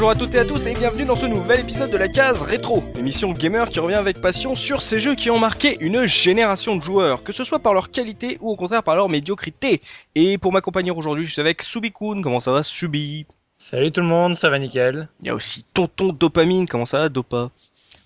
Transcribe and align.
Bonjour 0.00 0.12
à 0.12 0.14
toutes 0.14 0.34
et 0.34 0.38
à 0.38 0.46
tous 0.46 0.64
et 0.64 0.72
bienvenue 0.72 1.04
dans 1.04 1.14
ce 1.14 1.26
nouvel 1.26 1.60
épisode 1.60 1.90
de 1.90 1.98
la 1.98 2.08
case 2.08 2.40
rétro, 2.40 2.82
émission 2.96 3.34
gamer 3.34 3.68
qui 3.68 3.80
revient 3.80 3.96
avec 3.96 4.22
passion 4.22 4.56
sur 4.56 4.80
ces 4.80 4.98
jeux 4.98 5.14
qui 5.14 5.28
ont 5.28 5.38
marqué 5.38 5.76
une 5.80 6.06
génération 6.06 6.74
de 6.74 6.82
joueurs, 6.82 7.22
que 7.22 7.32
ce 7.32 7.44
soit 7.44 7.58
par 7.58 7.74
leur 7.74 7.90
qualité 7.90 8.38
ou 8.40 8.48
au 8.48 8.56
contraire 8.56 8.82
par 8.82 8.96
leur 8.96 9.10
médiocrité. 9.10 9.82
Et 10.14 10.38
pour 10.38 10.54
m'accompagner 10.54 10.90
aujourd'hui, 10.90 11.26
je 11.26 11.32
suis 11.32 11.40
avec 11.42 11.60
Subikun, 11.60 12.22
comment 12.22 12.40
ça 12.40 12.50
va 12.50 12.62
Subi? 12.62 13.26
Salut 13.58 13.92
tout 13.92 14.00
le 14.00 14.06
monde, 14.06 14.36
ça 14.36 14.48
va 14.48 14.58
nickel. 14.58 15.10
Il 15.20 15.26
y 15.26 15.28
a 15.30 15.34
aussi 15.34 15.66
Tonton 15.74 16.14
Dopamine, 16.18 16.66
comment 16.66 16.86
ça 16.86 17.00
va 17.00 17.08
Dopa? 17.10 17.50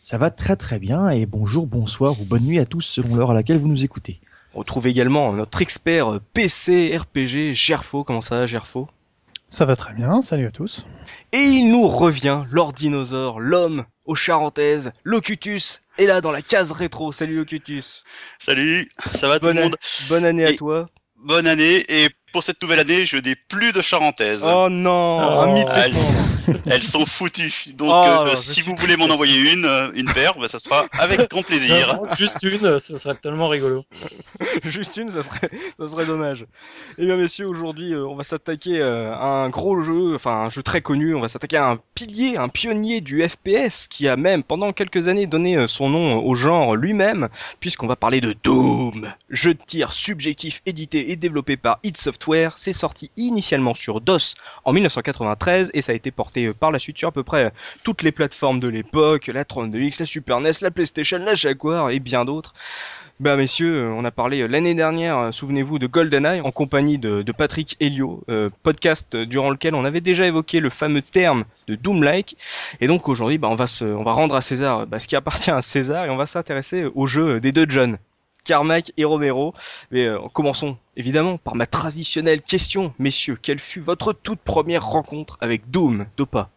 Ça 0.03 0.19
va 0.19 0.31
très 0.31 0.57
très 0.57 0.81
bien 0.81 1.11
et 1.11 1.27
bonjour, 1.27 1.69
bonsoir 1.69 2.21
ou 2.21 2.25
bonne 2.25 2.43
nuit 2.43 2.59
à 2.59 2.65
tous 2.67 2.81
selon 2.81 3.15
l'heure 3.15 3.31
à 3.31 3.35
laquelle 3.35 3.59
vous 3.59 3.69
nous 3.69 3.85
écoutez. 3.85 4.19
On 4.53 4.59
retrouve 4.59 4.89
également 4.89 5.33
notre 5.33 5.63
expert 5.63 6.19
PC 6.33 6.99
RPG, 6.99 7.53
Gerfo, 7.53 8.03
comment 8.03 8.21
ça 8.21 8.41
va 8.41 8.47
Gerfo? 8.47 8.89
Ça 9.55 9.67
va 9.67 9.77
très 9.77 9.95
bien, 9.95 10.21
salut 10.21 10.47
à 10.47 10.51
tous. 10.51 10.85
Et 11.31 11.39
il 11.39 11.71
nous 11.71 11.87
revient, 11.87 12.43
Dinosaure, 12.75 13.39
l'homme 13.39 13.85
aux 14.05 14.17
charentaises, 14.17 14.91
Locutus, 15.05 15.81
est 15.97 16.07
là 16.07 16.21
dans 16.21 16.33
la 16.33 16.43
case 16.43 16.73
rétro. 16.73 17.13
Salut 17.13 17.37
Locutus. 17.37 18.03
Salut, 18.41 18.89
ça 19.15 19.29
va 19.29 19.39
tout 19.39 19.47
le 19.47 19.55
monde 19.55 19.77
Bonne 20.09 20.27
année 20.27 20.45
à 20.45 20.55
toi. 20.55 20.89
Bonne 21.15 21.47
année 21.47 21.85
et 21.89 22.09
pour 22.35 22.43
cette 22.43 22.61
nouvelle 22.63 22.81
année, 22.81 23.07
je 23.07 23.17
n'ai 23.17 23.37
plus 23.37 23.73
de 23.73 23.81
charentaise. 23.81 24.45
Oh 24.45 24.69
non, 24.69 25.21
un 25.21 25.55
mythe 25.55 25.71
elles, 25.77 25.95
elles, 26.67 26.83
sont 26.83 27.07
foutues. 27.07 27.67
Donc, 27.75 27.93
oh, 27.95 28.25
euh, 28.27 28.35
si 28.35 28.61
vous 28.61 28.75
voulez 28.75 28.97
m'en 28.97 29.05
envoyer 29.05 29.53
une, 29.53 29.65
euh, 29.65 29.93
une 29.95 30.13
paire, 30.13 30.35
bah, 30.37 30.49
ça 30.49 30.59
sera 30.59 30.85
avec 30.99 31.31
grand 31.31 31.45
plaisir. 31.45 32.01
juste 32.19 32.43
une, 32.43 32.81
ce 32.81 32.99
serait 32.99 33.15
tellement 33.15 33.47
rigolo. 33.47 33.85
juste 34.65 34.97
une, 34.97 35.11
ça 35.11 35.23
serait, 35.23 35.49
ça 35.79 35.87
serait 35.87 36.07
dommage. 36.07 36.45
Eh 36.99 37.07
bien, 37.07 37.17
messieurs, 37.17 37.47
aujourd'hui, 37.47 37.95
euh, 37.95 38.05
on 38.05 38.17
va 38.17 38.25
s'attaquer 38.25 38.83
à 38.83 39.23
un 39.23 39.49
gros 39.49 39.81
jeu, 39.81 40.17
enfin 40.17 40.33
un 40.33 40.51
jeu 40.51 40.65
très 40.65 40.81
connu. 40.81 41.15
On 41.15 41.21
va 41.21 41.29
s'attaquer 41.29 41.59
à 41.59 41.69
un 41.69 41.79
pilier, 41.95 42.37
un 42.37 42.49
pionnier 42.49 43.01
du 43.01 43.23
FPS 43.23 43.87
qui 43.87 44.09
a 44.09 44.17
même, 44.17 44.43
pendant 44.43 44.73
quelques 44.73 45.07
années, 45.07 45.29
donné 45.29 45.69
son 45.69 45.89
nom 45.89 46.19
au 46.27 46.35
genre 46.35 46.75
lui-même, 46.75 47.29
puisqu'on 47.61 47.87
va 47.87 47.95
parler 47.95 48.21
de 48.21 48.35
Doom, 48.43 49.07
jeu 49.31 49.55
de 49.55 49.61
tir 49.65 49.93
subjectif 49.93 50.63
édité 50.67 51.13
et 51.13 51.17
développé 51.17 51.57
par 51.57 51.79
id 51.85 51.97
Software 51.97 52.24
c'est 52.57 52.73
sorti 52.73 53.11
initialement 53.17 53.75
sur 53.75 54.01
DOS 54.01 54.35
en 54.65 54.73
1993 54.73 55.71
et 55.75 55.83
ça 55.83 55.93
a 55.93 55.95
été 55.95 56.11
porté 56.11 56.47
euh, 56.47 56.55
par 56.55 56.71
la 56.71 56.79
suite 56.79 56.99
sur 56.99 57.09
à 57.09 57.13
peu 57.13 57.23
près 57.23 57.47
euh, 57.47 57.51
toutes 57.83 58.03
les 58.03 58.13
plateformes 58.13 58.61
de 58.61 58.69
l'époque, 58.69 59.27
la 59.27 59.45
32X, 59.45 60.01
la 60.01 60.07
Super 60.07 60.41
NES, 60.41 60.53
la 60.63 60.71
PlayStation, 60.71 61.19
la 61.19 61.35
Jaguar 61.35 61.91
et 61.91 62.01
bien 62.01 62.25
d'autres. 62.25 62.55
Bah 63.21 63.37
messieurs, 63.37 63.77
euh, 63.77 63.93
on 63.93 64.05
a 64.05 64.11
parlé 64.11 64.47
l'année 64.49 64.75
dernière, 64.75 65.33
souvenez-vous, 65.33 65.79
de 65.79 65.87
GoldenEye 65.87 66.41
en 66.41 66.51
compagnie 66.51 66.99
de, 66.99 67.25
Patrick 67.37 67.77
Helio, 67.81 68.25
podcast 68.63 69.17
durant 69.17 69.51
lequel 69.51 69.75
on 69.75 69.85
avait 69.85 70.01
déjà 70.01 70.25
évoqué 70.27 70.61
le 70.61 70.71
fameux 70.71 71.03
terme 71.03 71.45
de 71.69 71.75
Doom-like. 71.75 72.37
Et 72.81 72.87
donc 72.87 73.09
aujourd'hui, 73.09 73.39
bah, 73.39 73.49
on 73.51 73.57
va 73.57 73.67
se, 73.67 73.85
rendre 73.85 74.35
à 74.35 74.41
César 74.41 74.87
bah, 74.87 74.99
ce 74.99 75.09
qui 75.09 75.17
appartient 75.17 75.51
à 75.51 75.63
César 75.63 76.07
et 76.07 76.11
on 76.11 76.17
va 76.17 76.27
s'intéresser 76.27 76.87
au 76.95 77.07
jeu 77.07 77.41
des 77.41 77.53
deux 77.53 77.67
John. 77.69 77.99
Carmack 78.45 78.93
et 78.97 79.05
Romero. 79.05 79.55
Mais 79.91 80.07
euh, 80.07 80.19
commençons 80.33 80.77
évidemment 80.97 81.39
par 81.39 81.57
ma 81.57 81.67
traditionnelle 81.67 82.43
question, 82.43 82.95
messieurs. 82.99 83.39
Quelle 83.41 83.59
fut 83.59 83.81
votre 83.81 84.13
toute 84.13 84.41
première 84.41 84.87
rencontre 84.87 85.37
avec 85.41 85.71
Doom, 85.71 86.07
Dopa? 86.17 86.51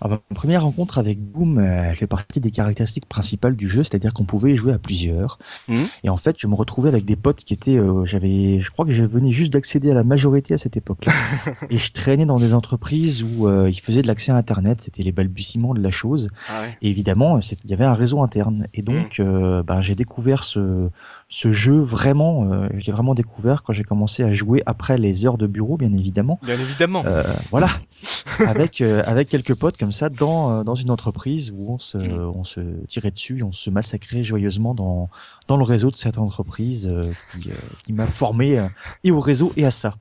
Alors, 0.00 0.22
ma 0.30 0.34
première 0.34 0.62
rencontre 0.62 0.98
avec 0.98 1.20
Boom 1.20 1.60
elle 1.60 1.96
fait 1.96 2.06
partie 2.06 2.40
des 2.40 2.50
caractéristiques 2.50 3.06
principales 3.06 3.56
du 3.56 3.68
jeu, 3.68 3.84
c'est-à-dire 3.84 4.14
qu'on 4.14 4.24
pouvait 4.24 4.56
jouer 4.56 4.72
à 4.72 4.78
plusieurs. 4.78 5.38
Mmh. 5.68 5.84
Et 6.04 6.08
en 6.08 6.16
fait, 6.16 6.36
je 6.38 6.46
me 6.46 6.54
retrouvais 6.54 6.88
avec 6.88 7.04
des 7.04 7.16
potes 7.16 7.44
qui 7.44 7.54
étaient, 7.54 7.76
euh, 7.76 8.04
j'avais, 8.04 8.60
je 8.60 8.70
crois 8.70 8.84
que 8.84 8.92
je 8.92 9.04
venais 9.04 9.30
juste 9.30 9.52
d'accéder 9.52 9.90
à 9.90 9.94
la 9.94 10.04
majorité 10.04 10.54
à 10.54 10.58
cette 10.58 10.76
époque-là, 10.76 11.12
et 11.70 11.78
je 11.78 11.92
traînais 11.92 12.26
dans 12.26 12.38
des 12.38 12.54
entreprises 12.54 13.22
où 13.22 13.46
euh, 13.46 13.70
ils 13.70 13.80
faisaient 13.80 14.02
de 14.02 14.06
l'accès 14.06 14.32
à 14.32 14.36
Internet, 14.36 14.80
c'était 14.82 15.02
les 15.02 15.12
balbutiements 15.12 15.74
de 15.74 15.80
la 15.80 15.90
chose. 15.90 16.28
Ah 16.48 16.62
et 16.80 16.88
évidemment, 16.88 17.38
il 17.38 17.70
y 17.70 17.74
avait 17.74 17.84
un 17.84 17.94
réseau 17.94 18.22
interne, 18.22 18.66
et 18.74 18.82
donc, 18.82 19.18
mmh. 19.18 19.22
euh, 19.22 19.62
ben, 19.62 19.80
j'ai 19.80 19.94
découvert 19.94 20.44
ce 20.44 20.88
ce 21.32 21.52
jeu 21.52 21.78
vraiment, 21.78 22.50
euh, 22.50 22.68
je 22.74 22.84
l'ai 22.84 22.92
vraiment 22.92 23.14
découvert 23.14 23.62
quand 23.62 23.72
j'ai 23.72 23.84
commencé 23.84 24.24
à 24.24 24.32
jouer 24.32 24.64
après 24.66 24.98
les 24.98 25.24
heures 25.24 25.38
de 25.38 25.46
bureau, 25.46 25.76
bien 25.76 25.92
évidemment. 25.92 26.40
Bien 26.42 26.58
évidemment. 26.58 27.04
Euh, 27.06 27.22
voilà, 27.50 27.70
avec 28.48 28.80
euh, 28.80 29.00
avec 29.06 29.28
quelques 29.28 29.54
potes 29.54 29.76
comme 29.76 29.92
ça 29.92 30.08
dans 30.08 30.50
euh, 30.50 30.64
dans 30.64 30.74
une 30.74 30.90
entreprise 30.90 31.52
où 31.54 31.74
on 31.74 31.78
se 31.78 31.98
mm. 31.98 32.32
on 32.34 32.42
se 32.42 32.60
tirait 32.88 33.12
dessus, 33.12 33.44
on 33.44 33.52
se 33.52 33.70
massacrait 33.70 34.24
joyeusement 34.24 34.74
dans 34.74 35.08
dans 35.46 35.56
le 35.56 35.62
réseau 35.62 35.92
de 35.92 35.96
cette 35.96 36.18
entreprise 36.18 36.88
euh, 36.90 37.12
qui, 37.32 37.50
qui 37.84 37.92
m'a 37.92 38.06
formé 38.06 38.66
et 39.04 39.12
au 39.12 39.20
réseau 39.20 39.52
et 39.56 39.64
à 39.64 39.70
ça. 39.70 39.94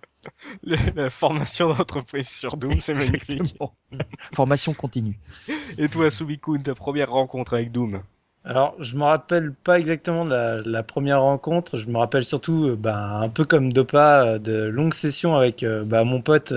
La 0.95 1.12
formation 1.12 1.73
d'entreprise 1.73 2.28
sur 2.28 2.57
Doom, 2.57 2.79
c'est 2.79 2.95
magnifique. 2.95 3.56
formation 4.34 4.73
continue. 4.73 5.18
Et 5.78 5.88
toi, 5.88 6.09
Subikun, 6.09 6.59
ta 6.59 6.75
première 6.75 7.12
rencontre 7.12 7.53
avec 7.53 7.72
Doom? 7.72 8.01
Alors, 8.49 8.75
je 8.79 8.95
me 8.95 9.03
rappelle 9.03 9.53
pas 9.53 9.77
exactement 9.77 10.25
de 10.25 10.31
la, 10.31 10.61
la 10.65 10.81
première 10.81 11.21
rencontre. 11.21 11.77
Je 11.77 11.85
me 11.85 11.99
rappelle 11.99 12.25
surtout, 12.25 12.75
bah, 12.75 13.19
un 13.21 13.29
peu 13.29 13.45
comme 13.45 13.71
Dopa, 13.71 14.25
euh, 14.25 14.39
de 14.39 14.63
longues 14.63 14.95
sessions 14.95 15.35
avec 15.35 15.61
euh, 15.61 15.83
bah, 15.85 16.03
mon 16.03 16.19
pote, 16.19 16.51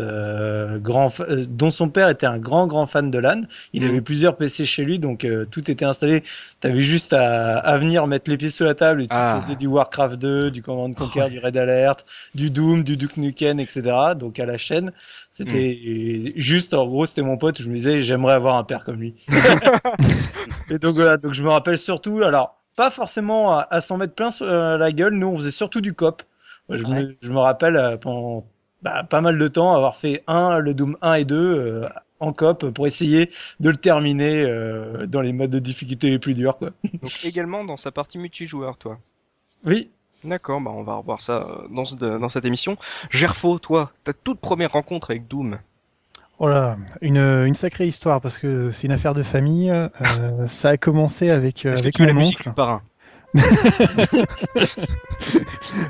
grand, 0.80 1.12
dont 1.48 1.68
son 1.68 1.90
père 1.90 2.08
était 2.08 2.24
un 2.24 2.38
grand 2.38 2.66
grand 2.66 2.86
fan 2.86 3.10
de 3.10 3.18
LAN. 3.18 3.42
Il 3.74 3.82
mhm. 3.82 3.90
avait 3.90 4.00
plusieurs 4.00 4.38
PC 4.38 4.64
chez 4.64 4.84
lui, 4.86 4.98
donc 4.98 5.26
tout 5.50 5.70
était 5.70 5.84
installé. 5.84 6.22
T'avais 6.60 6.80
juste 6.80 7.12
à, 7.12 7.58
à, 7.58 7.76
venir 7.76 8.06
mettre 8.06 8.30
les 8.30 8.38
pieds 8.38 8.48
sur 8.48 8.64
la 8.64 8.74
table 8.74 9.02
et 9.02 9.06
tu 9.06 9.10
ah. 9.14 9.44
du 9.58 9.66
Warcraft 9.66 10.18
2, 10.18 10.50
du 10.50 10.62
Command 10.62 10.94
Conquer, 10.94 11.28
du 11.28 11.40
Red 11.40 11.58
Alert, 11.58 12.06
du 12.34 12.48
Doom, 12.48 12.84
du 12.84 12.96
Duke 12.96 13.18
Nukem, 13.18 13.60
etc. 13.60 13.82
Donc 14.16 14.40
à 14.40 14.46
la 14.46 14.56
chaîne. 14.56 14.92
C'était 15.30 16.34
juste, 16.36 16.74
en 16.74 16.86
gros, 16.86 17.06
c'était 17.06 17.22
mon 17.22 17.38
pote. 17.38 17.60
Je 17.62 17.68
me 17.68 17.76
disais, 17.76 18.02
j'aimerais 18.02 18.34
avoir 18.34 18.56
un 18.56 18.64
père 18.64 18.84
comme 18.84 19.00
lui. 19.00 19.14
et 20.70 20.78
donc 20.78 20.94
voilà, 20.94 21.16
donc 21.16 21.32
je 21.32 21.42
me 21.42 21.48
rappelle 21.48 21.78
surtout, 21.82 22.22
alors 22.22 22.58
pas 22.76 22.90
forcément 22.90 23.58
à, 23.58 23.80
s'en 23.80 23.96
mettre 23.96 24.14
plein 24.14 24.30
sur 24.30 24.46
euh, 24.46 24.76
la 24.78 24.92
gueule. 24.92 25.14
Nous, 25.14 25.26
on 25.26 25.36
faisait 25.36 25.50
surtout 25.50 25.80
du 25.80 25.94
cop. 25.94 26.22
Je, 26.68 26.82
me, 26.86 27.16
je 27.20 27.30
me, 27.30 27.38
rappelle 27.38 27.76
euh, 27.76 27.96
pendant 27.96 28.46
bah, 28.82 29.04
pas 29.04 29.20
mal 29.20 29.38
de 29.38 29.48
temps 29.48 29.74
avoir 29.74 29.96
fait 29.96 30.22
un, 30.26 30.58
le 30.58 30.74
Doom 30.74 30.96
1 31.02 31.14
et 31.14 31.24
2 31.24 31.36
euh, 31.36 31.88
en 32.20 32.32
cop 32.32 32.70
pour 32.70 32.86
essayer 32.86 33.30
de 33.60 33.70
le 33.70 33.76
terminer 33.76 34.46
dans 35.08 35.20
les 35.20 35.32
modes 35.32 35.50
de 35.50 35.58
difficulté 35.58 36.08
les 36.08 36.18
plus 36.18 36.34
durs. 36.34 36.56
Quoi. 36.56 36.70
Donc 37.02 37.24
également 37.24 37.64
dans 37.64 37.76
sa 37.76 37.90
partie 37.90 38.18
multijoueur, 38.18 38.78
toi. 38.78 38.98
Oui, 39.64 39.90
D'accord, 40.24 40.60
bah 40.60 40.70
on 40.72 40.84
va 40.84 40.94
revoir 40.94 41.20
ça 41.20 41.44
dans, 41.70 41.82
dans 42.18 42.28
cette 42.28 42.44
émission. 42.44 42.76
Gerfo, 43.10 43.58
toi, 43.58 43.90
ta 44.04 44.12
toute 44.12 44.38
première 44.38 44.70
rencontre 44.70 45.10
avec 45.10 45.26
Doom 45.26 45.58
Oh 46.38 46.48
là, 46.48 46.76
une, 47.00 47.18
une 47.18 47.54
sacrée 47.54 47.86
histoire 47.86 48.20
parce 48.20 48.38
que 48.38 48.70
c'est 48.70 48.86
une 48.86 48.92
affaire 48.92 49.14
de 49.14 49.22
famille. 49.22 49.70
Euh, 49.70 49.88
ça 50.46 50.70
a 50.70 50.76
commencé 50.76 51.30
avec, 51.30 51.66
euh, 51.66 51.76
avec 51.76 51.94
que 51.94 51.98
tu 51.98 52.06
la 52.06 52.12
musique 52.12 52.42
du 52.42 52.50
parrain 52.52 52.82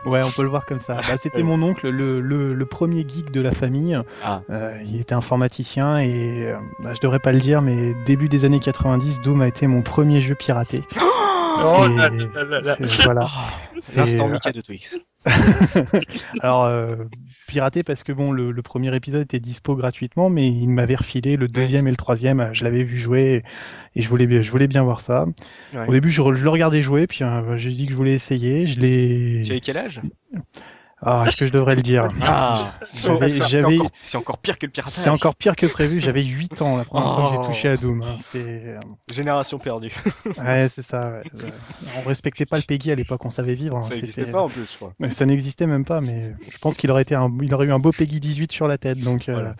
ouais, 0.06 0.20
on 0.22 0.30
peut 0.30 0.42
le 0.42 0.48
voir 0.48 0.64
comme 0.64 0.78
ça. 0.78 0.94
Bah, 0.94 1.16
c'était 1.20 1.42
mon 1.42 1.60
oncle, 1.60 1.88
le, 1.91 2.20
le, 2.20 2.54
le, 2.54 2.66
premier 2.66 3.00
geek 3.00 3.32
de 3.32 3.41
la 3.41 3.50
famille. 3.50 3.98
Ah. 4.25 4.42
Euh, 4.50 4.78
il 4.86 5.00
était 5.00 5.16
informaticien 5.16 5.98
et 5.98 6.54
bah, 6.84 6.94
je 6.94 7.00
devrais 7.00 7.19
pas 7.19 7.32
le 7.32 7.41
dire, 7.41 7.60
mais 7.60 7.94
début 8.06 8.28
des 8.28 8.44
années 8.44 8.60
90, 8.60 9.22
Doom 9.22 9.41
a 9.41 9.48
été 9.48 9.66
mon 9.66 9.82
premier 9.82 10.21
jeu 10.21 10.36
piraté. 10.36 10.84
Oh 11.59 11.87
là 11.97 12.09
là 12.60 12.77
voilà. 13.04 13.27
L'instant 13.97 14.28
Mickey 14.28 14.53
de 14.53 14.60
Twix. 14.60 14.99
Alors, 16.41 16.65
euh, 16.65 16.97
piraté 17.49 17.83
parce 17.83 18.03
que 18.03 18.13
bon, 18.13 18.33
le, 18.33 18.53
premier 18.63 18.95
épisode 18.95 19.22
était 19.22 19.41
dispo 19.41 19.75
gratuitement, 19.75 20.31
mais 20.31 20.49
il 20.49 20.69
m'avait 20.69 20.95
refilé 20.95 21.37
le 21.37 21.49
deuxième 21.49 21.87
et 21.87 21.91
le 21.91 21.97
troisième. 21.97 22.51
Je 22.53 22.65
l'avais 22.65 22.84
vu 22.84 22.99
jouer 22.99 23.43
et 23.95 24.03
je 24.03 24.09
voulais, 24.09 24.43
je 24.43 24.51
voulais 24.51 24.69
bien 24.69 24.83
voir 24.83 25.01
ça. 25.01 25.27
Au 25.87 25.93
début, 25.93 26.10
je, 26.10 26.22
le 26.22 26.51
regardais 26.51 26.83
jouer, 26.83 27.07
puis 27.07 27.21
euh, 27.22 27.57
j'ai 27.57 27.71
dit 27.71 27.87
que 27.87 27.93
je 27.93 27.97
voulais 27.97 28.15
essayer. 28.15 28.66
Je 28.66 28.81
l'ai. 28.81 29.41
Tu 29.45 29.53
avais 29.53 29.60
quel 29.60 29.77
âge? 29.77 30.01
Ah, 31.04 31.25
est-ce 31.27 31.37
que 31.37 31.47
je 31.47 31.51
devrais 31.51 31.75
le 31.75 31.83
dire 31.83 32.09
ah, 32.22 32.69
C'est 32.81 34.16
encore, 34.16 34.39
pire 34.39 34.57
que 34.57 34.66
le 34.66 34.72
piratage. 34.72 34.95
C'est 34.95 35.10
encore 35.10 35.34
pire 35.34 35.57
que 35.57 35.66
prévu. 35.66 36.01
J'avais 36.01 36.22
8 36.22 36.63
ans 36.63 36.77
la 36.77 36.84
première 36.84 37.15
fois 37.15 37.25
que 37.25 37.31
j'ai 37.31 37.39
oh. 37.41 37.47
touché 37.47 37.69
à 37.69 37.77
Doom. 37.77 38.03
Hein. 38.03 38.16
Euh, 38.37 38.78
génération 39.13 39.59
perdue. 39.59 39.93
ouais, 40.45 40.69
c'est 40.69 40.87
ça. 40.87 41.10
Ouais. 41.10 41.49
On 41.99 42.09
respectait 42.09 42.47
pas 42.47 42.57
le 42.57 42.63
Peggy 42.63 42.93
à 42.93 42.95
l'époque. 42.95 43.25
On 43.25 43.31
savait 43.31 43.54
vivre. 43.54 43.77
Hein. 43.77 43.83
Ça 43.83 43.97
n'existait 43.97 44.27
pas 44.27 44.43
en 44.43 44.49
plus, 44.49 44.71
je 44.71 44.77
crois. 44.77 44.95
Mais 45.01 45.10
ça 45.10 45.27
n'existait 45.27 45.66
même 45.66 45.84
pas. 45.84 46.01
Mais 46.01 46.34
je 46.49 46.59
pense 46.59 46.77
qu'il 46.77 46.91
aurait 46.93 47.03
été 47.03 47.16
un... 47.16 47.33
il 47.43 47.53
aurait 47.53 47.66
eu 47.66 47.72
un 47.72 47.81
beau 47.81 47.91
Peggy 47.91 48.21
18 48.21 48.53
sur 48.53 48.69
la 48.69 48.78
tête. 48.78 49.01
Donc. 49.01 49.28
Euh, 49.28 49.51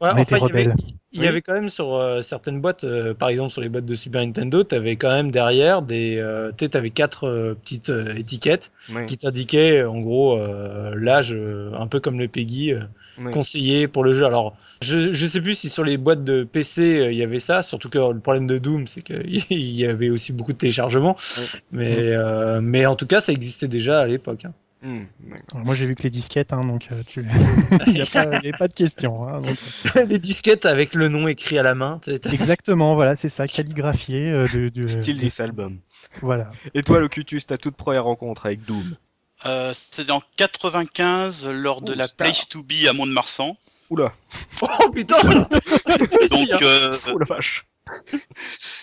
on 0.00 0.16
était 0.16 0.36
rebelles. 0.36 0.74
Il 1.12 1.22
y 1.22 1.26
avait 1.26 1.42
quand 1.42 1.54
même 1.54 1.68
sur 1.68 1.96
euh, 1.96 2.22
certaines 2.22 2.60
boîtes, 2.60 2.84
euh, 2.84 3.14
par 3.14 3.30
exemple 3.30 3.50
sur 3.50 3.60
les 3.60 3.68
boîtes 3.68 3.84
de 3.84 3.94
Super 3.96 4.24
Nintendo, 4.24 4.62
tu 4.62 4.76
avais 4.76 4.94
quand 4.94 5.10
même 5.10 5.32
derrière 5.32 5.82
des, 5.82 6.18
euh, 6.18 6.52
tu 6.56 6.68
avais 6.72 6.90
quatre 6.90 7.26
euh, 7.26 7.54
petites 7.60 7.90
étiquettes 8.16 8.70
qui 9.08 9.18
t'indiquaient 9.18 9.82
en 9.82 9.98
gros 9.98 10.40
l'âge, 10.94 11.32
un 11.32 11.86
peu 11.88 11.98
comme 11.98 12.18
le 12.18 12.28
Peggy 12.28 12.72
conseillé 13.32 13.88
pour 13.88 14.04
le 14.04 14.12
jeu. 14.12 14.24
Alors, 14.24 14.56
je 14.82 15.12
je 15.12 15.26
sais 15.26 15.40
plus 15.40 15.54
si 15.54 15.68
sur 15.68 15.82
les 15.82 15.96
boîtes 15.96 16.22
de 16.22 16.44
PC 16.44 17.08
il 17.10 17.16
y 17.16 17.22
avait 17.24 17.40
ça, 17.40 17.62
surtout 17.62 17.88
que 17.88 17.98
le 17.98 18.20
problème 18.20 18.46
de 18.46 18.58
Doom, 18.58 18.86
c'est 18.86 19.02
qu'il 19.02 19.50
y 19.50 19.84
avait 19.84 20.10
aussi 20.10 20.32
beaucoup 20.32 20.52
de 20.52 20.58
téléchargements, 20.58 21.16
mais 21.72 22.14
mais 22.60 22.86
en 22.86 22.94
tout 22.94 23.06
cas 23.06 23.20
ça 23.20 23.32
existait 23.32 23.68
déjà 23.68 24.00
à 24.00 24.06
l'époque. 24.06 24.44
Hein. 24.44 24.52
Hmm, 24.82 25.04
moi 25.52 25.74
j'ai 25.74 25.84
vu 25.84 25.94
que 25.94 26.04
les 26.04 26.10
disquettes, 26.10 26.54
hein, 26.54 26.64
donc 26.64 26.88
euh, 26.90 27.02
tu... 27.06 27.22
il 27.86 27.92
n'y 27.92 28.00
a, 28.00 28.06
pas 28.58 28.68
de 28.68 28.72
question. 28.72 29.28
Hein, 29.28 29.42
les 30.06 30.18
disquettes 30.18 30.64
avec 30.64 30.94
le 30.94 31.08
nom 31.08 31.28
écrit 31.28 31.58
à 31.58 31.62
la 31.62 31.74
main. 31.74 32.00
Exactement, 32.06 32.94
voilà, 32.94 33.14
c'est 33.14 33.28
ça, 33.28 33.46
calligraphié. 33.46 34.30
Euh, 34.30 34.48
de, 34.48 34.70
de, 34.70 34.86
Style 34.86 35.18
de... 35.18 35.20
this 35.20 35.38
album. 35.40 35.80
Voilà. 36.22 36.50
Et 36.74 36.82
toi, 36.82 37.00
Locutus, 37.00 37.46
ta 37.46 37.58
toute 37.58 37.76
première 37.76 38.04
rencontre 38.04 38.46
avec 38.46 38.64
Doom 38.64 38.96
euh, 39.46 39.72
C'était 39.74 40.10
en 40.10 40.22
95 40.36 41.48
lors 41.50 41.82
de 41.82 41.92
la 41.92 42.08
Place 42.08 42.48
to 42.48 42.62
Be 42.62 42.86
à 42.88 42.92
Mont-de-Marsan. 42.92 43.56
Oula. 43.90 44.12
Oh 44.62 44.90
putain 44.90 45.20
Donc, 45.22 46.62
euh, 46.62 46.96
oh 47.12 47.18
la 47.18 47.24
vache. 47.26 47.66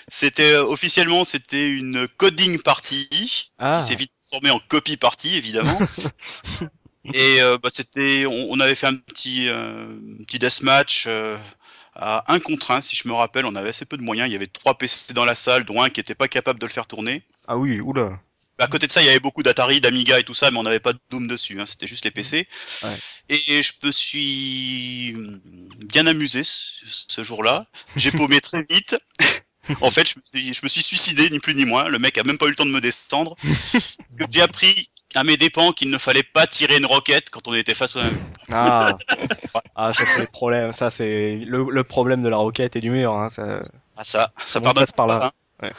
C'était 0.08 0.54
euh, 0.54 0.64
officiellement 0.64 1.24
c'était 1.24 1.70
une 1.70 2.08
coding 2.18 2.60
party 2.60 3.52
ah. 3.60 3.80
qui 3.80 3.88
s'est 3.88 3.96
vite 3.96 4.12
transformée 4.28 4.52
en 4.52 4.60
copy 4.68 4.98
party 4.98 5.36
évidemment. 5.36 5.80
Et 7.14 7.42
euh, 7.42 7.58
bah, 7.58 7.70
c'était 7.72 8.26
on, 8.26 8.48
on, 8.52 8.60
avait 8.60 8.76
fait 8.76 8.88
un 8.88 8.96
petit 8.96 9.48
euh, 9.48 9.98
petit 10.26 10.40
deathmatch 10.40 11.06
euh, 11.08 11.38
à 11.96 12.32
un 12.34 12.40
contre 12.40 12.72
un 12.72 12.82
si 12.82 12.98
je 12.98 13.08
me 13.08 13.14
rappelle, 13.14 13.46
on 13.46 13.56
avait 13.56 13.70
assez 13.70 13.86
peu 13.86 13.96
de 13.96 14.04
moyens, 14.04 14.28
il 14.28 14.34
y 14.34 14.36
avait 14.36 14.48
trois 14.48 14.78
PC 14.78 15.14
dans 15.14 15.24
la 15.24 15.36
salle 15.36 15.64
dont 15.64 15.82
un 15.82 15.90
qui 15.90 16.02
était 16.02 16.16
pas 16.16 16.28
capable 16.28 16.60
de 16.60 16.66
le 16.66 16.72
faire 16.72 16.86
tourner. 16.86 17.24
Ah 17.48 17.58
oui, 17.58 17.80
oula. 17.80 18.20
Bah, 18.60 18.66
à 18.66 18.68
côté 18.68 18.88
de 18.88 18.92
ça, 18.92 19.02
il 19.02 19.06
y 19.06 19.10
avait 19.10 19.22
beaucoup 19.22 19.44
d'Atari, 19.44 19.80
d'Amiga 19.80 20.20
et 20.20 20.24
tout 20.24 20.34
ça, 20.34 20.52
mais 20.52 20.58
on 20.58 20.64
n'avait 20.64 20.82
pas 20.82 20.92
de 20.92 21.00
Doom 21.10 21.28
dessus. 21.28 21.62
Hein, 21.62 21.66
C'était 21.66 21.88
juste 21.88 22.04
les 22.04 22.12
PC. 22.12 22.48
Ouais. 22.84 22.98
Et 23.30 23.64
je 23.64 23.72
me 23.84 23.92
suis 23.92 25.16
bien 25.86 26.08
amusé 26.08 26.44
ce, 26.44 27.06
ce 27.08 27.24
jour-là. 27.24 27.68
J'ai 27.96 28.12
paumé 28.12 28.42
très 28.42 28.64
vite. 28.70 28.98
en 29.82 29.92
fait, 29.92 30.08
je 30.08 30.16
me, 30.18 30.22
suis, 30.34 30.54
je 30.54 30.60
me, 30.64 30.70
suis, 30.70 30.84
suicidé, 30.84 31.30
ni 31.30 31.40
plus 31.40 31.56
ni 31.56 31.66
moins. 31.66 31.88
Le 31.88 32.00
mec 32.00 32.18
a 32.18 32.24
même 32.24 32.38
pas 32.38 32.46
eu 32.46 32.50
le 32.50 32.56
temps 32.56 32.66
de 32.66 32.72
me 32.72 32.82
descendre. 32.82 33.36
J'ai 34.30 34.42
appris 34.42 34.90
à 35.16 35.24
mes 35.24 35.38
dépens 35.38 35.72
qu'il 35.72 35.90
ne 35.90 35.98
fallait 35.98 36.24
pas 36.24 36.48
tirer 36.48 36.78
une 36.78 36.86
roquette 36.86 37.30
quand 37.30 37.48
on 37.48 37.54
était 37.54 37.74
face 37.74 37.96
au. 37.96 38.02
Ah, 38.52 38.98
ah 39.76 39.94
ça 39.94 40.06
c'est 40.06 40.22
le 40.22 40.28
problème. 40.28 40.72
Ça 40.72 40.90
c'est 40.90 41.38
le, 41.46 41.68
le, 41.70 41.84
problème 41.84 42.22
de 42.22 42.30
la 42.30 42.38
roquette 42.38 42.76
et 42.76 42.82
du 42.82 42.90
mur. 42.90 43.14
Hein, 43.14 43.30
ça... 43.30 43.58
Ah 43.98 44.04
ça, 44.04 44.32
ça 44.46 44.62
pardonne 44.62 44.86
par 44.96 45.08
là. 45.08 45.26
Hein. 45.26 45.32
Ouais. 45.64 45.72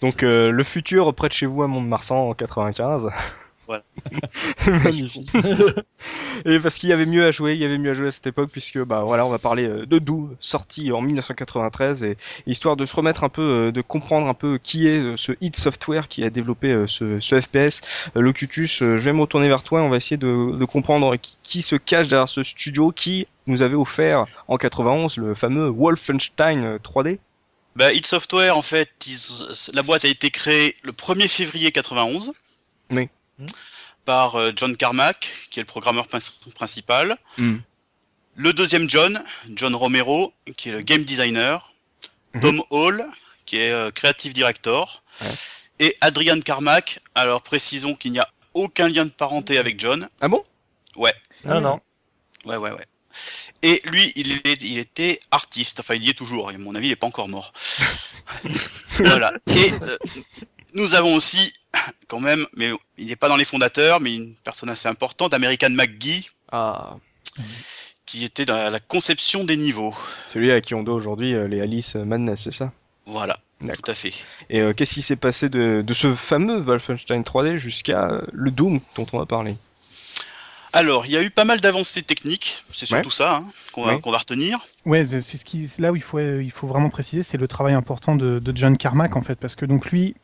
Donc 0.00 0.22
euh, 0.22 0.50
le 0.50 0.64
futur 0.64 1.14
près 1.14 1.28
de 1.28 1.32
chez 1.32 1.46
vous 1.46 1.62
à 1.62 1.68
Mont-de-Marsan 1.68 2.16
en 2.16 2.34
95. 2.34 3.10
Voilà. 3.70 3.84
Magnifique. 4.84 5.30
et 6.44 6.58
parce 6.58 6.78
qu'il 6.78 6.88
y 6.88 6.92
avait 6.92 7.06
mieux 7.06 7.24
à 7.24 7.30
jouer, 7.30 7.54
il 7.54 7.60
y 7.60 7.64
avait 7.64 7.78
mieux 7.78 7.92
à 7.92 7.94
jouer 7.94 8.08
à 8.08 8.10
cette 8.10 8.26
époque 8.26 8.50
puisque 8.50 8.82
bah 8.82 9.02
voilà, 9.06 9.24
on 9.24 9.28
va 9.28 9.38
parler 9.38 9.68
de 9.68 9.98
Doom 10.00 10.34
sorti 10.40 10.90
en 10.90 11.00
1993 11.00 12.02
et, 12.02 12.16
histoire 12.46 12.74
de 12.74 12.84
se 12.84 12.96
remettre 12.96 13.22
un 13.22 13.28
peu, 13.28 13.68
euh, 13.68 13.72
de 13.72 13.80
comprendre 13.80 14.26
un 14.26 14.34
peu 14.34 14.58
qui 14.60 14.88
est 14.88 14.98
euh, 14.98 15.16
ce 15.16 15.32
hit 15.40 15.54
software 15.54 16.08
qui 16.08 16.24
a 16.24 16.30
développé 16.30 16.84
ce, 16.88 17.20
ce 17.20 17.40
FPS. 17.40 17.80
Locutus, 18.16 18.78
je 18.80 18.96
vais 18.96 19.12
me 19.12 19.20
retourner 19.20 19.48
vers 19.48 19.62
toi, 19.62 19.82
on 19.82 19.88
va 19.88 19.98
essayer 19.98 20.16
de, 20.16 20.56
de 20.58 20.64
comprendre 20.64 21.14
qui, 21.16 21.36
qui, 21.44 21.62
se 21.62 21.76
cache 21.76 22.08
derrière 22.08 22.28
ce 22.28 22.42
studio 22.42 22.90
qui 22.90 23.28
nous 23.46 23.62
avait 23.62 23.76
offert 23.76 24.26
en 24.48 24.56
91 24.56 25.16
le 25.18 25.34
fameux 25.36 25.68
Wolfenstein 25.68 26.78
3D. 26.78 27.18
Bah, 27.76 27.92
Hit 27.92 28.06
Software, 28.06 28.56
en 28.56 28.62
fait, 28.62 28.90
ils, 29.06 29.74
la 29.74 29.82
boîte 29.82 30.04
a 30.04 30.08
été 30.08 30.30
créée 30.30 30.74
le 30.82 30.92
1er 30.92 31.28
février 31.28 31.70
91. 31.70 32.32
Oui. 32.90 33.08
Par 34.04 34.36
euh, 34.36 34.52
John 34.56 34.76
Carmack, 34.76 35.28
qui 35.50 35.60
est 35.60 35.62
le 35.62 35.66
programmeur 35.66 36.08
principal. 36.54 37.16
Mm. 37.36 37.56
Le 38.36 38.52
deuxième 38.52 38.88
John, 38.88 39.22
John 39.54 39.74
Romero, 39.74 40.32
qui 40.56 40.70
est 40.70 40.72
le 40.72 40.82
game 40.82 41.04
designer. 41.04 41.72
Mhm. 42.34 42.40
Tom 42.40 42.62
Hall, 42.70 43.06
qui 43.44 43.58
est 43.58 43.72
euh, 43.72 43.90
creative 43.90 44.32
director. 44.32 45.02
Ouais. 45.20 45.28
Et 45.80 45.96
Adrian 46.00 46.40
Carmack. 46.40 47.00
Alors, 47.14 47.42
précisons 47.42 47.94
qu'il 47.94 48.12
n'y 48.12 48.18
a 48.18 48.28
aucun 48.54 48.88
lien 48.88 49.04
de 49.04 49.10
parenté 49.10 49.58
avec 49.58 49.80
John. 49.80 50.08
Ah 50.20 50.28
bon? 50.28 50.44
Ouais. 50.96 51.14
Ah 51.48 51.60
non. 51.60 51.80
Ouais, 52.44 52.56
ouais, 52.56 52.70
ouais. 52.70 52.86
Et 53.62 53.82
lui, 53.84 54.12
il, 54.16 54.32
est, 54.44 54.62
il 54.62 54.78
était 54.78 55.20
artiste. 55.30 55.80
Enfin, 55.80 55.94
il 55.94 56.04
y 56.04 56.10
est 56.10 56.14
toujours. 56.14 56.50
Et 56.50 56.54
à 56.54 56.58
mon 56.58 56.74
avis, 56.74 56.88
il 56.88 56.90
n'est 56.90 56.96
pas 56.96 57.06
encore 57.06 57.28
mort. 57.28 57.52
voilà. 58.98 59.32
Et 59.48 59.72
euh, 59.82 59.98
nous 60.74 60.94
avons 60.94 61.14
aussi, 61.14 61.52
quand 62.08 62.20
même, 62.20 62.46
mais 62.56 62.70
il 62.98 63.06
n'est 63.06 63.16
pas 63.16 63.28
dans 63.28 63.36
les 63.36 63.44
fondateurs, 63.44 64.00
mais 64.00 64.14
une 64.14 64.34
personne 64.44 64.68
assez 64.68 64.88
importante, 64.88 65.34
American 65.34 65.70
McGee. 65.70 66.28
Ah. 66.52 66.96
Qui 68.06 68.24
était 68.24 68.44
dans 68.44 68.70
la 68.70 68.80
conception 68.80 69.44
des 69.44 69.56
niveaux. 69.56 69.94
Celui 70.32 70.50
à 70.50 70.60
qui 70.60 70.74
on 70.74 70.82
doit 70.82 70.96
aujourd'hui 70.96 71.32
euh, 71.32 71.46
les 71.46 71.60
Alice 71.60 71.94
Madness, 71.94 72.42
c'est 72.42 72.52
ça? 72.52 72.72
Voilà. 73.06 73.38
Tout 73.60 73.90
à 73.90 73.94
fait. 73.94 74.12
Et 74.48 74.60
euh, 74.60 74.72
qu'est-ce 74.72 74.94
qui 74.94 75.02
s'est 75.02 75.16
passé 75.16 75.48
de, 75.48 75.82
de, 75.86 75.94
ce 75.94 76.14
fameux 76.14 76.58
Wolfenstein 76.58 77.22
3D 77.22 77.56
jusqu'à 77.56 78.22
le 78.32 78.50
Doom 78.50 78.80
dont 78.96 79.06
on 79.12 79.18
va 79.18 79.26
parler? 79.26 79.56
Alors, 80.72 81.04
il 81.06 81.12
y 81.12 81.16
a 81.16 81.22
eu 81.22 81.30
pas 81.30 81.44
mal 81.44 81.60
d'avancées 81.60 82.02
techniques, 82.02 82.64
c'est 82.70 82.86
surtout 82.86 83.08
ouais. 83.08 83.14
ça 83.14 83.36
hein, 83.36 83.44
qu'on 83.72 83.84
va, 83.84 83.94
Ouais. 83.94 84.00
qu 84.00 84.10
va, 84.10 84.18
retenir. 84.18 84.60
Ouais, 84.86 85.06
c'est 85.06 85.20
ce 85.20 85.44
qui, 85.44 85.68
là 85.78 85.90
où 85.90 85.96
il 85.96 86.02
faut, 86.02 86.20
il 86.20 86.50
faut 86.50 86.68
vraiment 86.68 86.90
préciser, 86.90 87.22
c'est 87.22 87.38
le 87.38 87.48
travail 87.48 87.74
important 87.74 88.14
de, 88.14 88.38
de, 88.38 88.56
John 88.56 88.76
Carmack 88.76 89.16
en 89.16 89.22
fait, 89.22 89.34
parce 89.34 89.56
que 89.56 89.66
donc 89.66 89.90
lui, 89.90 90.14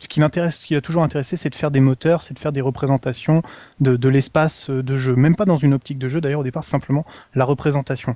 ce 0.00 0.08
qui 0.08 0.20
l'intéresse, 0.20 0.58
ce 0.58 0.66
qui 0.66 0.74
l'a 0.74 0.80
toujours 0.80 1.02
intéressé, 1.02 1.36
c'est 1.36 1.50
de 1.50 1.54
faire 1.54 1.70
des 1.70 1.80
moteurs, 1.80 2.22
c'est 2.22 2.34
de 2.34 2.38
faire 2.38 2.52
des 2.52 2.60
représentations 2.60 3.42
de, 3.80 3.96
de 3.96 4.08
l'espace 4.08 4.70
de 4.70 4.96
jeu, 4.96 5.14
même 5.16 5.36
pas 5.36 5.44
dans 5.44 5.56
une 5.56 5.74
optique 5.74 5.98
de 5.98 6.08
jeu 6.08 6.20
d'ailleurs 6.20 6.40
au 6.40 6.44
départ, 6.44 6.64
simplement 6.64 7.04
la 7.34 7.44
représentation. 7.44 8.12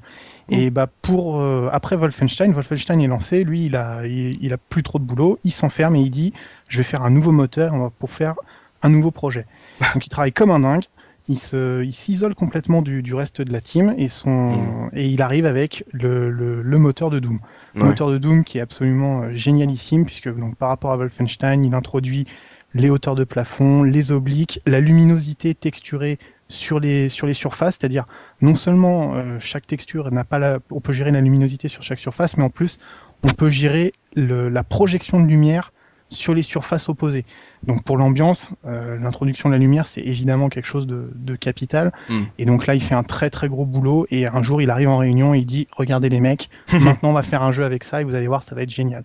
Mmh. 0.48 0.54
Et 0.54 0.70
bah 0.70 0.88
pour 1.02 1.40
euh, 1.40 1.68
après 1.72 1.96
Wolfenstein, 1.96 2.52
Wolfenstein 2.52 3.00
est 3.00 3.06
lancé, 3.06 3.44
lui 3.44 3.66
il 3.66 3.76
a, 3.76 4.06
il, 4.06 4.42
il 4.42 4.52
a 4.52 4.58
plus 4.58 4.82
trop 4.82 4.98
de 4.98 5.04
boulot, 5.04 5.38
il 5.44 5.52
s'enferme 5.52 5.96
et 5.96 6.00
il 6.00 6.10
dit, 6.10 6.32
je 6.68 6.78
vais 6.78 6.84
faire 6.84 7.02
un 7.02 7.10
nouveau 7.10 7.32
moteur, 7.32 7.90
pour 7.98 8.10
faire 8.10 8.34
un 8.82 8.88
nouveau 8.88 9.10
projet. 9.10 9.46
Donc 9.94 10.06
il 10.06 10.10
travaille 10.10 10.32
comme 10.32 10.50
un 10.50 10.60
dingue 10.60 10.84
il 11.28 11.38
se, 11.38 11.82
il 11.82 11.92
s'isole 11.92 12.34
complètement 12.34 12.82
du, 12.82 13.02
du, 13.02 13.14
reste 13.14 13.42
de 13.42 13.52
la 13.52 13.60
team 13.60 13.94
et 13.98 14.08
son, 14.08 14.30
mmh. 14.30 14.90
et 14.94 15.06
il 15.08 15.22
arrive 15.22 15.46
avec 15.46 15.84
le, 15.92 16.30
le, 16.30 16.62
le 16.62 16.78
moteur 16.78 17.10
de 17.10 17.18
Doom. 17.18 17.38
Ouais. 17.76 17.84
moteur 17.84 18.10
de 18.10 18.18
Doom 18.18 18.44
qui 18.44 18.58
est 18.58 18.62
absolument 18.62 19.22
euh, 19.22 19.32
génialissime 19.32 20.04
puisque 20.06 20.34
donc 20.34 20.56
par 20.56 20.68
rapport 20.68 20.92
à 20.92 20.96
Wolfenstein, 20.96 21.64
il 21.64 21.74
introduit 21.74 22.26
les 22.74 22.90
hauteurs 22.90 23.14
de 23.14 23.24
plafond, 23.24 23.82
les 23.82 24.12
obliques, 24.12 24.60
la 24.66 24.80
luminosité 24.80 25.54
texturée 25.54 26.18
sur 26.48 26.80
les 26.80 27.08
sur 27.08 27.26
les 27.26 27.34
surfaces, 27.34 27.76
c'est-à-dire 27.78 28.04
non 28.40 28.54
seulement 28.54 29.14
euh, 29.14 29.38
chaque 29.38 29.66
texture 29.66 30.10
n'a 30.10 30.24
pas 30.24 30.38
la, 30.38 30.58
on 30.70 30.80
peut 30.80 30.92
gérer 30.92 31.10
la 31.10 31.20
luminosité 31.20 31.68
sur 31.68 31.82
chaque 31.82 31.98
surface, 31.98 32.36
mais 32.36 32.44
en 32.44 32.50
plus 32.50 32.78
on 33.22 33.28
peut 33.28 33.50
gérer 33.50 33.92
la 34.14 34.62
projection 34.64 35.20
de 35.20 35.26
lumière 35.26 35.72
sur 36.08 36.34
les 36.34 36.42
surfaces 36.42 36.88
opposées. 36.88 37.24
Donc 37.66 37.82
pour 37.84 37.96
l'ambiance, 37.96 38.50
euh, 38.64 38.96
l'introduction 38.98 39.48
de 39.48 39.54
la 39.54 39.58
lumière, 39.58 39.86
c'est 39.86 40.02
évidemment 40.02 40.48
quelque 40.48 40.66
chose 40.66 40.86
de, 40.86 41.10
de 41.14 41.34
capital. 41.34 41.92
Mm. 42.08 42.22
Et 42.38 42.44
donc 42.44 42.66
là, 42.66 42.74
il 42.74 42.82
fait 42.82 42.94
un 42.94 43.02
très 43.02 43.30
très 43.30 43.48
gros 43.48 43.66
boulot. 43.66 44.06
Et 44.10 44.26
un 44.26 44.42
jour, 44.42 44.62
il 44.62 44.70
arrive 44.70 44.88
en 44.88 44.98
réunion 44.98 45.34
et 45.34 45.38
il 45.38 45.46
dit 45.46 45.66
"Regardez 45.72 46.08
les 46.08 46.20
mecs, 46.20 46.48
maintenant 46.72 47.10
on 47.10 47.14
va 47.14 47.22
faire 47.22 47.42
un 47.42 47.52
jeu 47.52 47.64
avec 47.64 47.84
ça 47.84 48.00
et 48.00 48.04
vous 48.04 48.14
allez 48.14 48.28
voir, 48.28 48.42
ça 48.42 48.54
va 48.54 48.62
être 48.62 48.70
génial." 48.70 49.04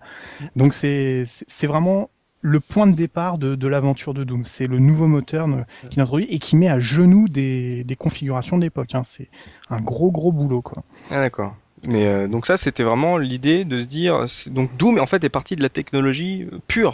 Donc 0.56 0.74
c'est 0.74 1.24
c'est 1.26 1.66
vraiment 1.66 2.10
le 2.42 2.58
point 2.58 2.88
de 2.88 2.92
départ 2.94 3.38
de, 3.38 3.54
de 3.54 3.68
l'aventure 3.68 4.14
de 4.14 4.24
Doom. 4.24 4.44
C'est 4.44 4.66
le 4.66 4.80
nouveau 4.80 5.06
moteur 5.06 5.48
qu'il 5.90 6.02
introduit 6.02 6.26
et 6.28 6.38
qui 6.40 6.56
met 6.56 6.68
à 6.68 6.80
genoux 6.80 7.28
des, 7.28 7.84
des 7.84 7.96
configurations 7.96 8.56
de 8.58 8.62
l'époque. 8.62 8.94
Hein. 8.94 9.02
C'est 9.04 9.28
un 9.70 9.80
gros 9.80 10.10
gros 10.10 10.32
boulot 10.32 10.60
quoi. 10.60 10.82
Ah 11.10 11.16
d'accord. 11.16 11.54
Mais 11.86 12.06
euh, 12.06 12.28
donc 12.28 12.46
ça, 12.46 12.56
c'était 12.56 12.82
vraiment 12.82 13.18
l'idée 13.18 13.64
de 13.64 13.78
se 13.78 13.86
dire. 13.86 14.24
Donc 14.50 14.76
Doom, 14.76 14.98
en 14.98 15.06
fait, 15.06 15.24
est 15.24 15.28
parti 15.28 15.56
de 15.56 15.62
la 15.62 15.68
technologie 15.68 16.48
euh, 16.52 16.58
pure, 16.66 16.92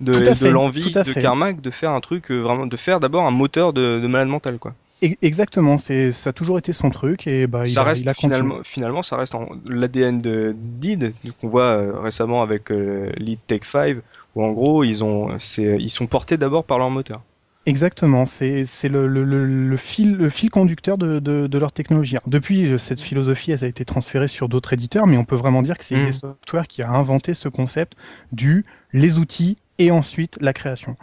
de, 0.00 0.12
de 0.12 0.48
l'envie 0.48 0.92
de. 0.92 1.12
Carmack 1.12 1.60
de 1.60 1.70
faire 1.70 1.90
un 1.90 2.00
truc 2.00 2.30
euh, 2.30 2.40
vraiment, 2.40 2.66
de 2.66 2.76
faire 2.76 3.00
d'abord 3.00 3.26
un 3.26 3.30
moteur 3.30 3.72
de, 3.72 4.00
de 4.00 4.06
malade 4.06 4.28
mental, 4.28 4.58
quoi. 4.58 4.74
Exactement, 5.02 5.76
c'est 5.76 6.10
ça 6.10 6.30
a 6.30 6.32
toujours 6.32 6.56
été 6.56 6.72
son 6.72 6.88
truc 6.88 7.26
et 7.26 7.46
bah 7.46 7.66
ça 7.66 7.70
il 7.70 7.78
a, 7.78 7.82
reste 7.84 8.02
il 8.02 8.08
a 8.08 8.14
finalement, 8.14 8.56
finalement, 8.64 9.02
ça 9.02 9.18
reste 9.18 9.34
l'ADN 9.66 10.22
de 10.22 10.56
Did 10.56 11.12
qu'on 11.38 11.48
voit 11.48 11.64
euh, 11.64 12.00
récemment 12.00 12.40
avec 12.42 12.70
Lead 12.70 13.38
Tech 13.46 13.60
5 13.64 13.98
où 14.34 14.42
en 14.42 14.52
gros 14.52 14.84
ils 14.84 15.04
ont, 15.04 15.38
c'est, 15.38 15.76
ils 15.78 15.90
sont 15.90 16.06
portés 16.06 16.38
d'abord 16.38 16.64
par 16.64 16.78
leur 16.78 16.88
moteur. 16.88 17.20
Exactement, 17.68 18.26
c'est 18.26 18.62
le, 18.84 19.08
le, 19.08 19.24
le, 19.24 19.44
le, 19.44 19.76
fil 19.76 20.12
le 20.16 20.28
fil 20.28 20.50
conducteur 20.50 20.96
de, 20.98 21.18
de, 21.18 21.48
de 21.48 21.58
leur 21.58 21.72
technologie. 21.72 22.14
Alors, 22.16 22.28
depuis, 22.28 22.78
cette 22.78 23.00
philosophie, 23.00 23.50
elle 23.50 23.64
a 23.64 23.66
été 23.66 23.84
transférée 23.84 24.28
sur 24.28 24.48
d'autres 24.48 24.72
éditeurs, 24.72 25.08
mais 25.08 25.16
on 25.16 25.24
peut 25.24 25.34
vraiment 25.34 25.62
dire 25.62 25.76
que 25.76 25.82
c'est 25.84 25.96
Mm. 25.96 26.04
des 26.04 26.12
softwares 26.12 26.68
qui 26.68 26.82
a 26.82 26.90
inventé 26.90 27.34
ce 27.34 27.48
concept 27.48 27.96
du 28.30 28.64
les 28.92 29.18
outils 29.18 29.56
et 29.78 29.90
ensuite 29.90 30.38
la 30.40 30.52
création. 30.52 30.94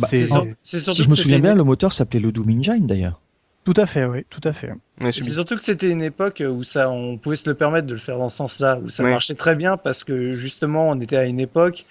Bah, 0.00 0.08
c'est 0.08 0.28
c'est 0.64 0.80
si 0.80 1.02
je 1.04 1.08
me 1.08 1.14
souviens 1.14 1.38
bien, 1.38 1.54
le 1.54 1.62
moteur 1.62 1.92
s'appelait 1.92 2.18
le 2.20 2.32
Doom 2.32 2.50
Engine 2.50 2.86
d'ailleurs. 2.88 3.22
tout 3.64 3.74
à 3.76 3.86
fait, 3.86 4.04
oui, 4.04 4.24
tout 4.28 4.40
à 4.44 4.52
fait. 4.52 4.72
Ouais, 5.00 5.12
C'est 5.12 5.24
surtout 5.32 5.56
que 5.56 5.62
c'était 5.62 5.90
une 5.90 6.02
époque 6.02 6.42
où 6.44 6.62
ça, 6.64 6.90
on 6.90 7.18
pouvait 7.18 7.36
se 7.36 7.48
le 7.48 7.54
permettre 7.54 7.86
de 7.86 7.92
le 7.92 7.98
faire 8.00 8.18
dans 8.18 8.28
ce 8.28 8.36
sens-là, 8.38 8.78
où 8.82 8.88
ça 8.88 9.04
Ouais. 9.04 9.10
marchait 9.10 9.34
très 9.36 9.54
bien 9.54 9.76
parce 9.76 10.02
que 10.02 10.32
justement, 10.32 10.88
on 10.88 11.00
était 11.00 11.16
à 11.16 11.24
une 11.26 11.38
époque 11.38 11.84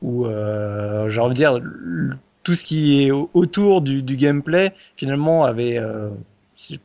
où, 0.00 0.26
euh, 0.26 1.10
j'ai 1.10 1.20
envie 1.20 1.34
de 1.34 1.38
dire, 1.38 1.60
tout 2.44 2.54
ce 2.54 2.64
qui 2.64 3.02
est 3.04 3.10
au- 3.10 3.30
autour 3.34 3.82
du, 3.82 4.02
du 4.02 4.16
gameplay, 4.16 4.74
finalement, 4.96 5.44
avait 5.44 5.78
euh, 5.78 6.10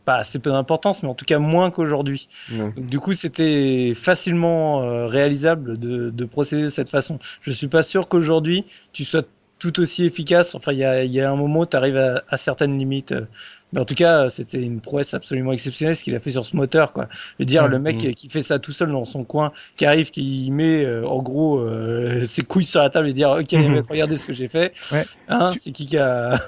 pas 0.05 0.15
assez 0.17 0.39
peu 0.39 0.51
d'importance, 0.51 1.03
mais 1.03 1.09
en 1.09 1.13
tout 1.15 1.25
cas 1.25 1.39
moins 1.39 1.71
qu'aujourd'hui. 1.71 2.29
Du 2.75 2.99
coup, 2.99 3.13
c'était 3.13 3.93
facilement 3.95 4.81
euh, 4.83 5.07
réalisable 5.07 5.77
de, 5.77 6.09
de 6.09 6.25
procéder 6.25 6.63
de 6.63 6.69
cette 6.69 6.89
façon. 6.89 7.19
Je 7.41 7.51
suis 7.51 7.67
pas 7.67 7.83
sûr 7.83 8.07
qu'aujourd'hui, 8.07 8.65
tu 8.93 9.05
sois 9.05 9.23
tout 9.59 9.79
aussi 9.79 10.05
efficace. 10.05 10.55
Enfin, 10.55 10.71
il 10.73 10.79
y 10.79 10.85
a, 10.85 11.03
y 11.05 11.21
a 11.21 11.29
un 11.31 11.35
moment 11.35 11.61
où 11.61 11.65
tu 11.65 11.77
arrives 11.77 11.97
à, 11.97 12.23
à 12.29 12.37
certaines 12.37 12.77
limites 12.79 13.11
euh, 13.11 13.25
Mais 13.73 13.79
en 13.79 13.85
tout 13.85 13.95
cas, 13.95 14.29
c'était 14.29 14.61
une 14.61 14.81
prouesse 14.81 15.13
absolument 15.13 15.51
exceptionnelle 15.51 15.95
ce 15.95 16.03
qu'il 16.03 16.15
a 16.15 16.19
fait 16.19 16.31
sur 16.31 16.45
ce 16.45 16.55
moteur, 16.55 16.91
quoi. 16.91 17.07
Je 17.11 17.43
veux 17.43 17.45
dire, 17.45 17.67
le 17.67 17.79
mec 17.79 18.03
mm. 18.03 18.13
qui 18.13 18.29
fait 18.29 18.41
ça 18.41 18.57
tout 18.57 18.71
seul 18.71 18.91
dans 18.91 19.05
son 19.05 19.23
coin, 19.23 19.51
qui 19.75 19.85
arrive, 19.85 20.09
qui 20.09 20.49
met 20.51 20.83
euh, 20.83 21.07
en 21.07 21.21
gros 21.21 21.59
euh, 21.59 22.25
ses 22.27 22.41
couilles 22.41 22.65
sur 22.65 22.81
la 22.81 22.89
table 22.89 23.07
et 23.07 23.13
dire 23.13 23.29
ok, 23.29 23.51
mm-hmm. 23.51 23.83
regardez 23.89 24.17
ce 24.17 24.25
que 24.25 24.33
j'ai 24.33 24.47
fait. 24.47 24.73
Ouais. 24.91 25.05
Hein, 25.27 25.51
c'est 25.57 25.71
qui 25.71 25.85
qui 25.85 25.97
a. 25.97 26.39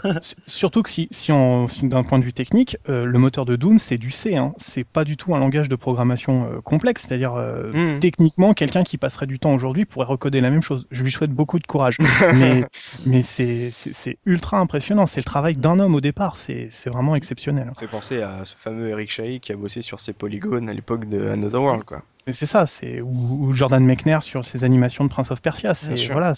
Surtout 0.47 0.81
que 0.81 0.89
si, 0.89 1.07
si, 1.11 1.31
on, 1.31 1.67
d'un 1.83 2.03
point 2.03 2.19
de 2.19 2.23
vue 2.23 2.33
technique, 2.33 2.77
euh, 2.89 3.05
le 3.05 3.19
moteur 3.19 3.45
de 3.45 3.55
Doom 3.55 3.79
c'est 3.79 3.97
du 3.97 4.11
C, 4.11 4.35
hein. 4.35 4.53
c'est 4.57 4.83
pas 4.83 5.03
du 5.03 5.17
tout 5.17 5.35
un 5.35 5.39
langage 5.39 5.69
de 5.69 5.75
programmation 5.75 6.61
complexe. 6.63 7.05
C'est-à-dire 7.07 7.33
mm. 7.35 7.99
techniquement, 7.99 8.53
quelqu'un 8.53 8.83
qui 8.83 8.97
passerait 8.97 9.27
du 9.27 9.37
temps 9.37 9.53
aujourd'hui 9.53 9.85
pourrait 9.85 10.05
recoder 10.05 10.41
la 10.41 10.49
même 10.49 10.63
chose. 10.63 10.87
Je 10.89 11.03
lui 11.03 11.11
souhaite 11.11 11.31
beaucoup 11.31 11.59
de 11.59 11.67
courage, 11.67 11.97
mais, 12.35 12.65
mais 13.05 13.21
c'est 13.21 14.17
ultra 14.25 14.57
impressionnant. 14.57 15.05
C'est 15.05 15.19
le 15.19 15.25
travail 15.25 15.55
d'un 15.55 15.79
homme 15.79 15.93
au 15.93 16.01
départ. 16.01 16.35
C'est 16.35 16.69
vraiment 16.87 17.10
exceptionnel. 17.15 17.71
Ça 17.73 17.79
fait 17.79 17.87
penser 17.87 18.21
à 18.21 18.45
ce 18.45 18.55
fameux 18.55 18.89
Eric 18.89 19.09
Chahi 19.11 19.39
qui 19.39 19.51
a 19.51 19.55
bossé 19.55 19.81
sur 19.81 19.99
ses 19.99 20.13
polygones 20.13 20.69
à 20.69 20.73
l'époque 20.73 21.07
de 21.07 21.29
Another 21.29 21.61
World, 21.61 21.83
quoi. 21.83 22.01
Mais 22.27 22.33
c'est 22.33 22.45
ça, 22.45 22.65
c'est 22.65 23.01
ou, 23.01 23.51
Jordan 23.53 23.83
Mechner 23.83 24.19
sur 24.21 24.45
ses 24.45 24.63
animations 24.63 25.03
de 25.03 25.09
Prince 25.09 25.31
of 25.31 25.41
Persia. 25.41 25.73
C'est 25.73 25.95
voilà. 26.11 26.35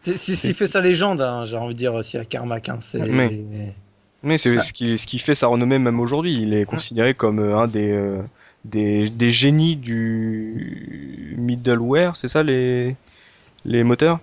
C'est 0.00 0.16
ce 0.16 0.46
qui 0.46 0.54
fait 0.54 0.66
sa 0.66 0.80
légende, 0.80 1.20
hein, 1.20 1.44
j'ai 1.44 1.56
envie 1.56 1.74
de 1.74 1.78
dire 1.78 1.94
aussi 1.94 2.16
à 2.16 2.24
Carmack. 2.24 2.68
Hein, 2.68 2.78
mais, 3.08 3.42
mais 4.22 4.38
c'est 4.38 4.58
ce 4.60 4.72
qui, 4.72 4.98
ce 4.98 5.06
qui 5.06 5.18
fait 5.18 5.34
sa 5.34 5.48
renommée 5.48 5.78
même 5.78 6.00
aujourd'hui. 6.00 6.40
Il 6.40 6.54
est 6.54 6.64
considéré 6.64 7.12
comme 7.14 7.40
euh, 7.40 7.58
un 7.58 7.66
des, 7.66 7.90
euh, 7.90 8.22
des, 8.64 9.10
des 9.10 9.30
génies 9.30 9.76
du 9.76 11.34
middleware, 11.38 12.16
c'est 12.16 12.28
ça 12.28 12.42
les 12.42 12.96
les 13.64 13.82
moteurs? 13.82 14.20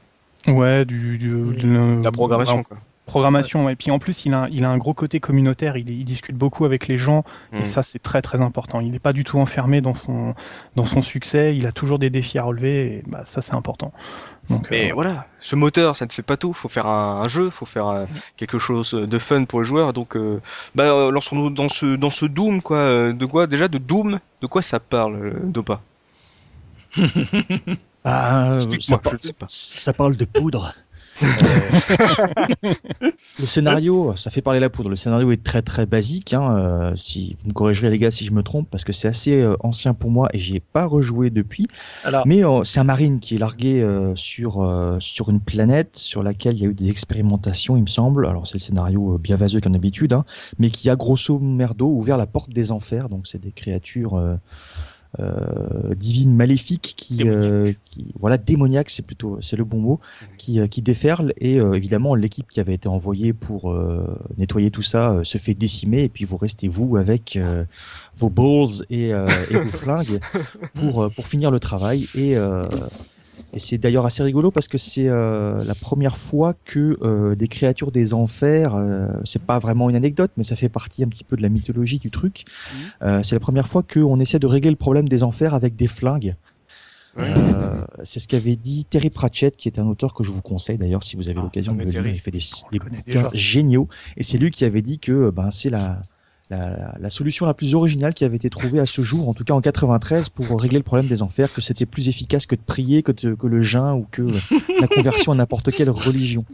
Ouais, 0.47 0.85
du, 0.85 1.17
de 1.17 2.03
la 2.03 2.11
programmation 2.11 2.63
quoi 2.63 2.77
programmation. 3.05 3.69
Et 3.69 3.75
puis 3.75 3.91
en 3.91 3.99
plus, 3.99 4.25
il 4.25 4.33
a, 4.33 4.47
il 4.51 4.63
a 4.63 4.69
un 4.69 4.77
gros 4.77 4.93
côté 4.93 5.19
communautaire. 5.19 5.77
Il, 5.77 5.89
il 5.89 6.05
discute 6.05 6.35
beaucoup 6.35 6.65
avec 6.65 6.87
les 6.87 6.97
gens. 6.97 7.23
Et 7.51 7.59
mm. 7.59 7.65
ça, 7.65 7.83
c'est 7.83 7.99
très 7.99 8.21
très 8.21 8.41
important. 8.41 8.79
Il 8.79 8.91
n'est 8.91 8.99
pas 8.99 9.13
du 9.13 9.23
tout 9.23 9.39
enfermé 9.39 9.81
dans 9.81 9.93
son, 9.93 10.33
dans 10.75 10.85
son 10.85 11.01
succès. 11.01 11.55
Il 11.55 11.65
a 11.65 11.71
toujours 11.71 11.99
des 11.99 12.09
défis 12.09 12.37
à 12.37 12.43
relever. 12.43 12.97
Et 12.97 13.03
bah, 13.07 13.21
ça, 13.25 13.41
c'est 13.41 13.53
important. 13.53 13.91
Donc, 14.49 14.67
Mais 14.71 14.91
euh, 14.91 14.93
voilà, 14.93 15.27
ce 15.39 15.55
moteur, 15.55 15.95
ça 15.95 16.05
ne 16.05 16.11
fait 16.11 16.21
pas 16.21 16.37
tout. 16.37 16.53
Faut 16.53 16.69
faire 16.69 16.87
un, 16.87 17.27
jeu, 17.27 17.49
faut 17.49 17.65
faire 17.65 17.87
euh, 17.87 18.05
quelque 18.37 18.59
chose 18.59 18.91
de 18.93 19.17
fun 19.17 19.45
pour 19.45 19.61
les 19.61 19.67
joueurs. 19.67 19.93
Donc, 19.93 20.15
euh, 20.15 20.41
bah, 20.75 21.11
lançons-nous 21.11 21.49
dans 21.49 21.69
ce, 21.69 21.95
dans 21.95 22.11
ce 22.11 22.25
Doom, 22.25 22.61
quoi. 22.61 23.13
De 23.13 23.25
quoi 23.25 23.47
déjà 23.47 23.67
de 23.67 23.77
Doom 23.77 24.19
De 24.41 24.47
quoi 24.47 24.61
ça 24.61 24.79
parle, 24.79 25.41
Dopa? 25.43 25.81
Ah, 28.05 28.57
ça, 28.59 28.99
ça 29.47 29.93
parle 29.93 30.17
de 30.17 30.25
poudre. 30.25 30.73
Euh, 31.21 31.27
le 33.39 33.45
scénario, 33.45 34.15
ça 34.15 34.31
fait 34.31 34.41
parler 34.41 34.59
la 34.59 34.69
poudre. 34.69 34.89
Le 34.89 34.95
scénario 34.95 35.31
est 35.31 35.43
très 35.43 35.61
très 35.61 35.85
basique. 35.85 36.33
Hein, 36.33 36.57
euh, 36.57 36.93
si 36.95 37.37
vous 37.41 37.49
me 37.49 37.53
corrigerez 37.53 37.89
les 37.89 37.97
gars 37.97 38.11
si 38.11 38.25
je 38.25 38.31
me 38.31 38.43
trompe, 38.43 38.69
parce 38.69 38.83
que 38.83 38.93
c'est 38.93 39.07
assez 39.07 39.41
euh, 39.41 39.55
ancien 39.61 39.93
pour 39.93 40.09
moi 40.09 40.29
et 40.33 40.39
j'y 40.39 40.55
ai 40.55 40.59
pas 40.59 40.85
rejoué 40.85 41.29
depuis. 41.29 41.67
Alors... 42.03 42.23
Mais 42.25 42.41
c'est 42.63 42.79
un 42.79 42.83
marine 42.83 43.19
qui 43.19 43.35
est 43.35 43.39
largué 43.39 43.85
sur 44.15 44.97
sur 44.99 45.29
une 45.29 45.39
planète 45.39 45.97
sur 45.97 46.23
laquelle 46.23 46.55
il 46.55 46.63
y 46.63 46.65
a 46.65 46.69
eu 46.69 46.73
des 46.73 46.89
expérimentations, 46.89 47.77
il 47.77 47.83
me 47.83 47.87
semble. 47.87 48.25
Alors 48.25 48.47
c'est 48.47 48.55
le 48.55 48.59
scénario 48.59 49.17
bien 49.17 49.35
vaseux 49.35 49.59
comme 49.61 49.73
d'habitude, 49.73 50.13
hein, 50.13 50.25
mais 50.57 50.69
qui 50.69 50.89
a 50.89 50.95
grosso 50.95 51.39
merdo 51.39 51.87
ouvert 51.87 52.17
la 52.17 52.27
porte 52.27 52.51
des 52.51 52.71
enfers. 52.71 53.09
Donc 53.09 53.27
c'est 53.27 53.41
des 53.41 53.51
créatures 53.51 54.19
divine 55.95 56.35
maléfique 56.35 56.95
qui, 56.97 57.27
euh, 57.27 57.71
qui, 57.85 58.07
voilà 58.19 58.37
démoniaque 58.37 58.89
c'est 58.89 59.05
plutôt 59.05 59.37
c'est 59.41 59.55
le 59.55 59.63
bon 59.63 59.79
mot 59.79 59.99
qui, 60.37 60.59
euh, 60.59 60.67
qui 60.67 60.81
déferle. 60.81 61.33
Et 61.37 61.55
évidemment 61.57 62.15
l'équipe 62.15 62.47
qui 62.49 62.59
avait 62.59 62.73
été 62.73 62.87
envoyée 62.87 63.33
pour 63.33 63.75
nettoyer 64.37 64.71
tout 64.71 64.81
ça 64.81 65.19
se 65.23 65.37
fait 65.37 65.53
décimer. 65.53 66.03
Et 66.03 66.09
puis 66.09 66.25
vous 66.25 66.37
restez 66.37 66.67
vous 66.67 66.97
avec 66.97 67.37
vos 68.17 68.29
balls 68.29 68.85
et, 68.89 69.09
et 69.09 69.13
vos 69.53 69.77
flingues 69.77 70.19
pour 70.73 71.09
pour 71.11 71.27
finir 71.27 71.51
le 71.51 71.59
travail. 71.59 72.07
Et 72.15 72.35
et 73.53 73.59
c'est 73.59 73.77
d'ailleurs 73.77 74.05
assez 74.05 74.23
rigolo 74.23 74.51
parce 74.51 74.67
que 74.67 74.77
c'est 74.77 75.07
euh, 75.07 75.63
la 75.63 75.75
première 75.75 76.17
fois 76.17 76.55
que 76.65 76.97
euh, 77.01 77.35
des 77.35 77.47
créatures 77.47 77.91
des 77.91 78.13
enfers, 78.13 78.75
euh, 78.75 79.07
c'est 79.25 79.41
pas 79.41 79.59
vraiment 79.59 79.89
une 79.89 79.95
anecdote, 79.95 80.31
mais 80.37 80.43
ça 80.43 80.55
fait 80.55 80.69
partie 80.69 81.03
un 81.03 81.07
petit 81.07 81.23
peu 81.23 81.37
de 81.37 81.41
la 81.41 81.49
mythologie 81.49 81.99
du 81.99 82.09
truc. 82.09 82.45
Mmh. 83.01 83.23
c'est 83.23 83.35
la 83.35 83.39
première 83.39 83.67
fois 83.67 83.83
qu'on 83.83 84.19
essaie 84.19 84.39
de 84.39 84.47
régler 84.47 84.71
le 84.71 84.75
problème 84.75 85.07
des 85.07 85.23
enfers 85.23 85.53
avec 85.53 85.75
des 85.75 85.87
flingues. 85.87 86.35
c'est 88.03 88.19
ce 88.19 88.27
qu'avait 88.27 88.55
dit 88.55 88.85
Terry 88.85 89.11
Pratchett, 89.11 89.55
qui 89.55 89.67
est 89.67 89.79
un 89.79 89.87
auteur 89.87 90.13
que 90.13 90.23
je 90.23 90.31
vous 90.31 90.41
conseille 90.41 90.77
d'ailleurs 90.77 91.03
si 91.03 91.15
vous 91.15 91.29
avez 91.29 91.39
ah, 91.39 91.43
l'occasion 91.43 91.73
de 91.73 91.83
le 91.83 91.85
lire. 91.85 92.07
Il 92.07 92.19
fait 92.19 92.31
des, 92.31 92.39
des 92.71 92.79
bouquins 92.79 93.29
géniaux. 93.33 93.87
Et 94.17 94.23
c'est 94.23 94.37
lui 94.37 94.49
qui 94.49 94.65
avait 94.65 94.81
dit 94.81 94.97
que 94.99 95.29
ben, 95.29 95.51
c'est 95.51 95.69
la, 95.69 96.01
la, 96.99 97.09
solution 97.09 97.45
la 97.45 97.53
plus 97.53 97.75
originale 97.75 98.13
qui 98.13 98.23
avait 98.23 98.35
été 98.35 98.49
trouvée 98.49 98.79
à 98.79 98.85
ce 98.85 99.01
jour, 99.01 99.29
en 99.29 99.33
tout 99.33 99.43
cas 99.43 99.53
en 99.53 99.61
93, 99.61 100.29
pour 100.29 100.59
régler 100.59 100.79
le 100.79 100.83
problème 100.83 101.07
des 101.07 101.21
enfers, 101.21 101.51
que 101.51 101.61
c'était 101.61 101.85
plus 101.85 102.07
efficace 102.07 102.45
que 102.45 102.55
de 102.55 102.61
prier, 102.61 103.03
que, 103.03 103.11
que 103.11 103.47
le 103.47 103.61
jeûne 103.61 103.91
ou 103.91 104.07
que 104.11 104.23
la 104.79 104.87
conversion 104.87 105.31
à 105.31 105.35
n'importe 105.35 105.71
quelle 105.71 105.89
religion. 105.89 106.45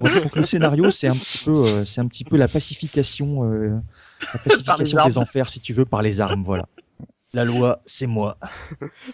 Donc, 0.00 0.36
le 0.36 0.42
scénario, 0.42 0.90
c'est 0.90 1.08
un 1.08 1.14
petit 1.14 1.44
peu, 1.44 1.52
euh, 1.52 1.84
c'est 1.84 2.00
un 2.00 2.06
petit 2.06 2.24
peu 2.24 2.36
la 2.36 2.48
pacification, 2.48 3.44
euh, 3.44 3.78
la 4.32 4.38
pacification 4.40 5.04
des 5.04 5.18
enfers, 5.18 5.48
si 5.48 5.60
tu 5.60 5.72
veux, 5.72 5.84
par 5.84 6.02
les 6.02 6.20
armes, 6.20 6.42
voilà. 6.44 6.66
La 7.34 7.44
loi, 7.44 7.80
c'est 7.84 8.06
moi. 8.06 8.38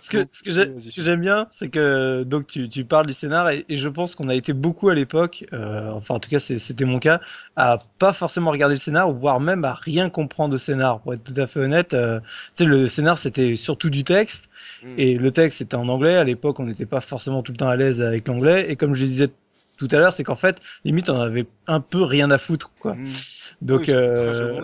ce 0.00 0.10
que, 0.10 0.26
ce 0.30 0.42
que 0.42 1.02
j'aime 1.02 1.20
bien, 1.20 1.46
c'est 1.48 1.70
que 1.70 2.22
donc 2.22 2.46
tu, 2.46 2.68
tu, 2.68 2.84
parles 2.84 3.06
du 3.06 3.14
scénar 3.14 3.48
et, 3.48 3.64
je 3.70 3.88
pense 3.88 4.14
qu'on 4.14 4.28
a 4.28 4.34
été 4.34 4.52
beaucoup 4.52 4.90
à 4.90 4.94
l'époque, 4.94 5.46
euh, 5.54 5.90
enfin 5.90 6.16
en 6.16 6.20
tout 6.20 6.28
cas 6.28 6.38
c'était 6.38 6.84
mon 6.84 6.98
cas, 6.98 7.20
à 7.56 7.78
pas 7.98 8.12
forcément 8.12 8.50
regarder 8.50 8.74
le 8.74 8.78
scénar, 8.78 9.10
voire 9.10 9.40
même 9.40 9.64
à 9.64 9.72
rien 9.72 10.10
comprendre 10.10 10.54
au 10.54 10.58
scénar. 10.58 11.00
Pour 11.00 11.14
être 11.14 11.24
tout 11.24 11.40
à 11.40 11.46
fait 11.46 11.60
honnête, 11.60 11.94
euh, 11.94 12.20
tu 12.54 12.64
sais 12.64 12.64
le 12.66 12.86
scénar 12.86 13.16
c'était 13.16 13.56
surtout 13.56 13.88
du 13.88 14.04
texte 14.04 14.50
hmm. 14.82 14.94
et 14.98 15.14
le 15.16 15.30
texte 15.30 15.62
était 15.62 15.76
en 15.76 15.88
anglais. 15.88 16.16
À 16.16 16.24
l'époque, 16.24 16.60
on 16.60 16.64
n'était 16.64 16.86
pas 16.86 17.00
forcément 17.00 17.42
tout 17.42 17.52
le 17.52 17.56
temps 17.58 17.68
à 17.68 17.76
l'aise 17.76 18.02
avec 18.02 18.28
l'anglais 18.28 18.70
et 18.70 18.76
comme 18.76 18.94
je 18.94 19.04
disais 19.04 19.30
tout 19.78 19.88
à 19.92 19.96
l'heure, 19.96 20.12
c'est 20.12 20.24
qu'en 20.24 20.36
fait 20.36 20.60
limite 20.84 21.08
on 21.08 21.18
avait 21.18 21.46
un 21.66 21.80
peu 21.80 22.02
rien 22.02 22.30
à 22.30 22.36
foutre 22.36 22.70
quoi. 22.80 22.96
Hmm. 22.96 23.04
Donc 23.62 23.88
euh, 23.88 24.60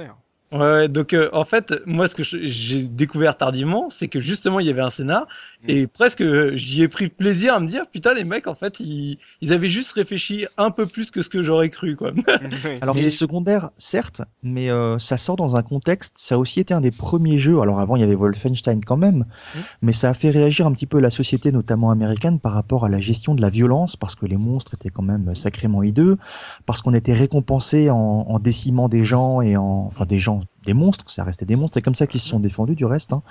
Ouais, 0.52 0.86
donc 0.88 1.12
euh, 1.12 1.28
en 1.32 1.44
fait, 1.44 1.74
moi, 1.86 2.06
ce 2.06 2.14
que 2.14 2.22
j'ai 2.22 2.82
découvert 2.82 3.36
tardivement, 3.36 3.90
c'est 3.90 4.06
que 4.06 4.20
justement, 4.20 4.60
il 4.60 4.66
y 4.66 4.70
avait 4.70 4.80
un 4.80 4.90
scénar, 4.90 5.26
mm. 5.64 5.70
et 5.70 5.86
presque 5.88 6.22
j'y 6.54 6.82
ai 6.82 6.88
pris 6.88 7.08
plaisir 7.08 7.54
à 7.54 7.60
me 7.60 7.66
dire, 7.66 7.84
putain, 7.90 8.14
les 8.14 8.22
mecs, 8.22 8.46
en 8.46 8.54
fait, 8.54 8.78
ils, 8.78 9.18
ils 9.40 9.52
avaient 9.52 9.68
juste 9.68 9.90
réfléchi 9.92 10.46
un 10.56 10.70
peu 10.70 10.86
plus 10.86 11.10
que 11.10 11.22
ce 11.22 11.28
que 11.28 11.42
j'aurais 11.42 11.68
cru, 11.68 11.96
quoi. 11.96 12.12
alors, 12.80 12.96
c'est 12.96 13.10
secondaire, 13.10 13.70
certes, 13.76 14.22
mais 14.44 14.70
euh, 14.70 15.00
ça 15.00 15.18
sort 15.18 15.34
dans 15.34 15.56
un 15.56 15.62
contexte, 15.62 16.12
ça 16.16 16.36
a 16.36 16.38
aussi 16.38 16.60
été 16.60 16.72
un 16.72 16.80
des 16.80 16.92
premiers 16.92 17.38
jeux, 17.38 17.60
alors 17.60 17.80
avant, 17.80 17.96
il 17.96 18.00
y 18.00 18.04
avait 18.04 18.14
Wolfenstein 18.14 18.84
quand 18.84 18.96
même, 18.96 19.24
mm. 19.54 19.58
mais 19.82 19.92
ça 19.92 20.10
a 20.10 20.14
fait 20.14 20.30
réagir 20.30 20.68
un 20.68 20.72
petit 20.72 20.86
peu 20.86 21.00
la 21.00 21.10
société, 21.10 21.50
notamment 21.50 21.90
américaine, 21.90 22.38
par 22.38 22.52
rapport 22.52 22.84
à 22.84 22.88
la 22.88 23.00
gestion 23.00 23.34
de 23.34 23.42
la 23.42 23.50
violence, 23.50 23.96
parce 23.96 24.14
que 24.14 24.26
les 24.26 24.36
monstres 24.36 24.74
étaient 24.74 24.90
quand 24.90 25.02
même 25.02 25.34
sacrément 25.34 25.82
hideux, 25.82 26.18
parce 26.66 26.82
qu'on 26.82 26.94
était 26.94 27.14
récompensé 27.14 27.90
en, 27.90 27.96
en 27.96 28.38
décimant 28.38 28.88
des 28.88 29.02
gens 29.02 29.40
et 29.40 29.56
en, 29.56 29.86
enfin, 29.88 30.06
des 30.06 30.20
gens 30.20 30.35
des 30.64 30.74
monstres, 30.74 31.10
ça 31.10 31.24
restait 31.24 31.44
des 31.44 31.56
monstres. 31.56 31.74
C'est 31.74 31.82
comme 31.82 31.94
ça 31.94 32.06
qu'ils 32.06 32.20
se 32.20 32.28
sont 32.28 32.40
défendus 32.40 32.74
du 32.74 32.84
reste, 32.84 33.12
hein, 33.12 33.22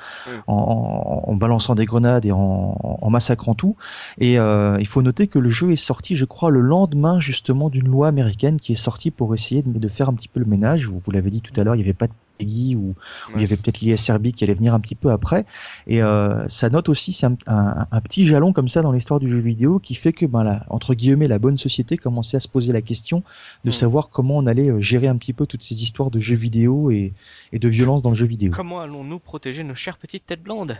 en, 0.48 1.36
balançant 1.36 1.76
des 1.76 1.86
grenades 1.86 2.26
et 2.26 2.32
en, 2.32 3.10
massacrant 3.10 3.54
tout. 3.54 3.76
Et 4.18 4.40
euh, 4.40 4.78
il 4.80 4.88
faut 4.88 5.02
noter 5.02 5.28
que 5.28 5.40
le 5.40 5.50
jeu 5.50 5.72
est 5.72 5.76
sorti, 5.76 6.16
je 6.16 6.26
crois, 6.26 6.50
le 6.50 6.62
lendemain 6.62 7.20
justement 7.20 7.70
d'une 7.70 7.88
loi 7.88 8.08
américaine 8.08 8.58
qui 8.58 8.74
est 8.74 8.76
sortie 8.76 9.12
pour 9.12 9.34
essayer 9.36 9.62
de, 9.62 9.88
faire 9.88 10.10
un 10.10 10.14
petit 10.14 10.28
peu 10.28 10.40
le 10.40 10.46
ménage. 10.46 10.88
Vous, 10.88 11.02
vous 11.04 11.12
l'avez 11.12 11.30
dit 11.30 11.42
tout 11.42 11.54
à 11.60 11.64
l'heure, 11.64 11.76
il 11.76 11.80
n'y 11.80 11.84
avait 11.84 11.94
pas 11.94 12.08
de 12.08 12.14
Peggy 12.38 12.76
ou, 12.76 12.96
il 13.36 13.42
y 13.42 13.44
avait 13.44 13.58
peut-être 13.58 13.80
l'ISRB 13.80 14.28
qui 14.28 14.44
allait 14.44 14.54
venir 14.54 14.74
un 14.74 14.80
petit 14.80 14.96
peu 14.96 15.12
après. 15.12 15.46
Et 15.88 16.02
euh, 16.02 16.48
ça 16.50 16.70
note 16.70 16.90
aussi, 16.90 17.14
c'est 17.14 17.26
un, 17.26 18.02
petit 18.04 18.26
jalon 18.26 18.54
comme 18.54 18.70
ça 18.70 18.82
dans 18.82 18.92
l'histoire 18.92 19.20
du 19.20 19.30
jeu 19.30 19.40
vidéo 19.40 19.80
qui 19.80 19.96
fait 19.96 20.14
que, 20.14 20.26
ben, 20.26 20.44
la, 20.44 20.66
entre 20.70 20.94
guillemets, 20.94 21.28
la 21.28 21.40
bonne 21.40 21.58
société 21.58 21.98
commençait 21.98 22.38
à 22.38 22.40
se 22.40 22.48
poser 22.48 22.74
la 22.74 22.82
question 22.82 23.24
de 23.64 23.70
mm. 23.70 23.74
savoir 23.74 24.10
comment 24.10 24.38
on 24.38 24.46
allait 24.46 24.70
euh, 24.70 24.80
gérer 24.80 25.08
un 25.08 25.18
petit 25.18 25.34
peu 25.34 25.46
toutes 25.46 25.64
ces 25.64 25.84
histoires 25.84 26.12
de 26.12 26.20
jeux 26.20 26.36
vidéo 26.36 26.92
et, 26.92 27.14
de 27.54 27.70
violence 27.70 28.02
dans 28.02 28.10
le 28.10 28.16
jeu 28.16 28.26
vidéo. 28.26 28.52
Comment 28.54 28.82
allons-nous 28.82 29.20
protéger 29.20 29.64
nos 29.64 29.76
chères 29.76 29.98
petites 29.98 30.26
têtes 30.26 30.44
blondes? 30.44 30.78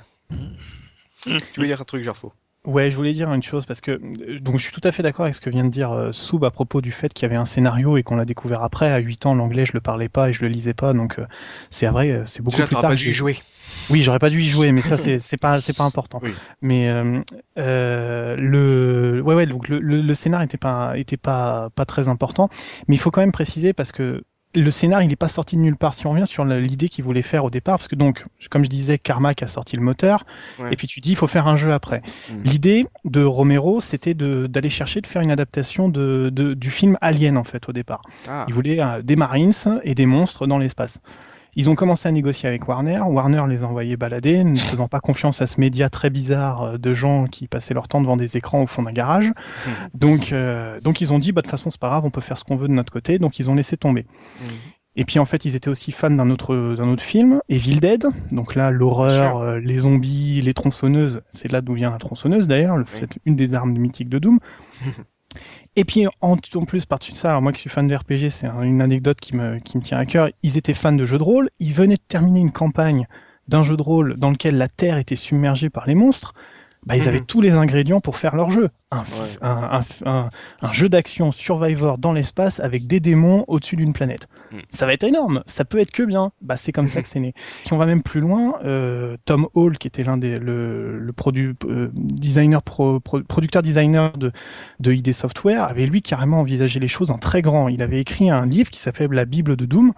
Tu 1.22 1.60
veux 1.60 1.68
dire 1.68 1.82
un 1.82 1.86
truc, 1.86 2.04
Gerfo? 2.04 2.34
Ouais, 2.66 2.90
je 2.90 2.96
voulais 2.96 3.14
dire 3.14 3.32
une 3.32 3.44
chose 3.44 3.66
parce 3.68 3.80
que 3.80 3.92
euh, 3.92 4.40
donc 4.40 4.58
je 4.58 4.64
suis 4.64 4.72
tout 4.72 4.82
à 4.84 4.92
fait 4.92 5.04
d'accord 5.04 5.26
avec 5.26 5.36
ce 5.36 5.42
que 5.42 5.52
vient 5.52 5.64
de 5.64 5.70
dire 5.70 5.92
euh, 5.92 6.12
Soub 6.12 6.44
à 6.46 6.52
propos 6.52 6.82
du 6.82 6.92
fait 6.92 7.14
qu'il 7.14 7.24
y 7.24 7.26
avait 7.26 7.36
un 7.36 7.46
scénario 7.46 7.96
et 7.98 8.04
qu'on 8.04 8.16
l'a 8.16 8.26
découvert 8.26 8.64
après. 8.64 8.92
À 8.92 8.98
8 8.98 9.28
ans, 9.28 9.36
l'anglais, 9.36 9.66
je 9.66 9.74
le 9.74 9.82
parlais 9.82 10.10
pas 10.10 10.30
et 10.30 10.34
je 10.34 10.42
le 10.42 10.48
lisais 10.48 10.74
pas, 10.74 10.94
donc 10.94 11.20
euh, 11.20 11.28
c'est 11.70 11.86
vrai, 11.88 12.12
euh, 12.12 12.26
c'est 12.26 12.42
beaucoup 12.42 12.58
plus 12.58 12.76
tard. 12.76 12.82
pas 12.82 12.96
dû 12.96 13.10
y 13.10 13.14
jouer. 13.14 13.38
Oui, 13.92 14.02
j'aurais 14.02 14.20
pas 14.20 14.32
dû 14.32 14.42
y 14.42 14.48
jouer, 14.48 14.72
mais 14.72 14.82
ça 14.82 14.98
c'est 14.98 15.20
c'est 15.20 15.38
pas 15.38 15.62
c'est 15.62 15.78
pas 15.78 15.84
important. 15.84 16.20
Mais 16.62 16.90
euh, 16.90 18.36
le 18.38 19.22
ouais 19.24 19.36
ouais 19.36 19.46
donc 19.46 19.70
le, 19.70 19.80
le, 19.80 20.02
le 20.02 20.14
scénar 20.16 20.42
était 20.42 20.58
pas 20.58 20.98
était 20.98 21.18
pas 21.18 21.70
pas 21.76 21.86
très 21.86 22.08
important, 22.08 22.50
mais 22.88 22.96
il 22.96 23.00
faut 23.00 23.12
quand 23.12 23.22
même 23.22 23.32
préciser 23.32 23.74
parce 23.74 23.92
que 23.92 24.24
le 24.56 24.72
scénar, 24.72 25.02
il 25.02 25.08
n'est 25.08 25.16
pas 25.16 25.28
sorti 25.28 25.56
de 25.56 25.62
nulle 25.62 25.76
part. 25.76 25.94
Si 25.94 26.08
on 26.08 26.12
revient 26.12 26.28
sur 26.28 26.46
l'idée 26.46 26.90
qu'il 26.90 27.04
voulait 27.04 27.22
faire 27.22 27.44
au 27.46 27.50
départ, 27.50 27.78
parce 27.78 27.88
que 27.88 27.96
donc, 27.96 28.26
comme 28.50 28.64
je 28.64 28.70
disais, 28.70 28.98
Carmack 28.98 29.44
a 29.44 29.48
sorti 29.48 29.76
le 29.76 29.82
moteur, 29.82 30.26
et 30.72 30.76
puis 30.76 30.88
tu 30.88 31.02
dis, 31.02 31.12
il 31.12 31.16
faut 31.16 31.28
faire 31.28 31.48
un 31.48 31.56
jeu 31.56 31.74
après. 31.74 32.02
Mm. 32.30 32.44
L'idée 32.44 32.88
de 33.04 33.24
Romero, 33.24 33.80
c'était 33.80 34.14
d'aller 34.14 34.70
chercher 34.70 35.02
de 35.02 35.08
faire 35.08 35.22
une 35.22 35.32
adaptation 35.32 35.90
de, 35.90 36.30
du 36.30 36.72
film 36.72 36.98
Alien, 37.02 37.38
en 37.38 37.44
fait, 37.44 37.68
au 37.70 37.74
départ. 37.74 38.02
Ah. 38.28 38.46
Il 38.48 38.54
voulait 38.54 38.82
euh, 38.82 39.02
des 39.02 39.16
Marines 39.16 39.52
et 39.84 39.96
des 39.96 40.06
monstres 40.06 40.48
dans 40.48 40.58
l'espace. 40.58 41.02
Ils 41.56 41.70
ont 41.70 41.76
commencé 41.76 42.08
à 42.08 42.12
négocier 42.12 42.50
avec 42.50 42.68
Warner. 42.68 43.02
Warner 43.06 43.44
les 43.48 43.64
a 43.64 43.68
envoyés 43.68 43.98
balader, 43.98 44.44
ne 44.44 44.56
faisant 44.72 44.88
pas 44.88 45.00
confiance 45.00 45.42
à 45.42 45.48
ce 45.48 45.60
média 45.60 45.90
très 45.90 46.10
bizarre 46.10 46.64
euh, 46.64 46.78
de 46.78 46.94
gens 46.94 47.26
qui 47.26 47.48
passaient 47.48 47.74
leur 47.74 47.88
temps 47.88 48.02
devant 48.02 48.18
des 48.18 48.38
écrans 48.38 48.62
au 48.64 48.68
fond 48.68 48.84
d'un 48.84 48.92
garage. 48.92 49.32
Donc, 49.94 50.32
euh, 50.32 50.80
donc 50.82 51.02
ils 51.02 51.14
ont 51.14 51.20
dit, 51.20 51.32
bah, 51.32 51.42
de 51.42 51.48
toute 51.48 51.52
façon, 51.52 51.70
c'est 51.70 51.80
pas 51.80 51.90
grave, 51.90 52.06
on 52.06 52.10
peut 52.10 52.22
faire 52.22 52.38
ce 52.38 52.44
qu'on 52.44 52.56
veut 52.56 52.68
de 52.68 52.74
notre 52.74 52.92
côté. 52.92 53.20
Donc 53.20 53.40
ils 53.40 53.50
ont 53.50 53.56
laissé 53.56 53.78
tomber. 53.78 54.06
Mmh. 54.42 54.46
Et 54.98 55.04
puis 55.04 55.20
en 55.20 55.26
fait, 55.26 55.44
ils 55.46 55.56
étaient 55.56 55.70
aussi 55.70 55.92
fans 55.92 56.10
d'un 56.10 56.30
autre 56.30 56.76
d'un 56.76 56.88
autre 56.88 57.04
film, 57.04 57.42
Evil 57.50 57.80
Dead. 57.80 58.08
Donc 58.32 58.56
là, 58.56 58.72
l'horreur, 58.72 59.38
euh, 59.38 59.60
les 59.60 59.80
zombies, 59.80 60.42
les 60.42 60.54
tronçonneuses. 60.54 61.22
C'est 61.30 61.52
là 61.52 61.62
d'où 61.62 61.74
vient 61.74 61.92
la 61.92 61.98
tronçonneuse 61.98 62.48
d'ailleurs. 62.48 62.78
C'est 62.86 63.20
une 63.26 63.36
des 63.36 63.56
armes 63.56 63.78
mythiques 63.78 64.10
de 64.10 64.20
Doom. 64.20 64.40
Et 65.78 65.84
puis 65.84 66.08
en, 66.22 66.38
plus 66.38 66.86
par-dessus 66.86 67.14
ça, 67.14 67.30
alors 67.30 67.42
moi 67.42 67.52
qui 67.52 67.60
suis 67.60 67.70
fan 67.70 67.88
de 67.88 67.96
RPG, 67.96 68.30
c'est 68.30 68.48
une 68.48 68.82
anecdote 68.82 69.20
qui 69.20 69.36
me, 69.36 69.60
qui 69.60 69.78
me 69.78 69.84
tient 69.84 69.98
à 69.98 70.06
cœur. 70.06 70.30
Ils 70.42 70.58
étaient 70.58 70.74
fans 70.74 70.94
de 70.94 71.06
jeux 71.06 71.18
de 71.18 71.24
rôle. 71.24 71.50
Ils 71.60 71.74
venaient 71.74 71.96
de 71.96 72.02
terminer 72.08 72.40
une 72.40 72.54
campagne 72.54 73.08
d'un 73.48 73.62
jeu 73.62 73.76
de 73.76 73.82
rôle 73.82 74.16
dans 74.16 74.32
lequel 74.32 74.58
la 74.58 74.70
Terre 74.70 74.98
était 74.98 75.18
submergée 75.18 75.70
par 75.70 75.86
les 75.86 75.96
monstres. 75.96 76.34
Bah, 76.86 76.96
ils 76.96 77.08
avaient 77.08 77.20
mhm. 77.20 77.26
tous 77.26 77.42
les 77.42 77.54
ingrédients 77.54 78.00
pour 78.00 78.16
faire 78.16 78.36
leur 78.36 78.52
jeu 78.52 78.70
un, 79.42 79.82
un, 80.06 80.30
un, 80.62 80.74
jeu 80.74 80.90
d'action 80.90 81.32
Survivor 81.32 81.98
dans 81.98 82.14
l'espace 82.14 82.60
avec 82.60 82.88
des 82.88 83.00
démons 83.00 83.46
au-dessus 83.48 83.76
d'une 83.76 83.94
planète. 83.94 84.28
Hmm. 84.52 84.60
Ça 84.70 84.86
va 84.86 84.94
être 84.94 85.04
énorme, 85.04 85.44
ça 85.46 85.66
peut 85.66 85.80
être 85.80 85.92
que 85.92 86.04
bien. 86.04 86.32
Bah, 86.42 86.58
c'est 86.58 86.72
comme 86.72 86.90
ça 86.90 87.02
que 87.02 87.08
c'est 87.08 87.20
né. 87.20 87.34
Si 87.64 87.74
on 87.74 87.78
va 87.78 87.86
même 87.86 88.04
plus 88.04 88.22
loin, 88.22 88.56
euh, 88.64 89.18
Tom 89.26 89.48
Hall, 89.54 89.78
qui 89.78 89.88
était 89.88 90.04
l'un 90.04 90.18
des 90.18 90.38
le, 90.40 91.00
le 91.00 91.14
euh, 91.66 91.90
designer 91.94 92.62
pro, 92.62 93.00
producteur 93.00 93.62
designer 93.62 94.18
de, 94.18 94.32
de 94.80 94.94
ID 94.94 95.14
Software, 95.14 95.64
avait 95.64 95.86
lui 95.86 96.02
carrément 96.02 96.40
envisagé 96.40 96.80
les 96.80 96.88
choses 96.88 97.12
en 97.12 97.18
très 97.18 97.42
grand. 97.42 97.68
Il 97.68 97.82
avait 97.82 98.00
écrit 98.00 98.30
un 98.30 98.46
livre 98.46 98.70
qui 98.70 98.80
s'appelle 98.80 99.12
La 99.12 99.26
Bible 99.26 99.56
de 99.56 99.66
Doom, 99.66 99.94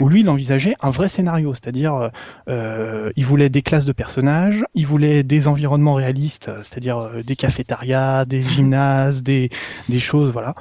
où 0.00 0.08
lui 0.08 0.20
il 0.20 0.28
envisageait 0.28 0.74
un 0.80 0.90
vrai 0.90 1.08
scénario, 1.08 1.54
c'est-à-dire 1.54 2.10
euh, 2.48 3.10
il 3.16 3.24
voulait 3.24 3.48
des 3.48 3.62
classes 3.62 3.84
de 3.84 3.92
personnages, 3.92 4.64
il 4.74 4.86
voulait 4.86 5.22
des 5.22 5.48
environnements 5.48 5.94
réalistes, 5.94 6.50
c'est-à-dire 6.58 7.10
des 7.24 7.36
cafétérias, 7.36 8.24
des 8.24 8.39
gymnases, 8.42 9.22
des, 9.22 9.50
des 9.88 9.98
choses, 9.98 10.30
voilà. 10.32 10.54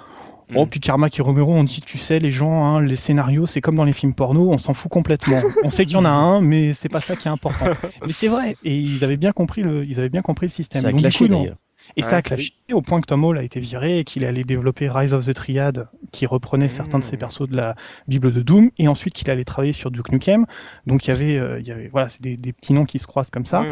Mm. 0.50 0.66
puis 0.66 0.80
Karma 0.80 1.08
et 1.16 1.22
Romero 1.22 1.54
on 1.54 1.64
dit, 1.64 1.82
tu 1.82 1.98
sais, 1.98 2.20
les 2.20 2.32
gens, 2.32 2.64
hein, 2.64 2.82
les 2.82 2.96
scénarios, 2.96 3.46
c'est 3.46 3.62
comme 3.62 3.76
dans 3.76 3.84
les 3.84 3.94
films 3.94 4.14
porno, 4.14 4.50
on 4.52 4.58
s'en 4.58 4.74
fout 4.74 4.92
complètement. 4.92 5.40
on 5.64 5.70
sait 5.70 5.86
qu'il 5.86 5.96
y 5.96 5.98
en 5.98 6.06
a 6.06 6.10
un, 6.10 6.42
mais 6.42 6.74
c'est 6.74 6.90
pas 6.90 7.02
ça 7.02 7.16
qui 7.16 7.28
est 7.28 7.32
important. 7.32 7.66
mais 8.06 8.12
c'est 8.12 8.28
vrai, 8.28 8.56
et 8.64 8.76
ils 8.76 9.04
avaient 9.04 9.18
bien 9.18 9.32
compris 9.32 9.62
le, 9.62 9.86
ils 9.86 10.00
avaient 10.00 10.10
bien 10.10 10.22
compris 10.22 10.48
le 10.48 10.52
système. 10.52 10.82
Ça 10.82 10.90
a 10.90 10.94
clashé, 10.94 11.28
d'ailleurs. 11.28 11.58
Et 11.96 12.04
ça 12.04 12.18
a 12.18 12.22
clashé 12.22 12.54
au 12.72 12.82
point 12.82 13.02
que 13.02 13.08
Tom 13.08 13.24
Hall 13.24 13.38
a 13.38 13.44
été 13.44 13.60
viré 13.60 14.00
et 14.00 14.04
qu'il 14.04 14.24
allait 14.26 14.44
développer 14.44 14.90
Rise 14.90 15.14
of 15.14 15.26
the 15.26 15.34
Triad, 15.34 15.88
qui 16.12 16.26
reprenait 16.26 16.68
certains 16.68 17.00
de 17.00 17.04
ses 17.04 17.16
mm. 17.16 17.20
persos 17.20 17.50
de 17.50 17.56
la 17.56 17.76
Bible 18.08 18.32
de 18.32 18.42
Doom, 18.42 18.70
et 18.78 18.88
ensuite 18.88 19.14
qu'il 19.14 19.30
allait 19.30 19.46
travailler 19.46 19.74
sur 19.74 19.90
Duke 19.90 20.12
Nukem. 20.12 20.46
Donc 20.86 21.06
il 21.06 21.10
y 21.10 21.14
avait, 21.14 21.38
euh, 21.38 21.60
il 21.60 21.68
y 21.68 21.72
avait, 21.72 21.88
voilà, 21.88 22.10
c'est 22.10 22.22
des, 22.22 22.38
des, 22.38 22.54
petits 22.54 22.74
noms 22.74 22.86
qui 22.86 23.00
se 23.00 23.08
croisent 23.08 23.32
comme 23.32 23.46
ça. 23.46 23.64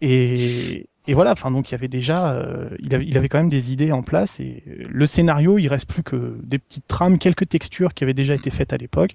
Et, 0.00 0.88
et 1.08 1.14
voilà, 1.14 1.32
enfin 1.32 1.50
donc 1.50 1.70
il 1.70 1.72
y 1.72 1.74
avait 1.74 1.88
déjà, 1.88 2.34
euh, 2.34 2.68
il, 2.80 2.94
avait, 2.94 3.06
il, 3.06 3.16
avait, 3.16 3.30
quand 3.30 3.38
même 3.38 3.48
des 3.48 3.72
idées 3.72 3.92
en 3.92 4.02
place 4.02 4.40
et 4.40 4.62
euh, 4.68 4.84
le 4.86 5.06
scénario, 5.06 5.56
il 5.56 5.66
reste 5.66 5.88
plus 5.88 6.02
que 6.02 6.38
des 6.42 6.58
petites 6.58 6.86
trames, 6.86 7.18
quelques 7.18 7.48
textures 7.48 7.94
qui 7.94 8.04
avaient 8.04 8.12
déjà 8.12 8.34
été 8.34 8.50
faites 8.50 8.74
à 8.74 8.76
l'époque 8.76 9.12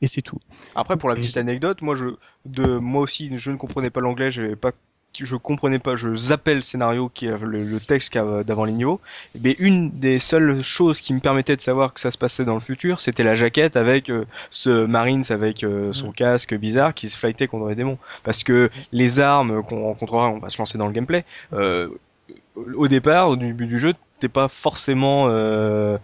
et 0.00 0.06
c'est 0.06 0.22
tout. 0.22 0.38
Après 0.76 0.96
pour 0.96 1.08
la 1.08 1.16
petite 1.16 1.36
anecdote, 1.36 1.82
moi 1.82 1.96
je, 1.96 2.06
de 2.46 2.78
moi 2.78 3.02
aussi, 3.02 3.36
je 3.36 3.50
ne 3.50 3.56
comprenais 3.56 3.90
pas 3.90 4.00
l'anglais, 4.00 4.30
j'avais 4.30 4.54
pas 4.54 4.70
je 5.18 5.36
comprenais 5.36 5.78
pas, 5.78 5.96
je 5.96 6.14
zappais 6.14 6.54
le 6.54 6.62
scénario 6.62 7.10
qui 7.12 7.26
le, 7.26 7.36
le 7.36 7.80
texte 7.80 8.16
d'avant 8.16 8.64
les 8.64 8.72
niveaux. 8.72 9.00
Mais 9.40 9.56
une 9.58 9.90
des 9.90 10.18
seules 10.18 10.62
choses 10.62 11.00
qui 11.00 11.14
me 11.14 11.20
permettait 11.20 11.56
de 11.56 11.60
savoir 11.60 11.94
que 11.94 12.00
ça 12.00 12.10
se 12.10 12.18
passait 12.18 12.44
dans 12.44 12.54
le 12.54 12.60
futur, 12.60 13.00
c'était 13.00 13.22
la 13.22 13.34
jaquette 13.34 13.76
avec 13.76 14.10
euh, 14.10 14.24
ce 14.50 14.86
Marines 14.86 15.24
avec 15.30 15.64
euh, 15.64 15.92
son 15.92 16.10
mm. 16.10 16.14
casque 16.14 16.54
bizarre 16.54 16.94
qui 16.94 17.08
se 17.08 17.16
flightait 17.16 17.46
contre 17.46 17.68
les 17.68 17.74
démons. 17.74 17.98
Parce 18.24 18.44
que 18.44 18.70
les 18.92 19.20
armes 19.20 19.62
qu'on 19.62 19.82
rencontrera, 19.84 20.28
on 20.28 20.38
va 20.38 20.50
se 20.50 20.58
lancer 20.58 20.78
dans 20.78 20.86
le 20.86 20.92
gameplay. 20.92 21.24
Euh, 21.52 21.88
au 22.74 22.88
départ, 22.88 23.28
au 23.28 23.36
début 23.36 23.66
du 23.66 23.78
jeu, 23.78 23.94
t'es 24.20 24.28
pas 24.28 24.48
forcément 24.48 25.26
euh, 25.28 25.96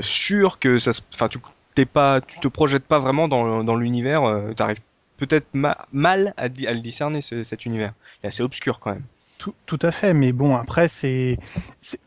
sûr 0.00 0.58
que 0.58 0.78
ça, 0.78 0.90
enfin 1.14 1.28
tu 1.28 1.38
t'es 1.74 1.86
pas, 1.86 2.20
tu 2.20 2.40
te 2.40 2.48
projettes 2.48 2.84
pas 2.84 2.98
vraiment 2.98 3.28
dans, 3.28 3.62
dans 3.62 3.76
l'univers. 3.76 4.22
T'arrives 4.56 4.80
peut-être 5.16 5.46
mal 5.92 6.34
à, 6.36 6.48
le 6.48 6.80
discerner 6.80 7.20
cet 7.20 7.66
univers. 7.66 7.92
Il 8.22 8.26
est 8.26 8.28
assez 8.28 8.42
obscur 8.42 8.80
quand 8.80 8.92
même. 8.92 9.04
Tout, 9.38 9.54
tout, 9.66 9.78
à 9.82 9.90
fait, 9.90 10.14
mais 10.14 10.32
bon, 10.32 10.56
après, 10.56 10.88
c'est, 10.88 11.38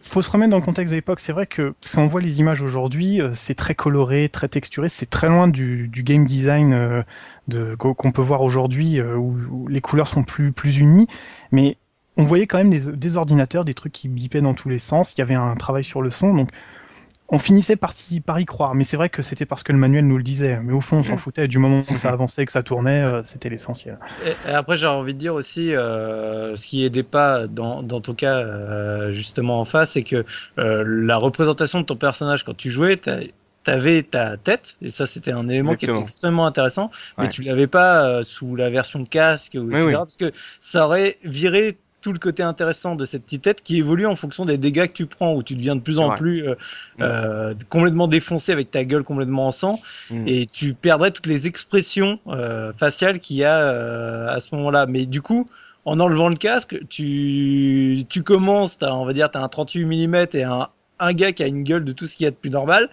faut 0.02 0.22
se 0.22 0.32
remettre 0.32 0.50
dans 0.50 0.58
le 0.58 0.64
contexte 0.64 0.92
de 0.92 0.96
l'époque. 0.96 1.20
C'est 1.20 1.34
vrai 1.34 1.46
que 1.46 1.76
si 1.82 2.00
on 2.00 2.08
voit 2.08 2.22
les 2.22 2.40
images 2.40 2.62
aujourd'hui, 2.62 3.22
euh, 3.22 3.32
c'est 3.34 3.54
très 3.54 3.76
coloré, 3.76 4.30
très 4.30 4.48
texturé, 4.48 4.88
c'est 4.90 5.10
très 5.10 5.28
loin 5.28 5.48
du, 5.48 5.88
du 5.88 6.04
game 6.04 6.26
design 6.26 6.74
euh, 6.74 7.04
de, 7.48 7.76
qu'on 7.76 8.12
peut 8.12 8.22
voir 8.22 8.42
aujourd'hui, 8.42 9.00
euh, 9.00 9.16
où, 9.16 9.68
les 9.68 9.82
couleurs 9.82 10.08
sont 10.08 10.24
plus, 10.24 10.52
plus 10.52 10.78
unies. 10.78 11.08
Mais 11.52 11.78
on 12.16 12.24
voyait 12.24 12.48
quand 12.48 12.58
même 12.58 12.72
des, 12.72 12.92
des 12.92 13.18
ordinateurs, 13.18 13.66
des 13.66 13.76
trucs 13.76 13.94
qui 13.94 14.08
bipaient 14.08 14.42
dans 14.42 14.56
tous 14.56 14.70
les 14.70 14.80
sens. 14.80 15.16
Il 15.16 15.20
y 15.20 15.22
avait 15.22 15.36
un 15.36 15.56
travail 15.56 15.84
sur 15.84 16.02
le 16.02 16.10
son, 16.10 16.34
donc 16.34 16.50
on 17.30 17.40
finissait 17.40 17.76
par, 17.76 17.92
y 18.40 18.46
croire, 18.46 18.74
mais 18.74 18.84
c'est 18.84 18.96
vrai 18.96 19.10
que 19.10 19.22
c'était 19.22 19.46
parce 19.46 19.64
que 19.64 19.74
le 19.74 19.78
manuel 19.78 20.08
nous 20.08 20.18
le 20.18 20.24
disait. 20.24 20.60
Mais 20.64 20.72
au 20.72 20.80
fond, 20.80 20.98
on 20.98 21.04
s'en 21.04 21.18
foutait. 21.18 21.48
Du 21.48 21.60
moment 21.60 21.82
que 21.84 21.98
ça 21.98 22.12
avançait, 22.12 22.46
que 22.46 22.52
ça 22.52 22.64
tournait, 22.64 23.04
euh, 23.04 23.22
c'était 23.24 23.50
l'essentiel. 23.50 23.98
Et, 24.26 24.52
après, 24.52 24.76
j'ai 24.76 24.88
envie 24.88 25.14
de 25.14 25.20
dire 25.20 25.34
aussi, 25.34 25.76
euh, 25.76 26.56
ce 26.56 26.66
qui 26.66 26.86
aidait 26.86 27.04
pas 27.04 27.48
dans, 27.48 27.84
dans 27.84 28.00
ton 28.00 28.14
cas, 28.14 28.38
euh, 28.38 29.12
justement 29.12 29.60
en 29.60 29.66
face, 29.66 29.92
c'est 29.92 30.04
que 30.04 30.24
la 30.58 31.18
représentation 31.18 31.82
de 31.82 31.86
ton 31.86 31.96
personnage 31.96 32.44
quand 32.44 32.56
tu 32.56 32.72
jouais, 32.72 33.00
t'avais 33.64 34.04
ta 34.04 34.38
tête, 34.38 34.78
et 34.82 34.88
ça 34.88 35.06
c'était 35.06 35.32
un 35.32 35.48
élément 35.50 35.76
qui 35.76 35.86
était 35.86 35.98
extrêmement 35.98 36.46
intéressant, 36.46 36.92
mais 37.18 37.28
tu 37.30 37.44
l'avais 37.44 37.68
pas 37.68 38.24
sous 38.24 38.56
la 38.56 38.70
version 38.70 39.04
casque, 39.06 39.58
ou, 39.60 39.70
etc., 39.70 39.92
parce 39.98 40.18
que 40.18 40.32
ça 40.60 40.86
aurait 40.86 41.18
viré 41.24 41.78
tout 42.02 42.14
le 42.14 42.20
côté 42.20 42.44
intéressant 42.44 42.96
de 42.96 43.06
cette 43.06 43.24
petite 43.24 43.44
tête 43.44 43.64
qui 43.64 43.78
évolue 43.78 44.06
en 44.06 44.16
fonction 44.16 44.46
des 44.46 44.58
dégâts 44.58 44.88
que 44.88 44.94
tu 44.94 45.06
prends, 45.08 45.34
où 45.34 45.44
tu 45.44 45.56
deviens 45.56 45.76
de 45.76 45.82
plus 45.82 46.00
en 46.00 46.12
plus 46.16 46.48
euh, 46.48 46.54
mm. 46.98 47.02
euh, 47.02 47.54
complètement 47.70 48.08
défoncé 48.08 48.52
avec 48.52 48.72
ta 48.72 48.84
gueule 48.84 49.04
complètement 49.04 49.48
en 49.48 49.52
sang, 49.52 49.82
mm. 50.12 50.28
et 50.28 50.46
tu 50.46 50.74
perdrais 50.74 51.12
toutes 51.12 51.26
les 51.26 51.48
expressions 51.48 52.20
euh, 52.28 52.72
faciales 52.74 53.20
qu'il 53.20 53.38
y 53.38 53.44
a 53.44 54.30
à 54.30 54.40
ce 54.40 54.56
moment-là. 54.56 54.86
Mais 54.86 55.06
du 55.06 55.22
coup, 55.22 55.50
en 55.86 56.00
enlevant 56.00 56.30
le 56.30 56.36
casque, 56.36 56.78
tu, 56.90 58.06
tu 58.10 58.24
commences, 58.24 58.78
as, 58.82 58.94
on 58.94 59.06
va 59.06 59.14
dire, 59.14 59.32
tu 59.32 59.38
as 59.38 59.42
un 59.42 59.50
38 59.50 59.86
mm 59.86 60.16
et 60.34 60.44
un, 60.44 60.68
un 61.00 61.14
gars 61.14 61.32
qui 61.32 61.44
a 61.44 61.48
une 61.48 61.64
gueule 61.64 61.84
de 61.84 61.94
tout 61.94 62.08
ce 62.08 62.16
qu'il 62.16 62.26
y 62.26 62.28
a 62.28 62.32
de 62.32 62.36
plus 62.36 62.52
normal. 62.52 62.90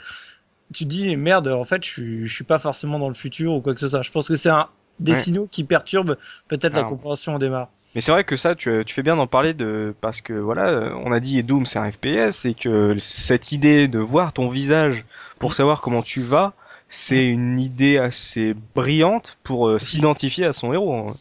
Tu 0.73 0.87
dis, 0.87 1.14
merde, 1.17 1.49
en 1.49 1.64
fait, 1.64 1.85
je, 1.85 2.25
je 2.25 2.35
suis 2.35 2.45
pas 2.45 2.59
forcément 2.59 2.99
dans 2.99 3.09
le 3.09 3.14
futur 3.14 3.53
ou 3.53 3.61
quoi 3.61 3.75
que 3.75 3.81
ce 3.81 3.88
soit. 3.88 4.03
Je 4.03 4.11
pense 4.11 4.29
que 4.29 4.37
c'est 4.37 4.49
un 4.49 4.69
des 5.01 5.14
signaux 5.14 5.47
qui 5.51 5.64
perturbent 5.64 6.17
peut-être 6.49 6.75
la 6.75 6.85
compréhension 6.85 7.35
au 7.35 7.38
démarre. 7.38 7.69
Mais 7.95 8.01
c'est 8.01 8.13
vrai 8.13 8.25
que 8.25 8.37
ça, 8.37 8.55
tu, 8.55 8.83
tu, 8.85 8.95
fais 8.95 9.03
bien 9.03 9.17
d'en 9.17 9.27
parler 9.27 9.55
de 9.55 9.95
parce 10.01 10.21
que 10.21 10.33
voilà, 10.33 10.93
on 11.05 11.13
a 11.13 11.21
dit 11.21 11.43
Doom 11.43 11.65
c'est 11.65 11.79
un 11.79 11.91
FPS 11.91 12.45
et 12.45 12.55
que 12.55 12.97
cette 12.99 13.53
idée 13.53 13.87
de 13.87 13.99
voir 13.99 14.33
ton 14.33 14.49
visage 14.49 15.05
pour 15.39 15.55
savoir 15.55 15.81
comment 15.81 16.03
tu 16.03 16.21
vas, 16.21 16.55
c'est 16.89 17.27
une 17.27 17.61
idée 17.61 17.99
assez 17.99 18.55
brillante 18.75 19.39
pour 19.43 19.69
euh, 19.69 19.79
s'identifier 19.79 20.45
à 20.45 20.53
son 20.53 20.73
héros. 20.73 21.13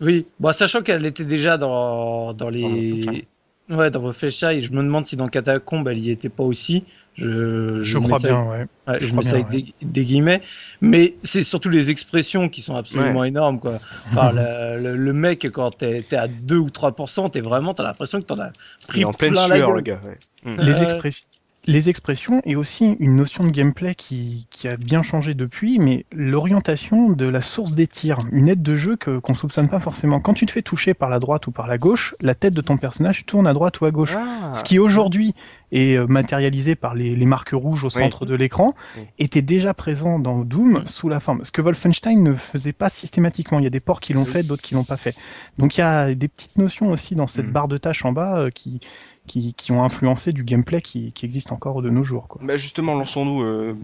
Oui, 0.00 0.26
bon, 0.40 0.52
sachant 0.52 0.82
qu'elle 0.82 1.04
était 1.04 1.24
déjà 1.24 1.58
dans 1.58 2.32
dans 2.32 2.48
les 2.48 3.26
Ouais, 3.70 3.90
dans 3.90 4.00
Wolfenstein, 4.00 4.60
je 4.60 4.70
me 4.72 4.82
demande 4.82 5.06
si 5.06 5.16
dans 5.16 5.28
Catacombe, 5.28 5.88
elle 5.88 5.98
y 5.98 6.10
était 6.10 6.28
pas 6.28 6.42
aussi. 6.42 6.84
Je, 7.14 7.82
je, 7.82 7.98
crois 7.98 8.18
bien, 8.18 8.42
ouais. 8.44 8.66
je, 9.00 9.14
mets 9.14 9.22
ça 9.22 9.36
avec 9.36 9.48
des, 9.50 10.04
guillemets. 10.04 10.40
Mais 10.80 11.14
c'est 11.22 11.42
surtout 11.42 11.68
les 11.68 11.90
expressions 11.90 12.48
qui 12.48 12.62
sont 12.62 12.74
absolument 12.74 13.24
énormes, 13.24 13.60
quoi. 13.60 13.78
Enfin, 14.10 14.32
le, 14.32 15.12
mec, 15.12 15.48
quand 15.52 15.70
t'es 15.70 16.04
es 16.10 16.16
à 16.16 16.26
2 16.26 16.56
ou 16.56 16.68
3%, 16.68 17.30
t'es 17.30 17.40
vraiment, 17.40 17.74
t'as 17.74 17.84
l'impression 17.84 18.20
que 18.20 18.26
t'en 18.26 18.40
as 18.40 18.52
pris 18.88 19.04
en 19.04 19.12
pleine 19.12 19.36
sueur, 19.36 19.72
le 19.72 19.80
gars. 19.80 20.00
Les 20.44 20.82
expressions 20.82 21.28
les 21.66 21.88
expressions 21.88 22.42
et 22.44 22.56
aussi 22.56 22.96
une 22.98 23.16
notion 23.16 23.44
de 23.44 23.50
gameplay 23.50 23.94
qui, 23.94 24.46
qui 24.50 24.66
a 24.66 24.76
bien 24.76 25.02
changé 25.02 25.34
depuis, 25.34 25.78
mais 25.78 26.04
l'orientation 26.12 27.10
de 27.10 27.26
la 27.26 27.40
source 27.40 27.74
des 27.74 27.86
tirs, 27.86 28.26
une 28.32 28.48
aide 28.48 28.62
de 28.62 28.74
jeu 28.74 28.96
que 28.96 29.18
qu'on 29.18 29.34
soupçonne 29.34 29.68
pas 29.68 29.78
forcément. 29.78 30.20
Quand 30.20 30.34
tu 30.34 30.46
te 30.46 30.50
fais 30.50 30.62
toucher 30.62 30.94
par 30.94 31.08
la 31.08 31.20
droite 31.20 31.46
ou 31.46 31.52
par 31.52 31.68
la 31.68 31.78
gauche, 31.78 32.14
la 32.20 32.34
tête 32.34 32.54
de 32.54 32.60
ton 32.60 32.76
personnage 32.78 33.26
tourne 33.26 33.46
à 33.46 33.52
droite 33.52 33.80
ou 33.80 33.84
à 33.84 33.90
gauche. 33.90 34.14
Ah. 34.16 34.52
Ce 34.54 34.64
qui 34.64 34.78
aujourd'hui 34.78 35.34
est 35.70 35.96
euh, 35.96 36.06
matérialisé 36.06 36.74
par 36.74 36.94
les, 36.94 37.16
les 37.16 37.26
marques 37.26 37.52
rouges 37.52 37.84
au 37.84 37.90
centre 37.90 38.26
de 38.26 38.34
l'écran, 38.34 38.74
était 39.18 39.42
déjà 39.42 39.72
présent 39.72 40.18
dans 40.18 40.40
Doom 40.40 40.82
sous 40.84 41.08
la 41.08 41.20
forme. 41.20 41.44
Ce 41.44 41.50
que 41.50 41.62
Wolfenstein 41.62 42.22
ne 42.22 42.34
faisait 42.34 42.72
pas 42.72 42.90
systématiquement. 42.90 43.58
Il 43.58 43.64
y 43.64 43.66
a 43.66 43.70
des 43.70 43.80
ports 43.80 44.00
qui 44.00 44.12
l'ont 44.12 44.24
fait, 44.24 44.42
d'autres 44.42 44.62
qui 44.62 44.74
l'ont 44.74 44.84
pas 44.84 44.96
fait. 44.96 45.14
Donc 45.58 45.76
il 45.76 45.80
y 45.80 45.84
a 45.84 46.14
des 46.14 46.28
petites 46.28 46.58
notions 46.58 46.90
aussi 46.90 47.14
dans 47.14 47.26
cette 47.26 47.46
mm. 47.46 47.52
barre 47.52 47.68
de 47.68 47.78
tâches 47.78 48.04
en 48.04 48.12
bas 48.12 48.38
euh, 48.38 48.50
qui 48.50 48.80
qui, 49.26 49.54
qui 49.54 49.72
ont 49.72 49.82
influencé 49.84 50.32
du 50.32 50.44
gameplay 50.44 50.80
qui, 50.80 51.12
qui 51.12 51.24
existe 51.24 51.52
encore 51.52 51.82
de 51.82 51.90
nos 51.90 52.04
jours. 52.04 52.28
Quoi. 52.28 52.40
Bah 52.44 52.56
justement, 52.56 52.94
lançons-nous 52.94 53.42
euh, 53.42 53.76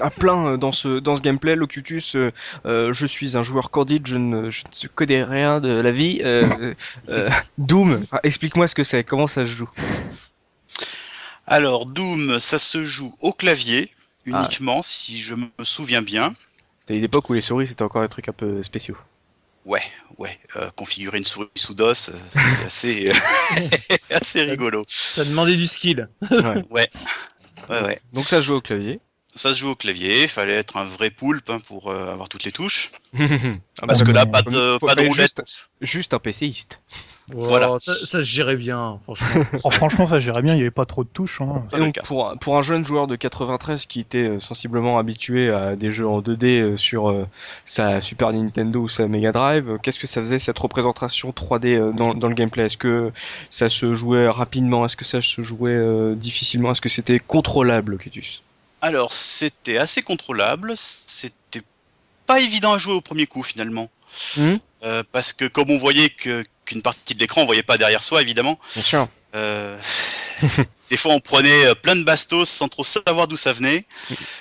à 0.00 0.10
plein 0.10 0.58
dans 0.58 0.72
ce 0.72 0.98
dans 0.98 1.16
ce 1.16 1.22
gameplay. 1.22 1.56
Locutus, 1.56 2.16
euh, 2.16 2.30
euh, 2.66 2.92
je 2.92 3.06
suis 3.06 3.36
un 3.36 3.42
joueur 3.42 3.70
cordide, 3.70 4.06
je 4.06 4.16
ne, 4.16 4.50
je 4.50 4.62
ne 4.64 4.88
connais 4.88 5.24
rien 5.24 5.60
de 5.60 5.68
la 5.68 5.90
vie. 5.90 6.20
Euh, 6.22 6.74
euh, 7.08 7.28
Doom, 7.58 8.04
explique-moi 8.22 8.68
ce 8.68 8.74
que 8.74 8.84
c'est, 8.84 9.04
comment 9.04 9.26
ça 9.26 9.44
se 9.44 9.50
joue? 9.50 9.70
Alors 11.46 11.86
Doom, 11.86 12.38
ça 12.40 12.58
se 12.58 12.84
joue 12.84 13.14
au 13.20 13.32
clavier 13.32 13.90
uniquement, 14.26 14.82
si 14.82 15.20
je 15.20 15.34
me 15.34 15.48
souviens 15.62 16.02
bien. 16.02 16.32
C'était 16.80 16.96
une 16.96 17.04
époque 17.04 17.28
où 17.30 17.34
les 17.34 17.40
souris 17.40 17.66
c'était 17.66 17.82
encore 17.82 18.02
un 18.02 18.08
truc 18.08 18.28
un 18.28 18.32
peu 18.32 18.62
spéciaux. 18.62 18.96
Ouais, 19.64 19.82
ouais, 20.16 20.38
euh, 20.56 20.70
configurer 20.76 21.18
une 21.18 21.24
souris 21.24 21.48
sous 21.56 21.74
DOS, 21.74 22.10
euh, 22.10 22.18
c'est 22.32 22.64
assez, 22.66 23.10
euh, 23.10 23.14
assez 24.10 24.42
rigolo. 24.42 24.82
Ça 24.86 25.24
demandait 25.24 25.56
du 25.56 25.66
skill. 25.66 26.08
Ouais. 26.30 26.64
Ouais, 26.70 26.88
ouais, 27.68 27.82
ouais. 27.82 28.00
Donc 28.12 28.26
ça 28.26 28.40
se 28.40 28.46
joue 28.46 28.54
au 28.54 28.60
clavier. 28.60 29.00
Ça 29.34 29.52
se 29.54 29.58
joue 29.58 29.68
au 29.68 29.74
clavier, 29.76 30.22
il 30.22 30.28
fallait 30.28 30.54
être 30.54 30.76
un 30.78 30.84
vrai 30.84 31.10
poulpe 31.10 31.48
hein, 31.50 31.60
pour 31.60 31.90
euh, 31.90 32.12
avoir 32.12 32.28
toutes 32.28 32.44
les 32.44 32.52
touches. 32.52 32.90
Ah 33.80 33.86
Parce 33.86 34.00
bah, 34.00 34.06
que 34.06 34.10
là, 34.10 34.26
pas 34.26 34.42
de, 34.42 34.76
pas 34.84 34.94
de 34.96 35.02
fallait 35.02 35.08
roulette. 35.08 35.40
juste, 35.46 35.62
juste 35.80 36.12
un 36.12 36.18
PCiste. 36.18 36.80
Voilà. 37.28 37.76
Ça, 37.78 37.94
ça 37.94 38.22
gérait 38.24 38.56
bien, 38.56 38.98
franchement. 39.04 39.44
Oh, 39.62 39.70
franchement, 39.70 40.06
ça 40.08 40.18
gérait 40.18 40.42
bien, 40.42 40.54
il 40.54 40.56
n'y 40.56 40.62
avait 40.62 40.72
pas 40.72 40.84
trop 40.86 41.04
de 41.04 41.08
touches. 41.08 41.40
Hein. 41.40 41.64
Et 41.72 41.78
donc 41.78 41.94
pour, 42.02 42.34
pour 42.40 42.56
un 42.58 42.62
jeune 42.62 42.84
joueur 42.84 43.06
de 43.06 43.14
93 43.14 43.86
qui 43.86 44.00
était 44.00 44.18
euh, 44.30 44.40
sensiblement 44.40 44.98
habitué 44.98 45.50
à 45.50 45.76
des 45.76 45.92
jeux 45.92 46.08
en 46.08 46.20
2D 46.20 46.60
euh, 46.60 46.76
sur 46.76 47.08
euh, 47.10 47.26
sa 47.64 48.00
Super 48.00 48.32
Nintendo 48.32 48.80
ou 48.80 48.88
sa 48.88 49.06
Mega 49.06 49.30
Drive, 49.30 49.78
qu'est-ce 49.82 50.00
que 50.00 50.08
ça 50.08 50.20
faisait 50.20 50.40
cette 50.40 50.58
représentation 50.58 51.30
3D 51.30 51.66
euh, 51.78 51.92
dans, 51.92 52.14
dans 52.14 52.28
le 52.28 52.34
gameplay? 52.34 52.64
Est-ce 52.64 52.78
que 52.78 53.12
ça 53.50 53.68
se 53.68 53.94
jouait 53.94 54.28
rapidement? 54.28 54.84
Est-ce 54.86 54.96
que 54.96 55.04
ça 55.04 55.22
se 55.22 55.42
jouait 55.42 55.70
euh, 55.70 56.16
difficilement? 56.16 56.72
Est-ce 56.72 56.80
que 56.80 56.88
c'était 56.88 57.20
contrôlable, 57.20 57.92
Locutus 57.92 58.42
Alors, 58.80 59.12
c'était 59.12 59.78
assez 59.78 60.02
contrôlable, 60.02 60.74
c'était 60.76 61.62
pas 62.26 62.40
évident 62.40 62.74
à 62.74 62.78
jouer 62.78 62.94
au 62.94 63.00
premier 63.00 63.26
coup 63.26 63.42
finalement. 63.42 63.90
Mhm. 64.36 64.60
Euh, 64.84 65.02
parce 65.10 65.32
que 65.32 65.46
comme 65.46 65.70
on 65.70 65.78
voyait 65.78 66.10
que 66.10 66.44
qu'une 66.64 66.82
partie 66.82 67.14
de 67.14 67.18
l'écran, 67.18 67.42
on 67.42 67.46
voyait 67.46 67.62
pas 67.62 67.78
derrière 67.78 68.02
soi 68.02 68.22
évidemment. 68.22 68.58
Bien 68.74 68.82
sûr. 68.82 69.08
Euh, 69.34 69.78
des 70.90 70.96
fois, 70.96 71.12
on 71.12 71.20
prenait 71.20 71.66
euh, 71.66 71.74
plein 71.74 71.96
de 71.96 72.04
bastos 72.04 72.48
sans 72.48 72.68
trop 72.68 72.84
savoir 72.84 73.26
d'où 73.26 73.36
ça 73.36 73.52
venait. 73.52 73.86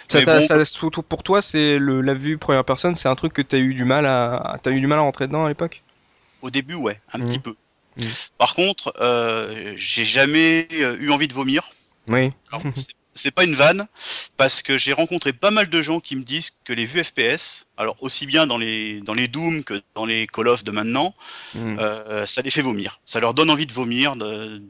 Ça, 0.08 0.21
bon. 0.21 0.41
ça- 0.41 0.63
surtout 0.65 1.02
pour 1.02 1.23
toi, 1.23 1.41
c'est 1.41 1.80
le 1.80 2.02
la 2.02 2.13
vue 2.13 2.38
première 2.38 2.63
personne, 2.65 2.95
c'est 2.95 3.10
un 3.10 3.15
truc 3.15 3.34
que 3.34 3.41
t'as 3.41 3.58
eu 3.58 3.73
du 3.73 3.86
mal 3.86 4.06
à 4.06 4.60
t'as 4.62 4.71
eu 4.71 4.80
du 4.80 4.88
mal 4.88 5.00
à 5.00 5.02
rentrer 5.02 5.28
dedans 5.28 5.45
à 5.45 5.50
l'époque? 5.50 5.82
Au 6.41 6.52
début, 6.52 6.76
ouais, 6.76 7.02
un 7.13 7.19
petit 7.19 7.39
peu. 7.39 7.56
Mhm. 7.97 8.08
Par 8.38 8.54
contre, 8.54 8.93
euh, 9.02 9.73
j'ai 9.76 10.06
jamais 10.06 10.67
eu 10.71 11.10
envie 11.10 11.28
de 11.28 11.34
vomir. 11.34 11.63
Oui. 12.08 12.32
C'est- 13.17 13.32
pas 13.32 13.43
une 13.43 13.56
vanne, 13.56 13.86
parce 14.38 14.62
que 14.63 14.77
j'ai 14.77 14.93
rencontré 14.93 15.34
pas 15.34 15.51
mal 15.51 15.67
de 15.69 15.82
gens 15.82 15.99
qui 15.99 16.15
me 16.15 16.23
disent 16.23 16.51
que 16.63 16.73
les 16.73 16.86
vues 16.86 17.03
FPS, 17.03 17.65
alors 17.77 17.95
aussi 18.01 18.25
bien 18.25 18.47
dans 18.47 18.58
les 18.58 19.01
dans 19.01 19.13
les 19.13 19.27
Doom 19.27 19.63
que 19.63 19.82
dans 19.95 20.06
les 20.06 20.27
Call 20.27 20.47
of 20.47 20.63
de 20.63 20.71
maintenant, 20.71 21.13
Mm. 21.53 21.75
euh, 21.80 22.25
ça 22.25 22.41
les 22.41 22.51
fait 22.51 22.62
vomir. 22.62 22.99
Ça 23.06 23.19
leur 23.19 23.34
donne 23.34 23.49
envie 23.49 23.65
de 23.67 23.73
vomir, 23.73 24.15
de 24.15 24.62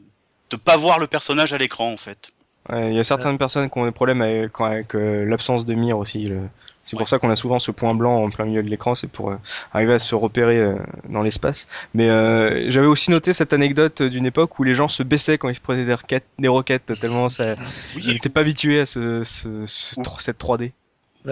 de 0.49 0.55
pas 0.55 0.77
voir 0.77 0.97
le 0.97 1.07
personnage 1.07 1.51
à 1.53 1.57
l'écran 1.57 1.91
en 1.91 1.97
fait. 1.97 2.31
Ouais, 2.69 2.89
Il 2.91 2.95
y 2.95 2.99
a 2.99 3.03
certaines 3.03 3.37
personnes 3.37 3.69
qui 3.69 3.77
ont 3.77 3.85
des 3.85 3.91
problèmes 3.91 4.21
avec, 4.21 4.95
euh, 4.95 5.25
l'absence 5.25 5.65
de 5.65 5.73
mire 5.73 5.97
aussi. 5.97 6.23
le- 6.25 6.49
C'est 6.87 6.95
pour 6.95 7.09
ça 7.09 7.19
qu'on 7.19 7.29
a 7.29 7.35
souvent 7.35 7.59
ce 7.59 7.69
point 7.71 7.93
blanc 7.93 8.23
en 8.23 8.29
plein 8.29 8.45
milieu 8.45 8.63
de 8.63 8.69
l'écran, 8.69 8.95
c'est 8.95 9.07
pour 9.07 9.31
euh, 9.31 9.35
arriver 9.73 9.95
à 9.95 9.99
se 9.99 10.15
repérer 10.15 10.55
euh, 10.55 10.77
dans 11.09 11.21
l'espace. 11.21 11.67
Mais 11.93 12.07
euh, 12.09 12.71
j'avais 12.71 12.87
aussi 12.87 13.11
noté 13.11 13.33
cette 13.33 13.51
anecdote 13.51 14.01
d'une 14.01 14.25
époque 14.25 14.57
où 14.57 14.63
les 14.63 14.73
gens 14.73 14.87
se 14.87 15.03
baissaient 15.03 15.37
quand 15.37 15.49
ils 15.49 15.55
se 15.55 15.59
prenaient 15.59 15.83
des 15.83 15.93
roquettes, 15.93 16.27
des 16.39 16.47
roquettes 16.47 16.93
tellement 17.01 17.27
ça, 17.27 17.55
ils 17.97 18.07
Oui, 18.07 18.13
n'étaient 18.13 18.29
pas 18.29 18.39
habitués 18.39 18.79
à 18.79 18.85
ce, 18.85 19.21
ce, 19.25 19.65
cette 19.65 20.39
3D. 20.39 20.71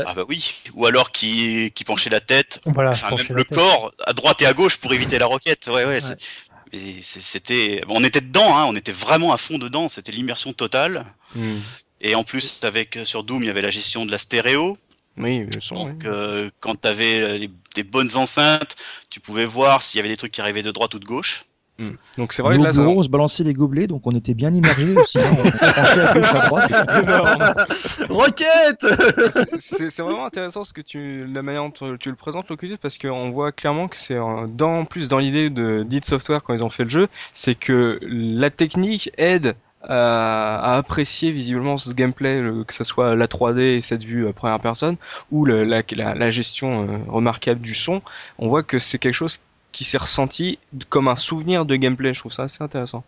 ah 0.06 0.14
bah 0.14 0.26
oui. 0.28 0.56
Ou 0.74 0.88
alors 0.88 1.12
qui 1.14 1.72
qui 1.74 1.86
penchait 1.86 2.10
la 2.10 2.20
tête, 2.20 2.60
Voilà, 2.66 2.90
enfin 2.92 3.16
même 3.16 3.26
la 3.30 3.36
le 3.36 3.46
tête. 3.46 3.58
corps 3.58 3.94
à 4.06 4.12
droite 4.12 4.42
et 4.42 4.46
à 4.46 4.54
gauche 4.54 4.76
pour 4.78 4.94
éviter 4.94 5.20
la 5.20 5.26
roquette. 5.26 5.68
Ouais 5.68 5.86
ouais. 5.86 6.00
C'était, 7.02 7.82
bon, 7.88 7.96
on 8.00 8.04
était 8.04 8.20
dedans, 8.20 8.58
hein, 8.58 8.66
on 8.68 8.76
était 8.76 8.92
vraiment 8.92 9.32
à 9.32 9.38
fond 9.38 9.58
dedans. 9.58 9.88
C'était 9.88 10.12
l'immersion 10.12 10.52
totale. 10.52 11.06
Mm. 11.34 11.56
Et 12.02 12.16
en 12.16 12.24
plus, 12.26 12.60
avec 12.64 13.00
sur 13.06 13.24
Doom, 13.24 13.44
il 13.44 13.48
y 13.48 13.50
avait 13.50 13.62
la 13.62 13.70
gestion 13.70 14.06
de 14.06 14.12
la 14.12 14.18
stéréo. 14.18 14.78
Oui, 15.18 15.48
le 15.54 15.62
son. 15.62 15.76
Donc, 15.76 16.02
oui. 16.02 16.08
euh, 16.08 16.50
quand 16.60 16.82
tu 16.82 16.88
avais 16.88 17.50
des 17.76 17.84
bonnes 17.84 18.16
enceintes, 18.16 18.76
tu 19.10 19.20
pouvais 19.20 19.46
voir 19.46 19.82
s'il 19.82 19.98
y 19.98 20.00
avait 20.00 20.10
des 20.10 20.18
trucs 20.18 20.32
qui 20.32 20.42
arrivaient 20.42 20.64
de 20.64 20.72
droite 20.72 20.94
ou 20.94 21.00
de 21.00 21.06
gauche. 21.06 21.46
Mm. 21.78 21.90
Donc 22.18 22.32
c'est 22.32 22.42
vrai 22.42 22.56
Nos 22.56 22.62
que 22.62 22.68
là, 22.68 22.74
ça... 22.74 22.82
on 22.82 23.04
se 23.04 23.10
balançait 23.10 23.44
les 23.44 23.54
gobelets, 23.54 23.88
donc 23.88 24.08
on 24.08 24.12
était 24.12 24.34
bien 24.34 24.54
immergés 24.54 24.96
aussi. 24.98 25.18
on 25.20 25.52
penchait 25.52 26.02
à 26.02 26.14
gauche, 26.14 26.34
à 26.72 27.02
droite. 27.02 27.72
Roquette 28.10 28.86
c'est 29.58 29.90
c'est 29.90 30.02
vraiment 30.02 30.26
intéressant 30.26 30.64
ce 30.64 30.72
que 30.72 30.82
tu 30.82 31.26
la 31.28 31.42
manière 31.42 31.64
dont 31.64 31.98
tu 31.98 32.10
le 32.10 32.16
présentes 32.16 32.48
Locutus 32.50 32.78
parce 32.82 32.98
qu'on 32.98 33.30
voit 33.32 33.52
clairement 33.52 33.90
que 33.90 33.98
c'est 33.98 34.16
euh, 34.16 34.48
dans 34.48 34.86
plus 34.86 35.10
dans 35.10 35.20
l'idée 35.20 35.50
de 35.50 35.84
d'id 35.84 36.06
Software 36.06 36.44
quand 36.44 36.54
ils 36.54 36.64
ont 36.64 36.70
fait 36.70 36.86
le 36.86 36.90
jeu 36.90 37.08
c'est 37.34 37.56
que 37.56 38.00
la 38.04 38.50
technique 38.50 39.12
aide 39.18 39.56
à, 39.90 40.60
à 40.74 40.78
apprécier 40.78 41.32
visiblement 41.32 41.78
ce 41.78 41.94
gameplay 41.94 42.42
le- 42.42 42.64
que 42.64 42.74
ce 42.74 42.84
soit 42.84 43.16
la 43.16 43.28
3D 43.28 43.60
et 43.78 43.82
cette 43.82 44.04
vue 44.04 44.28
à 44.28 44.34
première 44.34 44.60
personne 44.60 44.96
ou 45.32 45.46
le- 45.46 45.64
la, 45.64 45.82
la, 45.96 46.16
la 46.16 46.30
gestion 46.30 46.88
euh, 46.88 46.98
remarquable 47.08 47.62
du 47.62 47.74
son 47.74 48.02
on 48.40 48.48
voit 48.50 48.64
que 48.64 48.80
c'est 48.80 48.98
quelque 49.00 49.14
chose 49.14 49.40
qui 49.72 49.84
s'est 49.84 49.98
ressenti 49.98 50.58
comme 50.90 51.08
un 51.10 51.18
souvenir 51.18 51.66
de 51.66 51.76
gameplay. 51.76 52.14
Je 52.14 52.20
trouve 52.22 52.32
ça 52.32 52.44
assez 52.44 52.64
intéressant. 52.64 53.04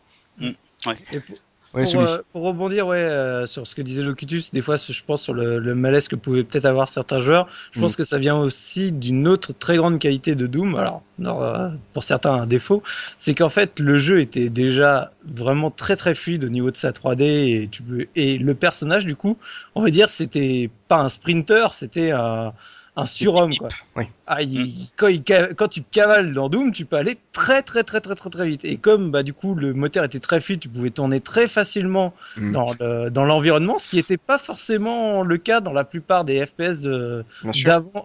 Et 1.14 1.20
pour- 1.22 1.38
ouais, 1.78 1.86
pour, 1.86 1.88
celui. 1.88 2.06
euh, 2.06 2.22
pour 2.32 2.44
rebondir 2.44 2.88
ouais, 2.88 2.98
euh, 2.98 3.46
sur 3.46 3.68
ce 3.68 3.76
que 3.76 3.82
disait 3.82 4.02
Locutus, 4.04 4.52
des 4.52 4.62
fois 4.62 4.78
je 4.78 5.04
pense 5.04 5.22
sur 5.24 5.34
le, 5.34 5.60
le 5.60 5.76
malaise 5.76 6.08
que 6.08 6.16
pouvaient 6.16 6.44
peut-être 6.44 6.66
avoir 6.66 6.90
certains 6.90 7.20
joueurs, 7.20 7.48
je 7.72 7.80
pense 7.80 7.94
Mm. 7.94 7.98
que 7.98 8.04
ça 8.04 8.18
vient 8.18 8.38
aussi 8.38 8.92
d'une 8.92 9.28
autre 9.28 9.54
très 9.54 9.78
grande 9.78 10.00
qualité 10.00 10.36
de 10.36 10.48
Doom, 10.48 10.76
alors 10.76 11.04
non, 11.20 11.42
euh, 11.44 11.70
pour 11.94 12.04
certains 12.04 12.34
un 12.34 12.48
défaut, 12.48 12.84
c'est 13.18 13.36
qu'en 13.36 13.50
fait 13.50 13.80
le 13.80 13.98
jeu 13.98 14.20
était 14.22 14.50
déjà 14.50 15.12
vraiment 15.26 15.72
très 15.72 15.96
très 15.96 16.16
fluide 16.16 16.44
au 16.46 16.50
niveau 16.50 16.72
de 16.72 16.78
sa 16.78 16.92
3D 16.92 17.24
et, 17.64 17.70
tu 17.72 17.84
peux... 17.84 18.08
et 18.16 18.38
le 18.38 18.56
personnage 18.56 19.06
du 19.06 19.16
coup, 19.16 19.38
on 19.76 19.82
va 19.84 19.90
dire 19.92 20.10
c'était 20.10 20.70
pas 20.88 20.98
un 21.02 21.10
sprinter, 21.10 21.74
c'était 21.74 22.12
un, 22.12 22.54
un 22.98 23.06
surhomme 23.06 23.56
quoi. 23.56 23.68
Oui. 23.96 24.04
Ah, 24.28 24.42
il- 24.42 24.90
quand, 24.98 25.08
il 25.08 25.24
quand 25.24 25.68
tu 25.70 25.82
cavales 25.82 26.34
dans 26.34 26.50
Doom, 26.50 26.72
tu 26.72 26.84
peux 26.86 26.98
aller 26.98 27.16
très 27.32 27.62
très 27.62 27.84
très 27.84 28.02
très 28.02 28.14
très 28.16 28.30
très 28.30 28.48
vite. 28.48 28.66
Et 28.66 28.78
comme 28.78 29.10
bah 29.12 29.24
du 29.24 29.34
coup 29.34 29.56
le 29.56 29.74
moteur 29.74 30.04
était 30.04 30.20
très 30.20 30.42
fluide, 30.42 30.60
tu 30.60 30.68
pouvais 30.70 30.90
tourner 30.90 31.22
très 31.22 31.48
facilement 31.48 32.14
Mm. 32.36 32.52
dans 32.52 32.72
le- 32.80 33.10
dans 33.10 33.24
l'environnement, 33.26 33.80
ce 33.80 33.88
qui 33.90 33.96
n'était 33.96 34.18
pas 34.18 34.38
forcément 34.38 35.24
le 35.24 35.38
cas 35.38 35.62
dans 35.62 35.74
la 35.74 35.84
plupart 35.86 36.26
des 36.26 36.46
FPS 36.46 36.80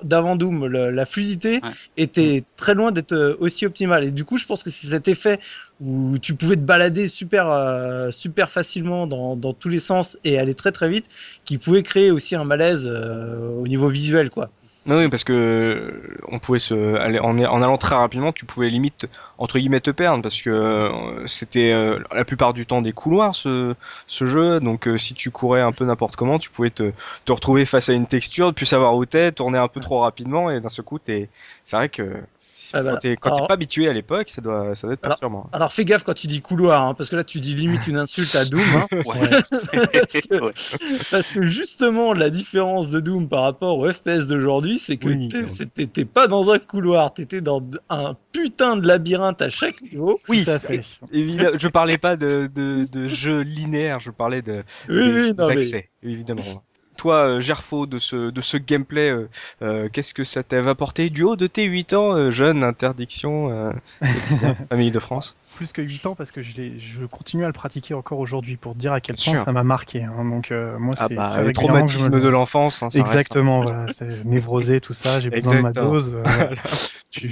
d'avant 0.03 0.37
Doom. 0.37 0.67
Le- 0.67 0.91
la 0.91 1.07
fluidité 1.07 1.55
Ouais. 1.63 1.71
était 1.97 2.45
très 2.57 2.75
loin 2.75 2.93
d'être 2.93 3.13
euh, 3.13 3.37
aussi 3.41 3.67
optimale. 3.67 4.05
Et 4.05 4.11
du 4.11 4.25
coup, 4.25 4.39
je 4.39 4.47
pense 4.47 4.63
que 4.63 4.71
c'est 4.71 4.87
cet 4.87 5.09
effet 5.09 5.41
où 5.81 6.17
tu 6.21 6.35
pouvais 6.35 6.57
te 6.57 6.61
balader 6.61 7.09
super 7.09 7.51
euh, 7.51 8.11
super 8.11 8.51
facilement 8.51 9.07
dans, 9.07 9.37
dans 9.37 9.53
tous 9.53 9.69
les 9.69 9.81
sens 9.81 10.17
et 10.25 10.39
aller 10.39 10.55
très 10.55 10.71
très 10.73 10.89
vite, 10.89 11.07
qui 11.45 11.59
pouvait 11.59 11.83
créer 11.83 12.11
aussi 12.11 12.35
un 12.37 12.45
malaise 12.45 12.87
euh, 12.87 13.51
au 13.61 13.67
niveau 13.67 13.89
visuel 13.89 14.31
quoi. 14.31 14.51
Non, 14.85 14.97
oui, 14.99 15.09
parce 15.09 15.23
que 15.23 16.19
on 16.27 16.41
pouvait 16.41 16.59
se 16.59 16.97
aller 16.97 17.21
en, 17.21 17.39
en 17.39 17.63
allant 17.63 17.79
très 17.79 17.95
rapidement, 17.95 18.33
tu 18.33 18.47
pouvais 18.47 18.69
limite 18.69 19.07
entre 19.39 19.59
guillemets 19.61 19.79
te 19.79 19.93
perdre 19.93 20.23
parce 20.23 20.43
que 20.43 20.51
euh, 20.51 21.25
c'était 21.27 21.71
euh, 21.71 22.01
la 22.13 22.25
plupart 22.25 22.53
du 22.53 22.67
temps 22.67 22.83
des 22.83 22.93
couloirs 22.93 23.37
ce 23.37 23.77
jeu. 24.09 24.59
Donc 24.59 24.89
euh, 24.89 24.99
si 24.99 25.15
tu 25.15 25.31
courais 25.31 25.61
un 25.61 25.71
peu 25.71 25.85
n'importe 25.85 26.17
comment, 26.17 26.41
tu 26.41 26.51
pouvais 26.51 26.71
te 26.71 26.93
te 27.25 27.33
retrouver 27.33 27.65
face 27.65 27.91
à 27.91 27.93
une 27.93 28.07
texture, 28.07 28.53
plus 28.53 28.67
savoir 28.67 28.97
où 28.97 29.07
t'es, 29.07 29.31
tourner 29.31 29.59
un 29.59 29.69
peu 29.69 29.81
trop 29.81 30.01
rapidement 30.01 30.51
et 30.51 30.61
d'un 30.61 30.69
seul 30.69 30.85
coup 30.85 30.99
t'es. 30.99 31.29
C'est 31.63 31.77
vrai 31.77 31.89
que 31.89 32.17
Ah, 32.73 32.79
quand 32.79 32.83
voilà. 32.83 32.99
t'es 32.99 33.17
quand 33.17 33.31
t'es 33.31 33.37
Alors- 33.37 33.49
pas 33.49 33.55
habitué 33.55 33.89
à 33.89 33.93
l'époque, 33.93 34.29
ça 34.31 34.41
doit 34.41 34.75
ça 34.75 34.87
doit 34.87 34.95
être 34.95 35.05
Alors- 35.05 35.17
perturbant. 35.17 35.51
Alors 35.53 35.73
fais 35.73 35.85
gaffe 35.85 36.03
quand 36.05 36.15
tu 36.15 36.27
dis 36.27 36.41
couloir, 36.41 36.83
hein, 36.87 36.95
parce 36.95 37.11
que 37.11 37.17
là 37.17 37.25
tu 37.25 37.41
dis 37.41 37.55
limite 37.55 37.87
une 37.87 37.97
insulte 37.99 38.35
à 38.35 38.45
Doom. 38.45 38.61
Hein. 38.77 38.87
Ouais. 39.07 39.29
Parce 39.93 40.21
que- 40.21 40.41
Ouais. 40.43 40.51
Parce 41.11 41.33
que 41.33 41.47
justement, 41.47 42.13
la 42.15 42.31
différence 42.31 42.91
de 42.91 43.01
Doom 43.01 43.29
par 43.29 43.43
rapport 43.43 43.79
au 43.79 43.91
FPS 43.93 44.27
d'aujourd'hui, 44.27 44.79
c'est 44.79 44.97
que 44.97 45.09
Oui. 45.09 45.29
t'étais 45.75 46.05
pas 46.05 46.27
dans 46.29 46.51
un 46.51 46.59
couloir, 46.59 47.13
t'étais 47.15 47.41
dans 47.41 47.63
un 47.91 48.17
putain 48.33 48.77
de 48.77 48.87
labyrinthe 48.87 49.43
à 49.43 49.49
chaque 49.49 49.81
niveau. 49.83 50.19
Oui, 50.29 50.45
Tout 50.45 50.51
à 50.51 50.59
fait. 50.59 50.83
évidemment, 51.13 51.57
je 51.59 51.69
parlais 51.69 51.99
pas 51.99 52.17
de 52.17 52.49
de, 52.55 52.87
de 52.91 53.07
jeu 53.07 53.41
linéaire, 53.43 54.01
je 54.01 54.11
parlais 54.11 54.43
de 54.43 54.63
Oui, 54.89 54.97
des, 54.97 55.03
oui, 55.23 55.35
non, 55.37 55.49
des 55.49 55.55
mais 55.55 55.61
accès, 55.61 55.91
évidemment. 56.03 56.43
Toi, 57.03 57.41
Gerfo, 57.41 57.87
de 57.87 57.99
ce, 57.99 58.31
de 58.31 58.41
ce 58.41 58.57
gameplay 58.57 59.13
Qu'est-ce 59.93 60.15
que 60.15 60.25
ça 60.25 60.43
t'avait 60.43 60.71
apporté? 60.71 61.11
Du 61.11 61.23
haut 61.25 61.37
de 61.37 61.47
tes 61.47 61.65
8 61.65 61.95
ans, 61.95 62.31
jeune 62.31 62.63
interdiction, 62.63 63.73
famille 64.69 64.93
de 64.93 65.01
France 65.01 65.37
plus 65.55 65.73
que 65.73 65.83
8 65.83 66.07
ans 66.07 66.15
parce 66.15 66.33
que 66.33 66.41
je, 66.43 66.53
je 66.77 67.07
continue 67.07 67.45
à 67.45 67.47
le 67.47 67.53
pratiquer 67.53 67.95
encore 67.95 68.19
aujourd'hui 68.19 68.57
pour 68.57 68.75
dire 68.75 68.93
à 68.93 69.01
quel 69.01 69.17
point 69.17 69.37
ça 69.37 69.53
m'a 69.53 69.63
marqué. 69.63 70.03
Hein. 70.03 70.25
Donc 70.25 70.51
euh, 70.51 70.79
moi 70.79 70.95
ah 70.99 71.07
c'est 71.09 71.15
bah, 71.15 71.41
le 71.41 71.53
traumatisme 71.53 72.21
de 72.21 72.29
l'enfance. 72.29 72.83
Hein, 72.83 72.89
Exactement, 72.95 73.63
voilà, 73.63 73.87
névrosé 74.25 74.81
tout 74.81 74.95
ça, 74.95 75.21
j'ai 75.21 75.31
besoin 75.31 75.57
de 75.57 75.61
ma 75.61 75.73
dose. 75.73 76.15
Euh, 76.15 76.55
je, 77.11 77.29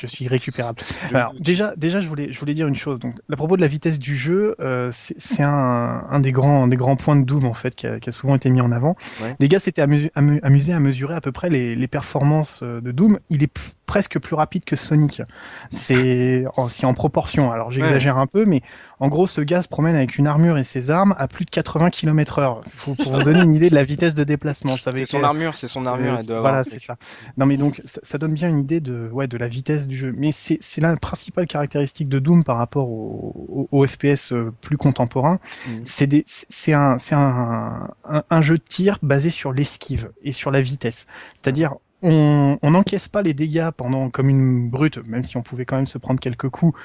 je, 0.00 0.06
suis 0.06 0.28
récupérable. 0.28 0.80
Alors 1.12 1.34
déjà, 1.38 1.74
déjà 1.76 2.00
je 2.00 2.08
voulais, 2.08 2.32
je 2.32 2.38
voulais 2.38 2.54
dire 2.54 2.66
une 2.66 2.76
chose. 2.76 2.98
Donc 2.98 3.14
à 3.30 3.36
propos 3.36 3.56
de 3.56 3.60
la 3.60 3.68
vitesse 3.68 3.98
du 3.98 4.16
jeu, 4.16 4.54
euh, 4.60 4.90
c'est 4.92 5.42
un, 5.42 6.04
un, 6.10 6.20
des 6.20 6.32
grands, 6.32 6.68
des 6.68 6.76
grands 6.76 6.96
points 6.96 7.16
de 7.16 7.24
Doom 7.24 7.44
en 7.44 7.54
fait 7.54 7.74
qui 7.74 7.86
a, 7.86 7.98
qui 8.00 8.08
a 8.08 8.12
souvent 8.12 8.34
été 8.34 8.50
mis 8.50 8.60
en 8.60 8.72
avant. 8.72 8.96
Les 9.40 9.48
gars 9.48 9.58
s'étaient 9.58 9.82
amusés 9.82 10.72
à 10.72 10.80
mesurer 10.80 11.14
à 11.14 11.20
peu 11.20 11.32
près 11.32 11.50
les, 11.50 11.88
performances 11.88 12.62
de 12.62 12.92
Doom. 12.92 13.18
Il 13.30 13.42
est 13.42 13.52
presque 13.88 14.20
plus 14.20 14.36
rapide 14.36 14.64
que 14.64 14.76
Sonic. 14.76 15.22
C'est 15.70 16.44
si 16.68 16.86
en 16.86 16.94
proportion. 16.94 17.50
Alors 17.50 17.72
j'exagère 17.72 18.18
un 18.18 18.28
peu, 18.28 18.44
mais 18.44 18.62
en 19.00 19.08
gros, 19.08 19.26
ce 19.26 19.40
gars 19.40 19.62
se 19.62 19.68
promène 19.68 19.96
avec 19.96 20.18
une 20.18 20.26
armure 20.26 20.58
et 20.58 20.62
ses 20.62 20.90
armes 20.90 21.14
à 21.18 21.26
plus 21.26 21.44
de 21.44 21.50
80 21.50 21.90
km/h. 21.90 22.60
Faut 22.68 22.94
pour 22.94 23.12
vous 23.12 23.22
donner 23.22 23.40
une 23.40 23.54
idée 23.54 23.70
de 23.70 23.74
la 23.74 23.84
vitesse 23.84 24.14
de 24.14 24.24
déplacement. 24.24 24.76
C'est 24.76 25.06
son 25.06 25.24
armure, 25.24 25.56
c'est 25.56 25.66
son 25.66 25.86
armure. 25.86 26.18
Voilà, 26.28 26.62
c'est 26.62 26.78
ça. 26.78 26.96
Non, 27.38 27.46
mais 27.46 27.56
donc 27.56 27.80
ça, 27.84 28.18
donne 28.18 28.34
bien 28.34 28.48
une 28.48 28.60
idée 28.60 28.80
de 28.80 29.08
ouais 29.10 29.26
de 29.26 29.38
la 29.38 29.48
vitesse 29.48 29.88
du 29.88 29.96
jeu. 29.96 30.14
Mais 30.16 30.32
c'est 30.32 30.58
c'est 30.60 30.82
la 30.82 30.94
principale 30.96 31.46
caractéristique 31.46 32.08
de 32.08 32.18
Doom 32.18 32.44
par 32.44 32.58
rapport 32.58 32.88
au, 32.90 33.86
FPS 33.86 34.32
euh, 34.32 34.52
plus 34.60 34.76
contemporain. 34.76 35.38
Mm. 35.66 35.70
C'est 35.84 36.24
c'est 36.26 36.74
un 36.74 36.98
c'est 36.98 37.14
un, 37.14 37.88
un 38.04 38.40
jeu 38.42 38.58
de 38.58 38.62
tir 38.62 38.98
basé 39.02 39.30
sur 39.30 39.52
l'esquive 39.54 40.10
et 40.22 40.32
sur 40.32 40.50
la 40.50 40.60
vitesse. 40.60 41.06
C'est-à-dire 41.34 41.76
on 42.02 42.58
n'encaisse 42.62 43.08
pas 43.08 43.22
les 43.22 43.34
dégâts 43.34 43.70
pendant 43.76 44.10
comme 44.10 44.28
une 44.28 44.68
brute, 44.68 44.98
même 45.06 45.22
si 45.22 45.36
on 45.36 45.42
pouvait 45.42 45.64
quand 45.64 45.76
même 45.76 45.86
se 45.86 45.98
prendre 45.98 46.20
quelques 46.20 46.48
coups. 46.48 46.78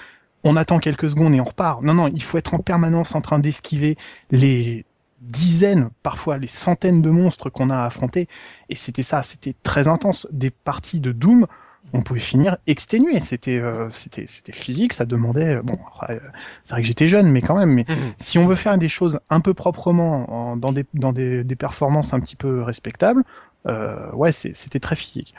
On 0.43 0.55
attend 0.57 0.79
quelques 0.79 1.09
secondes 1.09 1.33
et 1.33 1.39
on 1.39 1.45
repart. 1.45 1.81
Non, 1.83 1.93
non, 1.93 2.07
il 2.09 2.21
faut 2.21 2.37
être 2.37 2.53
en 2.53 2.59
permanence 2.59 3.15
en 3.15 3.21
train 3.21 3.39
d'esquiver 3.39 3.97
les 4.31 4.85
dizaines, 5.21 5.89
parfois 6.03 6.37
les 6.37 6.47
centaines 6.47 7.01
de 7.01 7.09
monstres 7.09 7.49
qu'on 7.49 7.69
a 7.69 7.81
affrontés. 7.83 8.27
Et 8.69 8.75
c'était 8.75 9.03
ça, 9.03 9.23
c'était 9.23 9.55
très 9.63 9.87
intense. 9.87 10.27
Des 10.31 10.49
parties 10.49 10.99
de 10.99 11.13
Doom, 11.13 11.47
on 11.93 12.01
pouvait 12.01 12.19
finir 12.19 12.57
exténué. 12.67 13.19
C'était, 13.19 13.59
euh, 13.59 13.89
c'était, 13.89 14.25
c'était 14.27 14.51
physique. 14.51 14.93
Ça 14.93 15.05
demandait. 15.05 15.61
Bon, 15.61 15.77
euh, 16.09 16.19
c'est 16.63 16.73
vrai 16.73 16.81
que 16.81 16.87
j'étais 16.87 17.07
jeune, 17.07 17.31
mais 17.31 17.41
quand 17.41 17.57
même. 17.57 17.71
Mais 17.71 17.85
mhm. 17.87 17.95
si 18.17 18.37
on 18.37 18.47
veut 18.47 18.55
faire 18.55 18.77
des 18.77 18.89
choses 18.89 19.19
un 19.29 19.39
peu 19.39 19.53
proprement, 19.53 20.57
dans 20.57 20.73
des 20.73 20.85
dans 20.93 21.13
des, 21.13 21.43
des 21.43 21.55
performances 21.55 22.13
un 22.13 22.19
petit 22.19 22.35
peu 22.35 22.61
respectables, 22.61 23.21
euh, 23.21 23.52
ouais, 23.65 24.31
c'était 24.31 24.79
très 24.79 24.95
physique. 24.95 25.33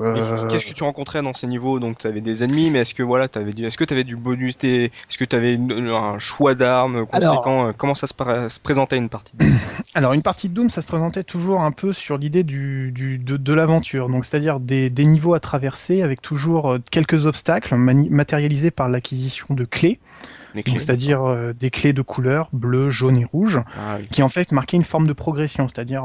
Euh, 0.00 0.48
qu'est-ce 0.48 0.66
que 0.66 0.72
tu 0.72 0.84
rencontrais 0.84 1.20
dans 1.22 1.34
ces 1.34 1.46
niveaux? 1.46 1.78
Donc 1.78 1.98
tu 1.98 2.06
avais 2.06 2.22
des 2.22 2.42
ennemis, 2.42 2.70
mais 2.70 2.80
est-ce 2.80 2.94
que 2.94 3.02
voilà, 3.02 3.28
avais 3.34 3.52
du... 3.52 3.66
est-ce 3.66 3.76
que 3.76 3.84
tu 3.84 3.92
avais 3.92 4.04
du 4.04 4.16
bonus 4.16 4.56
Est-ce 4.62 5.18
que 5.18 5.24
tu 5.24 5.36
avais 5.36 5.58
un 5.58 6.18
choix 6.18 6.54
d'armes 6.54 7.06
conséquent 7.06 7.68
euh, 7.68 7.72
Comment 7.76 7.94
ça 7.94 8.06
se, 8.06 8.60
présentait 8.60 8.96
une 8.96 9.10
partie 9.10 9.36
de 9.36 9.44
Alors 9.94 10.14
une 10.14 10.22
partie 10.22 10.48
de 10.48 10.54
Doom, 10.54 10.70
ça 10.70 10.80
se 10.80 10.86
présentait 10.86 11.24
toujours 11.24 11.60
un 11.60 11.72
peu 11.72 11.92
sur 11.92 12.16
l'idée 12.16 12.42
du, 12.42 12.90
du, 12.92 13.18
de, 13.18 13.52
l'aventure, 13.52 14.08
donc 14.08 14.24
c'est-à-dire 14.24 14.60
des, 14.60 14.88
des, 14.88 15.04
niveaux 15.04 15.34
à 15.34 15.40
traverser 15.40 16.02
avec 16.02 16.22
toujours 16.22 16.78
quelques 16.90 17.26
obstacles 17.26 17.74
matérialisés 17.74 18.70
par 18.70 18.88
l'acquisition 18.88 19.48
de 19.50 19.64
clés. 19.64 20.00
C'est-à-dire 20.54 21.54
des 21.58 21.70
clés 21.70 21.94
de 21.94 22.02
couleur 22.02 22.50
bleu, 22.52 22.90
jaune 22.90 23.16
et 23.16 23.24
rouge, 23.24 23.60
ah 23.74 23.96
qui 24.10 24.22
en 24.22 24.28
fait 24.28 24.52
marquaient 24.52 24.76
une 24.76 24.82
forme 24.82 25.06
de 25.06 25.14
progression, 25.14 25.66
c'est-à-dire 25.66 26.04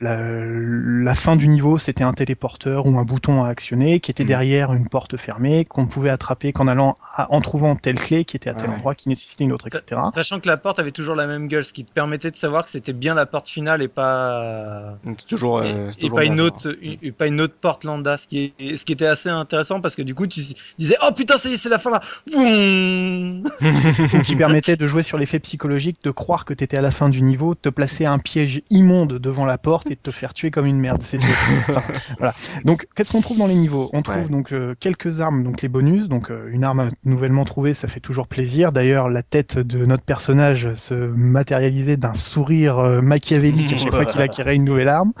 la, 0.00 1.14
fin 1.14 1.36
du 1.36 1.48
niveau, 1.48 1.76
c'était 1.76 2.04
un 2.04 2.12
téléporteur 2.12 2.86
ou 2.86 2.98
un 2.98 3.04
bouton 3.04 3.44
à 3.44 3.48
actionner 3.48 4.00
qui 4.00 4.10
était 4.10 4.24
mm. 4.24 4.28
derrière 4.28 4.72
une 4.72 4.88
porte 4.88 5.16
fermée 5.16 5.64
qu'on 5.66 5.86
pouvait 5.86 6.10
attraper 6.10 6.52
qu'en 6.52 6.68
allant 6.68 6.96
en 7.16 7.40
trouvant 7.40 7.76
telle 7.76 7.98
clé 7.98 8.24
qui 8.24 8.36
était 8.36 8.50
à 8.50 8.54
tel 8.54 8.70
endroit 8.70 8.94
qui 8.94 9.08
nécessitait 9.08 9.44
une 9.44 9.52
autre, 9.52 9.66
etc. 9.66 10.00
Sachant 10.14 10.40
que 10.40 10.48
la 10.48 10.56
porte 10.56 10.78
avait 10.78 10.92
toujours 10.92 11.14
la 11.14 11.26
même 11.26 11.48
gueule, 11.48 11.64
ce 11.64 11.72
qui 11.72 11.84
te 11.84 11.92
permettait 11.92 12.30
de 12.30 12.36
savoir 12.36 12.64
que 12.64 12.70
c'était 12.70 12.92
bien 12.92 13.14
la 13.14 13.26
porte 13.26 13.48
finale 13.48 13.82
et 13.82 13.88
pas 13.88 14.96
toujours, 15.28 15.58
euh, 15.58 15.90
et, 15.98 16.08
pas 16.08 16.24
une 16.24 16.40
autre 16.40 16.74
pas 17.18 17.26
une 17.26 17.40
autre 17.40 17.54
porte 17.60 17.84
lambda, 17.84 18.16
ce 18.16 18.26
qui 18.26 18.54
est 18.58 18.76
ce 18.76 18.84
qui 18.84 18.92
était 18.92 19.06
assez 19.06 19.28
intéressant 19.28 19.80
parce 19.80 19.96
que 19.96 20.02
du 20.02 20.14
coup 20.14 20.26
tu 20.26 20.40
disais 20.78 20.96
oh 21.02 21.12
putain 21.14 21.36
c'est 21.36 21.68
la 21.68 21.78
fin 21.78 21.90
là, 21.90 22.00
qui 24.24 24.36
permettait 24.36 24.76
de 24.76 24.86
jouer 24.86 25.02
sur 25.02 25.18
l'effet 25.18 25.38
psychologique, 25.40 25.98
de 26.02 26.10
croire 26.10 26.44
que 26.44 26.54
tu 26.54 26.64
étais 26.64 26.78
à 26.78 26.82
la 26.82 26.90
fin 26.90 27.08
du 27.08 27.22
niveau, 27.22 27.54
de 27.54 27.60
te 27.60 27.68
placer 27.68 28.06
un 28.06 28.18
piège 28.18 28.62
immonde 28.70 29.18
devant 29.18 29.44
la 29.44 29.58
porte 29.58 29.89
de 29.94 30.00
te 30.00 30.10
faire 30.10 30.34
tuer 30.34 30.50
comme 30.50 30.66
une 30.66 30.78
merde. 30.78 31.02
C'est 31.02 31.18
voilà. 32.18 32.34
Donc, 32.64 32.86
qu'est-ce 32.94 33.10
qu'on 33.10 33.20
trouve 33.20 33.38
dans 33.38 33.46
les 33.46 33.54
niveaux? 33.54 33.90
On 33.92 34.02
trouve 34.02 34.28
donc 34.28 34.52
euh, 34.52 34.74
quelques 34.78 35.20
armes, 35.20 35.42
donc 35.42 35.62
les 35.62 35.68
bonus. 35.68 36.08
Donc, 36.08 36.30
euh, 36.30 36.48
une 36.50 36.64
arme 36.64 36.90
nouvellement 37.04 37.44
trouvée, 37.44 37.74
ça 37.74 37.88
fait 37.88 38.00
toujours 38.00 38.26
plaisir. 38.26 38.72
D'ailleurs, 38.72 39.08
la 39.08 39.22
tête 39.22 39.58
de 39.58 39.84
notre 39.84 40.04
personnage 40.04 40.74
se 40.74 40.94
matérialisait 40.94 41.96
d'un 41.96 42.14
sourire 42.14 42.78
euh, 42.78 43.00
machiavélique 43.00 43.72
à 43.72 43.76
chaque 43.76 43.94
fois 43.94 44.04
qu'il 44.04 44.20
acquérait 44.20 44.56
une 44.56 44.64
nouvelle 44.64 44.88
arme. 44.88 45.12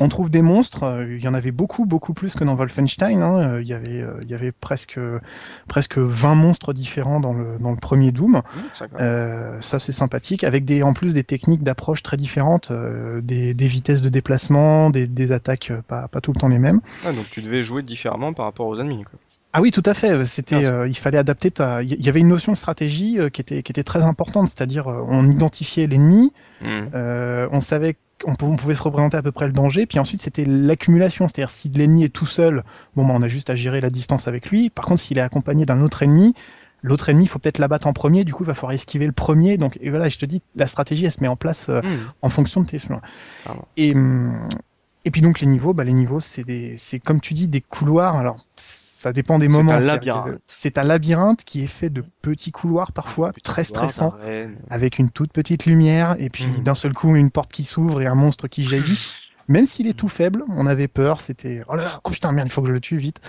On 0.00 0.08
trouve 0.08 0.30
des 0.30 0.42
monstres. 0.42 1.04
Il 1.08 1.22
y 1.22 1.28
en 1.28 1.34
avait 1.34 1.52
beaucoup, 1.52 1.86
beaucoup 1.86 2.14
plus 2.14 2.34
que 2.34 2.44
dans 2.44 2.54
Wolfenstein. 2.54 3.22
Hein. 3.22 3.60
Il 3.60 3.66
y 3.66 3.74
avait, 3.74 4.04
il 4.22 4.30
y 4.30 4.34
avait 4.34 4.52
presque, 4.52 4.98
presque 5.68 5.98
20 5.98 6.34
monstres 6.34 6.72
différents 6.72 7.20
dans 7.20 7.32
le, 7.32 7.58
dans 7.58 7.70
le 7.70 7.76
premier 7.76 8.12
Doom. 8.12 8.42
Mmh, 8.42 9.60
ça, 9.60 9.78
c'est 9.78 9.92
sympathique, 9.92 10.44
avec 10.44 10.64
des, 10.64 10.82
en 10.82 10.92
plus 10.92 11.14
des 11.14 11.24
techniques 11.24 11.62
d'approche 11.62 12.02
très 12.02 12.16
différentes, 12.16 12.72
des, 13.22 13.54
des 13.54 13.66
vitesses 13.66 14.02
de 14.02 14.08
déplacement, 14.08 14.90
des, 14.90 15.32
attaques 15.32 15.70
euh, 15.70 15.82
pas, 15.82 16.08
pas, 16.08 16.20
tout 16.20 16.32
le 16.32 16.40
temps 16.40 16.48
les 16.48 16.58
mêmes. 16.58 16.80
Ah, 17.04 17.12
donc 17.12 17.28
tu 17.30 17.42
devais 17.42 17.62
jouer 17.62 17.82
différemment 17.82 18.32
par 18.32 18.46
rapport 18.46 18.66
aux 18.66 18.80
ennemis. 18.80 19.04
Quoi. 19.04 19.18
Ah 19.56 19.62
oui, 19.62 19.70
tout 19.70 19.82
à 19.86 19.94
fait. 19.94 20.22
C'était, 20.24 20.66
euh, 20.66 20.86
il 20.86 20.96
fallait 20.96 21.16
adapter. 21.16 21.50
Ta... 21.50 21.82
Il 21.82 22.04
y 22.04 22.08
avait 22.10 22.20
une 22.20 22.28
notion 22.28 22.52
de 22.52 22.56
stratégie 22.58 23.18
euh, 23.18 23.30
qui 23.30 23.40
était 23.40 23.62
qui 23.62 23.72
était 23.72 23.82
très 23.82 24.04
importante, 24.04 24.50
c'est-à-dire 24.50 24.86
on 24.86 25.26
identifiait 25.26 25.86
l'ennemi, 25.86 26.32
hmm. 26.60 26.88
on 27.50 27.60
savait 27.62 27.96
qu'on 28.22 28.34
pouvait 28.34 28.74
se 28.74 28.82
représenter 28.82 29.16
à 29.16 29.22
peu 29.22 29.32
près 29.32 29.46
le 29.46 29.52
danger, 29.52 29.86
puis 29.86 29.98
ensuite 29.98 30.20
c'était 30.20 30.44
l'accumulation, 30.44 31.26
c'est-à-dire 31.26 31.50
si 31.50 31.70
l'ennemi 31.70 32.04
est 32.04 32.12
tout 32.12 32.26
seul, 32.26 32.64
bon 32.96 33.06
bah, 33.06 33.14
on 33.16 33.22
a 33.22 33.28
juste 33.28 33.48
à 33.48 33.54
gérer 33.54 33.80
la 33.80 33.90
distance 33.90 34.28
avec 34.28 34.50
lui. 34.50 34.68
Par 34.68 34.84
contre, 34.84 35.00
s'il 35.00 35.16
est 35.16 35.22
accompagné 35.22 35.64
d'un 35.64 35.80
autre 35.80 36.02
ennemi, 36.02 36.34
l'autre 36.82 37.08
ennemi, 37.08 37.24
il 37.24 37.28
faut 37.28 37.38
peut-être 37.38 37.58
l'abattre 37.58 37.86
en 37.86 37.92
premier, 37.92 38.24
du 38.24 38.32
coup, 38.32 38.44
il 38.44 38.46
va 38.46 38.54
falloir 38.54 38.72
esquiver 38.72 39.06
le 39.06 39.12
premier. 39.12 39.58
Donc, 39.58 39.78
et 39.80 39.90
voilà, 39.90 40.08
je 40.08 40.18
te 40.18 40.26
dis, 40.26 40.42
la 40.54 40.66
stratégie, 40.66 41.04
elle 41.04 41.12
se 41.12 41.20
met 41.20 41.28
en 41.28 41.36
place 41.36 41.68
euh, 41.68 41.80
hmm. 41.80 42.12
en 42.22 42.28
fonction 42.28 42.60
de 42.60 42.66
tes 42.66 42.78
soins. 42.78 43.00
Et, 43.76 43.94
hum, 43.94 44.48
et 45.04 45.10
puis 45.10 45.20
donc 45.20 45.40
les 45.40 45.46
niveaux, 45.46 45.74
bah, 45.74 45.84
les 45.84 45.92
niveaux, 45.92 46.20
c'est 46.20 46.44
des, 46.44 46.76
c'est 46.76 46.98
comme 46.98 47.20
tu 47.20 47.34
dis, 47.34 47.48
des 47.48 47.60
couloirs. 47.60 48.16
Alors, 48.16 48.36
ça 48.96 49.12
dépend 49.12 49.38
des 49.38 49.48
moments. 49.48 49.72
C'est 49.72 49.84
un 49.84 49.86
labyrinthe. 49.86 50.38
C'est 50.46 50.78
un 50.78 50.82
labyrinthe 50.82 51.44
qui 51.44 51.62
est 51.62 51.68
fait 51.68 51.90
de 51.90 52.02
petits 52.22 52.50
couloirs 52.50 52.92
parfois 52.92 53.32
très 53.44 53.62
stressants, 53.62 54.14
avec 54.70 54.98
une 54.98 55.10
toute 55.10 55.32
petite 55.32 55.66
lumière 55.66 56.16
et 56.18 56.30
puis 56.30 56.46
hmm. 56.46 56.62
d'un 56.62 56.74
seul 56.74 56.94
coup 56.94 57.14
une 57.14 57.30
porte 57.30 57.52
qui 57.52 57.64
s'ouvre 57.64 58.00
et 58.00 58.06
un 58.06 58.14
monstre 58.14 58.48
qui 58.48 58.62
jaillit. 58.62 58.98
Même 59.48 59.66
s'il 59.66 59.86
est 59.86 59.96
tout 59.96 60.08
faible, 60.08 60.44
on 60.48 60.66
avait 60.66 60.88
peur. 60.88 61.20
C'était 61.20 61.62
oh, 61.68 61.76
là, 61.76 62.00
oh 62.04 62.10
putain 62.10 62.32
merde, 62.32 62.48
il 62.48 62.50
faut 62.50 62.62
que 62.62 62.68
je 62.68 62.72
le 62.72 62.80
tue 62.80 62.96
vite 62.96 63.20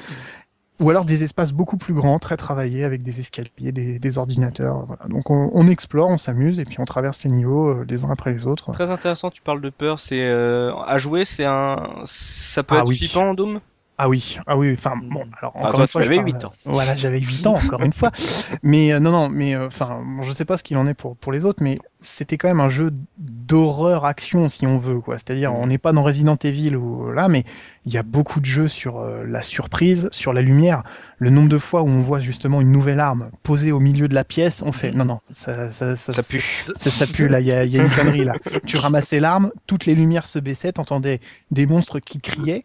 ou 0.80 0.90
alors 0.90 1.06
des 1.06 1.24
espaces 1.24 1.54
beaucoup 1.54 1.78
plus 1.78 1.94
grands, 1.94 2.20
très 2.20 2.38
travaillés, 2.38 2.84
avec 2.84 3.02
des 3.02 3.20
escaliers, 3.20 3.72
des, 3.72 3.98
des 3.98 4.18
ordinateurs. 4.18 4.86
Voilà. 4.86 5.06
Donc 5.10 5.30
on, 5.32 5.50
on, 5.54 5.68
explore, 5.68 6.10
on 6.10 6.18
s'amuse, 6.20 6.60
et 6.60 6.66
puis 6.66 6.78
on 6.80 6.86
traverse 6.86 7.24
les 7.24 7.32
niveaux 7.32 7.70
euh, 7.70 7.86
les 7.90 8.06
uns 8.06 8.12
après 8.12 8.32
les 8.32 8.46
autres. 8.46 8.72
Très 8.74 8.92
intéressant, 8.92 9.32
tu 9.32 9.42
parles 9.42 9.62
de 9.62 9.72
peur, 9.72 10.00
c'est 10.00 10.24
euh, 10.24 10.76
à 10.86 11.00
jouer, 11.00 11.26
c'est 11.26 11.46
un, 11.46 11.84
ça 12.06 12.62
peut 12.62 12.76
ah, 12.78 12.82
être 12.82 12.90
oui. 12.90 12.98
flippant, 12.98 13.34
Doom? 13.34 13.60
Ah 14.00 14.08
oui, 14.08 14.38
ah 14.46 14.56
oui, 14.56 14.74
enfin 14.74 14.94
bon, 14.96 15.26
alors 15.40 15.56
encore 15.56 15.72
toi, 15.72 15.82
une 15.82 15.88
fois, 15.88 16.02
j'avais 16.04 16.20
8 16.20 16.46
ans. 16.46 16.52
Voilà, 16.66 16.96
j'avais 16.96 17.20
8 17.20 17.48
ans 17.48 17.56
encore 17.56 17.82
une 17.82 17.94
fois. 17.94 18.12
Mais 18.62 18.94
euh, 18.94 19.00
non 19.00 19.10
non, 19.10 19.28
mais 19.28 19.56
euh, 19.56 19.66
enfin, 19.66 20.04
bon, 20.06 20.22
je 20.22 20.34
sais 20.34 20.46
pas 20.46 20.56
ce 20.56 20.62
qu'il 20.62 20.78
en 20.78 20.86
est 20.86 20.94
pour 20.94 21.18
pour 21.18 21.32
les 21.32 21.46
autres 21.46 21.64
mais 21.64 21.80
c'était 22.00 22.38
quand 22.38 22.48
même 22.48 22.60
un 22.60 22.70
jeu 22.70 22.94
d'horreur 23.18 24.06
action 24.06 24.50
si 24.50 24.68
on 24.68 24.78
veut 24.78 25.00
quoi. 25.00 25.16
C'est-à-dire 25.16 25.52
on 25.52 25.66
n'est 25.66 25.80
pas 25.80 25.94
dans 25.94 26.04
Resident 26.04 26.36
Evil 26.36 26.76
ou 26.76 27.12
là 27.12 27.28
mais 27.28 27.44
il 27.86 27.94
y 27.94 27.98
a 27.98 28.04
beaucoup 28.04 28.40
de 28.40 28.46
jeux 28.46 28.68
sur 28.68 29.00
euh, 29.00 29.24
la 29.26 29.42
surprise, 29.42 30.10
sur 30.12 30.32
la 30.32 30.44
lumière, 30.44 30.84
le 31.18 31.32
nombre 31.32 31.50
de 31.50 31.58
fois 31.58 31.82
où 31.82 31.88
on 31.88 31.98
voit 31.98 32.20
justement 32.20 32.62
une 32.62 32.72
nouvelle 32.72 33.00
arme 33.00 33.32
posée 33.42 33.72
au 33.72 33.80
milieu 33.80 34.08
de 34.08 34.14
la 34.14 34.24
pièce, 34.24 34.62
on 34.64 34.72
fait 34.72 34.92
non 34.92 35.06
non, 35.06 35.22
ça 35.24 35.72
ça 35.72 35.96
ça, 35.96 36.12
ça 36.14 36.22
pue. 36.22 36.64
Ça, 36.76 36.92
ça 36.92 37.08
pue 37.08 37.28
là, 37.28 37.40
il 37.40 37.48
y 37.48 37.52
a, 37.52 37.66
y 37.66 37.80
a 37.80 37.84
une 37.84 37.90
connerie 37.90 38.26
là. 38.26 38.36
tu 38.68 38.78
ramassais 38.78 39.20
l'arme, 39.20 39.52
toutes 39.66 39.88
les 39.88 39.96
lumières 39.96 40.28
se 40.28 40.38
baissaient, 40.38 40.74
t'entendais 40.74 41.20
des 41.50 41.66
monstres 41.66 42.00
qui 42.00 42.20
criaient 42.20 42.64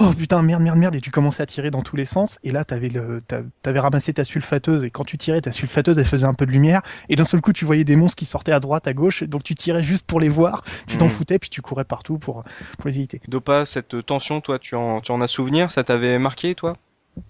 oh 0.00 0.10
putain 0.16 0.42
merde 0.42 0.62
merde 0.62 0.78
merde 0.78 0.94
et 0.96 1.00
tu 1.00 1.10
commençais 1.10 1.42
à 1.42 1.46
tirer 1.46 1.70
dans 1.70 1.82
tous 1.82 1.96
les 1.96 2.04
sens 2.04 2.38
et 2.42 2.52
là 2.52 2.64
t'avais 2.64 2.88
le 2.88 3.22
t'avais 3.62 3.80
ramassé 3.80 4.12
ta 4.12 4.24
sulfateuse 4.24 4.84
et 4.84 4.90
quand 4.90 5.04
tu 5.04 5.18
tirais 5.18 5.40
ta 5.40 5.52
sulfateuse 5.52 5.98
elle 5.98 6.04
faisait 6.04 6.26
un 6.26 6.34
peu 6.34 6.46
de 6.46 6.50
lumière 6.50 6.82
et 7.08 7.16
d'un 7.16 7.24
seul 7.24 7.40
coup 7.40 7.52
tu 7.52 7.64
voyais 7.64 7.84
des 7.84 7.96
monstres 7.96 8.16
qui 8.16 8.26
sortaient 8.26 8.52
à 8.52 8.60
droite 8.60 8.86
à 8.86 8.92
gauche 8.92 9.22
donc 9.24 9.42
tu 9.42 9.54
tirais 9.54 9.84
juste 9.84 10.06
pour 10.06 10.20
les 10.20 10.28
voir 10.28 10.64
tu 10.86 10.96
t'en 10.96 11.06
mmh. 11.06 11.10
foutais 11.10 11.38
puis 11.38 11.50
tu 11.50 11.62
courais 11.62 11.84
partout 11.84 12.18
pour 12.18 12.42
pour 12.78 12.88
les 12.88 12.98
éviter. 12.98 13.20
Dopa 13.28 13.64
cette 13.64 14.04
tension 14.04 14.40
toi 14.40 14.58
tu 14.58 14.74
en 14.74 15.00
tu 15.00 15.12
en 15.12 15.20
as 15.20 15.26
souvenir 15.26 15.70
ça 15.70 15.84
t'avait 15.84 16.18
marqué 16.18 16.54
toi? 16.54 16.74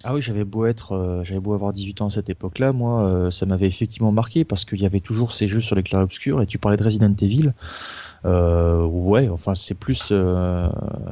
Ah 0.03 0.15
oui, 0.15 0.23
j'avais 0.23 0.45
beau 0.45 0.67
être, 0.67 0.93
euh, 0.93 1.25
j'avais 1.25 1.41
beau 1.41 1.55
avoir 1.55 1.73
18 1.73 2.01
ans 2.01 2.07
à 2.07 2.11
cette 2.11 2.31
époque-là, 2.31 2.73
moi, 2.73 3.07
euh, 3.07 3.31
ça 3.31 3.47
m'avait 3.47 3.67
effectivement 3.67 4.13
marqué 4.13 4.45
parce 4.45 4.65
qu'il 4.65 4.81
y 4.81 4.87
avait 4.87 5.01
toujours 5.01 5.33
ces 5.33 5.47
jeux 5.47 5.61
sur 5.61 5.77
les 5.77 5.83
clairs 5.83 6.01
obscurs 6.01 6.41
et 6.41 6.47
tu 6.47 6.59
parlais 6.59 6.77
de 6.77 6.85
Resident 6.85 7.15
Evil. 7.21 7.53
Euh, 8.27 8.85
ouais, 8.85 9.29
enfin 9.29 9.55
c'est 9.55 9.75
plus, 9.75 10.09
euh, 10.11 10.69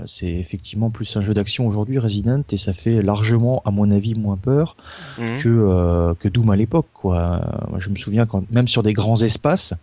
c'est 0.06 0.32
effectivement 0.32 0.90
plus 0.90 1.14
un 1.16 1.20
jeu 1.20 1.34
d'action 1.34 1.66
aujourd'hui 1.66 1.98
Resident 1.98 2.42
et 2.50 2.56
ça 2.56 2.72
fait 2.72 3.02
largement, 3.02 3.60
à 3.66 3.70
mon 3.70 3.90
avis, 3.90 4.14
moins 4.14 4.38
peur 4.38 4.76
mhm. 5.18 5.38
que 5.38 5.48
euh, 5.48 6.14
que 6.14 6.28
Doom 6.28 6.50
à 6.50 6.56
l'époque. 6.56 6.88
Quoi. 6.94 7.42
Je 7.78 7.90
me 7.90 7.96
souviens 7.96 8.24
quand 8.24 8.50
même 8.50 8.66
sur 8.66 8.82
des 8.82 8.94
grands 8.94 9.20
espaces, 9.20 9.74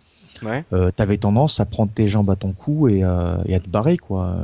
ouais. 0.42 0.64
euh, 0.72 0.90
t'avais 0.90 1.18
tendance 1.18 1.60
à 1.60 1.66
prendre 1.66 1.92
tes 1.92 2.08
jambes 2.08 2.30
à 2.30 2.36
ton 2.36 2.52
cou 2.52 2.88
et, 2.88 2.98
et 2.98 3.54
à 3.54 3.60
te 3.60 3.68
barrer 3.68 3.96
quoi. 3.96 4.36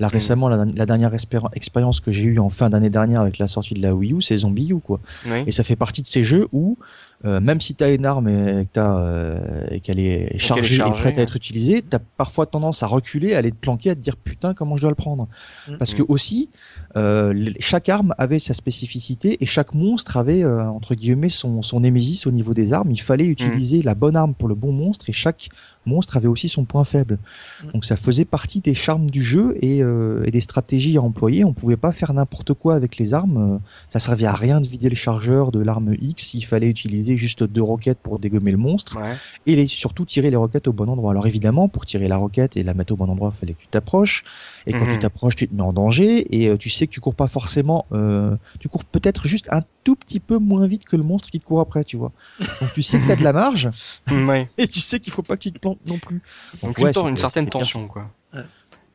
Là 0.00 0.06
mhm. 0.08 0.12
récemment, 0.12 0.48
la, 0.48 0.86
dernière 0.86 1.12
expérience 1.14 2.00
que 2.00 2.10
j'ai 2.10 2.24
eue 2.24 2.38
en 2.40 2.48
fin 2.48 2.68
d'année 2.68 2.90
dernière 2.90 3.20
avec 3.20 3.38
la 3.38 3.46
sortie 3.46 3.74
de 3.74 3.82
la 3.82 3.94
Wii 3.94 4.14
U, 4.14 4.22
c'est 4.22 4.38
Zombie 4.38 4.70
U 4.70 4.78
quoi. 4.80 4.98
Et 5.46 5.52
ça 5.52 5.62
fait 5.62 5.76
partie 5.76 6.02
de 6.02 6.08
ces 6.08 6.24
jeux 6.24 6.48
où 6.52 6.78
euh, 7.24 7.40
même 7.40 7.60
si 7.60 7.74
tu 7.74 7.82
as 7.82 7.92
une 7.92 8.06
arme 8.06 8.28
et 8.28 8.64
euh, 8.76 9.78
qu'elle 9.82 9.98
est 9.98 10.38
chargée 10.38 10.76
et, 10.76 10.90
prête 10.92 11.18
à 11.18 11.22
être 11.22 11.34
utilisée, 11.34 11.82
tu 11.82 11.96
as 11.96 11.98
parfois 11.98 12.46
tendance 12.46 12.84
à 12.84 12.86
reculer, 12.86 13.34
à 13.34 13.38
aller 13.38 13.50
te 13.50 13.56
planquer, 13.56 13.90
à 13.90 13.94
te 13.96 14.00
dire 14.00 14.16
putain 14.16 14.54
comment 14.54 14.76
je 14.76 14.82
dois 14.82 14.90
le 14.90 14.94
prendre? 14.94 15.26
Mm. 15.66 15.78
Parce 15.78 15.94
que 15.94 16.02
aussi, 16.06 16.48
euh, 16.96 17.50
chaque 17.58 17.88
arme 17.88 18.14
avait 18.18 18.38
sa 18.38 18.54
spécificité 18.54 19.36
et 19.40 19.46
chaque 19.46 19.74
monstre 19.74 20.16
avait 20.16 20.44
entre 20.44 20.94
guillemets 20.94 21.28
son, 21.28 21.62
son 21.62 21.80
némésis 21.80 22.28
au 22.28 22.30
niveau 22.30 22.54
des 22.54 22.72
armes. 22.72 22.92
Il 22.92 23.00
fallait 23.00 23.26
mm. 23.26 23.32
utiliser 23.32 23.82
la 23.82 23.96
bonne 23.96 24.16
arme 24.16 24.34
pour 24.34 24.46
le 24.46 24.54
bon 24.54 24.70
monstre 24.70 25.10
et 25.10 25.12
chaque 25.12 25.48
monstre 25.86 26.16
avait 26.16 26.28
aussi 26.28 26.48
son 26.48 26.64
point 26.64 26.84
faible. 26.84 27.18
Mm. 27.64 27.72
Donc 27.72 27.84
ça 27.84 27.96
faisait 27.96 28.26
partie 28.26 28.60
des 28.60 28.74
charmes 28.74 29.10
du 29.10 29.24
jeu 29.24 29.56
et, 29.60 29.78
et 29.78 30.30
des 30.30 30.40
stratégies 30.40 30.96
à 30.98 31.02
employer. 31.02 31.44
On 31.44 31.52
pouvait 31.52 31.76
pas 31.76 31.90
faire 31.90 32.14
n'importe 32.14 32.54
quoi 32.54 32.76
avec 32.76 32.96
les 32.96 33.12
armes. 33.12 33.58
Ça 33.88 33.98
servait 33.98 34.26
à 34.26 34.34
rien 34.34 34.60
de 34.60 34.68
vider 34.68 34.88
le 34.88 34.94
chargeur 34.94 35.50
de 35.50 35.58
l'arme 35.58 35.96
X. 36.00 36.34
Il 36.34 36.42
fallait 36.42 36.68
utiliser 36.68 37.07
juste 37.16 37.44
deux 37.44 37.62
roquettes 37.62 37.98
pour 37.98 38.18
dégommer 38.18 38.50
le 38.50 38.56
monstre 38.56 38.98
et 39.46 39.56
les, 39.56 39.66
surtout 39.66 40.04
tirer 40.04 40.30
les 40.30 40.36
roquettes 40.36 40.68
au 40.68 40.72
bon 40.72 40.88
endroit. 40.88 41.12
Alors 41.12 41.26
évidemment, 41.26 41.68
pour 41.68 41.86
tirer 41.86 42.08
la 42.08 42.16
roquette 42.16 42.56
et 42.56 42.62
la 42.62 42.74
mettre 42.74 42.92
au 42.92 42.96
bon 42.96 43.08
endroit, 43.08 43.32
il 43.34 43.38
fallait 43.38 43.54
que 43.54 43.60
tu 43.60 43.68
t'approches. 43.68 44.24
Et 44.66 44.72
quand 44.72 44.84
tu 44.84 44.92
mhm. 44.92 44.98
t'approches, 44.98 45.36
tu 45.36 45.48
te 45.48 45.54
mets 45.54 45.62
en 45.62 45.72
danger 45.72 46.36
et 46.36 46.48
euh, 46.48 46.56
tu 46.56 46.70
sais 46.70 46.86
que 46.86 46.92
tu 46.92 47.00
cours 47.00 47.14
pas 47.14 47.28
forcément. 47.28 47.86
Euh, 47.92 48.36
tu 48.60 48.68
cours 48.68 48.84
peut-être 48.84 49.28
juste 49.28 49.48
un 49.50 49.62
tout 49.84 49.96
petit 49.96 50.20
peu 50.20 50.38
moins 50.38 50.66
vite 50.66 50.84
que 50.84 50.96
le 50.96 51.02
monstre 51.02 51.30
qui 51.30 51.40
te 51.40 51.44
court 51.44 51.60
après, 51.60 51.84
tu 51.84 51.96
vois. 51.96 52.12
Donc 52.60 52.72
tu 52.74 52.82
sais 52.82 52.98
que 52.98 53.06
t'as 53.06 53.16
de 53.16 53.24
la 53.24 53.32
marge 53.32 53.68
et 54.58 54.68
tu 54.68 54.80
sais 54.80 55.00
qu'il 55.00 55.12
faut 55.12 55.22
pas 55.22 55.36
qu'il 55.36 55.52
te 55.52 55.58
plante 55.58 55.78
non 55.86 55.98
plus. 55.98 56.22
Donc, 56.62 56.80
Donc 56.80 57.08
une 57.08 57.18
certaine 57.18 57.48
tension, 57.48 57.88
quoi. 57.88 58.10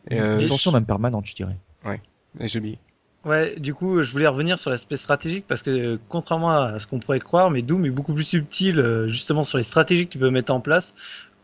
Et 0.09 0.19
euh, 0.19 0.41
une 0.41 0.49
tension 0.49 0.71
même 0.71 0.85
permanente, 0.85 1.25
je 1.25 1.35
dirais. 1.35 1.57
Ouais. 1.85 2.01
Et 2.39 2.47
j'oublie. 2.47 2.77
Ouais, 3.25 3.55
du 3.57 3.73
coup, 3.73 4.03
je 4.03 4.11
voulais 4.11 4.27
revenir 4.27 4.59
sur 4.59 4.69
l'aspect 4.69 4.97
stratégique 4.97 5.45
parce 5.47 5.61
que 5.61 5.97
contrairement 6.09 6.51
à 6.51 6.79
ce 6.79 6.87
qu'on 6.87 6.99
pourrait 6.99 7.21
croire, 7.21 7.49
mais 7.51 7.61
Doom 7.61 7.85
est 7.85 7.89
beaucoup 7.89 8.13
plus 8.13 8.25
subtil 8.25 8.79
euh, 8.79 9.07
justement 9.07 9.43
sur 9.43 9.57
les 9.57 9.63
stratégies 9.63 10.07
que 10.07 10.11
tu 10.11 10.19
peux 10.19 10.29
mettre 10.29 10.53
en 10.53 10.59
place 10.59 10.93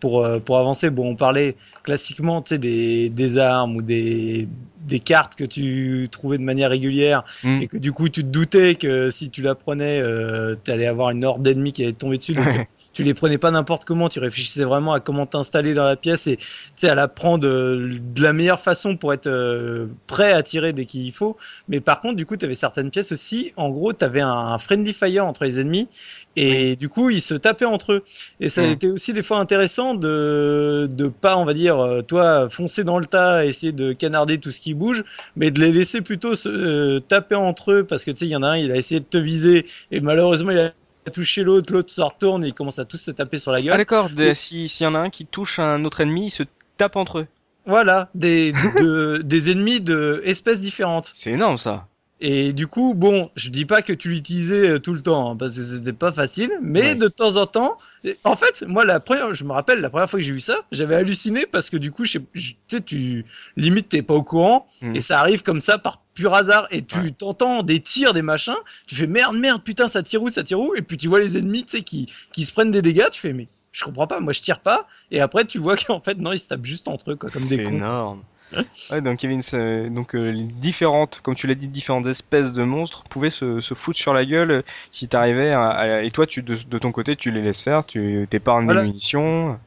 pour 0.01 0.25
euh, 0.25 0.39
pour 0.39 0.57
avancer. 0.57 0.89
Bon, 0.89 1.11
on 1.11 1.15
parlait 1.15 1.55
classiquement, 1.83 2.41
tu 2.41 2.49
sais, 2.49 2.57
des, 2.57 3.09
des 3.09 3.37
armes 3.37 3.77
ou 3.77 3.81
des 3.81 4.49
des 4.81 4.99
cartes 4.99 5.35
que 5.35 5.45
tu 5.45 6.09
trouvais 6.11 6.37
de 6.37 6.43
manière 6.43 6.69
régulière 6.69 7.23
mm. 7.43 7.61
et 7.61 7.67
que 7.67 7.77
du 7.77 7.93
coup 7.93 8.09
tu 8.09 8.23
te 8.23 8.27
doutais 8.29 8.75
que 8.75 9.09
si 9.09 9.29
tu 9.29 9.41
la 9.41 9.55
prenais, 9.55 10.01
euh, 10.01 10.55
tu 10.61 10.71
allais 10.71 10.87
avoir 10.87 11.11
une 11.11 11.23
horde 11.23 11.43
d'ennemis 11.43 11.71
qui 11.71 11.83
allait 11.83 11.93
tomber 11.93 12.17
dessus. 12.17 12.33
Donc, 12.33 12.45
tu 12.93 13.03
les 13.03 13.13
prenais 13.13 13.37
pas 13.37 13.51
n'importe 13.51 13.85
comment, 13.85 14.09
tu 14.09 14.19
réfléchissais 14.19 14.63
vraiment 14.63 14.93
à 14.93 14.99
comment 14.99 15.25
t'installer 15.25 15.73
dans 15.73 15.83
la 15.83 15.95
pièce 15.95 16.27
et 16.27 16.37
tu 16.37 16.45
sais 16.75 16.89
à 16.89 16.95
la 16.95 17.07
prendre 17.07 17.39
de, 17.39 17.91
la 18.17 18.33
meilleure 18.33 18.59
façon 18.59 18.97
pour 18.97 19.13
être 19.13 19.27
euh, 19.27 19.87
prêt 20.07 20.31
à 20.31 20.43
tirer 20.43 20.73
dès 20.73 20.85
qu'il 20.85 21.11
faut. 21.13 21.37
Mais 21.67 21.79
par 21.79 22.01
contre, 22.01 22.15
du 22.15 22.25
coup, 22.25 22.35
tu 22.35 22.45
avais 22.45 22.55
certaines 22.55 22.91
pièces 22.91 23.11
aussi. 23.11 23.53
En 23.57 23.69
gros, 23.69 23.93
tu 23.93 24.03
avais 24.03 24.21
un, 24.21 24.57
friendly 24.57 24.93
fire 24.93 25.25
entre 25.25 25.43
les 25.43 25.59
ennemis 25.59 25.87
et 26.35 26.75
du 26.75 26.89
coup, 26.89 27.09
ils 27.09 27.21
se 27.21 27.35
tapaient 27.35 27.65
entre 27.65 27.93
eux. 27.93 28.03
Et 28.39 28.49
ça 28.49 28.61
a 28.61 28.65
été 28.65 28.89
aussi 28.89 29.13
des 29.13 29.23
fois 29.23 29.39
intéressant 29.39 29.93
de 29.95 30.87
de 30.89 31.07
pas, 31.07 31.37
on 31.37 31.45
va 31.45 31.53
dire, 31.53 31.79
euh, 31.79 32.01
toi 32.01 32.49
foncer 32.49 32.83
dans 32.83 32.99
le 32.99 33.05
tas, 33.05 33.45
essayer 33.45 33.71
de 33.71 33.93
canarder 33.93 34.37
tout 34.39 34.51
ce 34.51 34.59
qui 34.59 34.73
bouge, 34.73 35.03
mais 35.35 35.51
de 35.51 35.59
les 35.59 35.71
laisser 35.71 36.01
plutôt 36.01 36.35
se 36.35 36.49
euh, 36.49 36.99
taper 36.99 37.35
entre 37.35 37.71
eux 37.71 37.83
parce 37.83 38.03
que 38.03 38.11
tu 38.11 38.19
sais, 38.19 38.25
il 38.25 38.31
y 38.31 38.35
en 38.35 38.43
a 38.43 38.49
un, 38.49 38.57
il 38.57 38.71
a 38.71 38.75
essayé 38.75 38.99
de 38.99 39.05
te 39.05 39.17
viser 39.17 39.65
et 39.91 39.99
malheureusement, 40.01 40.51
il 40.51 40.59
a 40.59 40.71
toucher 41.09 41.43
l'autre, 41.43 41.71
l'autre 41.73 41.91
se 41.91 42.01
retourne 42.01 42.43
et 42.43 42.47
ils 42.47 42.53
commencent 42.53 42.79
à 42.79 42.85
tous 42.85 42.97
se 42.97 43.11
taper 43.11 43.37
sur 43.37 43.51
la 43.51 43.61
gueule. 43.61 43.73
Ah 43.73 43.77
d'accord, 43.77 44.09
s'il 44.33 44.67
y 44.81 44.85
en 44.85 44.95
a 44.95 44.99
un 44.99 45.09
qui 45.09 45.25
touche 45.25 45.59
un 45.59 45.83
autre 45.85 46.01
ennemi, 46.01 46.27
ils 46.27 46.31
se 46.31 46.43
tapent 46.77 46.95
entre 46.95 47.19
eux. 47.19 47.27
Voilà, 47.65 48.09
des, 48.15 48.53
des 49.23 49.51
ennemis 49.51 49.81
de 49.81 50.21
espèces 50.23 50.59
différentes. 50.59 51.11
C'est 51.13 51.31
énorme 51.31 51.57
ça. 51.57 51.88
Et 52.21 52.51
du 52.51 52.67
coup, 52.67 52.95
bon, 52.95 53.29
je 53.37 53.49
dis 53.49 53.65
pas 53.65 53.81
que 53.81 53.93
tu 53.93 54.09
l'utilisais 54.09 54.71
euh, 54.71 54.79
tout 54.79 54.93
le 54.93 55.01
temps, 55.01 55.31
hein, 55.31 55.35
parce 55.37 55.55
que 55.55 55.63
c'était 55.63 55.93
pas 55.93 56.11
facile, 56.11 56.51
mais 56.61 56.93
de 56.95 57.07
temps 57.07 57.37
en 57.37 57.45
temps, 57.45 57.77
en 58.25 58.35
fait, 58.35 58.63
moi, 58.67 58.83
la 58.83 58.99
première, 58.99 59.33
je 59.33 59.45
me 59.45 59.53
rappelle, 59.53 59.79
la 59.79 59.89
première 59.89 60.09
fois 60.09 60.19
que 60.19 60.25
j'ai 60.25 60.33
vu 60.33 60.41
ça, 60.41 60.59
j'avais 60.73 60.95
halluciné 60.95 61.45
parce 61.45 61.69
que 61.69 61.77
du 61.77 61.91
coup, 61.91 62.03
tu 62.03 62.19
sais, 62.67 62.81
tu, 62.81 63.25
limite, 63.55 63.87
t'es 63.87 64.01
pas 64.01 64.15
au 64.15 64.23
courant, 64.23 64.67
hmm. 64.81 64.97
et 64.97 64.99
ça 64.99 65.19
arrive 65.19 65.43
comme 65.43 65.61
ça 65.61 65.77
par 65.77 66.01
pur 66.13 66.33
hasard, 66.33 66.67
et 66.71 66.81
tu 66.83 67.13
t'entends 67.13 67.63
des 67.63 67.79
tirs, 67.79 68.13
des 68.13 68.21
machins, 68.21 68.57
tu 68.85 68.95
fais 68.95 69.07
merde, 69.07 69.37
merde, 69.37 69.63
putain, 69.63 69.87
ça 69.87 70.03
tire 70.03 70.21
où, 70.21 70.29
ça 70.29 70.43
tire 70.43 70.59
où, 70.59 70.75
et 70.75 70.81
puis 70.81 70.97
tu 70.97 71.07
vois 71.07 71.21
les 71.21 71.37
ennemis, 71.37 71.63
tu 71.63 71.77
sais, 71.77 71.83
qui, 71.83 72.11
qui 72.33 72.43
se 72.43 72.51
prennent 72.51 72.71
des 72.71 72.81
dégâts, 72.81 73.09
tu 73.11 73.21
fais, 73.21 73.31
mais 73.31 73.47
je 73.71 73.85
comprends 73.85 74.07
pas, 74.07 74.19
moi 74.19 74.33
je 74.33 74.41
tire 74.41 74.59
pas, 74.59 74.87
et 75.09 75.21
après 75.21 75.45
tu 75.45 75.57
vois 75.57 75.77
qu'en 75.87 76.01
fait, 76.01 76.17
non, 76.17 76.33
ils 76.33 76.39
se 76.39 76.47
tapent 76.47 76.65
juste 76.65 76.89
entre 76.89 77.11
eux, 77.11 77.15
quoi, 77.15 77.29
comme 77.29 77.43
des. 77.43 77.55
C'est 77.55 77.63
énorme 77.63 78.23
ouais, 78.91 79.01
donc 79.01 79.23
une, 79.23 79.89
donc 79.89 80.15
euh, 80.15 80.33
différentes, 80.55 81.19
comme 81.21 81.35
tu 81.35 81.47
l'as 81.47 81.55
dit, 81.55 81.67
différentes 81.67 82.07
espèces 82.07 82.53
de 82.53 82.63
monstres 82.63 83.03
pouvaient 83.03 83.29
se, 83.29 83.59
se 83.59 83.73
foutre 83.73 83.97
sur 83.97 84.13
la 84.13 84.25
gueule 84.25 84.51
euh, 84.51 84.61
si 84.91 85.07
t'arrivais 85.07 85.51
à, 85.51 86.03
et 86.03 86.11
toi 86.11 86.25
tu 86.25 86.41
de, 86.41 86.55
ton 86.77 86.91
côté 86.91 87.15
tu 87.15 87.31
les 87.31 87.41
laisses 87.41 87.61
faire, 87.61 87.85
tu 87.85 88.27
t'épargnes 88.29 88.65
voilà. 88.65 88.81
des 88.81 88.87
munitions. 88.87 89.59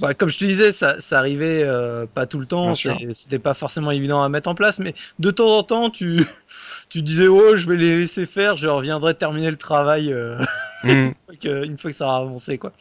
Bah, 0.00 0.14
comme 0.14 0.28
je 0.28 0.38
te 0.38 0.44
disais, 0.44 0.72
ça, 0.72 1.00
ça 1.00 1.18
arrivait 1.18 1.62
euh, 1.62 2.06
pas 2.12 2.26
tout 2.26 2.38
le 2.38 2.46
temps, 2.46 2.74
c'était 2.74 3.38
pas 3.38 3.54
forcément 3.54 3.90
évident 3.90 4.22
à 4.22 4.28
mettre 4.28 4.48
en 4.48 4.54
place, 4.54 4.78
mais 4.78 4.94
de 5.18 5.30
temps 5.30 5.56
en 5.56 5.62
temps, 5.62 5.90
tu, 5.90 6.24
tu 6.88 7.02
disais, 7.02 7.28
oh, 7.28 7.56
je 7.56 7.68
vais 7.68 7.76
les 7.76 7.96
laisser 7.98 8.26
faire, 8.26 8.56
je 8.56 8.68
reviendrai 8.68 9.14
terminer 9.14 9.50
le 9.50 9.56
travail 9.56 10.12
euh, 10.12 10.38
mm. 10.82 10.88
une, 10.88 11.14
fois 11.26 11.34
que, 11.40 11.64
une, 11.64 11.78
fois 11.78 11.90
que, 11.90 11.96
ça 11.96 12.06
aura 12.06 12.18
avancé, 12.18 12.58
quoi. 12.58 12.72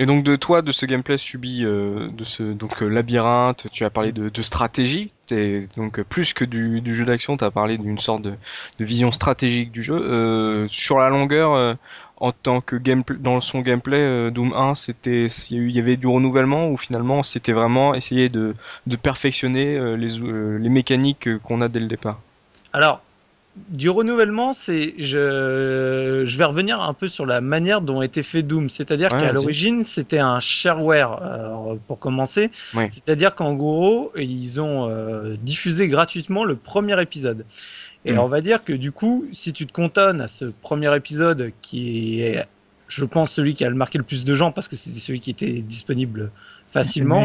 Et 0.00 0.06
donc 0.06 0.22
de 0.22 0.36
toi, 0.36 0.62
de 0.62 0.70
ce 0.70 0.86
gameplay 0.86 1.18
subi, 1.18 1.64
euh, 1.64 2.08
de 2.12 2.22
ce 2.22 2.44
donc 2.44 2.82
euh, 2.82 2.88
labyrinthe, 2.88 3.66
tu 3.72 3.84
as 3.84 3.90
parlé 3.90 4.12
de, 4.12 4.28
de 4.28 4.42
stratégie. 4.42 5.12
Et 5.32 5.66
donc 5.76 6.00
plus 6.02 6.32
que 6.32 6.44
du, 6.44 6.80
du 6.80 6.94
jeu 6.94 7.04
d'action, 7.04 7.36
tu 7.36 7.44
as 7.44 7.50
parlé 7.50 7.78
d'une 7.78 7.98
sorte 7.98 8.22
de, 8.22 8.34
de, 8.78 8.84
vision 8.84 9.10
stratégique 9.10 9.72
du 9.72 9.82
jeu. 9.82 9.96
Euh, 9.96 10.68
sur 10.68 10.98
la 10.98 11.08
longueur, 11.08 11.52
euh, 11.54 11.74
en 12.18 12.30
tant 12.30 12.60
que 12.60 12.76
gameplay, 12.76 13.16
dans 13.18 13.40
son 13.40 13.60
gameplay, 13.60 13.98
euh, 13.98 14.30
Doom 14.30 14.52
1, 14.52 14.76
c'était 14.76 15.26
il 15.50 15.70
y 15.72 15.80
avait 15.80 15.96
du 15.96 16.06
renouvellement 16.06 16.70
ou 16.70 16.76
finalement 16.76 17.24
c'était 17.24 17.52
vraiment 17.52 17.92
essayer 17.92 18.28
de, 18.28 18.54
de 18.86 18.96
perfectionner 18.96 19.96
les, 19.96 20.18
les 20.58 20.68
mécaniques 20.68 21.38
qu'on 21.38 21.60
a 21.60 21.66
dès 21.66 21.80
le 21.80 21.88
départ? 21.88 22.20
Alors 22.72 23.02
du 23.68 23.90
renouvellement, 23.90 24.52
c'est 24.52 24.94
je, 24.98 26.24
je 26.26 26.38
vais 26.38 26.44
revenir 26.44 26.80
un 26.80 26.94
peu 26.94 27.08
sur 27.08 27.26
la 27.26 27.40
manière 27.40 27.80
dont 27.80 28.00
a 28.00 28.04
été 28.04 28.22
fait 28.22 28.42
Doom. 28.42 28.68
C'est-à-dire 28.68 29.10
qu'à 29.10 29.32
l'origine, 29.32 29.84
c'était 29.84 30.18
un 30.18 30.40
shareware 30.40 31.20
euh, 31.22 31.74
pour 31.86 31.98
commencer. 31.98 32.50
C'est-à-dire 32.72 33.34
qu'en 33.34 33.54
gros, 33.54 34.12
ils 34.16 34.60
ont 34.60 34.88
euh, 34.88 35.36
diffusé 35.42 35.88
gratuitement 35.88 36.44
le 36.44 36.56
premier 36.56 37.00
épisode. 37.00 37.44
Et 38.04 38.12
mm. 38.12 38.18
on 38.18 38.28
va 38.28 38.40
dire 38.40 38.64
que 38.64 38.72
du 38.72 38.92
coup, 38.92 39.26
si 39.32 39.52
tu 39.52 39.66
te 39.66 39.72
cantonnes 39.72 40.20
à 40.20 40.28
ce 40.28 40.46
premier 40.46 40.94
épisode 40.96 41.52
qui 41.60 42.22
est, 42.22 42.46
je 42.88 43.04
pense, 43.04 43.32
celui 43.32 43.54
qui 43.54 43.64
a 43.64 43.70
marqué 43.70 43.98
le 43.98 44.04
plus 44.04 44.24
de 44.24 44.34
gens 44.34 44.52
parce 44.52 44.68
que 44.68 44.76
c'était 44.76 45.00
celui 45.00 45.20
qui 45.20 45.30
était 45.30 45.60
disponible 45.60 46.30
facilement. 46.70 47.24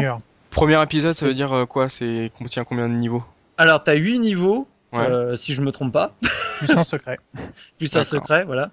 Premier 0.50 0.80
épisode, 0.82 1.14
ça 1.14 1.26
veut 1.26 1.34
dire 1.34 1.52
euh, 1.52 1.66
quoi? 1.66 1.88
C'est 1.88 2.30
contient 2.38 2.64
combien 2.64 2.88
de 2.88 2.94
niveaux? 2.94 3.24
Alors, 3.56 3.82
tu 3.82 3.90
as 3.90 3.94
8 3.94 4.20
niveaux 4.20 4.68
euh, 4.94 5.36
si 5.36 5.54
je 5.54 5.62
me 5.62 5.70
trompe 5.70 5.92
pas. 5.92 6.14
Plus 6.58 6.76
un 6.76 6.84
secret. 6.84 7.18
Plus 7.78 7.94
un 7.96 8.04
secret, 8.04 8.44
voilà. 8.44 8.70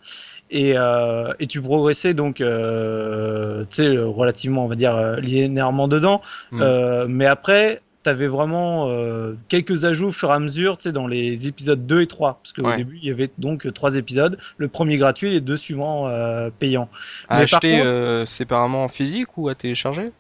Et, 0.50 0.74
euh, 0.76 1.34
et 1.40 1.48
tu 1.48 1.62
progressais 1.62 2.14
donc, 2.14 2.42
euh, 2.42 3.64
tu 3.70 3.78
sais, 3.78 3.98
relativement, 3.98 4.66
on 4.66 4.68
va 4.68 4.76
dire, 4.76 4.96
euh, 4.96 5.16
linéairement 5.18 5.88
dedans. 5.88 6.22
Mm. 6.52 6.62
Euh, 6.62 7.06
mais 7.08 7.26
après, 7.26 7.82
tu 8.04 8.10
avais 8.10 8.28
vraiment 8.28 8.90
euh, 8.90 9.36
quelques 9.48 9.86
ajouts 9.86 10.08
au 10.08 10.12
fur 10.12 10.30
et 10.30 10.34
à 10.34 10.40
mesure, 10.40 10.78
tu 10.78 10.84
sais, 10.84 10.92
dans 10.92 11.08
les 11.08 11.48
épisodes 11.48 11.86
2 11.86 12.02
et 12.02 12.08
3. 12.08 12.40
Parce 12.44 12.54
qu'au 12.54 12.76
début, 12.76 13.00
il 13.02 13.08
y 13.08 13.12
avait 13.12 13.30
donc 13.38 13.72
trois 13.74 13.96
épisodes. 13.96 14.38
Le 14.58 14.68
premier 14.68 14.98
gratuit 14.98 15.30
et 15.30 15.32
les 15.32 15.42
deux 15.42 15.58
suivants 15.58 16.12
payants. 16.60 16.90
À 17.30 17.38
acheter 17.38 17.82
séparément 18.26 18.84
en 18.84 18.90
physique 18.90 19.38
ou 19.38 19.48
à 19.50 19.56
télécharger? 19.56 20.12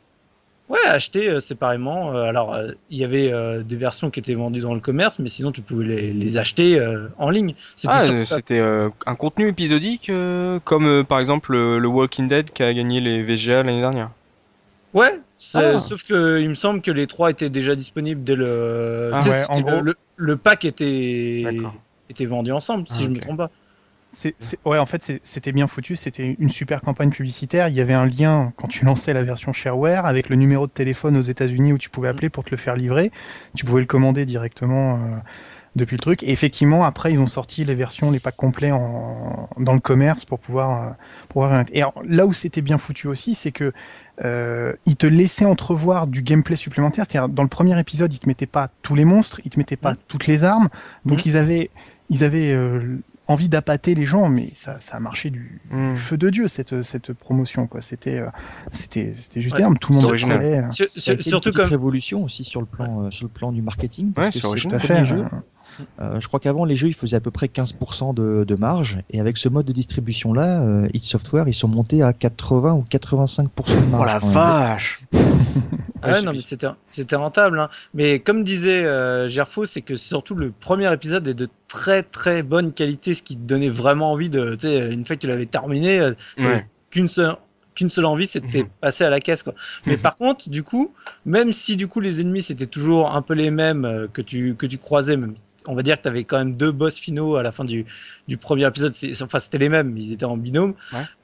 Ouais, 0.71 0.79
acheter 0.87 1.27
euh, 1.27 1.41
séparément. 1.41 2.15
Euh, 2.15 2.23
alors, 2.23 2.53
euh, 2.53 2.71
il 2.89 2.97
y 2.97 3.03
avait 3.03 3.33
des 3.63 3.75
versions 3.75 4.09
qui 4.09 4.21
étaient 4.21 4.35
vendues 4.35 4.61
dans 4.61 4.73
le 4.73 4.79
commerce, 4.79 5.19
mais 5.19 5.27
sinon 5.27 5.51
tu 5.51 5.61
pouvais 5.61 5.83
les, 5.83 6.13
les 6.13 6.37
acheter 6.37 6.79
en 7.17 7.29
ligne. 7.29 7.55
Ah, 7.87 8.05
c'était 8.23 8.61
un 8.61 9.15
contenu 9.15 9.49
épisodique, 9.49 10.09
comme 10.63 11.05
par 11.05 11.19
exemple 11.19 11.51
le 11.53 11.87
Walking 11.87 12.29
Dead 12.29 12.51
qui 12.51 12.63
a 12.63 12.73
gagné 12.73 13.01
les 13.01 13.21
VGA 13.21 13.63
l'année 13.63 13.81
dernière. 13.81 14.11
Ouais, 14.93 15.19
ah. 15.53 15.79
sauf 15.79 16.03
que 16.03 16.39
il 16.39 16.49
me 16.49 16.55
semble 16.55 16.81
que 16.81 16.91
les 16.91 17.07
trois 17.07 17.31
étaient 17.31 17.49
déjà 17.49 17.75
disponibles 17.75 18.23
dès 18.23 18.35
le. 18.35 19.09
Ah 19.13 19.21
ouais, 19.21 19.45
en 19.49 19.61
gros, 19.61 19.81
le, 19.81 19.95
le, 20.15 20.37
pack 20.37 20.65
était 20.65 21.45
était 22.09 22.25
vendu 22.25 22.51
ensemble, 22.51 22.87
si 22.89 23.03
je 23.03 23.09
me 23.09 23.19
trompe 23.19 23.37
pas. 23.37 23.51
C'est, 24.11 24.35
ouais, 24.65 24.77
en 24.77 24.85
fait, 24.85 25.19
c'était 25.23 25.51
bien 25.51 25.67
foutu. 25.67 25.95
C'était 25.95 26.35
une 26.37 26.49
super 26.49 26.81
campagne 26.81 27.11
publicitaire. 27.11 27.69
Il 27.69 27.75
y 27.75 27.81
avait 27.81 27.93
un 27.93 28.05
lien 28.05 28.51
quand 28.57 28.67
tu 28.67 28.83
lançais 28.85 29.13
la 29.13 29.23
version 29.23 29.53
shareware 29.53 30.05
avec 30.05 30.29
le 30.29 30.35
numéro 30.35 30.67
de 30.67 30.71
téléphone 30.71 31.15
aux 31.15 31.21
États-Unis 31.21 31.73
où 31.73 31.77
tu 31.77 31.89
pouvais 31.89 32.09
appeler 32.09 32.29
pour 32.29 32.43
te 32.43 32.51
le 32.51 32.57
faire 32.57 32.75
livrer. 32.75 33.11
Tu 33.55 33.65
pouvais 33.65 33.81
le 33.81 33.87
commander 33.87 34.25
directement 34.25 34.95
euh, 34.95 35.17
depuis 35.75 35.95
le 35.95 36.01
truc. 36.01 36.23
Et 36.23 36.31
effectivement, 36.31 36.83
après, 36.83 37.13
ils 37.13 37.19
ont 37.19 37.27
sorti 37.27 37.63
les 37.63 37.75
versions, 37.75 38.11
les 38.11 38.19
packs 38.19 38.35
complets 38.35 38.71
en, 38.71 39.49
dans 39.57 39.73
le 39.73 39.79
commerce 39.79 40.25
pour 40.25 40.39
pouvoir, 40.39 40.83
euh, 40.83 40.91
pouvoir. 41.29 41.63
Et 41.71 41.83
là 42.05 42.25
où 42.25 42.33
c'était 42.33 42.61
bien 42.61 42.77
foutu 42.77 43.07
aussi, 43.07 43.35
c'est 43.35 43.51
que 43.51 43.71
euh, 44.23 44.73
ils 44.85 44.97
te 44.97 45.07
laissaient 45.07 45.45
entrevoir 45.45 46.07
du 46.07 46.21
gameplay 46.21 46.55
supplémentaire. 46.55 47.05
C'est-à-dire, 47.07 47.29
dans 47.29 47.43
le 47.43 47.49
premier 47.49 47.79
épisode, 47.79 48.13
ils 48.13 48.19
te 48.19 48.27
mettaient 48.27 48.45
pas 48.45 48.69
tous 48.81 48.95
les 48.95 49.05
monstres, 49.05 49.39
ils 49.45 49.51
te 49.51 49.57
mettaient 49.57 49.77
pas 49.77 49.93
mmh. 49.93 49.97
toutes 50.07 50.27
les 50.27 50.43
armes. 50.43 50.69
Donc, 51.05 51.19
mmh. 51.19 51.29
ils 51.29 51.37
avaient, 51.37 51.69
ils 52.09 52.23
avaient 52.23 52.51
euh, 52.51 52.99
envie 53.31 53.49
d'appâter 53.49 53.95
les 53.95 54.05
gens, 54.05 54.29
mais 54.29 54.49
ça, 54.53 54.79
ça 54.79 54.97
a 54.97 54.99
marché 54.99 55.29
du, 55.29 55.61
mmh. 55.71 55.95
feu 55.95 56.17
de 56.17 56.29
dieu 56.29 56.47
cette 56.47 56.81
cette 56.81 57.13
promotion 57.13 57.67
quoi. 57.67 57.81
C'était 57.81 58.19
euh, 58.19 58.29
c'était 58.71 59.13
c'était 59.13 59.41
juste 59.41 59.57
énorme. 59.57 59.77
Tout 59.77 59.93
le 59.93 59.99
monde 59.99 60.05
original. 60.05 60.69
surtout 60.71 61.51
comme 61.51 61.65
révolution 61.65 62.23
aussi 62.23 62.43
sur 62.43 62.61
le 62.61 62.67
plan 62.67 63.09
sur 63.11 63.25
le 63.25 63.31
plan 63.31 63.51
du 63.51 63.61
marketing. 63.61 64.11
Parce 64.13 64.27
ouais, 64.27 64.31
c'est 64.41 64.45
original. 64.45 65.05
Jeu, 65.05 65.25
euh, 65.99 66.19
je 66.19 66.27
crois 66.27 66.39
qu'avant 66.39 66.65
les 66.65 66.75
jeux 66.75 66.89
ils 66.89 66.93
faisaient 66.93 67.17
à 67.17 67.21
peu 67.21 67.31
près 67.31 67.47
15% 67.47 68.13
de, 68.13 68.43
de, 68.43 68.55
marge 68.55 68.99
et 69.09 69.19
avec 69.19 69.37
ce 69.37 69.49
mode 69.49 69.65
de 69.65 69.73
distribution 69.73 70.33
là, 70.33 70.63
euh, 70.63 70.87
It 70.93 71.03
Software 71.03 71.47
ils 71.47 71.53
sont 71.53 71.67
montés 71.67 72.01
à 72.01 72.13
80 72.13 72.73
ou 72.73 72.85
85% 72.89 73.47
de 73.85 73.89
marge. 73.89 74.01
Oh 74.01 74.05
la 74.05 74.19
vache 74.19 75.01
Ah 76.01 76.13
ouais, 76.13 76.21
non, 76.23 76.31
mais 76.31 76.41
c'était 76.41 76.67
c'était 76.89 77.15
rentable. 77.15 77.59
Hein. 77.59 77.69
Mais 77.93 78.19
comme 78.19 78.43
disait 78.43 78.83
euh, 78.85 79.27
Gerfo, 79.27 79.65
c'est 79.65 79.81
que 79.81 79.95
surtout 79.95 80.35
le 80.35 80.51
premier 80.51 80.91
épisode 80.91 81.27
est 81.27 81.33
de 81.33 81.47
très 81.67 82.03
très 82.03 82.41
bonne 82.43 82.73
qualité, 82.73 83.13
ce 83.13 83.21
qui 83.21 83.35
te 83.35 83.41
donnait 83.41 83.69
vraiment 83.69 84.11
envie 84.11 84.29
de, 84.29 84.55
tu 84.55 84.67
sais, 84.67 84.91
une 84.91 85.05
fois 85.05 85.15
que 85.15 85.21
tu 85.21 85.27
l'avais 85.27 85.45
terminé, 85.45 85.99
euh, 85.99 86.59
qu'une 86.89 87.07
seule 87.07 87.35
qu'une 87.73 87.89
seule 87.89 88.05
envie, 88.05 88.25
c'était 88.25 88.65
passer 88.81 89.03
à 89.03 89.09
la 89.09 89.19
caisse. 89.19 89.43
Quoi. 89.43 89.53
Mais 89.85 89.95
par 89.95 90.15
contre, 90.15 90.49
du 90.49 90.63
coup, 90.63 90.93
même 91.25 91.53
si 91.53 91.77
du 91.77 91.87
coup 91.87 91.99
les 91.99 92.19
ennemis 92.19 92.41
c'était 92.41 92.65
toujours 92.65 93.11
un 93.11 93.21
peu 93.21 93.33
les 93.33 93.51
mêmes 93.51 94.07
que 94.11 94.21
tu 94.21 94.55
que 94.55 94.65
tu 94.65 94.77
croisais, 94.77 95.17
même 95.17 95.35
on 95.67 95.75
va 95.75 95.81
dire 95.81 95.97
que 95.97 96.03
tu 96.03 96.07
avais 96.07 96.23
quand 96.23 96.37
même 96.37 96.55
deux 96.55 96.71
boss 96.71 96.97
finaux 96.97 97.35
à 97.35 97.43
la 97.43 97.51
fin 97.51 97.63
du, 97.65 97.85
du 98.31 98.37
premier 98.37 98.65
épisode. 98.65 98.93
Enfin, 99.23 99.39
c'était 99.39 99.57
les 99.57 99.67
mêmes, 99.67 99.97
ils 99.97 100.13
étaient 100.13 100.23
en 100.23 100.37
binôme, 100.37 100.73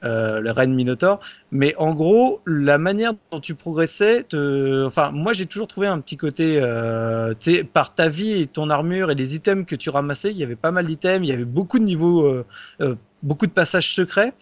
euh, 0.04 0.40
le 0.40 0.50
Ren 0.50 0.66
Minotaur. 0.66 1.20
Mais 1.50 1.74
en 1.78 1.94
gros, 1.94 2.42
la 2.44 2.76
manière 2.76 3.14
dont 3.32 3.40
tu 3.40 3.54
progressais, 3.54 4.24
te... 4.24 4.84
enfin, 4.84 5.10
moi 5.10 5.32
j'ai 5.32 5.46
toujours 5.46 5.68
trouvé 5.68 5.86
un 5.86 6.00
petit 6.00 6.18
côté, 6.18 6.58
euh, 6.60 7.32
tu 7.40 7.54
sais, 7.54 7.64
par 7.64 7.94
ta 7.94 8.10
vie 8.10 8.42
et 8.42 8.46
ton 8.46 8.68
armure 8.68 9.10
et 9.10 9.14
les 9.14 9.34
items 9.34 9.64
que 9.64 9.74
tu 9.74 9.88
ramassais, 9.88 10.32
il 10.32 10.36
y 10.36 10.42
avait 10.42 10.54
pas 10.54 10.70
mal 10.70 10.86
d'items, 10.86 11.26
il 11.26 11.30
y 11.30 11.32
avait 11.32 11.46
beaucoup 11.46 11.78
de 11.78 11.84
niveaux 11.84 12.26
euh, 12.26 12.44
euh 12.82 12.94
beaucoup 13.22 13.46
de 13.46 13.52
passages 13.52 13.94
secrets. 13.94 14.32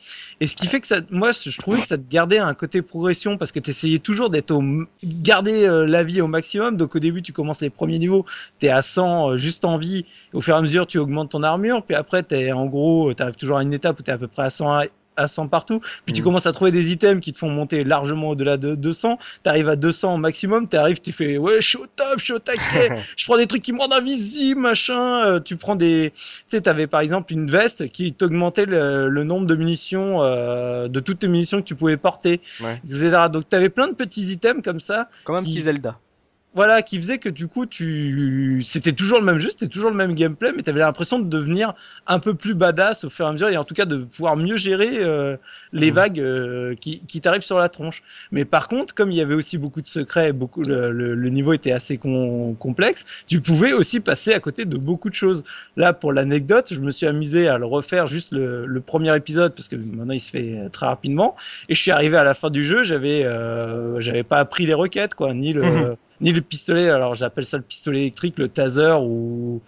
Et 0.40 0.46
ce 0.46 0.56
qui 0.56 0.66
fait 0.66 0.80
que 0.80 0.86
ça, 0.86 1.00
moi, 1.10 1.30
je 1.32 1.56
trouvais 1.58 1.80
que 1.80 1.86
ça 1.86 1.96
te 1.96 2.08
gardait 2.08 2.38
un 2.38 2.54
côté 2.54 2.82
progression 2.82 3.38
parce 3.38 3.52
que 3.52 3.60
tu 3.60 3.70
essayais 3.70 3.98
toujours 3.98 4.30
d'être 4.30 4.50
au, 4.50 4.62
garder 5.02 5.64
euh, 5.64 5.86
la 5.86 6.04
vie 6.04 6.20
au 6.20 6.26
maximum. 6.26 6.76
Donc 6.76 6.94
au 6.96 6.98
début, 6.98 7.22
tu 7.22 7.32
commences 7.32 7.60
les 7.60 7.70
premiers 7.70 7.98
niveaux, 7.98 8.24
tu 8.58 8.66
es 8.66 8.70
à 8.70 8.82
100 8.82 9.30
euh, 9.30 9.36
juste 9.36 9.64
en 9.64 9.78
vie. 9.78 10.04
Au 10.32 10.40
fur 10.40 10.54
et 10.54 10.58
à 10.58 10.62
mesure, 10.62 10.86
tu 10.86 10.98
augmentes 10.98 11.30
ton 11.30 11.42
armure. 11.42 11.82
Puis 11.84 11.96
après, 11.96 12.22
tu 12.22 12.34
es 12.34 12.52
en 12.56 12.66
gros, 12.66 13.12
tu 13.14 13.22
arrives 13.22 13.36
toujours 13.36 13.58
à 13.58 13.62
une 13.62 13.74
étape 13.74 13.98
où 14.00 14.02
tu 14.02 14.10
es 14.10 14.14
à 14.14 14.18
peu 14.18 14.28
près 14.28 14.44
à 14.44 14.50
100 14.50 14.86
à 15.16 15.28
100 15.28 15.48
partout. 15.48 15.80
Puis 16.04 16.12
tu 16.12 16.20
mm. 16.20 16.24
commences 16.24 16.46
à 16.46 16.52
trouver 16.52 16.70
des 16.70 16.92
items 16.92 17.20
qui 17.20 17.32
te 17.32 17.38
font 17.38 17.48
monter 17.48 17.84
largement 17.84 18.30
au-delà 18.30 18.56
de 18.56 18.74
200. 18.74 19.18
Tu 19.42 19.48
arrives 19.48 19.68
à 19.68 19.76
200 19.76 20.14
au 20.14 20.16
maximum. 20.18 20.68
Tu 20.68 20.76
arrives, 20.76 21.00
tu 21.00 21.12
fais 21.12 21.38
ouais, 21.38 21.60
je 21.60 21.68
suis 21.68 21.78
au 21.78 21.86
top, 21.86 22.18
je 22.18 22.24
suis 22.24 22.32
au 22.32 22.38
taquet. 22.38 22.90
je 23.16 23.24
prends 23.24 23.36
des 23.36 23.46
trucs 23.46 23.62
qui 23.62 23.72
me 23.72 23.80
rendent 23.80 23.94
invisible, 23.94 24.60
machin. 24.60 25.24
Euh, 25.24 25.40
tu 25.40 25.56
prends 25.56 25.76
des. 25.76 26.12
Tu 26.14 26.56
sais, 26.56 26.60
t'avais 26.60 26.86
par 26.86 27.00
exemple 27.00 27.32
une 27.32 27.50
veste 27.50 27.88
qui 27.90 28.12
t'augmentait 28.12 28.66
le, 28.66 29.08
le, 29.08 29.24
nombre 29.24 29.46
de 29.46 29.56
munitions, 29.56 30.22
euh, 30.22 30.88
de 30.88 31.00
toutes 31.00 31.20
tes 31.20 31.28
munitions 31.28 31.60
que 31.60 31.66
tu 31.66 31.74
pouvais 31.74 31.96
porter, 31.96 32.40
ouais. 32.60 32.80
etc. 32.84 33.26
Donc 33.32 33.48
tu 33.48 33.56
avais 33.56 33.68
plein 33.68 33.88
de 33.88 33.94
petits 33.94 34.32
items 34.32 34.62
comme 34.62 34.80
ça. 34.80 35.08
Comme 35.24 35.36
un 35.36 35.42
petit 35.42 35.62
Zelda 35.62 35.98
voilà, 36.56 36.80
qui 36.80 36.96
faisait 36.96 37.18
que 37.18 37.28
du 37.28 37.48
coup, 37.48 37.66
tu, 37.66 38.62
c'était 38.64 38.92
toujours 38.92 39.20
le 39.20 39.26
même 39.26 39.38
jeu, 39.38 39.50
c'était 39.50 39.66
toujours 39.66 39.90
le 39.90 39.96
même 39.96 40.14
gameplay, 40.14 40.52
mais 40.56 40.62
tu 40.62 40.70
avais 40.70 40.80
l'impression 40.80 41.18
de 41.18 41.28
devenir 41.28 41.74
un 42.06 42.18
peu 42.18 42.32
plus 42.32 42.54
badass 42.54 43.04
au 43.04 43.10
fur 43.10 43.26
et 43.26 43.28
à 43.28 43.32
mesure, 43.32 43.50
et 43.50 43.58
en 43.58 43.64
tout 43.64 43.74
cas 43.74 43.84
de 43.84 43.98
pouvoir 43.98 44.38
mieux 44.38 44.56
gérer 44.56 45.00
euh, 45.00 45.36
les 45.74 45.90
mmh. 45.90 45.94
vagues 45.94 46.20
euh, 46.20 46.74
qui, 46.74 47.00
qui 47.00 47.20
t'arrivent 47.20 47.42
sur 47.42 47.58
la 47.58 47.68
tronche. 47.68 48.02
Mais 48.32 48.46
par 48.46 48.68
contre, 48.68 48.94
comme 48.94 49.12
il 49.12 49.18
y 49.18 49.20
avait 49.20 49.34
aussi 49.34 49.58
beaucoup 49.58 49.82
de 49.82 49.86
secrets, 49.86 50.32
beaucoup 50.32 50.62
le, 50.62 50.90
le, 50.92 51.28
niveau 51.28 51.52
était 51.52 51.72
assez 51.72 51.98
complexe, 51.98 53.04
tu 53.26 53.42
pouvais 53.42 53.74
aussi 53.74 54.00
passer 54.00 54.32
à 54.32 54.40
côté 54.40 54.64
de 54.64 54.78
beaucoup 54.78 55.10
de 55.10 55.14
choses. 55.14 55.44
Là, 55.76 55.92
pour 55.92 56.14
l'anecdote, 56.14 56.72
je 56.72 56.80
me 56.80 56.90
suis 56.90 57.06
amusé 57.06 57.48
à 57.48 57.58
le 57.58 57.66
refaire 57.66 58.06
juste 58.06 58.32
le, 58.32 58.64
le, 58.64 58.80
premier 58.80 59.14
épisode 59.14 59.54
parce 59.54 59.68
que 59.68 59.76
maintenant 59.76 60.14
il 60.14 60.20
se 60.20 60.30
fait 60.30 60.70
très 60.72 60.86
rapidement, 60.86 61.36
et 61.68 61.74
je 61.74 61.82
suis 61.82 61.90
arrivé 61.90 62.16
à 62.16 62.24
la 62.24 62.32
fin 62.32 62.48
du 62.48 62.64
jeu, 62.64 62.82
j'avais, 62.82 63.24
euh, 63.24 64.00
j'avais 64.00 64.22
pas 64.22 64.38
appris 64.38 64.64
les 64.64 64.72
requêtes, 64.72 65.14
quoi, 65.14 65.34
ni 65.34 65.52
le 65.52 65.62
mmh 65.62 65.96
ni 66.20 66.32
le 66.32 66.40
pistolet, 66.40 66.88
alors 66.88 67.14
j'appelle 67.14 67.44
ça 67.44 67.56
le 67.56 67.62
pistolet 67.62 68.00
électrique, 68.00 68.38
le 68.38 68.48
taser 68.48 68.96
ou 69.00 69.60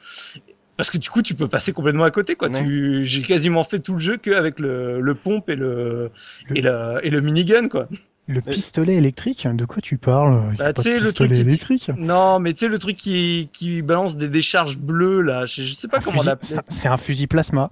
parce 0.77 0.91
que 0.91 0.99
du 0.99 1.11
coup 1.11 1.23
tu 1.23 1.35
peux 1.35 1.49
passer 1.49 1.73
complètement 1.73 2.05
à 2.05 2.11
côté 2.11 2.37
quoi. 2.37 2.49
Tu 2.49 3.05
j'ai 3.05 3.23
quasiment 3.23 3.65
fait 3.65 3.81
tout 3.81 3.95
le 3.95 3.99
jeu 3.99 4.17
qu'avec 4.17 4.61
le, 4.61 5.01
le 5.01 5.15
pompe 5.15 5.51
et 5.51 5.57
le, 5.57 6.11
et 6.55 6.61
le 6.61 7.01
et 7.03 7.11
le 7.11 7.21
minigun 7.21 7.69
quoi. 7.69 7.89
Le 8.29 8.43
pistolet 8.43 8.97
électrique 8.97 9.49
De 9.49 9.65
quoi 9.65 9.81
tu 9.81 9.97
parles? 9.97 10.55
Bah, 10.59 10.75
pas 10.75 10.83
le 10.83 11.13
truc 11.13 11.33
électrique 11.33 11.91
Non, 11.97 12.39
mais 12.39 12.53
tu 12.53 12.61
sais, 12.61 12.69
le 12.69 12.79
truc 12.79 12.97
qui, 12.97 13.49
qui 13.55 13.81
balance 13.81 14.19
des 14.19 14.29
décharges 14.29 14.77
bleues, 14.77 15.23
là, 15.23 15.47
je, 15.47 15.63
sais 15.63 15.89
pas 15.89 16.01
comment 16.01 16.23
l'appeler. 16.23 16.57
C'est 16.69 16.89
un 16.89 16.99
fusil 16.99 17.27
plasma. 17.27 17.71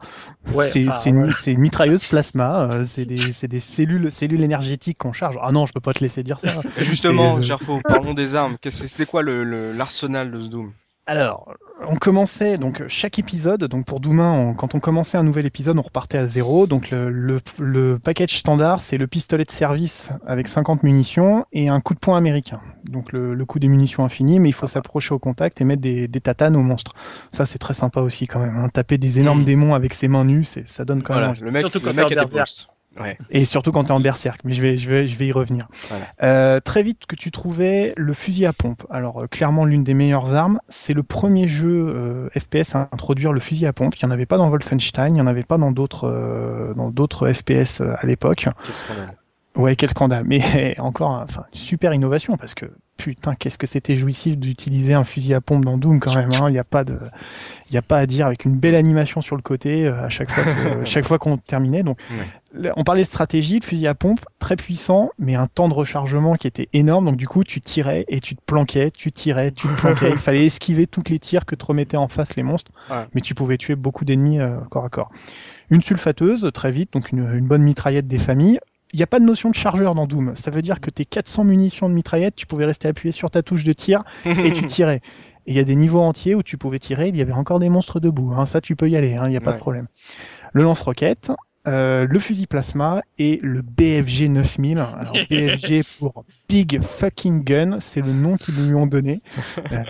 Ouais, 0.54 0.66
c'est 0.66 0.80
une, 0.80 1.30
une, 1.46 1.60
mitrailleuse 1.60 2.04
plasma. 2.04 2.68
Euh, 2.70 2.84
c'est 2.84 3.04
des, 3.04 3.16
des, 3.48 3.60
cellules, 3.60 4.10
cellules 4.10 4.42
énergétiques 4.42 4.98
qu'on 4.98 5.12
charge. 5.12 5.38
Ah 5.42 5.52
non, 5.52 5.66
je 5.66 5.72
peux 5.74 5.80
pas 5.80 5.92
te 5.92 6.02
laisser 6.02 6.22
dire 6.22 6.40
ça. 6.40 6.62
Justement, 6.80 7.38
Gerfo, 7.40 7.78
parlons 7.84 8.14
des 8.14 8.34
armes. 8.34 8.56
C'était 8.70 9.06
quoi 9.06 9.22
l'arsenal 9.22 10.30
le, 10.30 10.38
de 10.38 10.42
ce 10.42 10.48
Doom? 10.48 10.72
Alors, 11.06 11.54
on 11.86 11.94
commençait 11.94 12.58
donc 12.58 12.82
chaque 12.88 13.20
épisode. 13.20 13.64
Donc 13.64 13.86
pour 13.86 14.00
Doumain, 14.00 14.54
quand 14.56 14.74
on 14.74 14.80
commençait 14.80 15.16
un 15.16 15.22
nouvel 15.22 15.46
épisode, 15.46 15.78
on 15.78 15.82
repartait 15.82 16.18
à 16.18 16.26
zéro. 16.26 16.66
Donc 16.66 16.90
le, 16.90 17.10
le, 17.10 17.40
le 17.60 17.98
package 17.98 18.38
standard, 18.38 18.82
c'est 18.82 18.98
le 18.98 19.06
pistolet 19.06 19.44
de 19.44 19.50
service 19.50 20.10
avec 20.26 20.48
50 20.48 20.82
munitions 20.82 21.44
et 21.52 21.68
un 21.68 21.80
coup 21.80 21.94
de 21.94 22.00
poing 22.00 22.16
américain. 22.16 22.60
Donc 22.90 23.12
le, 23.12 23.34
le 23.34 23.44
coup 23.44 23.60
des 23.60 23.68
munitions 23.68 24.04
infini, 24.04 24.40
mais 24.40 24.48
il 24.48 24.54
faut 24.54 24.66
s'approcher 24.66 25.14
au 25.14 25.20
contact 25.20 25.60
et 25.60 25.64
mettre 25.64 25.82
des, 25.82 26.08
des 26.08 26.20
tatanes 26.20 26.56
aux 26.56 26.62
monstres. 26.62 26.94
Ça 27.30 27.46
c'est 27.46 27.58
très 27.58 27.74
sympa 27.74 28.00
aussi 28.00 28.26
quand 28.26 28.40
même. 28.40 28.56
Hein. 28.56 28.68
Taper 28.68 28.98
des 28.98 29.20
énormes 29.20 29.42
mmh. 29.42 29.44
démons 29.44 29.74
avec 29.74 29.94
ses 29.94 30.08
mains 30.08 30.24
nues, 30.24 30.44
ça 30.44 30.84
donne 30.84 31.04
quand 31.04 31.14
même. 31.14 31.34
Le 31.40 31.50
mec, 31.52 31.62
Surtout 31.62 31.86
le 31.86 31.92
mec 31.92 32.10
a 32.10 32.24
des 32.24 32.38
et 33.30 33.44
surtout 33.44 33.72
quand 33.72 33.84
tu 33.84 33.88
es 33.88 33.92
en 33.92 34.00
berserk, 34.00 34.40
mais 34.44 34.52
je 34.52 34.62
vais, 34.62 34.78
je 34.78 34.88
vais, 34.88 35.06
je 35.06 35.16
vais 35.16 35.26
y 35.26 35.32
revenir. 35.32 35.68
Euh, 36.22 36.60
très 36.60 36.82
vite 36.82 37.06
que 37.06 37.16
tu 37.16 37.30
trouvais 37.30 37.92
le 37.96 38.14
fusil 38.14 38.46
à 38.46 38.52
pompe. 38.52 38.86
Alors 38.90 39.22
euh, 39.22 39.26
clairement 39.26 39.64
l'une 39.64 39.84
des 39.84 39.94
meilleures 39.94 40.34
armes. 40.34 40.60
C'est 40.68 40.94
le 40.94 41.02
premier 41.02 41.48
jeu 41.48 41.86
euh, 41.88 42.28
FPS 42.38 42.74
à 42.74 42.88
introduire 42.92 43.32
le 43.32 43.40
fusil 43.40 43.66
à 43.66 43.72
pompe. 43.72 43.96
Il 43.96 44.04
n'y 44.04 44.10
en 44.10 44.12
avait 44.12 44.26
pas 44.26 44.38
dans 44.38 44.48
Wolfenstein, 44.48 45.08
il 45.10 45.14
n'y 45.14 45.20
en 45.20 45.26
avait 45.26 45.42
pas 45.42 45.58
dans 45.58 45.72
d'autres 45.72 46.72
dans 46.74 46.90
d'autres 46.90 47.32
FPS 47.32 47.80
à 47.80 48.04
l'époque. 48.04 48.48
Quel 48.64 48.74
scandale. 48.74 49.16
Ouais, 49.56 49.74
quel 49.74 49.90
scandale. 49.90 50.24
Mais 50.26 50.74
encore, 50.78 51.10
enfin, 51.10 51.44
super 51.52 51.92
innovation 51.94 52.36
parce 52.36 52.54
que 52.54 52.66
putain, 52.96 53.34
qu'est-ce 53.34 53.58
que 53.58 53.66
c'était 53.66 53.96
jouissif 53.96 54.36
d'utiliser 54.36 54.94
un 54.94 55.04
fusil 55.04 55.34
à 55.34 55.40
pompe 55.40 55.64
dans 55.64 55.78
Doom 55.78 56.00
quand 56.00 56.14
même. 56.14 56.32
Hein. 56.32 56.48
Il 56.48 56.52
n'y 56.52 56.58
a 56.58 56.64
pas 56.64 56.84
de, 56.84 56.98
il 57.70 57.76
a 57.76 57.82
pas 57.82 57.98
à 57.98 58.06
dire 58.06 58.26
avec 58.26 58.44
une 58.44 58.56
belle 58.56 58.74
animation 58.74 59.20
sur 59.20 59.36
le 59.36 59.42
côté 59.42 59.86
euh, 59.86 60.04
à 60.04 60.08
chaque 60.08 60.30
fois, 60.30 60.44
chaque 60.84 61.06
fois 61.06 61.18
qu'on 61.18 61.36
terminait. 61.36 61.82
Donc, 61.82 61.98
on 62.76 62.84
parlait 62.84 63.02
de 63.02 63.06
stratégie, 63.06 63.60
le 63.60 63.64
fusil 63.64 63.86
à 63.86 63.94
pompe 63.94 64.24
très 64.38 64.56
puissant, 64.56 65.10
mais 65.18 65.34
un 65.34 65.46
temps 65.46 65.68
de 65.68 65.74
rechargement 65.74 66.36
qui 66.36 66.46
était 66.46 66.68
énorme. 66.72 67.04
Donc 67.06 67.16
du 67.16 67.28
coup, 67.28 67.44
tu 67.44 67.60
tirais 67.60 68.04
et 68.08 68.20
tu 68.20 68.34
te 68.34 68.42
planquais, 68.44 68.90
tu 68.90 69.12
tirais, 69.12 69.50
tu 69.52 69.68
te 69.68 69.80
planquais. 69.80 70.10
Il 70.10 70.18
fallait 70.18 70.46
esquiver 70.46 70.86
toutes 70.86 71.10
les 71.10 71.18
tirs 71.18 71.44
que 71.44 71.54
te 71.54 71.64
remettaient 71.64 71.96
en 71.96 72.08
face 72.08 72.34
les 72.36 72.42
monstres, 72.42 72.72
mais 73.14 73.20
tu 73.20 73.34
pouvais 73.34 73.58
tuer 73.58 73.74
beaucoup 73.74 74.04
d'ennemis 74.04 74.40
euh, 74.40 74.56
corps 74.70 74.84
à 74.84 74.88
corps. 74.88 75.10
Une 75.70 75.82
sulfateuse 75.82 76.50
très 76.54 76.70
vite, 76.70 76.92
donc 76.92 77.10
une, 77.12 77.28
une 77.34 77.46
bonne 77.46 77.62
mitraillette 77.62 78.06
des 78.06 78.18
familles 78.18 78.60
il 78.60 78.75
n'y 78.96 79.02
a 79.02 79.06
pas 79.06 79.18
de 79.20 79.24
notion 79.24 79.50
de 79.50 79.54
chargeur 79.54 79.94
dans 79.94 80.06
Doom. 80.06 80.34
Ça 80.34 80.50
veut 80.50 80.62
dire 80.62 80.80
que 80.80 80.90
tes 80.90 81.04
400 81.04 81.44
munitions 81.44 81.88
de 81.88 81.94
mitraillette, 81.94 82.36
tu 82.36 82.46
pouvais 82.46 82.64
rester 82.64 82.88
appuyé 82.88 83.12
sur 83.12 83.30
ta 83.30 83.42
touche 83.42 83.64
de 83.64 83.72
tir 83.72 84.02
et 84.24 84.52
tu 84.52 84.66
tirais. 84.66 85.00
Et 85.46 85.52
il 85.52 85.56
y 85.56 85.60
a 85.60 85.64
des 85.64 85.76
niveaux 85.76 86.00
entiers 86.00 86.34
où 86.34 86.42
tu 86.42 86.58
pouvais 86.58 86.78
tirer, 86.78 87.08
il 87.08 87.16
y 87.16 87.22
avait 87.22 87.32
encore 87.32 87.58
des 87.58 87.68
monstres 87.68 88.00
debout. 88.00 88.32
Hein. 88.36 88.46
Ça, 88.46 88.60
tu 88.60 88.74
peux 88.74 88.88
y 88.88 88.96
aller, 88.96 89.10
il 89.10 89.16
hein, 89.16 89.28
n'y 89.28 89.36
a 89.36 89.40
pas 89.40 89.52
de 89.52 89.58
problème. 89.58 89.86
Le 90.52 90.64
lance-roquette, 90.64 91.30
euh, 91.66 92.06
le 92.08 92.18
fusil 92.18 92.46
plasma 92.46 93.02
et 93.18 93.40
le 93.42 93.62
BFG 93.62 94.28
9000. 94.28 94.78
Alors, 94.78 95.12
BFG 95.30 95.82
pour 95.98 96.24
Big 96.48 96.80
Fucking 96.80 97.42
Gun, 97.42 97.78
c'est 97.80 98.04
le 98.04 98.12
nom 98.12 98.36
qu'ils 98.36 98.68
lui 98.68 98.74
ont 98.74 98.86
donné. 98.86 99.20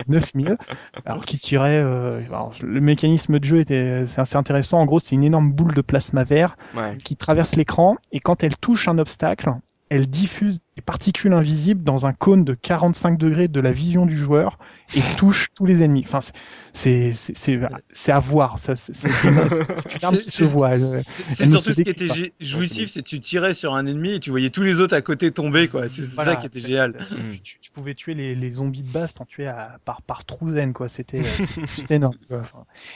9000. 0.07 0.47
Euh, 0.57 0.99
alors 1.05 1.25
qui 1.25 1.37
tirait. 1.37 1.81
Euh, 1.83 2.21
le 2.61 2.81
mécanisme 2.81 3.39
de 3.39 3.43
jeu 3.43 3.59
était 3.59 4.05
c'est 4.05 4.21
assez 4.21 4.35
intéressant. 4.35 4.79
En 4.79 4.85
gros, 4.85 4.99
c'est 4.99 5.15
une 5.15 5.23
énorme 5.23 5.51
boule 5.51 5.73
de 5.73 5.81
plasma 5.81 6.23
vert 6.23 6.57
qui 7.03 7.15
traverse 7.15 7.55
l'écran 7.55 7.97
et 8.11 8.19
quand 8.19 8.43
elle 8.43 8.55
touche 8.57 8.87
un 8.87 8.97
obstacle, 8.97 9.51
elle 9.89 10.07
diffuse 10.07 10.59
des 10.75 10.81
particules 10.81 11.33
invisibles 11.33 11.83
dans 11.83 12.05
un 12.05 12.13
cône 12.13 12.43
de 12.43 12.53
45 12.53 13.17
degrés 13.17 13.47
de 13.47 13.59
la 13.59 13.71
vision 13.71 14.05
du 14.05 14.15
joueur 14.17 14.57
et 14.95 15.01
touche 15.17 15.49
tous 15.53 15.65
les 15.65 15.83
ennemis. 15.83 16.03
Enfin, 16.05 16.19
c'est 16.77 17.11
c'est 17.91 18.11
à 18.11 18.19
voir. 18.19 18.59
Ça, 18.59 18.75
c'est 18.75 19.07
une 19.27 19.37
arme 20.03 20.17
qui 20.19 20.29
se 20.29 20.43
voit. 20.43 20.71
C'est 21.29 21.47
surtout 21.47 21.73
ce 21.73 21.81
qui 21.81 21.89
était 21.89 22.33
jouissif, 22.39 22.89
c'est 22.89 23.01
tu 23.01 23.19
tirais 23.19 23.53
sur 23.53 23.73
un 23.73 23.85
ennemi 23.87 24.13
et 24.13 24.19
tu 24.19 24.29
voyais 24.29 24.49
tous 24.49 24.61
les 24.61 24.79
autres 24.79 24.95
à 24.95 25.01
côté 25.01 25.31
tomber. 25.31 25.67
quoi. 25.67 25.87
C'est 25.89 26.03
ça 26.03 26.35
qui 26.35 26.45
était 26.45 26.59
génial. 26.59 26.97
Tu, 27.43 27.59
tu, 27.59 27.71
pouvais 27.71 27.95
tuer 27.95 28.13
les, 28.13 28.35
les 28.35 28.51
zombies 28.51 28.83
de 28.83 28.91
base, 28.91 29.13
t'en 29.13 29.25
tuais 29.25 29.47
à, 29.47 29.77
par 29.85 30.01
par 30.01 30.25
trouzaine 30.25 30.73
quoi. 30.73 30.87
C'était 30.87 31.21
énorme. 31.89 32.15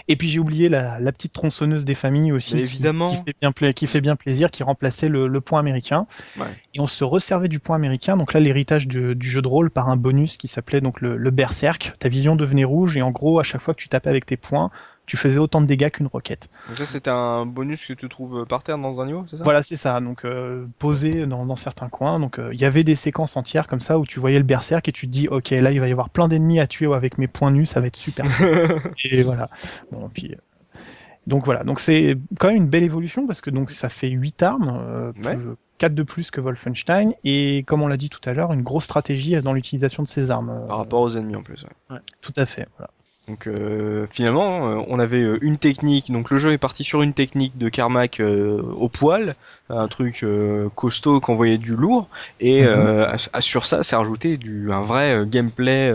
Et 0.08 0.16
puis 0.16 0.30
j'ai 0.30 0.40
oublié 0.40 0.70
la, 0.70 1.00
la, 1.00 1.12
petite 1.12 1.34
tronçonneuse 1.34 1.86
des 1.86 1.96
familles 1.96 2.32
aussi, 2.32 2.56
qui, 2.56 2.60
évidemment. 2.60 3.12
Qui, 3.12 3.24
fait 3.24 3.36
bien, 3.42 3.74
qui 3.74 3.88
fait 3.88 4.02
bien 4.02 4.16
plaisir, 4.16 4.52
qui 4.52 4.64
remplaçait 4.64 5.10
le, 5.10 5.28
le 5.28 5.42
point 5.42 5.60
américain. 5.60 6.06
Ouais. 6.40 6.46
Et 6.74 6.80
on 6.80 6.88
se 6.88 7.04
resservait 7.04 7.48
du 7.48 7.60
point 7.60 7.76
américain. 7.76 8.16
Donc 8.16 8.34
là, 8.34 8.40
l'héritage 8.40 8.88
du, 8.88 9.16
du, 9.16 9.28
jeu 9.28 9.42
de 9.42 9.48
rôle 9.48 9.72
par 9.72 9.90
un 9.90 9.98
bonus 9.98 10.38
qui 10.38 10.48
s'appelait 10.48 10.82
donc 10.82 11.02
le, 11.02 11.18
le 11.18 11.32
berserk. 11.32 11.94
Ta 12.00 12.10
vision 12.10 12.36
devenait 12.36 12.64
rouge 12.64 12.96
et 12.98 13.02
en 13.02 13.12
gros, 13.12 13.40
à 13.40 13.44
chaque 13.44 13.62
fois 13.62 13.71
que 13.74 13.82
tu 13.82 13.90
tapais 13.90 14.10
avec 14.10 14.26
tes 14.26 14.38
points, 14.38 14.72
tu 15.06 15.18
faisais 15.18 15.40
autant 15.40 15.60
de 15.60 15.66
dégâts 15.66 15.90
qu'une 15.90 16.08
roquette. 16.08 16.50
Donc 16.70 16.78
ça, 16.78 16.86
c'était 16.86 17.10
un 17.10 17.46
bonus 17.46 17.86
que 17.86 17.92
tu 17.92 18.08
trouves 18.08 18.46
par 18.46 18.64
terre 18.64 18.78
dans 18.78 19.02
un 19.02 19.06
niveau, 19.06 19.26
c'est 19.30 19.38
ça? 19.38 19.44
Voilà, 19.44 19.62
c'est 19.62 19.76
ça. 19.76 20.00
Donc 20.00 20.24
euh, 20.24 20.66
posé 20.80 21.26
dans, 21.26 21.46
dans, 21.46 21.58
certains 21.58 21.90
coins. 21.90 22.20
Donc 22.20 22.36
il 22.38 22.44
euh, 22.44 22.54
y 22.54 22.64
avait 22.64 22.86
des 22.86 22.96
séquences 22.96 23.36
entières 23.36 23.68
comme 23.68 23.82
ça 23.82 24.00
où 24.00 24.06
tu 24.06 24.22
voyais 24.22 24.38
le 24.38 24.46
berserk 24.46 24.88
et 24.88 24.92
tu 24.92 25.08
te 25.08 25.12
dis, 25.12 25.28
ok, 25.28 25.50
là 25.50 25.72
il 25.72 25.82
va 25.82 25.90
y 25.90 25.92
avoir 25.92 26.10
plein 26.10 26.28
d'ennemis 26.28 26.60
à 26.60 26.68
tuer 26.68 26.92
avec 26.94 27.18
mes 27.18 27.28
points 27.28 27.52
nus, 27.52 27.66
ça 27.66 27.82
va 27.82 27.88
être 27.88 27.98
super. 27.98 28.26
et 29.04 29.22
voilà. 29.24 29.50
Bon, 29.92 30.10
puis. 30.10 30.34
Euh, 30.34 30.38
donc 31.28 31.46
voilà, 31.46 31.64
donc 31.64 31.80
c'est 31.80 32.18
quand 32.40 32.48
même 32.48 32.58
une 32.58 32.70
belle 32.70 32.84
évolution 32.84 33.28
parce 33.28 33.42
que 33.42 33.52
donc 33.52 33.70
ça 33.70 33.90
fait 33.90 34.10
8 34.10 34.42
armes, 34.42 34.82
euh, 34.82 35.12
ouais. 35.24 35.38
4 35.78 35.94
de 35.94 36.04
plus 36.04 36.32
que 36.32 36.42
Wolfenstein, 36.42 37.14
et 37.24 37.64
comme 37.68 37.84
on 37.84 37.88
l'a 37.88 37.98
dit 37.98 38.10
tout 38.10 38.22
à 38.28 38.34
l'heure, 38.34 38.54
une 38.54 38.64
grosse 38.64 38.86
stratégie 38.86 39.40
dans 39.42 39.54
l'utilisation 39.54 40.02
de 40.02 40.08
ces 40.08 40.32
armes. 40.32 40.66
Par 40.68 40.78
rapport 40.78 41.02
aux 41.02 41.18
ennemis 41.18 41.36
en 41.36 41.44
plus. 41.44 41.64
Ouais. 41.64 41.96
Ouais, 41.96 42.02
tout 42.22 42.34
à 42.38 42.46
fait. 42.46 42.68
Voilà. 42.78 42.92
Donc 43.28 43.48
euh, 43.48 44.08
finalement, 44.10 44.68
euh, 44.68 44.84
on 44.88 45.00
avait 45.00 45.22
une 45.42 45.58
technique. 45.58 46.12
Donc 46.12 46.32
le 46.32 46.38
jeu 46.38 46.52
est 46.54 46.58
parti 46.58 46.84
sur 46.84 47.02
une 47.02 47.14
technique 47.14 47.58
de 47.58 47.70
Carmack 47.70 48.20
euh, 48.20 48.62
au 48.62 48.90
poil, 48.90 49.36
un 49.70 49.88
truc 49.88 50.26
costaud 50.76 51.22
qu'on 51.22 51.36
voyait 51.36 51.58
du 51.58 51.76
lourd, 51.76 52.08
et 52.40 52.64
mm 52.64 52.68
-hmm. 52.68 53.42
sur 53.42 53.66
ça, 53.66 53.84
c'est 53.84 53.96
rajouté 53.96 54.38
du 54.38 54.72
un 54.74 54.82
vrai 54.82 55.24
gameplay 55.28 55.94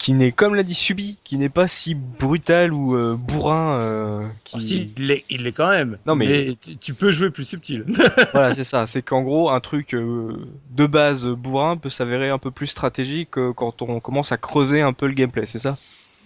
qui 0.00 0.14
n'est, 0.14 0.32
comme 0.32 0.54
l'a 0.54 0.62
dit 0.62 0.72
Subi, 0.72 1.18
qui 1.24 1.36
n'est 1.36 1.50
pas 1.50 1.68
si 1.68 1.94
brutal 1.94 2.72
ou 2.72 2.96
euh, 2.96 3.16
bourrin. 3.16 3.74
Euh, 3.74 4.26
qui... 4.44 4.56
Oh, 4.56 4.60
si, 4.60 4.92
il 4.96 5.06
l'est, 5.06 5.24
il 5.28 5.42
l'est 5.42 5.52
quand 5.52 5.68
même. 5.68 5.98
Non 6.06 6.14
mais, 6.14 6.26
mais 6.26 6.56
tu, 6.58 6.78
tu, 6.78 6.94
peux 6.94 7.12
jouer 7.12 7.28
plus 7.28 7.44
subtil. 7.44 7.84
voilà, 8.32 8.54
c'est 8.54 8.64
ça. 8.64 8.86
C'est 8.86 9.02
qu'en 9.02 9.20
gros, 9.20 9.50
un 9.50 9.60
truc 9.60 9.94
euh, 9.94 10.34
de 10.70 10.86
base 10.86 11.26
bourrin 11.26 11.76
peut 11.76 11.90
s'avérer 11.90 12.30
un 12.30 12.38
peu 12.38 12.50
plus 12.50 12.66
stratégique 12.66 13.32
quand 13.54 13.82
on 13.82 14.00
commence 14.00 14.32
à 14.32 14.38
creuser 14.38 14.80
un 14.80 14.94
peu 14.94 15.06
le 15.06 15.12
gameplay, 15.12 15.44
c'est 15.44 15.58
ça? 15.58 15.76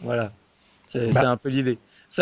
Voilà, 0.03 0.31
c'est 0.87 1.13
bah. 1.13 1.29
un 1.29 1.37
peu 1.37 1.49
l'idée. 1.49 1.77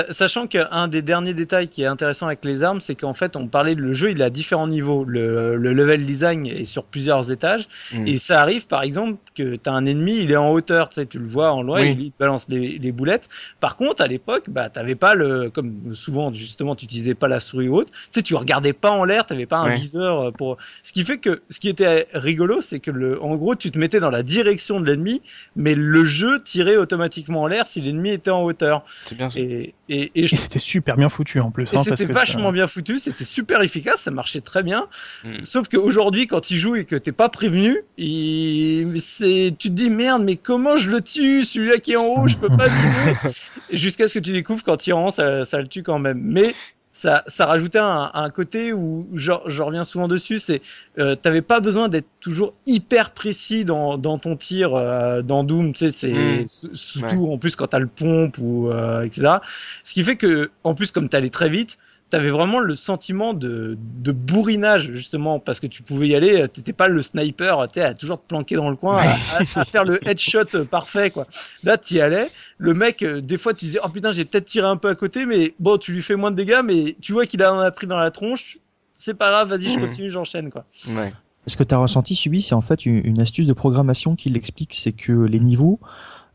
Sachant 0.08 0.46
qu'un 0.46 0.88
des 0.88 1.02
derniers 1.02 1.34
détails 1.34 1.68
qui 1.68 1.82
est 1.82 1.86
intéressant 1.86 2.26
avec 2.26 2.42
les 2.46 2.62
armes, 2.62 2.80
c'est 2.80 2.94
qu'en 2.94 3.12
fait, 3.12 3.36
on 3.36 3.46
parlait 3.46 3.74
de 3.74 3.82
le 3.82 3.92
jeu, 3.92 4.10
il 4.10 4.22
est 4.22 4.24
à 4.24 4.30
différents 4.30 4.66
niveaux. 4.66 5.04
Le, 5.04 5.56
le 5.56 5.72
level 5.74 6.06
design 6.06 6.46
est 6.46 6.64
sur 6.64 6.84
plusieurs 6.84 7.30
étages. 7.30 7.68
Mmh. 7.92 8.06
Et 8.06 8.16
ça 8.16 8.40
arrive, 8.40 8.66
par 8.66 8.84
exemple, 8.84 9.18
que 9.34 9.56
tu 9.56 9.68
as 9.68 9.72
un 9.74 9.84
ennemi, 9.84 10.20
il 10.20 10.30
est 10.30 10.36
en 10.36 10.50
hauteur, 10.50 10.88
tu 10.88 10.94
sais, 10.94 11.04
tu 11.04 11.18
le 11.18 11.28
vois 11.28 11.52
en 11.52 11.62
loin, 11.62 11.82
oui. 11.82 11.96
il 11.98 12.12
balance 12.18 12.46
les, 12.48 12.78
les, 12.78 12.92
boulettes. 12.92 13.28
Par 13.60 13.76
contre, 13.76 14.02
à 14.02 14.06
l'époque, 14.06 14.44
bah, 14.48 14.70
t'avais 14.70 14.94
pas 14.94 15.14
le, 15.14 15.50
comme 15.50 15.94
souvent, 15.94 16.32
justement, 16.32 16.74
tu 16.74 16.86
utilisais 16.86 17.14
pas 17.14 17.28
la 17.28 17.38
souris 17.40 17.68
haute. 17.68 17.90
Tu 17.90 17.98
sais, 18.12 18.22
tu 18.22 18.34
regardais 18.34 18.72
pas 18.72 18.90
en 18.90 19.04
l'air, 19.04 19.26
t'avais 19.26 19.44
pas 19.44 19.58
un 19.58 19.68
ouais. 19.68 19.76
viseur 19.76 20.32
pour, 20.38 20.56
ce 20.82 20.92
qui 20.94 21.04
fait 21.04 21.18
que, 21.18 21.42
ce 21.50 21.60
qui 21.60 21.68
était 21.68 22.08
rigolo, 22.14 22.62
c'est 22.62 22.80
que 22.80 22.90
le, 22.90 23.22
en 23.22 23.34
gros, 23.36 23.56
tu 23.56 23.70
te 23.70 23.78
mettais 23.78 24.00
dans 24.00 24.10
la 24.10 24.22
direction 24.22 24.80
de 24.80 24.86
l'ennemi, 24.86 25.20
mais 25.54 25.74
le 25.74 26.06
jeu 26.06 26.42
tirait 26.42 26.76
automatiquement 26.76 27.42
en 27.42 27.46
l'air 27.46 27.66
si 27.66 27.82
l'ennemi 27.82 28.10
était 28.10 28.30
en 28.30 28.42
hauteur. 28.42 28.84
C'est 29.04 29.16
bien 29.16 29.28
ça. 29.28 29.38
Et, 29.38 29.74
et, 29.88 30.12
et, 30.14 30.26
je... 30.26 30.34
et 30.34 30.38
c'était 30.38 30.58
super 30.58 30.96
bien 30.96 31.08
foutu 31.08 31.40
en 31.40 31.50
plus. 31.50 31.72
Hein, 31.74 31.82
c'était 31.84 32.04
vachement 32.04 32.52
bien 32.52 32.66
foutu, 32.66 32.98
c'était 32.98 33.24
super 33.24 33.62
efficace, 33.62 34.02
ça 34.02 34.10
marchait 34.10 34.40
très 34.40 34.62
bien. 34.62 34.86
Mm. 35.24 35.44
Sauf 35.44 35.68
qu'aujourd'hui, 35.68 36.26
quand 36.26 36.50
il 36.50 36.58
joue 36.58 36.76
et 36.76 36.84
que 36.84 36.96
t'es 36.96 37.12
pas 37.12 37.28
prévenu, 37.28 37.78
il... 37.98 39.00
c'est, 39.00 39.54
tu 39.58 39.68
te 39.68 39.74
dis 39.74 39.90
merde, 39.90 40.22
mais 40.22 40.36
comment 40.36 40.76
je 40.76 40.90
le 40.90 41.00
tue 41.00 41.44
Celui-là 41.44 41.78
qui 41.78 41.92
est 41.92 41.96
en 41.96 42.06
haut, 42.06 42.28
je 42.28 42.36
peux 42.36 42.48
pas 42.48 42.66
le 42.66 42.70
tuer. 42.70 43.30
Jusqu'à 43.76 44.08
ce 44.08 44.14
que 44.14 44.18
tu 44.18 44.32
découvres 44.32 44.62
qu'en 44.62 44.76
tirant, 44.76 45.10
ça, 45.10 45.44
ça 45.44 45.58
le 45.58 45.66
tue 45.66 45.82
quand 45.82 45.98
même. 45.98 46.20
Mais 46.22 46.54
ça, 46.92 47.24
ça 47.26 47.46
rajoutait 47.46 47.78
un, 47.78 48.10
un 48.12 48.30
côté 48.30 48.74
où 48.74 49.08
je, 49.14 49.32
je, 49.46 49.62
reviens 49.62 49.84
souvent 49.84 50.08
dessus, 50.08 50.38
c'est 50.38 50.60
euh, 50.98 51.16
t'avais 51.16 51.40
pas 51.40 51.60
besoin 51.60 51.88
d'être 51.88 52.08
toujours 52.20 52.52
hyper 52.66 53.12
précis 53.12 53.64
dans, 53.64 53.96
dans 53.96 54.18
ton 54.18 54.36
tir 54.36 54.74
euh, 54.74 55.22
dans 55.22 55.42
Doom, 55.42 55.72
tu 55.72 55.90
sais, 55.90 55.90
c'est 55.90 56.44
mmh. 56.44 56.74
surtout 56.74 57.16
ouais. 57.16 57.32
en 57.32 57.38
plus 57.38 57.56
quand 57.56 57.68
t'as 57.68 57.78
le 57.78 57.86
pompe 57.86 58.36
ou 58.38 58.68
euh, 58.68 59.02
etc. 59.02 59.36
Ce 59.84 59.94
qui 59.94 60.04
fait 60.04 60.16
que 60.16 60.50
en 60.64 60.74
plus 60.74 60.90
comme 60.92 61.08
t'allais 61.08 61.30
très 61.30 61.48
vite, 61.48 61.78
t'avais 62.12 62.30
vraiment 62.30 62.60
le 62.60 62.74
sentiment 62.74 63.32
de, 63.32 63.78
de 63.80 64.12
bourrinage 64.12 64.90
justement 64.92 65.40
parce 65.40 65.60
que 65.60 65.66
tu 65.66 65.82
pouvais 65.82 66.08
y 66.08 66.14
aller, 66.14 66.46
t'étais 66.46 66.74
pas 66.74 66.88
le 66.88 67.00
sniper, 67.00 67.66
tu 67.72 67.80
à 67.80 67.94
toujours 67.94 68.20
te 68.20 68.26
planquer 68.28 68.54
dans 68.54 68.68
le 68.68 68.76
coin, 68.76 68.96
ouais. 68.96 69.08
à, 69.56 69.60
à, 69.60 69.64
faire 69.64 69.86
le 69.86 69.98
headshot 70.06 70.66
parfait 70.70 71.10
quoi. 71.10 71.26
Là 71.64 71.78
t'y 71.78 72.02
allais, 72.02 72.28
le 72.58 72.74
mec 72.74 73.02
des 73.02 73.38
fois 73.38 73.54
tu 73.54 73.64
disais 73.64 73.78
oh 73.82 73.88
putain 73.88 74.12
j'ai 74.12 74.26
peut-être 74.26 74.44
tiré 74.44 74.66
un 74.66 74.76
peu 74.76 74.90
à 74.90 74.94
côté 74.94 75.24
mais 75.24 75.54
bon 75.58 75.78
tu 75.78 75.92
lui 75.92 76.02
fais 76.02 76.14
moins 76.14 76.30
de 76.30 76.36
dégâts 76.36 76.60
mais 76.62 76.96
tu 77.00 77.14
vois 77.14 77.24
qu'il 77.24 77.42
en 77.42 77.58
a 77.58 77.70
pris 77.70 77.86
dans 77.86 77.96
la 77.96 78.10
tronche, 78.10 78.58
c'est 78.98 79.14
pas 79.14 79.30
grave 79.30 79.48
vas-y 79.48 79.72
je 79.72 79.80
continue 79.80 80.10
j'enchaîne 80.10 80.50
quoi. 80.50 80.66
Ouais. 80.88 81.14
Ce 81.46 81.56
que 81.56 81.64
tu 81.64 81.74
as 81.74 81.78
ressenti, 81.78 82.14
Subi, 82.14 82.42
c'est 82.42 82.54
en 82.54 82.60
fait 82.60 82.84
une, 82.84 83.04
une, 83.04 83.20
astuce 83.20 83.46
de 83.46 83.52
programmation 83.52 84.14
qui 84.16 84.28
l'explique, 84.28 84.74
c'est 84.74 84.92
que 84.92 85.12
les 85.12 85.40
niveaux, 85.40 85.80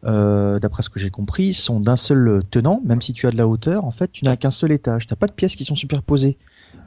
euh, 0.03 0.59
d'après 0.59 0.83
ce 0.83 0.89
que 0.89 0.99
j'ai 0.99 1.09
compris, 1.09 1.53
sont 1.53 1.79
d'un 1.79 1.95
seul 1.95 2.41
tenant, 2.51 2.81
même 2.85 3.01
si 3.01 3.13
tu 3.13 3.27
as 3.27 3.31
de 3.31 3.37
la 3.37 3.47
hauteur, 3.47 3.85
en 3.85 3.91
fait, 3.91 4.11
tu 4.11 4.25
n'as 4.25 4.35
qu'un 4.35 4.51
seul 4.51 4.71
étage. 4.71 5.07
Tu 5.07 5.13
n'as 5.13 5.17
pas 5.17 5.27
de 5.27 5.31
pièces 5.31 5.55
qui 5.55 5.65
sont 5.65 5.75
superposées 5.75 6.37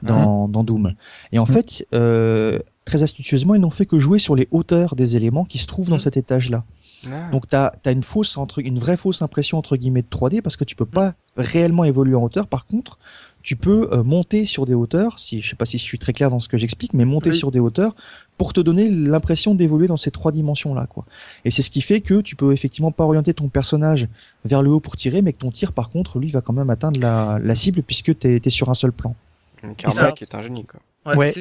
dans, 0.01 0.47
mmh. 0.47 0.51
dans 0.51 0.63
Doom. 0.63 0.93
Et 1.31 1.39
en 1.39 1.43
mmh. 1.43 1.47
fait, 1.47 1.87
euh, 1.93 2.59
très 2.85 3.03
astucieusement, 3.03 3.55
ils 3.55 3.61
n'ont 3.61 3.69
fait 3.69 3.85
que 3.85 3.99
jouer 3.99 4.19
sur 4.19 4.35
les 4.35 4.47
hauteurs 4.51 4.95
des 4.95 5.15
éléments 5.15 5.45
qui 5.45 5.57
se 5.57 5.67
trouvent 5.67 5.89
dans 5.89 5.97
mmh. 5.97 5.99
cet 5.99 6.17
étage-là. 6.17 6.63
Ah. 7.07 7.29
Donc 7.31 7.47
tu 7.47 7.55
as, 7.55 7.71
as, 7.83 7.91
une 7.91 8.03
fausse 8.03 8.37
entre 8.37 8.59
une 8.59 8.77
vraie 8.77 8.97
fausse 8.97 9.23
impression 9.23 9.57
entre 9.57 9.75
guillemets 9.75 10.03
de 10.03 10.07
3D 10.07 10.41
parce 10.41 10.55
que 10.55 10.63
tu 10.63 10.75
peux 10.75 10.85
pas 10.85 11.15
réellement 11.35 11.83
évoluer 11.83 12.15
en 12.15 12.23
hauteur. 12.23 12.45
Par 12.45 12.67
contre, 12.67 12.99
tu 13.41 13.55
peux 13.55 13.89
euh, 13.91 14.03
monter 14.03 14.45
sur 14.45 14.65
des 14.65 14.73
hauteurs, 14.73 15.17
si 15.17 15.41
je 15.41 15.49
sais 15.49 15.55
pas 15.55 15.65
si 15.65 15.77
je 15.77 15.83
suis 15.83 15.97
très 15.97 16.13
clair 16.13 16.29
dans 16.29 16.39
ce 16.39 16.47
que 16.47 16.57
j'explique, 16.57 16.93
mais 16.93 17.05
monter 17.05 17.31
oui. 17.31 17.37
sur 17.37 17.51
des 17.51 17.59
hauteurs 17.59 17.95
pour 18.41 18.53
te 18.53 18.59
donner 18.59 18.89
l'impression 18.89 19.53
d'évoluer 19.53 19.87
dans 19.87 19.97
ces 19.97 20.09
trois 20.09 20.31
dimensions 20.31 20.73
là 20.73 20.87
quoi. 20.87 21.05
Et 21.45 21.51
c'est 21.51 21.61
ce 21.61 21.69
qui 21.69 21.83
fait 21.83 22.01
que 22.01 22.21
tu 22.21 22.35
peux 22.35 22.53
effectivement 22.53 22.91
pas 22.91 23.03
orienter 23.03 23.35
ton 23.35 23.49
personnage 23.49 24.07
vers 24.45 24.63
le 24.63 24.71
haut 24.71 24.79
pour 24.79 24.95
tirer, 24.95 25.21
mais 25.21 25.31
que 25.31 25.37
ton 25.37 25.51
tir 25.51 25.73
par 25.73 25.91
contre 25.91 26.17
lui 26.17 26.29
va 26.29 26.41
quand 26.41 26.51
même 26.51 26.71
atteindre 26.71 26.99
la, 26.99 27.37
la 27.39 27.53
cible 27.53 27.83
puisque 27.83 28.17
tu 28.17 28.27
es, 28.27 28.41
es, 28.43 28.49
sur 28.49 28.69
un 28.69 28.73
seul 28.73 28.93
plan. 28.93 29.13
Carmack 29.77 30.23
est 30.23 30.33
un 30.33 30.41
génie 30.41 30.65
quoi. 30.65 30.79
Ouais, 31.05 31.17
ouais 31.17 31.33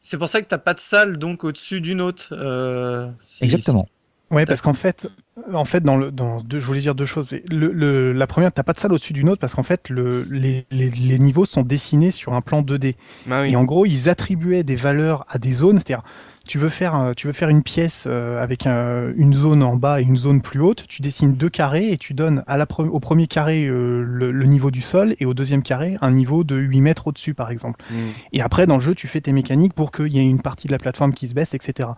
c'est 0.00 0.16
pour 0.16 0.30
ça 0.30 0.40
que 0.40 0.46
t'as 0.46 0.56
pas 0.56 0.72
de 0.72 0.80
salle 0.80 1.18
donc 1.18 1.44
au-dessus 1.44 1.82
d'une 1.82 2.00
autre. 2.00 2.30
Euh, 2.32 3.10
Exactement. 3.42 3.86
Ouais, 4.30 4.46
parce 4.46 4.62
qu'en 4.62 4.72
fait, 4.72 5.08
en 5.52 5.64
fait, 5.64 5.82
dans 5.82 5.96
le, 5.96 6.10
dans 6.10 6.40
deux, 6.40 6.60
je 6.60 6.66
voulais 6.66 6.80
dire 6.80 6.94
deux 6.94 7.06
choses. 7.06 7.28
Le, 7.50 7.72
le, 7.72 8.12
la 8.12 8.26
première, 8.26 8.52
t'as 8.52 8.62
pas 8.62 8.72
de 8.72 8.78
salle 8.78 8.92
au-dessus 8.92 9.12
d'une 9.12 9.28
autre 9.28 9.40
parce 9.40 9.54
qu'en 9.54 9.62
fait, 9.62 9.88
le, 9.88 10.26
les, 10.30 10.66
les, 10.70 10.90
les, 10.90 11.18
niveaux 11.18 11.44
sont 11.44 11.62
dessinés 11.62 12.10
sur 12.10 12.34
un 12.34 12.40
plan 12.40 12.62
2D. 12.62 12.94
Bah 13.26 13.42
oui. 13.42 13.52
Et 13.52 13.56
en 13.56 13.64
gros, 13.64 13.86
ils 13.86 14.08
attribuaient 14.08 14.62
des 14.62 14.76
valeurs 14.76 15.24
à 15.28 15.38
des 15.38 15.52
zones, 15.52 15.78
c'est-à-dire 15.78 16.02
tu 16.50 16.58
veux 16.58 16.68
faire, 16.68 17.12
tu 17.16 17.28
veux 17.28 17.32
faire 17.32 17.48
une 17.48 17.62
pièce 17.62 18.04
euh, 18.08 18.42
avec 18.42 18.66
un, 18.66 19.12
une 19.16 19.34
zone 19.34 19.62
en 19.62 19.76
bas 19.76 20.00
et 20.00 20.04
une 20.04 20.16
zone 20.16 20.40
plus 20.42 20.60
haute, 20.60 20.84
tu 20.88 21.00
dessines 21.00 21.34
deux 21.34 21.48
carrés 21.48 21.92
et 21.92 21.96
tu 21.96 22.12
donnes 22.12 22.42
à 22.48 22.56
la 22.56 22.66
pre 22.66 22.80
au 22.80 22.98
premier 22.98 23.28
carré 23.28 23.66
euh, 23.66 24.02
le, 24.04 24.32
le, 24.32 24.46
niveau 24.46 24.72
du 24.72 24.80
sol 24.80 25.14
et 25.20 25.26
au 25.26 25.32
deuxième 25.34 25.62
carré 25.62 25.96
un 26.00 26.10
niveau 26.10 26.42
de 26.42 26.56
8 26.56 26.80
mètres 26.80 27.06
au-dessus, 27.06 27.34
par 27.34 27.50
exemple. 27.50 27.80
Mm. 27.90 27.94
Et 28.32 28.40
après, 28.40 28.66
dans 28.66 28.74
le 28.74 28.80
jeu, 28.80 28.96
tu 28.96 29.06
fais 29.06 29.20
tes 29.20 29.32
mécaniques 29.32 29.74
pour 29.74 29.92
qu'il 29.92 30.08
y 30.08 30.18
ait 30.18 30.28
une 30.28 30.42
partie 30.42 30.66
de 30.66 30.72
la 30.72 30.78
plateforme 30.78 31.12
qui 31.12 31.28
se 31.28 31.34
baisse, 31.34 31.54
etc. 31.54 31.90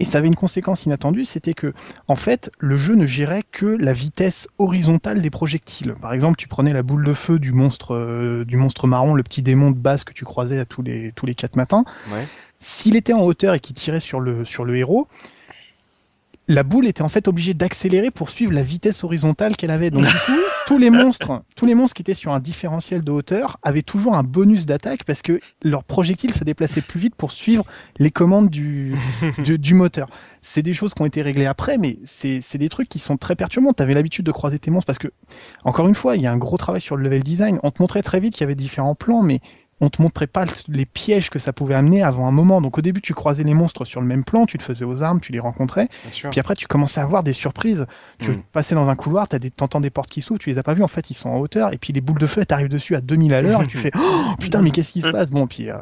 Et 0.00 0.06
ça 0.06 0.18
avait 0.18 0.28
une 0.28 0.36
conséquence 0.36 0.86
inattendue, 0.86 1.24
c'était 1.24 1.54
que, 1.54 1.74
en 2.06 2.16
fait, 2.16 2.50
le 2.58 2.76
jeu 2.76 2.87
ne 2.94 3.06
gérait 3.06 3.44
que 3.50 3.66
la 3.66 3.92
vitesse 3.92 4.48
horizontale 4.58 5.22
des 5.22 5.30
projectiles. 5.30 5.94
Par 6.00 6.12
exemple, 6.12 6.36
tu 6.36 6.48
prenais 6.48 6.72
la 6.72 6.82
boule 6.82 7.04
de 7.04 7.12
feu 7.12 7.38
du 7.38 7.52
monstre, 7.52 7.94
euh, 7.94 8.44
du 8.44 8.56
monstre 8.56 8.86
marron, 8.86 9.14
le 9.14 9.22
petit 9.22 9.42
démon 9.42 9.70
de 9.70 9.78
base 9.78 10.04
que 10.04 10.12
tu 10.12 10.24
croisais 10.24 10.58
à 10.58 10.64
tous 10.64 10.82
les, 10.82 11.12
tous 11.12 11.26
les 11.26 11.34
quatre 11.34 11.56
matins. 11.56 11.84
Ouais 12.12 12.26
s'il 12.60 12.96
était 12.96 13.12
en 13.12 13.20
hauteur 13.20 13.54
et 13.54 13.60
qu'il 13.60 13.76
tirait 13.76 14.00
sur 14.00 14.20
le, 14.20 14.44
sur 14.44 14.64
le 14.64 14.76
héros, 14.76 15.08
la 16.48 16.62
boule 16.62 16.86
était 16.86 17.02
en 17.02 17.08
fait 17.08 17.28
obligée 17.28 17.52
d'accélérer 17.52 18.10
pour 18.10 18.30
suivre 18.30 18.52
la 18.52 18.62
vitesse 18.62 19.04
horizontale 19.04 19.54
qu'elle 19.56 19.70
avait. 19.70 19.90
Donc 19.90 20.04
du 20.04 20.12
coup, 20.12 20.40
tous 20.66 20.78
les 20.78 20.88
monstres, 20.88 21.42
tous 21.54 21.66
les 21.66 21.74
monstres 21.74 21.94
qui 21.94 22.02
étaient 22.02 22.14
sur 22.14 22.32
un 22.32 22.40
différentiel 22.40 23.04
de 23.04 23.12
hauteur 23.12 23.58
avaient 23.62 23.82
toujours 23.82 24.16
un 24.16 24.22
bonus 24.22 24.64
d'attaque 24.64 25.04
parce 25.04 25.20
que 25.20 25.40
leur 25.62 25.84
projectile 25.84 26.32
se 26.32 26.44
déplaçait 26.44 26.80
plus 26.80 26.98
vite 26.98 27.14
pour 27.14 27.32
suivre 27.32 27.64
les 27.98 28.10
commandes 28.10 28.48
du, 28.48 28.96
du, 29.44 29.58
du 29.58 29.74
moteur. 29.74 30.08
C'est 30.40 30.62
des 30.62 30.72
choses 30.72 30.94
qui 30.94 31.02
ont 31.02 31.06
été 31.06 31.20
réglées 31.20 31.46
après, 31.46 31.76
mais 31.76 31.98
c'est 32.04 32.56
des 32.56 32.68
trucs 32.70 32.88
qui 32.88 32.98
sont 32.98 33.18
très 33.18 33.36
perturbants. 33.36 33.74
Tu 33.74 33.82
avais 33.82 33.94
l'habitude 33.94 34.24
de 34.24 34.32
croiser 34.32 34.58
tes 34.58 34.70
monstres 34.70 34.86
parce 34.86 34.98
que, 34.98 35.08
encore 35.64 35.86
une 35.86 35.94
fois, 35.94 36.16
il 36.16 36.22
y 36.22 36.26
a 36.26 36.32
un 36.32 36.38
gros 36.38 36.56
travail 36.56 36.80
sur 36.80 36.96
le 36.96 37.02
level 37.02 37.22
design. 37.22 37.58
On 37.62 37.70
te 37.70 37.82
montrait 37.82 38.02
très 38.02 38.20
vite 38.20 38.32
qu'il 38.32 38.42
y 38.42 38.44
avait 38.44 38.54
différents 38.54 38.94
plans, 38.94 39.22
mais 39.22 39.40
on 39.80 39.88
te 39.88 40.02
montrait 40.02 40.26
pas 40.26 40.44
les 40.68 40.86
pièges 40.86 41.30
que 41.30 41.38
ça 41.38 41.52
pouvait 41.52 41.74
amener 41.74 42.02
avant 42.02 42.26
un 42.26 42.32
moment. 42.32 42.60
Donc 42.60 42.78
au 42.78 42.80
début, 42.80 43.00
tu 43.00 43.14
croisais 43.14 43.44
les 43.44 43.54
monstres 43.54 43.84
sur 43.84 44.00
le 44.00 44.06
même 44.06 44.24
plan, 44.24 44.46
tu 44.46 44.58
te 44.58 44.62
faisais 44.62 44.84
aux 44.84 45.02
armes, 45.02 45.20
tu 45.20 45.32
les 45.32 45.38
rencontrais. 45.38 45.88
Puis 46.30 46.40
après, 46.40 46.54
tu 46.54 46.66
commençais 46.66 47.00
à 47.00 47.04
avoir 47.04 47.22
des 47.22 47.32
surprises. 47.32 47.86
Tu 48.18 48.32
mm. 48.32 48.42
passais 48.52 48.74
dans 48.74 48.88
un 48.88 48.96
couloir, 48.96 49.28
tu 49.28 49.38
des, 49.38 49.50
t'entends 49.50 49.80
des 49.80 49.90
portes 49.90 50.10
qui 50.10 50.20
s'ouvrent, 50.20 50.40
tu 50.40 50.50
les 50.50 50.58
as 50.58 50.62
pas 50.62 50.74
vues, 50.74 50.82
en 50.82 50.88
fait, 50.88 51.10
ils 51.10 51.14
sont 51.14 51.28
en 51.28 51.38
hauteur. 51.38 51.72
Et 51.72 51.78
puis 51.78 51.92
les 51.92 52.00
boules 52.00 52.18
de 52.18 52.26
feu, 52.26 52.44
t'arrives 52.44 52.68
dessus 52.68 52.96
à 52.96 53.00
2000 53.00 53.34
à 53.34 53.42
l'heure 53.42 53.62
et 53.62 53.66
tu 53.66 53.78
fais 53.78 53.90
oh, 53.98 54.34
putain, 54.38 54.62
mais 54.62 54.70
qu'est-ce 54.70 54.92
qui 54.92 55.00
se 55.00 55.08
passe? 55.08 55.30
Bon, 55.30 55.46
puis 55.46 55.70
euh, 55.70 55.76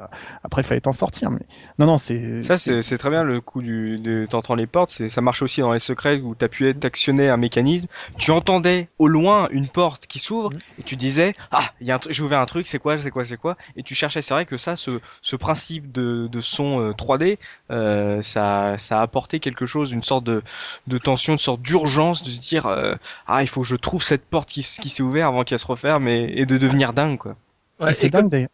après, 0.44 0.62
il 0.62 0.64
fallait 0.64 0.80
t'en 0.80 0.92
sortir. 0.92 1.30
Mais 1.30 1.40
non, 1.78 1.86
non, 1.86 1.98
c'est. 1.98 2.42
Ça, 2.42 2.58
c'est 2.58 2.98
très 2.98 3.10
bien 3.10 3.24
le 3.24 3.40
coup 3.40 3.62
du. 3.62 3.96
De, 3.96 4.26
t'entends 4.28 4.54
les 4.54 4.66
portes. 4.66 4.90
Ça 4.90 5.20
marche 5.20 5.42
aussi 5.42 5.60
dans 5.60 5.72
les 5.72 5.78
secrets 5.78 6.20
où 6.20 6.34
t'appuyais, 6.34 6.74
t'actionnais 6.74 7.28
un 7.28 7.36
mécanisme. 7.36 7.88
Tu 8.18 8.30
entendais 8.30 8.88
au 8.98 9.08
loin 9.08 9.48
une 9.50 9.68
porte 9.68 10.06
qui 10.06 10.18
s'ouvre 10.18 10.52
mm. 10.52 10.58
et 10.80 10.82
tu 10.82 10.96
disais 10.96 11.32
ah, 11.50 11.64
y 11.80 11.90
a 11.90 12.00
j'ai 12.08 12.22
ouvert 12.22 12.40
un 12.40 12.46
truc, 12.46 12.66
c'est 12.66 12.78
quoi, 12.78 12.96
c'est 12.96 13.10
quoi, 13.10 13.24
c'est 13.24 13.36
quoi? 13.36 13.56
Et 13.76 13.82
tu 13.86 13.94
cherchais. 13.94 14.22
C'est 14.22 14.34
vrai 14.34 14.44
que 14.46 14.56
ça, 14.56 14.76
ce, 14.76 15.00
ce 15.22 15.36
principe 15.36 15.92
de, 15.92 16.28
de 16.30 16.40
son 16.40 16.92
3D, 16.92 17.38
euh, 17.70 18.16
euh, 18.18 18.22
ça, 18.22 18.76
ça 18.78 18.98
a 18.98 19.02
apporté 19.02 19.40
quelque 19.40 19.66
chose, 19.66 19.92
une 19.92 20.02
sorte 20.02 20.24
de, 20.24 20.42
de 20.86 20.98
tension, 20.98 21.32
une 21.34 21.38
sorte 21.38 21.62
d'urgence 21.62 22.22
de 22.22 22.30
se 22.30 22.40
dire 22.48 22.66
euh, 22.66 22.94
ah 23.26 23.42
il 23.42 23.48
faut 23.48 23.62
que 23.62 23.66
je 23.66 23.76
trouve 23.76 24.02
cette 24.02 24.24
porte 24.26 24.48
qui, 24.48 24.62
qui 24.62 24.88
s'est 24.88 25.02
ouverte 25.02 25.28
avant 25.28 25.44
qu'elle 25.44 25.58
se 25.58 25.66
referme 25.66 26.08
et, 26.08 26.32
et 26.36 26.46
de 26.46 26.58
devenir 26.58 26.92
dingue 26.92 27.18
quoi. 27.18 27.36
Ouais, 27.80 27.92
c'est 27.92 28.08
dingue 28.08 28.28
d'ailleurs. 28.28 28.48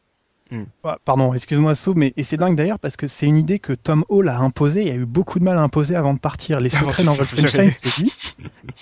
Hmm. 0.53 0.64
Pardon, 1.07 1.32
excuse-moi 1.32 1.74
Sou, 1.74 1.94
mais 1.96 2.12
et 2.18 2.24
c'est 2.24 2.36
dingue 2.36 2.57
d'ailleurs 2.57 2.78
parce 2.78 2.98
que 2.98 3.07
c'est 3.07 3.24
une 3.24 3.38
idée 3.38 3.59
que 3.59 3.72
Tom 3.72 4.05
Hall 4.11 4.28
a 4.28 4.38
imposée. 4.38 4.82
Il 4.82 4.90
a 4.90 4.94
eu 4.94 5.07
beaucoup 5.07 5.38
de 5.38 5.44
mal 5.44 5.57
à 5.57 5.62
imposer 5.62 5.96
avant 5.96 6.12
de 6.12 6.18
partir. 6.18 6.61
Les 6.61 6.68
secrets 6.70 7.05
dans 7.05 7.14
Wolfenstein, 7.14 7.70
c'est 7.74 8.03
lui. 8.03 8.12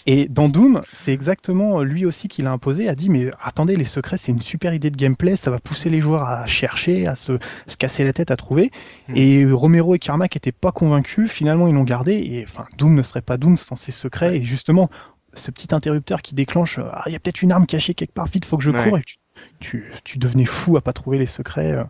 Et 0.07 0.29
dans 0.29 0.49
Doom, 0.49 0.81
c'est 0.91 1.13
exactement 1.13 1.83
lui 1.83 2.05
aussi 2.05 2.27
qui 2.27 2.43
l'a 2.43 2.51
imposé. 2.51 2.89
A 2.89 2.97
dit 2.97 3.09
mais 3.09 3.31
attendez, 3.41 3.77
les 3.77 3.85
secrets, 3.85 4.17
c'est 4.17 4.33
une 4.33 4.41
super 4.41 4.75
idée 4.75 4.91
de 4.91 4.97
gameplay. 4.97 5.37
Ça 5.37 5.53
va 5.53 5.61
pousser 5.61 5.91
les 5.91 6.01
joueurs 6.01 6.25
à 6.25 6.47
chercher, 6.47 7.07
à 7.07 7.15
se, 7.15 7.39
se 7.69 7.77
casser 7.77 8.03
la 8.03 8.13
tête 8.13 8.33
à 8.33 8.37
trouver. 8.37 8.73
Hmm. 9.09 9.13
Et 9.15 9.47
Romero 9.47 9.95
et 9.95 10.01
Carmack 10.01 10.37
étaient 10.37 10.51
pas 10.51 10.73
convaincus. 10.73 11.31
Finalement, 11.31 11.69
ils 11.69 11.75
l'ont 11.75 11.85
gardé. 11.85 12.15
Et 12.15 12.45
enfin, 12.47 12.65
Doom 12.79 12.95
ne 12.95 13.03
serait 13.03 13.23
pas 13.23 13.37
Doom 13.37 13.57
sans 13.57 13.77
ses 13.77 13.93
secrets. 13.93 14.39
Et 14.39 14.45
justement, 14.45 14.91
ce 15.35 15.53
petit 15.53 15.73
interrupteur 15.73 16.21
qui 16.23 16.35
déclenche, 16.35 16.79
ah, 16.79 17.05
il 17.07 17.13
y 17.13 17.17
a 17.17 17.21
peut-être 17.21 17.43
une 17.43 17.53
arme 17.53 17.67
cachée 17.67 17.95
quelque 17.95 18.13
part. 18.13 18.27
Vite, 18.27 18.45
faut 18.45 18.57
que 18.57 18.65
je 18.65 18.73
cours. 18.73 18.99
Et 18.99 19.03
tu, 19.03 19.17
tu, 19.61 19.93
devenais 20.17 20.45
fou 20.45 20.77
à 20.77 20.81
pas 20.81 20.93
trouver 20.93 21.19
les 21.19 21.27
secrets 21.27 21.73
euh, 21.73 21.85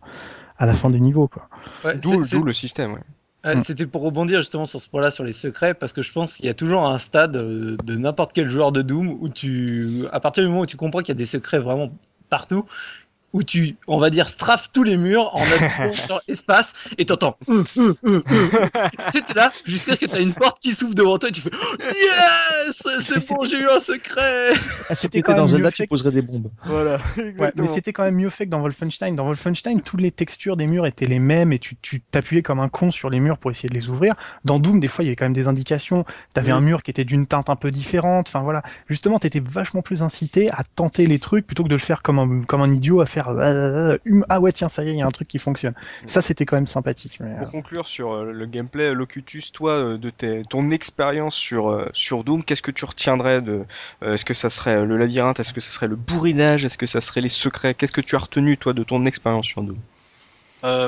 à 0.58 0.66
la 0.66 0.74
fin 0.74 0.90
des 0.90 1.00
niveaux. 1.00 1.28
quoi. 1.28 1.48
D'où 2.02 2.42
le 2.42 2.52
système. 2.52 2.94
Ouais. 2.94 3.00
Mm. 3.44 3.62
C'était 3.64 3.86
pour 3.86 4.02
rebondir 4.02 4.40
justement 4.40 4.66
sur 4.66 4.80
ce 4.80 4.88
point-là, 4.88 5.10
sur 5.10 5.24
les 5.24 5.32
secrets, 5.32 5.74
parce 5.74 5.92
que 5.92 6.02
je 6.02 6.12
pense 6.12 6.34
qu'il 6.34 6.46
y 6.46 6.50
a 6.50 6.54
toujours 6.54 6.86
un 6.86 6.98
stade 6.98 7.36
euh, 7.36 7.76
de 7.84 7.96
n'importe 7.96 8.32
quel 8.32 8.48
joueur 8.48 8.72
de 8.72 8.82
Doom 8.82 9.08
où 9.08 9.28
tu, 9.28 10.04
à 10.12 10.20
partir 10.20 10.42
du 10.42 10.48
moment 10.48 10.62
où 10.62 10.66
tu 10.66 10.76
comprends 10.76 11.00
qu'il 11.00 11.08
y 11.08 11.16
a 11.16 11.18
des 11.18 11.26
secrets 11.26 11.58
vraiment 11.58 11.90
partout, 12.28 12.64
où 13.32 13.42
tu, 13.42 13.76
on 13.86 13.98
va 13.98 14.10
dire, 14.10 14.28
strafes 14.28 14.70
tous 14.72 14.82
les 14.82 14.96
murs 14.96 15.34
en 15.34 15.42
appuyant 15.42 15.92
sur 16.06 16.20
espace 16.28 16.74
et 16.98 17.06
t'entends. 17.06 17.36
Euh, 17.48 17.64
euh, 17.76 17.94
euh, 18.06 18.22
tu 19.12 19.34
là 19.34 19.52
jusqu'à 19.64 19.94
ce 19.94 20.00
que 20.00 20.06
tu 20.06 20.14
as 20.14 20.20
une 20.20 20.34
porte 20.34 20.58
qui 20.60 20.72
s'ouvre 20.72 20.94
devant 20.94 21.18
toi 21.18 21.28
et 21.28 21.32
tu 21.32 21.40
fais 21.40 21.50
Yes 21.80 22.82
C'est 23.00 23.28
bon, 23.28 23.44
j'ai 23.44 23.58
eu 23.58 23.68
un 23.68 23.78
secret 23.78 24.52
C'était 24.90 25.22
dans 25.22 25.46
Zelda, 25.46 25.70
tu 25.70 25.86
poserais 25.86 26.10
des 26.10 26.22
bombes. 26.22 26.50
Voilà, 26.64 26.98
exactement. 27.16 27.52
mais 27.56 27.68
c'était 27.68 27.92
quand 27.92 28.02
même 28.02 28.16
mieux 28.16 28.30
fait 28.30 28.46
que 28.46 28.50
dans 28.50 28.60
Wolfenstein. 28.60 29.14
Dans 29.14 29.26
Wolfenstein, 29.26 29.82
toutes 29.82 30.00
les 30.00 30.10
textures 30.10 30.56
des 30.56 30.66
murs 30.66 30.86
étaient 30.86 31.06
les 31.06 31.18
mêmes 31.18 31.52
et 31.52 31.58
tu 31.58 31.76
t'appuyais 32.10 32.42
comme 32.42 32.60
un 32.60 32.68
con 32.68 32.90
sur 32.90 33.10
les 33.10 33.20
murs 33.20 33.38
pour 33.38 33.50
essayer 33.50 33.68
de 33.68 33.74
les 33.74 33.88
ouvrir. 33.88 34.14
Dans 34.44 34.58
Doom, 34.58 34.80
des 34.80 34.88
fois, 34.88 35.04
il 35.04 35.06
y 35.06 35.10
avait 35.10 35.16
quand 35.16 35.26
même 35.26 35.32
des 35.32 35.48
indications. 35.48 36.04
T'avais 36.34 36.52
un 36.52 36.60
mur 36.60 36.82
qui 36.82 36.90
était 36.90 37.04
d'une 37.04 37.26
teinte 37.26 37.50
un 37.50 37.56
peu 37.56 37.70
différente. 37.70 38.28
Enfin 38.28 38.40
voilà. 38.40 38.62
Justement, 38.88 39.18
t'étais 39.18 39.40
vachement 39.40 39.82
plus 39.82 40.02
incité 40.02 40.50
à 40.50 40.62
tenter 40.74 41.06
les 41.06 41.18
trucs 41.18 41.46
plutôt 41.46 41.62
que 41.62 41.68
de 41.68 41.74
le 41.74 41.80
faire 41.80 42.02
comme 42.02 42.18
un, 42.18 42.42
comme 42.42 42.62
un 42.62 42.72
idiot 42.72 43.00
à 43.00 43.06
faire 43.06 43.19
euh, 43.28 43.96
ah 44.28 44.40
ouais 44.40 44.52
tiens 44.52 44.68
ça 44.68 44.84
y 44.84 44.88
est 44.88 44.92
il 44.92 44.98
y 44.98 45.02
a 45.02 45.06
un 45.06 45.10
truc 45.10 45.28
qui 45.28 45.38
fonctionne. 45.38 45.74
Ça 46.06 46.20
c'était 46.22 46.46
quand 46.46 46.56
même 46.56 46.66
sympathique 46.66 47.18
pour 47.18 47.26
euh, 47.26 47.50
conclure 47.50 47.86
sur 47.86 48.12
euh, 48.12 48.32
le 48.32 48.46
gameplay 48.46 48.92
Locutus 48.94 49.52
toi 49.52 49.98
de 49.98 50.42
ton 50.48 50.68
expérience 50.70 51.34
sur 51.34 51.88
sur 51.92 52.24
Doom 52.24 52.44
qu'est-ce 52.44 52.62
que 52.62 52.70
tu 52.70 52.84
retiendrais 52.84 53.40
de 53.42 53.64
est-ce 54.02 54.24
que 54.24 54.34
ça 54.34 54.48
serait 54.48 54.84
le 54.84 54.96
labyrinthe 54.96 55.40
est-ce 55.40 55.52
que 55.52 55.60
ça 55.60 55.70
serait 55.70 55.88
le 55.88 55.96
bourrinage 55.96 56.64
est-ce 56.64 56.78
que 56.78 56.86
ça 56.86 57.00
serait 57.00 57.20
les 57.20 57.28
secrets 57.28 57.74
qu'est-ce 57.74 57.92
que 57.92 58.00
tu 58.00 58.16
as 58.16 58.20
retenu 58.20 58.56
toi 58.56 58.72
de 58.72 58.82
ton 58.82 59.04
expérience 59.06 59.46
sur 59.46 59.62
Doom? 59.62 59.78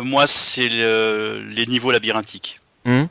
Moi 0.04 0.26
c'est 0.26 0.68
les 0.68 1.66
niveaux 1.66 1.90
labyrinthiques. 1.90 2.56
Hmm? 2.84 3.04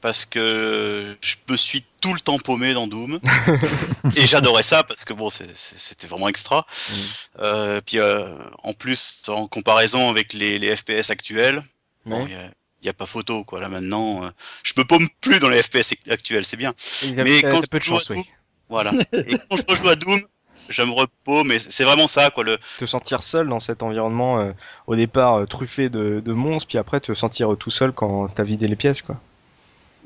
Parce 0.00 0.26
que 0.26 1.16
je 1.22 1.36
me 1.48 1.56
suis 1.56 1.82
tout 2.04 2.12
le 2.12 2.20
temps 2.20 2.38
paumé 2.38 2.74
dans 2.74 2.86
Doom 2.86 3.18
et 4.16 4.26
j'adorais 4.26 4.62
ça 4.62 4.82
parce 4.82 5.06
que 5.06 5.14
bon 5.14 5.30
c'était 5.30 6.06
vraiment 6.06 6.28
extra. 6.28 6.66
Mm. 6.68 6.94
Euh, 7.38 7.80
puis 7.80 7.98
euh, 7.98 8.28
en 8.62 8.74
plus 8.74 9.22
en 9.28 9.46
comparaison 9.46 10.10
avec 10.10 10.34
les, 10.34 10.58
les 10.58 10.76
FPS 10.76 11.08
actuels, 11.08 11.64
il 12.04 12.12
n'y 12.12 12.34
a, 12.34 12.90
a, 12.90 12.92
pas 12.92 13.06
photo 13.06 13.42
quoi. 13.44 13.58
Là 13.58 13.70
maintenant, 13.70 14.22
euh, 14.22 14.28
je 14.64 14.74
me 14.76 14.84
paume 14.84 15.08
plus 15.22 15.40
dans 15.40 15.48
les 15.48 15.62
FPS 15.62 15.94
actuels, 16.10 16.44
c'est 16.44 16.58
bien. 16.58 16.74
Mais 17.16 17.40
quand 17.40 17.62
je 17.72 17.80
joue 17.80 17.96
à 17.96 18.02
Doom, 18.06 18.24
voilà. 18.68 18.92
et 19.14 19.38
quand 19.48 19.56
je 19.56 19.64
rejoue 19.66 19.88
à 19.88 19.96
Doom, 19.96 20.20
je 20.68 20.82
me 20.82 20.92
repose, 20.92 21.46
mais 21.46 21.58
c'est 21.58 21.84
vraiment 21.84 22.08
ça, 22.08 22.28
quoi. 22.28 22.44
Le... 22.44 22.58
Te 22.78 22.84
sentir 22.84 23.22
seul 23.22 23.48
dans 23.48 23.60
cet 23.60 23.82
environnement, 23.82 24.40
euh, 24.40 24.52
au 24.86 24.94
départ 24.94 25.36
euh, 25.36 25.46
truffé 25.46 25.88
de, 25.88 26.20
de, 26.22 26.32
monstres, 26.34 26.68
puis 26.68 26.78
après 26.78 27.00
te 27.00 27.14
sentir 27.14 27.56
tout 27.58 27.70
seul 27.70 27.92
quand 27.92 28.28
t'as 28.28 28.42
vidé 28.42 28.68
les 28.68 28.76
pièces, 28.76 29.00
quoi. 29.00 29.18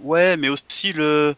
Ouais, 0.03 0.36
mais 0.36 0.49
aussi 0.49 0.92
le, 0.92 1.34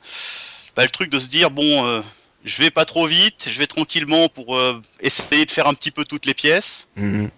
bah, 0.76 0.82
le 0.84 0.90
truc 0.90 1.10
de 1.10 1.18
se 1.18 1.28
dire 1.28 1.50
bon, 1.50 1.86
euh, 1.86 2.02
je 2.44 2.62
vais 2.62 2.70
pas 2.70 2.84
trop 2.84 3.06
vite, 3.06 3.48
je 3.50 3.58
vais 3.58 3.66
tranquillement 3.66 4.28
pour 4.28 4.56
euh, 4.56 4.80
essayer 5.00 5.46
de 5.46 5.50
faire 5.50 5.66
un 5.66 5.74
petit 5.74 5.90
peu 5.90 6.04
toutes 6.04 6.26
les 6.26 6.34
pièces. 6.34 6.88
Mhm. 6.96 7.30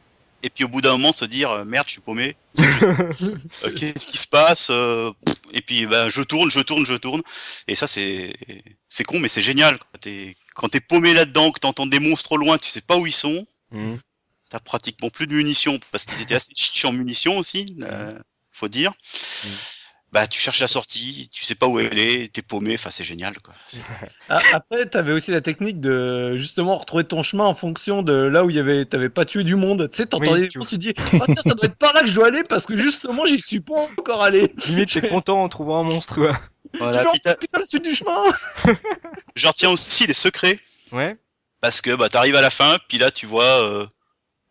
Et 0.44 0.50
puis 0.50 0.64
au 0.64 0.68
bout 0.68 0.80
d'un 0.80 0.92
moment 0.92 1.12
se 1.12 1.24
dire 1.24 1.52
euh, 1.52 1.64
merde, 1.64 1.86
je 1.86 1.92
suis 1.92 2.00
paumé. 2.00 2.36
Qu'est-ce 2.56 4.08
qui 4.08 4.18
se 4.18 4.26
passe 4.26 4.70
Et 5.52 5.62
puis 5.62 5.86
bah, 5.86 6.08
je 6.08 6.22
tourne, 6.22 6.50
je 6.50 6.60
tourne, 6.60 6.84
je 6.84 6.94
tourne. 6.94 7.22
Et 7.68 7.76
ça 7.76 7.86
c'est 7.86 8.34
c'est 8.88 9.04
con, 9.04 9.20
mais 9.20 9.28
c'est 9.28 9.42
génial. 9.42 9.78
Quand 10.54 10.68
t'es 10.68 10.80
paumé 10.80 11.14
là-dedans, 11.14 11.52
que 11.52 11.60
t'entends 11.60 11.86
des 11.86 12.00
monstres 12.00 12.32
au 12.32 12.36
loin, 12.36 12.58
tu 12.58 12.68
sais 12.68 12.80
pas 12.80 12.96
où 12.96 13.06
ils 13.06 13.12
sont. 13.12 13.46
Mhm. 13.70 13.98
T'as 14.50 14.60
pratiquement 14.60 15.08
plus 15.08 15.26
de 15.26 15.34
munitions 15.34 15.78
parce 15.92 16.04
qu'ils 16.04 16.20
étaient 16.20 16.34
assez 16.34 16.52
chiches 16.54 16.84
en 16.84 16.92
munitions 16.92 17.38
aussi, 17.38 17.64
faut 18.50 18.68
dire. 18.68 18.92
Mhm 19.44 19.50
bah 20.12 20.26
tu 20.26 20.38
cherches 20.38 20.60
la 20.60 20.68
sortie, 20.68 21.30
tu 21.32 21.44
sais 21.44 21.54
pas 21.54 21.66
où 21.66 21.80
elle 21.80 21.98
est, 21.98 22.30
t'es 22.32 22.42
paumé, 22.42 22.74
enfin 22.74 22.90
c'est 22.90 23.04
génial 23.04 23.34
quoi. 23.40 23.54
Ah, 24.28 24.38
après, 24.52 24.86
t'avais 24.86 25.12
aussi 25.12 25.30
la 25.30 25.40
technique 25.40 25.80
de 25.80 26.36
justement 26.36 26.76
retrouver 26.76 27.04
ton 27.04 27.22
chemin 27.22 27.44
en 27.44 27.54
fonction 27.54 28.02
de 28.02 28.12
là 28.12 28.44
où 28.44 28.50
il 28.50 28.56
y 28.56 28.58
avait, 28.58 28.84
t'avais 28.84 29.08
pas 29.08 29.24
tué 29.24 29.42
du 29.42 29.56
monde. 29.56 29.88
Tu 29.90 29.96
sais, 29.96 30.06
t'entendais, 30.06 30.48
tu... 30.48 30.60
tu 30.60 30.78
dis, 30.78 30.94
oh, 31.14 31.18
tiens, 31.26 31.42
ça 31.42 31.54
doit 31.54 31.66
être 31.66 31.76
par 31.76 31.92
là 31.94 32.02
que 32.02 32.06
je 32.06 32.14
dois 32.14 32.28
aller 32.28 32.42
parce 32.48 32.66
que 32.66 32.76
justement 32.76 33.26
j'y 33.26 33.40
suis 33.40 33.60
pas 33.60 33.88
encore 33.98 34.22
allé. 34.22 34.52
Limite, 34.66 34.92
t'es 34.92 35.08
content 35.08 35.42
en 35.42 35.48
trouvant 35.48 35.80
un 35.80 35.84
monstre. 35.84 36.14
Quoi. 36.14 36.38
Voilà, 36.78 37.04
putain, 37.12 37.34
la 37.52 37.66
suite 37.66 37.84
du 37.84 37.94
chemin. 37.94 38.24
Je 39.34 39.46
retiens 39.46 39.68
aussi 39.68 40.06
les 40.06 40.14
secrets. 40.14 40.58
Ouais. 40.90 41.18
Parce 41.60 41.82
que 41.82 41.94
bah 41.94 42.08
t'arrives 42.08 42.36
à 42.36 42.40
la 42.40 42.48
fin, 42.48 42.78
puis 42.88 42.96
là 42.96 43.10
tu 43.10 43.26
vois. 43.26 43.62
Euh 43.62 43.86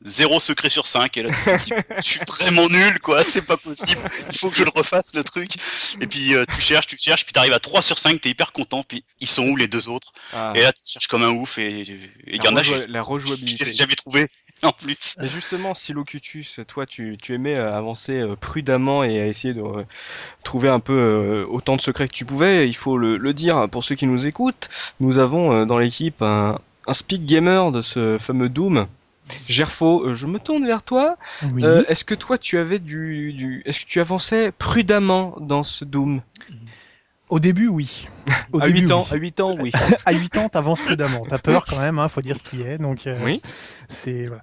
zéro 0.03 0.39
secret 0.39 0.69
sur 0.69 0.87
5 0.87 1.15
et 1.17 1.23
là 1.23 1.29
je 1.97 2.01
suis 2.01 2.19
vraiment 2.27 2.67
nul 2.69 2.99
quoi 2.99 3.23
c'est 3.23 3.43
pas 3.43 3.57
possible 3.57 4.01
il 4.29 4.37
faut 4.37 4.49
que 4.49 4.57
je 4.57 4.63
le 4.63 4.71
refasse 4.75 5.15
le 5.15 5.23
truc. 5.23 5.51
Et 5.99 6.07
puis 6.07 6.33
euh, 6.33 6.45
tu 6.53 6.61
cherches 6.61 6.87
tu 6.87 6.97
cherches 6.97 7.25
puis 7.25 7.33
t'arrives 7.33 7.53
à 7.53 7.59
3 7.59 7.81
sur 7.81 7.99
5 7.99 8.19
t'es 8.21 8.29
hyper 8.29 8.51
content 8.51 8.83
puis 8.83 9.03
ils 9.19 9.27
sont 9.27 9.47
où 9.47 9.55
les 9.55 9.67
deux 9.67 9.89
autres? 9.89 10.11
Ah. 10.33 10.53
et 10.55 10.61
là 10.61 10.73
tu 10.73 10.81
cherches 10.85 11.07
comme 11.07 11.23
un 11.23 11.29
ouf 11.29 11.57
et 11.57 11.81
il 12.27 12.43
y 12.43 12.47
en 12.47 12.55
a 12.55 12.63
la 12.87 13.01
rejouabilité. 13.01 13.65
j'ai 13.65 13.73
jamais 13.73 13.95
trouvé 13.95 14.27
en 14.63 14.71
plus. 14.71 15.15
Et 15.21 15.27
justement 15.27 15.75
si 15.75 15.93
Locutus 15.93 16.59
toi 16.67 16.85
tu, 16.85 17.17
tu 17.21 17.35
aimais 17.35 17.55
euh, 17.55 17.75
avancer 17.75 18.19
euh, 18.19 18.35
prudemment 18.35 19.03
et 19.03 19.15
essayer 19.15 19.53
de 19.53 19.63
trouver 20.43 20.69
un 20.69 20.79
peu 20.79 21.45
autant 21.49 21.75
de 21.75 21.81
secrets 21.81 22.07
que 22.07 22.13
tu 22.13 22.25
pouvais. 22.25 22.67
Il 22.67 22.75
faut 22.75 22.97
le, 22.97 23.17
le 23.17 23.33
dire 23.33 23.69
pour 23.69 23.83
ceux 23.83 23.95
qui 23.95 24.07
nous 24.07 24.27
écoutent 24.27 24.69
nous 24.99 25.19
avons 25.19 25.65
dans 25.65 25.77
l'équipe 25.77 26.21
un, 26.21 26.59
un 26.87 26.93
speed 26.93 27.25
gamer 27.25 27.71
de 27.71 27.81
ce 27.81 28.17
fameux 28.19 28.49
Doom 28.49 28.87
Gerfo, 29.47 30.05
euh, 30.05 30.15
je 30.15 30.27
me 30.27 30.39
tourne 30.39 30.65
vers 30.65 30.83
toi. 30.83 31.17
Euh, 31.43 31.83
est-ce 31.87 32.03
que 32.03 32.15
toi 32.15 32.37
tu 32.37 32.57
avais 32.57 32.79
du, 32.79 33.33
du... 33.33 33.61
est-ce 33.65 33.79
que 33.79 33.85
tu 33.85 33.99
avançais 33.99 34.51
prudemment 34.51 35.35
dans 35.39 35.63
ce 35.63 35.85
Doom 35.85 36.21
Au 37.29 37.39
début, 37.39 37.67
oui. 37.67 38.07
Au 38.53 38.61
à 38.61 38.67
8 38.67 38.91
ans, 38.91 39.03
oui. 39.03 39.09
à 39.11 39.15
8 39.15 39.39
ans, 39.39 39.51
oui. 39.59 39.71
à 40.05 40.11
8 40.11 40.37
ans, 40.37 40.49
t'avances 40.49 40.81
prudemment. 40.81 41.21
T'as 41.29 41.37
peur 41.37 41.65
quand 41.65 41.79
même, 41.79 41.99
hein, 41.99 42.07
faut 42.07 42.21
dire 42.21 42.35
ce 42.35 42.43
qui 42.43 42.61
est. 42.61 42.77
Donc, 42.77 43.07
euh, 43.07 43.17
oui. 43.23 43.41
C'est 43.87 44.25
voilà. 44.25 44.41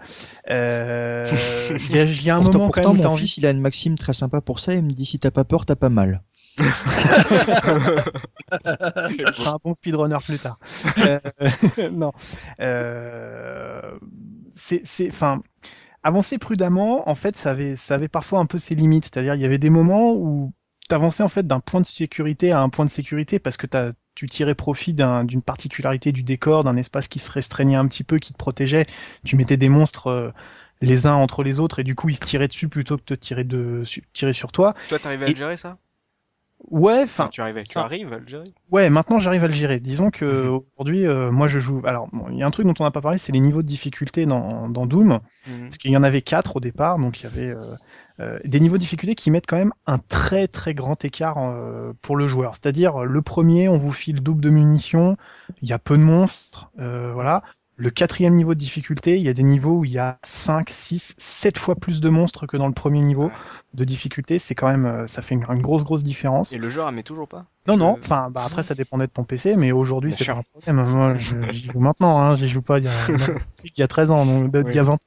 Euh, 0.51 1.31
il 1.91 1.97
y 1.97 1.99
a, 1.99 2.05
y 2.05 2.31
a 2.31 2.37
un 2.37 2.41
moment 2.41 2.70
quand 2.70 2.95
même. 2.95 3.03
Mon 3.03 3.16
fils, 3.16 3.37
il 3.37 3.47
a 3.47 3.51
une 3.51 3.61
maxime 3.61 3.97
très 3.97 4.14
sympa 4.14 4.41
pour 4.41 4.61
ça. 4.61 4.74
Il 4.74 4.85
me 4.85 4.91
dit 4.91 5.07
si 5.07 5.18
t'as 5.18 5.31
pas 5.31 5.45
peur, 5.45 5.66
t'as 5.66 5.76
pas 5.76 5.91
mal. 5.91 6.22
un 9.47 9.59
bon 9.62 9.74
speedrunner 9.74 10.18
plus 10.24 10.39
tard. 10.39 10.59
Euh, 10.99 11.20
non. 11.93 12.12
Euh, 12.61 13.99
c'est, 14.59 15.09
enfin, 15.09 15.42
avancer 16.02 16.38
prudemment, 16.38 17.09
en 17.09 17.14
fait, 17.14 17.36
ça 17.36 17.50
avait, 17.50 17.76
ça 17.76 17.94
avait 17.94 18.09
parfois 18.09 18.40
un 18.40 18.46
peu 18.46 18.59
ses 18.59 18.74
limites. 18.74 19.04
C'est-à-dire, 19.04 19.34
il 19.34 19.40
y 19.40 19.44
avait 19.44 19.59
des 19.59 19.70
moments 19.70 20.12
où 20.12 20.52
t'avançais 20.88 21.22
en 21.22 21.28
fait 21.28 21.46
d'un 21.46 21.61
point 21.61 21.80
de 21.80 21.86
sécurité 21.86 22.50
à 22.52 22.61
un 22.61 22.70
point 22.70 22.84
de 22.84 22.90
sécurité 22.90 23.38
parce 23.38 23.56
que 23.56 23.66
t'as, 23.66 23.92
tu 24.14 24.26
tirais 24.26 24.54
profit 24.54 24.94
d'une 24.94 25.42
particularité 25.42 26.12
du 26.12 26.22
décor, 26.22 26.64
d'un 26.64 26.76
espace 26.76 27.09
qui 27.09 27.18
se 27.18 27.30
restreignait 27.30 27.76
un 27.76 27.86
petit 27.86 28.04
peu, 28.04 28.18
qui 28.18 28.32
te 28.32 28.38
protégeait. 28.38 28.86
Tu 29.24 29.36
mettais 29.36 29.56
des 29.56 29.68
monstres 29.68 30.09
euh, 30.09 30.30
les 30.80 31.06
uns 31.06 31.14
entre 31.14 31.42
les 31.42 31.61
autres 31.61 31.78
et 31.80 31.84
du 31.84 31.94
coup 31.94 32.09
ils 32.09 32.16
se 32.16 32.20
tiraient 32.20 32.48
dessus 32.48 32.68
plutôt 32.68 32.96
que 32.96 33.02
de 33.06 33.14
tirer 33.14 33.44
de 33.44 33.82
tirer 34.12 34.32
sur 34.32 34.50
toi. 34.50 34.74
Toi, 34.88 34.98
t'arrivais 34.98 35.26
à 35.26 35.34
gérer 35.34 35.56
ça? 35.56 35.76
Ouais, 36.70 37.02
enfin. 37.04 37.28
tu 37.28 37.40
arrives, 37.40 37.62
tu 37.64 37.78
arrives 37.78 38.12
à 38.12 38.18
le 38.18 38.26
gérer. 38.26 38.44
Ouais, 38.70 38.90
maintenant 38.90 39.18
j'arrive 39.18 39.44
à 39.44 39.48
le 39.48 39.54
gérer. 39.54 39.80
Disons 39.80 40.11
que 40.11 40.24
mhm. 40.24 40.61
aujourd'hui, 40.76 41.06
euh, 41.06 41.30
moi 41.30 41.48
je 41.48 41.59
joue. 41.59 41.80
Alors, 41.84 42.09
il 42.30 42.36
y 42.36 42.42
a 42.42 42.46
un 42.46 42.50
truc 42.50 42.66
dont 42.66 42.74
on 42.80 42.84
n'a 42.84 42.90
pas 42.90 43.00
parlé, 43.00 43.16
c'est 43.16 43.32
les 43.32 43.40
niveaux 43.40 43.62
de 43.62 43.66
difficulté 43.66 44.26
dans, 44.26 44.68
dans 44.68 44.86
Doom, 44.86 45.20
mhm. 45.46 45.61
parce 45.62 45.78
qu'il 45.78 45.90
y 45.90 45.96
en 45.96 46.02
avait 46.02 46.20
quatre 46.20 46.56
au 46.56 46.61
départ, 46.61 46.98
donc 46.98 47.20
il 47.20 47.24
y 47.24 47.26
avait 47.26 47.48
euh, 47.48 47.74
euh, 48.20 48.38
des 48.44 48.61
niveaux 48.61 48.76
de 48.76 48.82
difficulté 48.82 49.14
qui 49.14 49.30
mettent 49.30 49.46
quand 49.46 49.56
même 49.56 49.72
un 49.86 49.98
très 49.98 50.48
très 50.48 50.74
grand 50.74 51.02
écart 51.04 51.36
pour 52.02 52.16
le 52.16 52.26
joueur. 52.26 52.54
C'est-à-dire 52.54 53.04
le 53.04 53.22
premier, 53.22 53.68
on 53.68 53.78
vous 53.78 53.92
file 53.92 54.20
double 54.20 54.40
de 54.40 54.50
munitions, 54.50 55.16
il 55.62 55.68
y 55.68 55.72
a 55.72 55.78
peu 55.78 55.96
de 55.96 56.02
monstres, 56.02 56.70
voilà. 56.76 57.42
Le 57.81 57.91
quatrième 57.91 58.35
niveau 58.35 58.55
de 58.55 58.59
difficulté, 58.59 59.18
il 59.18 59.22
y 59.22 59.29
a 59.29 59.33
des 59.33 59.45
niveaux 59.45 59.79
où 59.79 59.85
il 59.85 59.93
y 59.93 59.99
a 59.99 60.18
5, 60.24 60.68
6, 60.68 61.14
7 61.16 61.59
fois 61.59 61.76
plus 61.76 62.01
de 62.01 62.09
monstres 62.09 62.45
que 62.45 62.57
dans 62.57 62.66
le 62.66 62.72
premier 62.72 63.01
niveau 63.03 63.31
de 63.72 63.85
difficulté. 63.85 64.41
C'est 64.41 64.57
quand 64.57 64.66
même, 64.66 64.85
euh, 64.85 65.07
ça 65.07 65.22
fait 65.22 65.37
une, 65.37 65.62
grosse, 65.62 65.85
grosse 65.85 66.03
différence. 66.03 66.53
Et 66.53 66.59
le 66.59 66.70
jeu, 66.70 66.83
mais 66.93 67.05
toujours 67.05 67.29
pas? 67.29 67.47
Non, 67.68 67.76
non, 67.76 67.97
enfin, 67.97 68.31
bah, 68.31 68.43
après, 68.45 68.64
ça 68.64 68.74
dépendait 68.74 69.07
de 69.07 69.12
ton 69.12 69.22
PC, 69.22 69.55
mais 69.55 69.70
aujourd'hui, 69.70 70.11
c'est 70.11 70.24
pas 70.24 70.33
un 70.33 70.41
problème. 70.43 70.85
Moi, 70.91 71.14
j'y 71.53 71.70
joue 71.70 71.79
maintenant, 71.79 72.18
hein, 72.18 72.35
j'y 72.35 72.49
joue 72.49 72.62
pas 72.62 72.79
il 72.79 72.87
y, 72.87 72.89
a, 72.89 72.91
il 73.64 73.79
y 73.79 73.83
a 73.83 73.87
13 73.87 74.11
ans, 74.11 74.26
donc, 74.26 74.51
il 74.68 74.74
y 74.74 74.79
a 74.81 74.83
20 74.83 74.95
ans. 74.95 74.99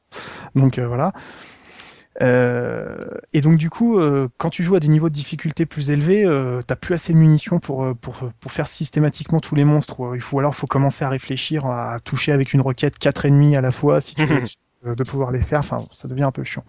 Donc, 0.56 0.80
euh, 0.80 0.88
voilà. 0.88 1.12
Euh, 2.22 3.08
et 3.34 3.42
donc 3.42 3.58
du 3.58 3.70
coup, 3.70 4.00
euh, 4.00 4.28
quand 4.38 4.50
tu 4.50 4.64
joues 4.64 4.76
à 4.76 4.80
des 4.80 4.88
niveaux 4.88 5.10
de 5.10 5.14
difficulté 5.14 5.66
plus 5.66 5.90
élevés, 5.90 6.26
euh, 6.26 6.62
t'as 6.66 6.76
plus 6.76 6.94
assez 6.94 7.14
de 7.14 7.18
munitions 7.18 7.60
pour, 7.60 7.96
pour, 7.98 8.30
pour 8.40 8.52
faire 8.52 8.68
systématiquement 8.68 9.40
tous 9.40 9.56
les 9.56 9.66
monstres. 9.66 10.14
Il 10.16 10.22
faut 10.22 10.40
alors 10.40 10.56
faut 10.56 10.68
commencer 10.68 11.04
à 11.04 11.10
réfléchir 11.10 11.66
à 11.66 12.00
toucher 12.00 12.32
avec 12.32 12.54
une 12.54 12.62
roquette 12.62 13.00
quatre 13.00 13.26
ennemis 13.26 13.56
à 13.56 13.62
la 13.62 13.72
fois 13.72 14.02
si 14.02 14.16
tu 14.16 14.26
veux 14.26 14.96
de 14.96 15.04
pouvoir 15.04 15.32
les 15.32 15.42
faire. 15.42 15.60
Enfin, 15.60 15.86
ça 15.90 16.08
devient 16.08 16.24
un 16.24 16.32
peu 16.32 16.44
chiant. 16.44 16.64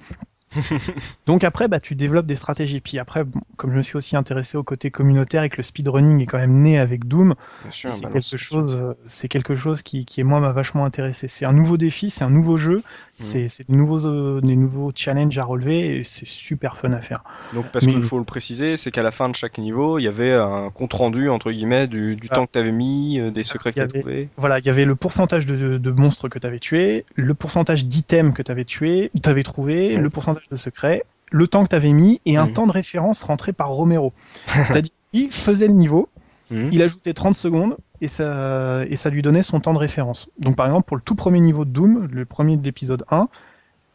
Donc 1.26 1.44
après, 1.44 1.68
bah, 1.68 1.80
tu 1.80 1.94
développes 1.94 2.26
des 2.26 2.36
stratégies. 2.36 2.80
Puis 2.80 2.98
après, 2.98 3.24
comme 3.56 3.70
je 3.70 3.76
me 3.76 3.82
suis 3.82 3.96
aussi 3.96 4.16
intéressé 4.16 4.56
au 4.56 4.62
côté 4.62 4.90
communautaire 4.90 5.42
et 5.42 5.50
que 5.50 5.56
le 5.56 5.62
speedrunning 5.62 6.20
est 6.20 6.26
quand 6.26 6.38
même 6.38 6.62
né 6.62 6.78
avec 6.78 7.06
Doom, 7.06 7.34
c'est 7.70 7.88
bah 8.02 8.10
quelque 8.12 8.36
chose, 8.36 8.76
euh, 8.80 8.94
c'est 9.06 9.28
quelque 9.28 9.54
chose 9.54 9.82
qui, 9.82 10.04
qui 10.04 10.22
moi 10.24 10.40
m'a 10.40 10.52
vachement 10.52 10.84
intéressé. 10.84 11.28
C'est 11.28 11.46
un 11.46 11.52
nouveau 11.52 11.76
défi, 11.76 12.10
c'est 12.10 12.24
un 12.24 12.30
nouveau 12.30 12.56
jeu, 12.56 12.78
mmh. 12.78 12.82
c'est 13.16 13.68
des 13.68 13.76
nouveaux, 13.76 14.06
euh, 14.06 14.40
des 14.40 14.56
nouveaux 14.56 14.92
challenges 14.94 15.36
à 15.38 15.44
relever 15.44 15.96
et 15.96 16.04
c'est 16.04 16.26
super 16.26 16.76
fun 16.76 16.92
à 16.92 17.00
faire. 17.00 17.24
Donc 17.52 17.66
parce 17.66 17.86
qu'il 17.86 18.02
faut 18.02 18.18
le 18.18 18.24
préciser, 18.24 18.76
c'est 18.76 18.90
qu'à 18.90 19.02
la 19.02 19.10
fin 19.10 19.28
de 19.28 19.34
chaque 19.34 19.58
niveau, 19.58 19.98
il 19.98 20.04
y 20.04 20.08
avait 20.08 20.32
un 20.32 20.70
compte 20.70 20.92
rendu 20.92 21.28
entre 21.28 21.50
guillemets 21.50 21.86
du, 21.86 22.16
du 22.16 22.28
temps 22.28 22.46
que 22.46 22.52
tu 22.52 22.58
avais 22.58 22.72
mis, 22.72 23.18
euh, 23.18 23.30
des 23.30 23.44
secrets 23.44 23.70
que 23.70 23.76
tu 23.76 23.82
avais 23.82 24.00
trouvés. 24.00 24.28
Voilà, 24.36 24.58
il 24.58 24.64
y 24.64 24.70
avait 24.70 24.84
le 24.84 24.94
pourcentage 24.94 25.46
de, 25.46 25.78
de, 25.78 25.90
monstres 25.90 26.28
que 26.28 26.38
tu 26.38 26.46
avais 26.46 26.58
tué, 26.58 27.04
le 27.14 27.34
pourcentage 27.34 27.84
d'items 27.86 28.34
que 28.34 28.42
tu 28.42 28.50
avais 28.50 28.64
tué, 28.64 29.10
tu 29.22 29.28
avais 29.28 29.42
trouvé, 29.42 29.96
le 29.96 30.10
pourcentage 30.10 30.41
de 30.50 30.56
secret, 30.56 31.04
le 31.30 31.46
temps 31.46 31.64
que 31.64 31.70
tu 31.70 31.76
avais 31.76 31.92
mis 31.92 32.20
et 32.26 32.36
un 32.36 32.46
temps 32.46 32.66
de 32.66 32.72
référence 32.72 33.22
rentré 33.22 33.52
par 33.52 33.70
Romero. 33.70 34.12
C'est-à-dire 34.46 34.92
qu'il 35.12 35.30
faisait 35.30 35.66
le 35.66 35.74
niveau, 35.74 36.08
mhm. 36.50 36.70
il 36.72 36.82
ajoutait 36.82 37.14
30 37.14 37.34
secondes 37.34 37.76
et 38.00 38.08
ça, 38.08 38.84
et 38.88 38.96
ça 38.96 39.10
lui 39.10 39.22
donnait 39.22 39.42
son 39.42 39.60
temps 39.60 39.72
de 39.72 39.78
référence. 39.78 40.28
Donc 40.38 40.56
par 40.56 40.66
exemple, 40.66 40.86
pour 40.86 40.96
le 40.96 41.02
tout 41.02 41.14
premier 41.14 41.40
niveau 41.40 41.64
de 41.64 41.70
Doom, 41.70 42.08
le 42.10 42.24
premier 42.24 42.56
de 42.56 42.64
l'épisode 42.64 43.04
1, 43.10 43.28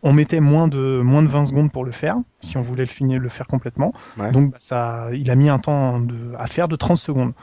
on 0.03 0.13
mettait 0.13 0.39
moins 0.39 0.67
de, 0.67 1.01
moins 1.03 1.21
de 1.21 1.27
20 1.27 1.47
secondes 1.47 1.71
pour 1.71 1.83
le 1.83 1.91
faire, 1.91 2.17
si 2.39 2.57
on 2.57 2.61
voulait 2.61 2.83
le 2.83 2.89
finir, 2.89 3.19
le 3.19 3.29
faire 3.29 3.47
complètement. 3.47 3.93
Donc 4.31 4.51
bah, 4.51 4.57
ça, 4.59 5.09
il 5.13 5.29
a 5.29 5.35
mis 5.35 5.49
un 5.49 5.59
temps 5.59 5.99
de, 5.99 6.15
à 6.37 6.47
faire 6.47 6.67
de 6.67 6.75
30 6.75 6.97
secondes. 6.97 7.33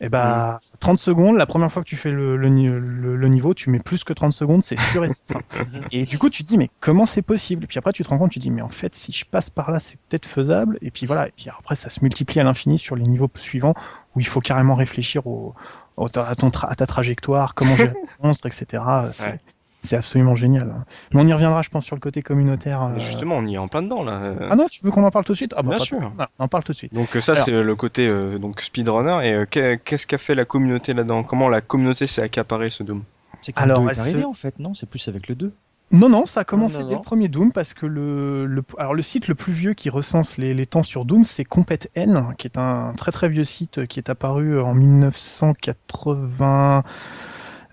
Et 0.00 0.06
eh 0.06 0.08
bah, 0.08 0.58
30 0.80 0.98
secondes, 0.98 1.36
la 1.36 1.46
première 1.46 1.70
fois 1.70 1.82
que 1.82 1.88
tu 1.88 1.96
fais 1.96 2.10
le, 2.10 2.36
le, 2.36 3.16
le, 3.16 3.28
niveau, 3.28 3.54
tu 3.54 3.70
mets 3.70 3.78
plus 3.78 4.02
que 4.02 4.12
30 4.12 4.32
secondes, 4.32 4.62
c'est 4.62 4.78
sûr 4.78 5.04
et 5.04 5.08
certain. 5.08 5.40
et 5.92 6.04
du 6.04 6.18
coup, 6.18 6.30
tu 6.30 6.42
te 6.42 6.48
dis, 6.48 6.58
mais 6.58 6.68
comment 6.80 7.06
c'est 7.06 7.22
possible? 7.22 7.64
Et 7.64 7.66
puis 7.68 7.78
après, 7.78 7.92
tu 7.92 8.02
te 8.02 8.08
rends 8.08 8.18
compte, 8.18 8.32
tu 8.32 8.40
te 8.40 8.42
dis, 8.42 8.50
mais 8.50 8.60
en 8.60 8.68
fait, 8.68 8.92
si 8.92 9.12
je 9.12 9.24
passe 9.24 9.50
par 9.50 9.70
là, 9.70 9.78
c'est 9.78 9.96
peut-être 10.08 10.26
faisable. 10.26 10.78
Et 10.82 10.90
puis 10.90 11.06
voilà, 11.06 11.28
et 11.28 11.32
puis 11.36 11.46
après, 11.48 11.76
ça 11.76 11.90
se 11.90 12.00
multiplie 12.02 12.40
à 12.40 12.44
l'infini 12.44 12.76
sur 12.76 12.96
les 12.96 13.04
niveaux 13.04 13.30
suivants, 13.36 13.74
où 14.16 14.20
il 14.20 14.26
faut 14.26 14.40
carrément 14.40 14.74
réfléchir 14.74 15.28
au, 15.28 15.54
à, 15.96 16.34
ton 16.34 16.48
à 16.48 16.74
ta 16.74 16.86
trajectoire, 16.86 17.54
comment 17.54 17.76
gérer 17.76 17.94
les 18.22 18.26
monstres, 18.26 18.46
etc. 18.48 18.82
C'est 19.12 19.38
c'est 19.84 19.96
absolument 19.96 20.34
génial. 20.34 20.84
Mais 21.12 21.20
on 21.20 21.26
y 21.26 21.32
reviendra, 21.32 21.62
je 21.62 21.68
pense, 21.68 21.84
sur 21.84 21.94
le 21.94 22.00
côté 22.00 22.22
communautaire. 22.22 22.82
Euh. 22.82 22.98
Justement, 22.98 23.36
on 23.36 23.46
y 23.46 23.54
est 23.54 23.58
en 23.58 23.68
plein 23.68 23.82
dedans 23.82 24.02
là. 24.02 24.34
Ah 24.50 24.56
non, 24.56 24.66
tu 24.70 24.80
veux 24.82 24.90
qu'on 24.90 25.04
en 25.04 25.10
parle 25.10 25.24
tout 25.24 25.32
de 25.32 25.36
suite? 25.36 25.54
Ah, 25.56 25.62
bah, 25.62 25.76
Bien 25.76 25.78
sûr. 25.78 26.12
on 26.38 26.44
en 26.44 26.48
parle 26.48 26.64
tout 26.64 26.72
de 26.72 26.76
suite. 26.76 26.94
Donc 26.94 27.16
ça, 27.20 27.36
c'est 27.36 27.50
le 27.50 27.76
côté 27.76 28.08
euh, 28.08 28.38
donc 28.38 28.60
speedrunner. 28.60 29.28
Et 29.28 29.34
euh, 29.34 29.76
qu'est-ce 29.84 30.06
qu'a 30.06 30.18
fait 30.18 30.34
la 30.34 30.44
communauté 30.44 30.94
là-dedans? 30.94 31.22
Comment 31.22 31.48
la 31.48 31.60
communauté 31.60 32.06
s'est 32.06 32.22
accaparée 32.22 32.70
ce 32.70 32.82
Doom? 32.82 33.02
C'est 33.42 33.52
quand 33.52 33.62
Alors, 33.62 33.88
est 33.90 33.98
arrivé 33.98 34.24
en 34.24 34.32
fait, 34.32 34.58
non? 34.58 34.74
C'est 34.74 34.88
plus 34.88 35.06
avec 35.08 35.28
le 35.28 35.34
2. 35.34 35.52
Non, 35.92 36.08
non, 36.08 36.24
ça 36.24 36.40
a 36.40 36.44
commencé 36.44 36.82
dès 36.84 36.94
le 36.94 37.02
premier 37.02 37.28
Doom 37.28 37.52
parce 37.52 37.74
que 37.74 37.84
le, 37.84 38.46
le, 38.46 38.62
alors 38.78 38.94
le 38.94 39.02
site 39.02 39.28
le 39.28 39.34
plus 39.34 39.52
vieux 39.52 39.74
qui 39.74 39.90
recense 39.90 40.38
les, 40.38 40.54
les 40.54 40.66
temps 40.66 40.82
sur 40.82 41.04
Doom, 41.04 41.24
c'est 41.24 41.44
Compet 41.44 41.90
N, 41.94 42.34
qui 42.38 42.46
est 42.46 42.56
un 42.56 42.94
très 42.96 43.12
très 43.12 43.28
vieux 43.28 43.44
site 43.44 43.86
qui 43.86 44.00
est 44.00 44.08
apparu 44.08 44.58
en 44.60 44.74
1980. 44.74 46.82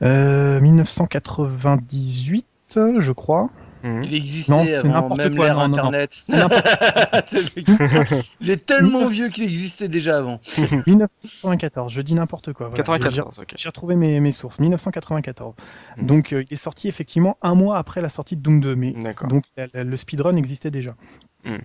1998, 0.01 2.45
euh, 2.77 2.99
je 2.99 3.11
crois. 3.11 3.49
Mhm. 3.83 4.03
Il 4.03 4.13
existait 4.13 4.51
non, 4.51 4.63
c'est 4.63 4.87
n'importe 4.87 5.35
quoi, 5.35 5.49
Internet. 5.51 6.21
il 8.39 8.51
est 8.51 8.63
tellement 8.65 9.07
vieux 9.07 9.29
qu'il 9.29 9.43
existait 9.43 9.87
déjà 9.87 10.19
avant. 10.19 10.39
1994, 10.87 11.91
je 11.91 12.01
dis 12.01 12.13
n'importe 12.13 12.53
quoi. 12.53 12.69
94, 12.71 13.41
J'ai 13.55 13.69
retrouvé 13.69 13.95
mes, 13.95 14.19
mes, 14.19 14.31
sources. 14.31 14.59
1994. 14.59 15.55
Mhm. 15.97 16.05
Donc 16.05 16.33
euh, 16.33 16.43
il 16.47 16.53
est 16.53 16.57
sorti 16.57 16.87
effectivement 16.87 17.37
un 17.41 17.55
mois 17.55 17.79
après 17.79 18.01
la 18.01 18.09
sortie 18.09 18.35
de 18.35 18.41
Doom 18.41 18.59
2, 18.59 18.75
mais 18.75 18.93
donc 19.27 19.45
le 19.73 19.95
speedrun 19.95 20.35
existait 20.35 20.71
déjà. 20.71 20.95
Mhm. 21.43 21.57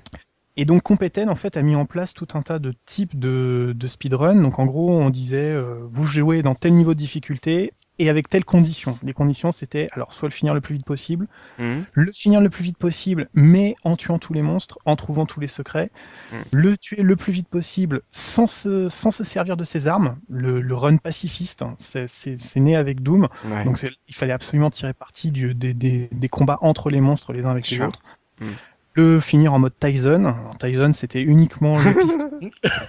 Et 0.57 0.65
donc 0.65 0.83
Competen 0.83 1.29
en 1.29 1.35
fait 1.35 1.57
a 1.57 1.63
mis 1.63 1.75
en 1.75 1.85
place 1.85 2.15
tout 2.15 2.29
un 2.35 2.41
tas 2.41 2.59
de 2.59 2.73
types 2.87 3.19
de, 3.19 3.75
de 3.77 3.87
speedrun. 3.87 4.37
Donc 4.37 4.59
en 4.59 4.65
gros 4.65 4.99
on 4.99 5.11
disait 5.11 5.53
euh, 5.53 5.87
vous 5.91 6.07
jouez 6.07 6.43
dans 6.43 6.55
tel 6.55 6.73
niveau 6.73 6.95
de 6.95 6.99
difficulté, 6.99 7.73
et 7.99 8.09
avec 8.09 8.29
telles 8.29 8.45
conditions. 8.45 8.99
Les 9.03 9.13
conditions, 9.13 9.53
c'était 9.53 9.89
alors 9.93 10.13
soit 10.13 10.29
le 10.29 10.33
finir 10.33 10.55
le 10.55 10.61
plus 10.61 10.75
vite 10.75 10.85
possible, 10.85 11.27
mmh. 11.59 11.81
le 11.93 12.13
finir 12.13 12.41
le 12.41 12.51
plus 12.51 12.65
vite 12.65 12.79
possible, 12.79 13.29
mais 13.35 13.75
en 13.85 13.97
tuant 13.97 14.19
tous 14.19 14.33
les 14.33 14.43
monstres, 14.43 14.79
en 14.85 14.97
trouvant 14.97 15.27
tous 15.27 15.41
les 15.41 15.47
secrets, 15.47 15.91
mmh. 16.33 16.37
le 16.53 16.77
tuer 16.77 17.03
le 17.03 17.17
plus 17.17 17.33
vite 17.33 17.49
possible 17.49 18.03
sans 18.11 18.47
se, 18.47 18.89
sans 18.89 19.11
se 19.11 19.25
servir 19.25 19.57
de 19.57 19.65
ses 19.65 19.89
armes, 19.89 20.19
le, 20.29 20.61
le 20.61 20.75
run 20.75 20.97
pacifiste, 20.99 21.63
hein, 21.63 21.77
c'est 21.79 22.57
né 22.57 22.77
avec 22.77 23.03
Doom, 23.03 23.29
donc 23.65 23.85
il 24.09 24.15
fallait 24.15 24.33
absolument 24.33 24.71
tirer 24.71 24.93
parti 24.93 25.31
du, 25.31 25.55
des, 25.55 25.75
des, 25.75 26.09
des, 26.13 26.29
combats 26.29 26.59
entre 26.61 26.91
les 26.91 27.01
monstres 27.01 27.33
les 27.33 27.45
uns 27.47 27.51
avec 27.51 27.69
les 27.71 27.81
autres. 27.81 28.01
Mmh 28.41 28.53
le 28.97 29.21
finir 29.21 29.53
en 29.53 29.59
mode 29.59 29.79
Tyson. 29.79 30.35
Tyson, 30.59 30.93
c'était 30.93 31.23
uniquement 31.23 31.79
le 31.79 31.95
piston, 32.01 32.41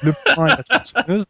le 0.03 0.33
point 0.33 0.47
et 0.47 0.49
la 0.49 0.63
tronçonneuse. 0.63 1.25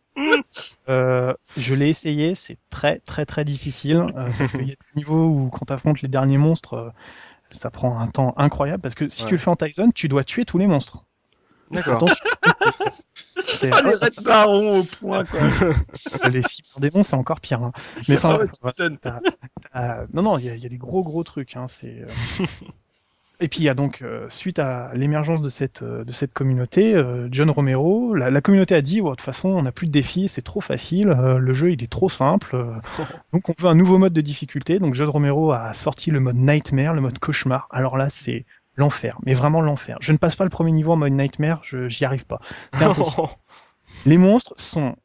Euh, 0.89 1.33
je 1.57 1.75
l'ai 1.75 1.89
essayé, 1.89 2.35
c'est 2.35 2.57
très 2.69 2.99
très 2.99 3.25
très 3.25 3.43
difficile 3.43 4.05
euh, 4.15 4.29
parce 4.37 4.51
qu'il 4.51 4.67
y 4.67 4.71
a 4.71 4.75
des 4.75 4.95
niveaux 4.95 5.27
où 5.27 5.49
quand 5.49 5.65
tu 5.65 5.73
affrontes 5.73 6.01
les 6.01 6.07
derniers 6.07 6.37
monstres, 6.37 6.73
euh, 6.75 6.89
ça 7.51 7.69
prend 7.69 7.99
un 7.99 8.07
temps 8.07 8.33
incroyable 8.37 8.81
parce 8.81 8.95
que 8.95 9.09
si 9.09 9.25
tu 9.25 9.33
le 9.33 9.39
fais 9.39 9.49
en 9.49 9.55
Tyson, 9.55 9.89
tu 9.93 10.07
dois 10.07 10.23
tuer 10.23 10.45
tous 10.45 10.57
les 10.57 10.67
monstres. 10.67 11.03
D'accord. 11.71 12.05
C'est 13.43 13.71
ah, 13.73 13.81
les 13.83 13.95
Red 13.95 14.23
Baron 14.23 14.79
au 14.79 14.83
point 14.83 15.25
quoi. 15.25 15.39
les 16.29 16.41
cyber 16.43 16.79
démons 16.79 17.03
c'est 17.03 17.15
encore 17.15 17.41
pire. 17.41 17.61
Hein. 17.61 17.71
Mais 18.07 18.15
enfin, 18.15 18.39
ah 19.73 20.01
non 20.13 20.21
non, 20.21 20.37
il 20.37 20.45
y, 20.45 20.59
y, 20.59 20.65
a 20.65 20.69
des 20.69 20.77
gros 20.77 21.03
gros 21.03 21.23
trucs. 21.23 21.55
Hein. 21.55 21.67
C'est 21.67 22.03
euh, 22.03 22.45
et 23.39 23.47
puis 23.47 23.59
il 23.59 23.63
y 23.63 23.69
a 23.69 23.75
donc, 23.75 24.01
euh, 24.01 24.27
suite 24.29 24.57
à 24.57 24.91
l'émergence 24.95 25.41
de 25.41 25.49
cette, 25.49 25.83
euh, 25.83 26.03
de 26.03 26.11
cette 26.11 26.33
communauté, 26.33 26.95
euh, 26.95 27.27
John 27.31 27.49
Romero, 27.51 28.15
la, 28.15 28.31
la, 28.31 28.41
communauté 28.41 28.73
a 28.73 28.81
dit, 28.81 29.01
de 29.01 29.09
toute 29.09 29.21
façon, 29.21 29.49
on 29.49 29.61
n'a 29.61 29.71
plus 29.71 29.85
de 29.85 29.91
défis, 29.91 30.27
c'est 30.27 30.41
trop 30.41 30.61
facile, 30.61 31.09
le 31.09 31.53
jeu 31.53 31.71
il 31.71 31.83
est 31.83 31.91
trop 31.91 32.09
simple, 32.09 32.57
donc 33.33 33.49
on 33.49 33.53
veut 33.59 33.69
un 33.69 33.75
nouveau 33.75 33.99
mode 33.99 34.13
de 34.13 34.21
difficulté. 34.21 34.79
Donc 34.79 34.95
John 34.95 35.09
Romero 35.09 35.51
a 35.51 35.73
sorti 35.73 36.09
le 36.09 36.19
mode 36.19 36.37
Nightmare, 36.37 36.93
le 36.93 37.01
mode 37.01 37.19
cauchemar. 37.19 37.67
Alors 37.69 37.97
là, 37.97 38.09
c'est 38.09 38.45
l'enfer, 38.75 39.17
mais 39.25 39.33
vraiment 39.33 39.61
l'enfer. 39.61 39.97
Je 40.01 40.11
ne 40.11 40.17
passe 40.17 40.35
pas 40.35 40.43
le 40.43 40.49
premier 40.49 40.71
niveau 40.71 40.93
en 40.93 40.97
mode 40.97 41.13
Nightmare, 41.13 41.61
je 41.63 41.87
j'y 41.89 42.05
arrive 42.05 42.25
pas. 42.25 42.39
C'est 42.73 42.85
impossible. 42.85 43.27
Les 44.05 44.17
monstres 44.17 44.53
sont 44.57 44.95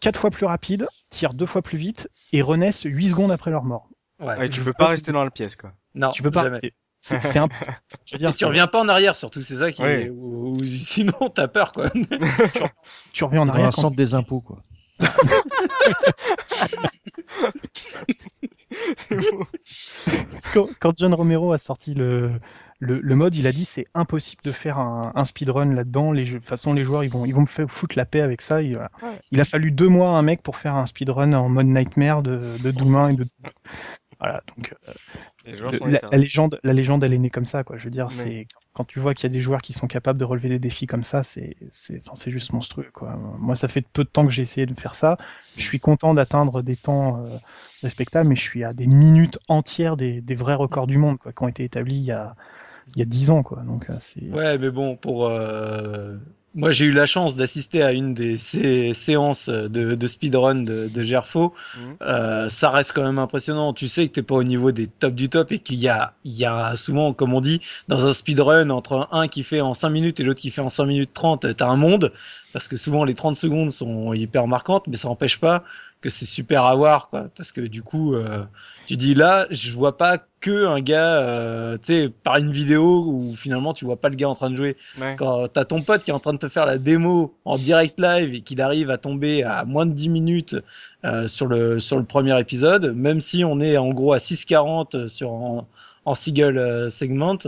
quatre 0.00 0.18
fois 0.18 0.30
plus 0.30 0.46
rapides, 0.46 0.88
tirent 1.10 1.34
deux 1.34 1.46
fois 1.46 1.62
plus 1.62 1.78
vite 1.78 2.08
et 2.32 2.42
renaissent 2.42 2.82
8 2.84 3.10
secondes 3.10 3.32
après 3.32 3.50
leur 3.50 3.64
mort. 3.64 3.88
Ouais, 4.20 4.48
tu 4.48 4.60
peux 4.62 4.72
pas 4.72 4.88
rester 4.88 5.12
dans 5.12 5.22
la 5.22 5.30
pièce, 5.30 5.54
quoi. 5.54 5.72
Non, 5.94 6.10
tu 6.10 6.22
peux 6.22 6.30
pas. 6.30 6.44
Jamais. 6.44 6.60
C'est 6.98 7.36
un... 7.36 7.48
Je 8.04 8.14
veux 8.14 8.18
dire, 8.18 8.34
tu 8.34 8.44
reviens 8.44 8.66
pas 8.66 8.80
en 8.82 8.88
arrière, 8.88 9.16
surtout, 9.16 9.40
c'est 9.40 9.56
ça 9.56 9.72
qui 9.72 9.82
est... 9.82 10.10
ou, 10.10 10.58
sinon 10.64 11.30
t'as 11.34 11.48
peur, 11.48 11.72
quoi. 11.72 11.90
tu, 13.12 13.24
reviens 13.24 13.42
en 13.42 13.48
arrière. 13.48 13.66
Dans 13.66 13.72
centre 13.72 13.96
des 13.96 14.14
impôts, 14.14 14.40
quoi. 14.40 14.58
quand, 20.80 20.98
John 20.98 21.14
Romero 21.14 21.52
a 21.52 21.58
sorti 21.58 21.94
le, 21.94 22.32
le, 22.80 22.98
le 23.00 23.14
mode, 23.14 23.36
il 23.36 23.46
a 23.46 23.52
dit 23.52 23.64
c'est 23.64 23.86
impossible 23.94 24.42
de 24.42 24.50
faire 24.50 24.78
un, 24.78 25.12
un 25.14 25.24
speedrun 25.24 25.72
là-dedans. 25.72 26.10
Les 26.10 26.26
jeux, 26.26 26.34
de 26.34 26.38
toute 26.40 26.48
façon, 26.48 26.72
les 26.72 26.82
joueurs 26.84 27.04
ils 27.04 27.10
vont, 27.10 27.24
ils 27.24 27.34
vont 27.34 27.42
me 27.42 27.46
faire 27.46 27.70
foutre 27.70 27.96
la 27.96 28.06
paix 28.06 28.22
avec 28.22 28.40
ça. 28.40 28.60
Il, 28.62 28.76
il 29.30 29.40
a 29.40 29.44
fallu 29.44 29.70
deux 29.70 29.88
mois 29.88 30.08
à 30.10 30.12
un 30.12 30.22
mec 30.22 30.42
pour 30.42 30.56
faire 30.56 30.74
un 30.74 30.86
speedrun 30.86 31.32
en 31.32 31.48
mode 31.48 31.66
nightmare 31.66 32.22
de, 32.22 32.40
de 32.62 32.70
Doom 32.72 32.96
1 32.96 33.08
et 33.10 33.16
de 33.16 33.26
Voilà, 34.20 34.42
donc 34.56 34.74
la, 35.44 36.18
légende, 36.18 36.58
la 36.64 36.72
légende, 36.72 37.04
elle 37.04 37.14
est 37.14 37.18
née 37.18 37.30
comme 37.30 37.44
ça, 37.44 37.62
quoi. 37.62 37.76
Je 37.76 37.84
veux 37.84 37.90
dire, 37.90 38.10
c'est 38.10 38.48
quand 38.72 38.84
tu 38.84 38.98
vois 38.98 39.14
qu'il 39.14 39.24
y 39.24 39.26
a 39.26 39.32
des 39.32 39.40
joueurs 39.40 39.62
qui 39.62 39.72
sont 39.72 39.86
capables 39.86 40.18
de 40.18 40.24
relever 40.24 40.48
des 40.48 40.58
défis 40.58 40.86
comme 40.86 41.04
ça, 41.04 41.22
c'est, 41.22 41.56
c'est, 41.70 42.00
enfin, 42.00 42.12
c'est 42.16 42.32
juste 42.32 42.52
monstrueux, 42.52 42.90
quoi. 42.92 43.16
Moi, 43.38 43.54
ça 43.54 43.68
fait 43.68 43.86
peu 43.92 44.02
de 44.02 44.08
temps 44.08 44.26
que 44.26 44.32
j'ai 44.32 44.42
essayé 44.42 44.66
de 44.66 44.74
faire 44.74 44.96
ça. 44.96 45.18
Je 45.56 45.62
suis 45.62 45.78
content 45.78 46.14
d'atteindre 46.14 46.62
des 46.62 46.76
temps 46.76 47.24
respectables, 47.82 48.28
mais 48.28 48.36
je 48.36 48.42
suis 48.42 48.64
à 48.64 48.72
des 48.72 48.88
minutes 48.88 49.38
entières 49.46 49.96
des, 49.96 50.20
des 50.20 50.34
vrais 50.34 50.54
records 50.54 50.88
du 50.88 50.98
monde, 50.98 51.18
quoi, 51.18 51.32
qui 51.32 51.42
ont 51.44 51.48
été 51.48 51.62
établis 51.62 51.98
il 51.98 52.04
y 52.04 52.12
a 52.12 52.34
il 52.94 53.00
y 53.00 53.02
a 53.02 53.04
10 53.04 53.30
ans, 53.30 53.42
quoi. 53.42 53.62
Donc, 53.62 53.86
c'est... 53.98 54.30
Ouais, 54.30 54.58
mais 54.58 54.70
bon, 54.70 54.96
pour 54.96 55.26
euh, 55.26 56.16
moi, 56.54 56.70
j'ai 56.70 56.86
eu 56.86 56.92
la 56.92 57.06
chance 57.06 57.36
d'assister 57.36 57.82
à 57.82 57.92
une 57.92 58.14
des 58.14 58.38
séances 58.38 59.48
de, 59.48 59.94
de 59.94 60.06
speedrun 60.06 60.56
de, 60.56 60.88
de 60.88 61.02
Gerfo. 61.02 61.54
Mhm. 61.76 61.96
Euh, 62.02 62.48
ça 62.48 62.70
reste 62.70 62.92
quand 62.92 63.04
même 63.04 63.18
impressionnant. 63.18 63.72
Tu 63.72 63.86
sais 63.86 64.08
que 64.08 64.14
t'es 64.14 64.22
pas 64.22 64.34
au 64.34 64.42
niveau 64.42 64.72
des 64.72 64.86
top 64.86 65.14
du 65.14 65.28
top 65.28 65.52
et 65.52 65.58
qu'il 65.58 65.78
y 65.78 65.88
a, 65.88 66.14
il 66.24 66.32
y 66.32 66.46
a 66.46 66.74
souvent, 66.76 67.12
comme 67.12 67.34
on 67.34 67.40
dit, 67.40 67.60
dans 67.88 68.06
un 68.06 68.12
speedrun, 68.12 68.70
entre 68.70 69.08
un 69.12 69.28
qui 69.28 69.42
fait 69.42 69.60
en 69.60 69.74
5 69.74 69.90
minutes 69.90 70.20
et 70.20 70.24
l'autre 70.24 70.40
qui 70.40 70.50
fait 70.50 70.62
en 70.62 70.70
5 70.70 70.86
minutes 70.86 71.10
30, 71.12 71.54
t'as 71.54 71.68
un 71.68 71.76
monde. 71.76 72.12
Parce 72.52 72.66
que 72.66 72.76
souvent, 72.76 73.04
les 73.04 73.14
30 73.14 73.36
secondes 73.36 73.70
sont 73.70 74.14
hyper 74.14 74.46
marquantes, 74.46 74.86
mais 74.86 74.96
ça 74.96 75.08
n'empêche 75.08 75.38
pas 75.38 75.64
que 76.00 76.08
c'est 76.08 76.26
super 76.26 76.64
à 76.64 76.74
voir, 76.76 77.08
quoi. 77.10 77.28
Parce 77.36 77.50
que 77.50 77.60
du 77.60 77.82
coup, 77.82 78.14
euh, 78.14 78.44
tu 78.86 78.96
dis 78.96 79.14
là, 79.14 79.46
je 79.50 79.70
vois 79.72 79.96
pas 79.96 80.18
que 80.40 80.66
un 80.66 80.80
gars, 80.80 81.18
euh, 81.20 81.76
tu 81.78 81.86
sais, 81.86 82.08
par 82.08 82.36
une 82.36 82.52
vidéo 82.52 83.04
où 83.06 83.34
finalement 83.34 83.74
tu 83.74 83.84
vois 83.84 83.96
pas 84.00 84.08
le 84.08 84.14
gars 84.14 84.28
en 84.28 84.34
train 84.36 84.50
de 84.50 84.56
jouer. 84.56 84.76
Quand 85.16 85.48
t'as 85.48 85.64
ton 85.64 85.82
pote 85.82 86.04
qui 86.04 86.10
est 86.10 86.14
en 86.14 86.20
train 86.20 86.32
de 86.34 86.38
te 86.38 86.48
faire 86.48 86.66
la 86.66 86.78
démo 86.78 87.34
en 87.44 87.58
direct 87.58 87.98
live 87.98 88.34
et 88.34 88.40
qu'il 88.42 88.60
arrive 88.60 88.90
à 88.90 88.98
tomber 88.98 89.42
à 89.42 89.64
moins 89.64 89.86
de 89.86 89.92
10 89.92 90.08
minutes 90.08 90.56
euh, 91.04 91.26
sur 91.26 91.46
le 91.46 91.80
sur 91.80 91.98
le 91.98 92.04
premier 92.04 92.38
épisode, 92.38 92.94
même 92.94 93.20
si 93.20 93.44
on 93.44 93.58
est 93.58 93.76
en 93.76 93.90
gros 93.90 94.12
à 94.12 94.18
6,40 94.18 95.08
sur 95.08 95.32
en, 95.32 95.68
en 96.04 96.14
single 96.14 96.88
segment, 96.90 97.38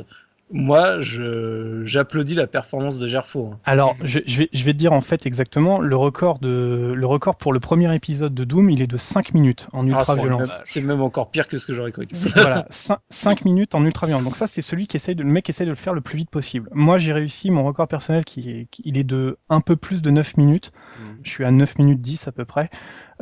moi, 0.52 1.00
je, 1.00 1.82
j'applaudis 1.84 2.34
la 2.34 2.46
performance 2.46 2.98
de 2.98 3.06
Gerfo. 3.06 3.50
Hein. 3.52 3.58
Alors, 3.64 3.96
je, 4.02 4.20
je, 4.26 4.38
vais, 4.38 4.48
je 4.52 4.64
vais 4.64 4.72
te 4.72 4.78
dire 4.78 4.92
en 4.92 5.00
fait 5.00 5.26
exactement, 5.26 5.80
le 5.80 5.96
record, 5.96 6.38
de, 6.38 6.92
le 6.94 7.06
record 7.06 7.36
pour 7.36 7.52
le 7.52 7.60
premier 7.60 7.94
épisode 7.94 8.34
de 8.34 8.44
Doom, 8.44 8.70
il 8.70 8.82
est 8.82 8.86
de 8.86 8.96
5 8.96 9.32
minutes 9.34 9.68
en 9.72 9.86
ah, 9.86 9.90
ultra-violence. 9.90 10.60
c'est 10.64 10.80
même 10.80 11.02
encore 11.02 11.30
pire 11.30 11.46
que 11.46 11.58
ce 11.58 11.66
que 11.66 11.74
j'aurais 11.74 11.92
cru. 11.92 12.08
voilà, 12.34 12.66
5, 12.70 13.44
minutes 13.44 13.74
en 13.74 13.84
ultra-violence. 13.84 14.24
Donc 14.24 14.36
ça, 14.36 14.46
c'est 14.46 14.62
celui 14.62 14.86
qui 14.86 14.96
essaye 14.96 15.14
de, 15.14 15.22
le 15.22 15.30
mec 15.30 15.48
essaie 15.48 15.64
de 15.64 15.70
le 15.70 15.76
faire 15.76 15.94
le 15.94 16.00
plus 16.00 16.16
vite 16.16 16.30
possible. 16.30 16.68
Moi, 16.72 16.98
j'ai 16.98 17.12
réussi, 17.12 17.50
mon 17.50 17.64
record 17.64 17.86
personnel, 17.86 18.24
qui 18.24 18.50
est, 18.50 18.68
il 18.84 18.98
est 18.98 19.04
de 19.04 19.38
un 19.48 19.60
peu 19.60 19.76
plus 19.76 20.02
de 20.02 20.10
9 20.10 20.36
minutes. 20.36 20.72
Mmh. 20.72 21.04
Je 21.22 21.30
suis 21.30 21.44
à 21.44 21.50
9 21.50 21.78
minutes 21.78 22.00
10 22.00 22.28
à 22.28 22.32
peu 22.32 22.44
près. 22.44 22.70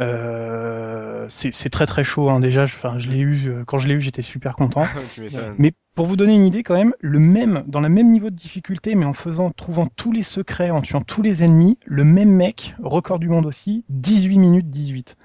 Euh, 0.00 1.26
c'est 1.28 1.70
très 1.70 1.86
très 1.86 2.04
chaud 2.04 2.30
hein, 2.30 2.40
déjà. 2.40 2.64
Enfin, 2.64 2.98
je 2.98 3.08
l'ai 3.10 3.18
eu 3.18 3.48
euh, 3.48 3.64
quand 3.66 3.78
je 3.78 3.88
l'ai 3.88 3.94
eu, 3.94 4.00
j'étais 4.00 4.22
super 4.22 4.54
content. 4.54 4.84
mais 5.58 5.72
pour 5.94 6.06
vous 6.06 6.16
donner 6.16 6.34
une 6.34 6.46
idée 6.46 6.62
quand 6.62 6.74
même, 6.74 6.94
le 7.00 7.18
même 7.18 7.64
dans 7.66 7.80
le 7.80 7.88
même 7.88 8.10
niveau 8.10 8.30
de 8.30 8.36
difficulté, 8.36 8.94
mais 8.94 9.04
en 9.04 9.12
faisant, 9.12 9.50
trouvant 9.50 9.88
tous 9.88 10.12
les 10.12 10.22
secrets, 10.22 10.70
en 10.70 10.80
tuant 10.80 11.00
tous 11.00 11.22
les 11.22 11.42
ennemis, 11.42 11.78
le 11.84 12.04
même 12.04 12.30
mec, 12.30 12.74
record 12.82 13.18
du 13.18 13.28
monde 13.28 13.46
aussi, 13.46 13.84
18 13.88 14.38
minutes 14.38 14.70
18. 14.70 15.16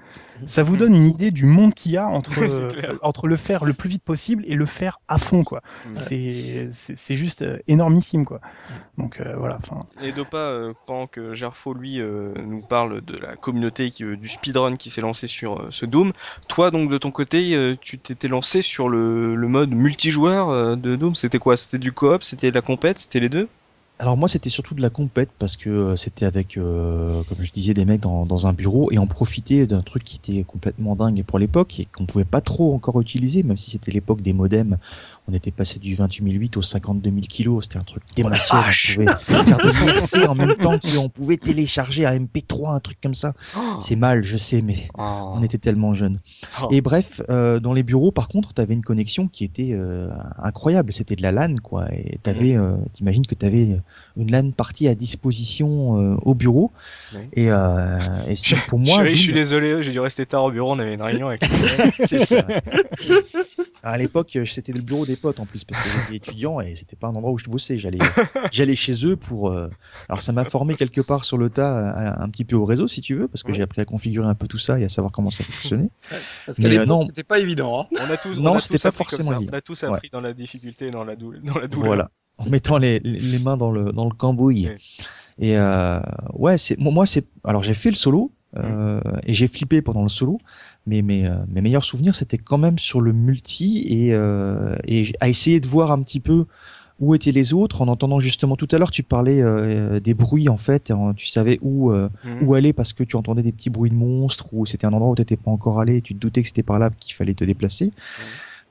Ça 0.44 0.62
vous 0.62 0.76
donne 0.76 0.94
une 0.94 1.06
idée 1.06 1.30
du 1.30 1.44
monde 1.44 1.74
qu'il 1.74 1.92
y 1.92 1.96
a 1.96 2.06
entre, 2.06 2.38
euh, 2.42 2.98
entre 3.02 3.26
le 3.26 3.36
faire 3.36 3.64
le 3.64 3.72
plus 3.72 3.88
vite 3.88 4.02
possible 4.02 4.44
et 4.46 4.54
le 4.54 4.66
faire 4.66 5.00
à 5.08 5.18
fond, 5.18 5.44
quoi. 5.44 5.62
C'est, 5.92 6.68
c'est 6.70 7.14
juste 7.14 7.42
euh, 7.42 7.58
énormissime, 7.68 8.24
quoi. 8.24 8.40
Donc 8.98 9.20
euh, 9.20 9.34
voilà. 9.36 9.58
Fin... 9.60 9.86
Et 10.02 10.12
Dopa, 10.12 10.72
pendant 10.86 11.06
que 11.06 11.34
Gerfo 11.34 11.74
lui 11.74 11.98
nous 11.98 12.60
parle 12.60 13.00
de 13.00 13.16
la 13.16 13.36
communauté 13.36 13.90
du 13.90 14.28
speedrun 14.28 14.76
qui 14.76 14.90
s'est 14.90 15.00
lancé 15.00 15.26
sur 15.26 15.66
ce 15.70 15.86
Doom, 15.86 16.12
toi 16.48 16.70
donc 16.70 16.90
de 16.90 16.98
ton 16.98 17.10
côté, 17.10 17.76
tu 17.80 17.98
t'étais 17.98 18.28
lancé 18.28 18.62
sur 18.62 18.88
le, 18.88 19.34
le 19.34 19.48
mode 19.48 19.70
multijoueur 19.70 20.76
de 20.76 20.96
Doom. 20.96 21.14
C'était 21.14 21.38
quoi? 21.38 21.56
C'était 21.56 21.78
du 21.78 21.92
coop? 21.92 22.22
C'était 22.22 22.50
de 22.50 22.54
la 22.54 22.62
compète? 22.62 22.98
C'était 22.98 23.20
les 23.20 23.28
deux? 23.28 23.48
Alors 24.00 24.16
moi 24.16 24.28
c'était 24.28 24.50
surtout 24.50 24.74
de 24.74 24.82
la 24.82 24.90
compète 24.90 25.30
parce 25.38 25.56
que 25.56 25.70
euh, 25.70 25.96
c'était 25.96 26.26
avec, 26.26 26.56
euh, 26.56 27.22
comme 27.28 27.40
je 27.40 27.52
disais, 27.52 27.74
des 27.74 27.84
mecs 27.84 28.00
dans, 28.00 28.46
un 28.46 28.52
bureau 28.52 28.90
et 28.90 28.98
on 28.98 29.06
profitait 29.06 29.66
d'un 29.66 29.82
truc 29.82 30.02
qui 30.02 30.16
était 30.16 30.42
complètement 30.42 30.96
dingue 30.96 31.22
pour 31.22 31.38
l'époque 31.38 31.78
et 31.78 31.86
qu'on 31.86 32.04
pouvait 32.04 32.24
pas 32.24 32.40
trop 32.40 32.74
encore 32.74 33.00
utiliser, 33.00 33.44
même 33.44 33.56
si 33.56 33.70
c'était 33.70 33.92
l'époque 33.92 34.20
des 34.20 34.32
modems 34.32 34.78
on 35.26 35.32
était 35.32 35.50
passé 35.50 35.78
du 35.78 35.94
28008 35.94 36.56
au 36.58 36.62
52 36.62 37.10
000 37.10 37.22
kilos, 37.26 37.64
c'était 37.64 37.78
un 37.78 37.82
truc 37.82 38.02
oh 38.06 38.12
démentiel. 38.14 38.60
on 38.60 39.14
pouvait 39.14 39.34
faire 39.34 40.20
des 40.20 40.26
en 40.26 40.34
même 40.34 40.54
temps 40.54 40.78
qu'on 40.78 41.08
pouvait 41.08 41.38
télécharger 41.38 42.04
un 42.04 42.18
MP3, 42.18 42.74
un 42.74 42.80
truc 42.80 42.98
comme 43.02 43.14
ça. 43.14 43.32
Oh. 43.56 43.60
C'est 43.80 43.96
mal, 43.96 44.22
je 44.22 44.36
sais, 44.36 44.60
mais 44.60 44.88
oh. 44.98 45.32
on 45.34 45.42
était 45.42 45.56
tellement 45.56 45.94
jeunes. 45.94 46.20
Et 46.70 46.82
bref, 46.82 47.22
euh, 47.30 47.58
dans 47.58 47.72
les 47.72 47.82
bureaux, 47.82 48.12
par 48.12 48.28
contre, 48.28 48.52
tu 48.52 48.60
avais 48.60 48.74
une 48.74 48.84
connexion 48.84 49.26
qui 49.28 49.44
était 49.44 49.70
euh, 49.72 50.10
incroyable. 50.38 50.92
C'était 50.92 51.16
de 51.16 51.22
la 51.22 51.32
LAN, 51.32 51.56
quoi. 51.56 51.86
Et 51.92 52.18
t'avais, 52.22 52.54
euh, 52.54 52.76
t'imagines 52.92 53.24
que 53.24 53.34
tu 53.34 53.46
avais 53.46 53.80
une 54.16 54.30
LAN 54.30 54.50
partie 54.50 54.88
à 54.88 54.94
disposition 54.94 56.18
au 56.22 56.34
bureau. 56.34 56.70
Et, 57.32 57.46
et 57.46 58.36
pour 58.68 58.78
moi, 58.78 59.06
je 59.06 59.14
suis 59.14 59.32
désolé, 59.32 59.82
j'ai 59.82 59.92
dû 59.92 60.00
rester 60.00 60.26
tard 60.26 60.44
au 60.44 60.50
bureau. 60.50 60.72
On 60.72 60.78
avait 60.78 60.94
une 60.94 61.02
réunion 61.02 61.28
avec. 61.28 61.42
à 63.82 63.96
l'époque, 63.98 64.38
c'était 64.44 64.72
le 64.72 64.80
bureau 64.80 65.06
des 65.06 65.13
potes 65.16 65.40
en 65.40 65.46
plus 65.46 65.64
parce 65.64 65.82
que 65.82 66.00
j'étais 66.00 66.16
étudiant 66.16 66.60
et 66.60 66.74
c'était 66.74 66.96
pas 66.96 67.08
un 67.08 67.14
endroit 67.14 67.32
où 67.32 67.38
je 67.38 67.46
bossais. 67.48 67.78
J'allais, 67.78 67.98
j'allais 68.52 68.76
chez 68.76 69.06
eux 69.06 69.16
pour. 69.16 69.50
Euh, 69.50 69.68
alors 70.08 70.22
ça 70.22 70.32
m'a 70.32 70.44
formé 70.44 70.74
quelque 70.74 71.00
part 71.00 71.24
sur 71.24 71.38
le 71.38 71.50
tas 71.50 72.16
un 72.18 72.28
petit 72.28 72.44
peu 72.44 72.56
au 72.56 72.64
réseau 72.64 72.88
si 72.88 73.00
tu 73.00 73.14
veux 73.14 73.28
parce 73.28 73.42
que 73.42 73.52
j'ai 73.52 73.62
appris 73.62 73.80
à 73.80 73.84
configurer 73.84 74.26
un 74.26 74.34
peu 74.34 74.46
tout 74.46 74.58
ça 74.58 74.78
et 74.78 74.84
à 74.84 74.88
savoir 74.88 75.12
comment 75.12 75.30
ça 75.30 75.44
fonctionnait. 75.44 75.90
parce 76.46 76.58
l'époque, 76.58 77.02
euh, 77.02 77.06
c'était 77.06 77.22
pas 77.22 77.38
évident. 77.38 77.80
Hein. 77.80 77.96
On 78.00 78.10
a 78.10 78.16
tous, 78.16 78.38
non, 78.38 78.58
c'était 78.58 78.78
pas 78.78 78.90
forcément 78.90 79.36
évident. 79.38 79.52
On 79.52 79.56
a 79.56 79.60
tous 79.60 79.84
appris 79.84 80.10
dans 80.10 80.20
la 80.20 80.32
difficulté, 80.32 80.90
dans 80.90 81.04
la, 81.04 81.16
douleur, 81.16 81.42
dans 81.42 81.58
la 81.58 81.68
douleur. 81.68 81.86
Voilà, 81.86 82.10
en 82.38 82.48
mettant 82.48 82.78
les, 82.78 83.00
les 83.00 83.38
mains 83.38 83.56
dans 83.56 83.70
le 83.70 83.92
dans 83.92 84.04
le 84.04 84.14
cambouis. 84.14 84.68
Et 85.38 85.58
euh, 85.58 85.98
ouais, 86.34 86.58
c'est 86.58 86.78
moi 86.78 87.06
c'est 87.06 87.26
alors 87.44 87.62
j'ai 87.62 87.74
fait 87.74 87.90
le 87.90 87.96
solo 87.96 88.32
euh, 88.56 89.00
et 89.24 89.32
j'ai 89.32 89.48
flippé 89.48 89.82
pendant 89.82 90.02
le 90.02 90.08
solo, 90.08 90.38
mais 90.86 91.02
mes, 91.02 91.26
euh, 91.26 91.36
mes 91.48 91.60
meilleurs 91.60 91.84
souvenirs 91.84 92.14
c'était 92.14 92.38
quand 92.38 92.58
même 92.58 92.78
sur 92.78 93.00
le 93.00 93.12
multi 93.12 93.84
et, 93.88 94.14
euh, 94.14 94.76
et 94.86 95.12
à 95.20 95.28
essayer 95.28 95.60
de 95.60 95.66
voir 95.66 95.92
un 95.92 96.02
petit 96.02 96.20
peu 96.20 96.46
où 97.00 97.14
étaient 97.14 97.32
les 97.32 97.52
autres 97.52 97.82
en 97.82 97.88
entendant 97.88 98.20
justement 98.20 98.56
tout 98.56 98.68
à 98.70 98.78
l'heure 98.78 98.92
tu 98.92 99.02
parlais 99.02 99.42
euh, 99.42 99.98
des 99.98 100.14
bruits 100.14 100.48
en 100.48 100.56
fait 100.56 100.92
tu 101.16 101.26
savais 101.26 101.58
où 101.60 101.90
mhm. 101.90 102.08
où 102.42 102.54
aller 102.54 102.72
parce 102.72 102.92
que 102.92 103.02
tu 103.02 103.16
entendais 103.16 103.42
des 103.42 103.50
petits 103.50 103.70
bruits 103.70 103.90
de 103.90 103.96
monstres 103.96 104.46
ou 104.52 104.64
c'était 104.64 104.86
un 104.86 104.92
endroit 104.92 105.10
où 105.10 105.16
tu 105.16 105.22
n'étais 105.22 105.36
pas 105.36 105.50
encore 105.50 105.80
allé 105.80 106.02
tu 106.02 106.14
te 106.14 106.20
doutais 106.20 106.42
que 106.42 106.48
c'était 106.48 106.62
par 106.62 106.78
là 106.78 106.90
qu'il 107.00 107.14
fallait 107.14 107.34
te 107.34 107.44
déplacer 107.44 107.86
mhm 107.86 108.24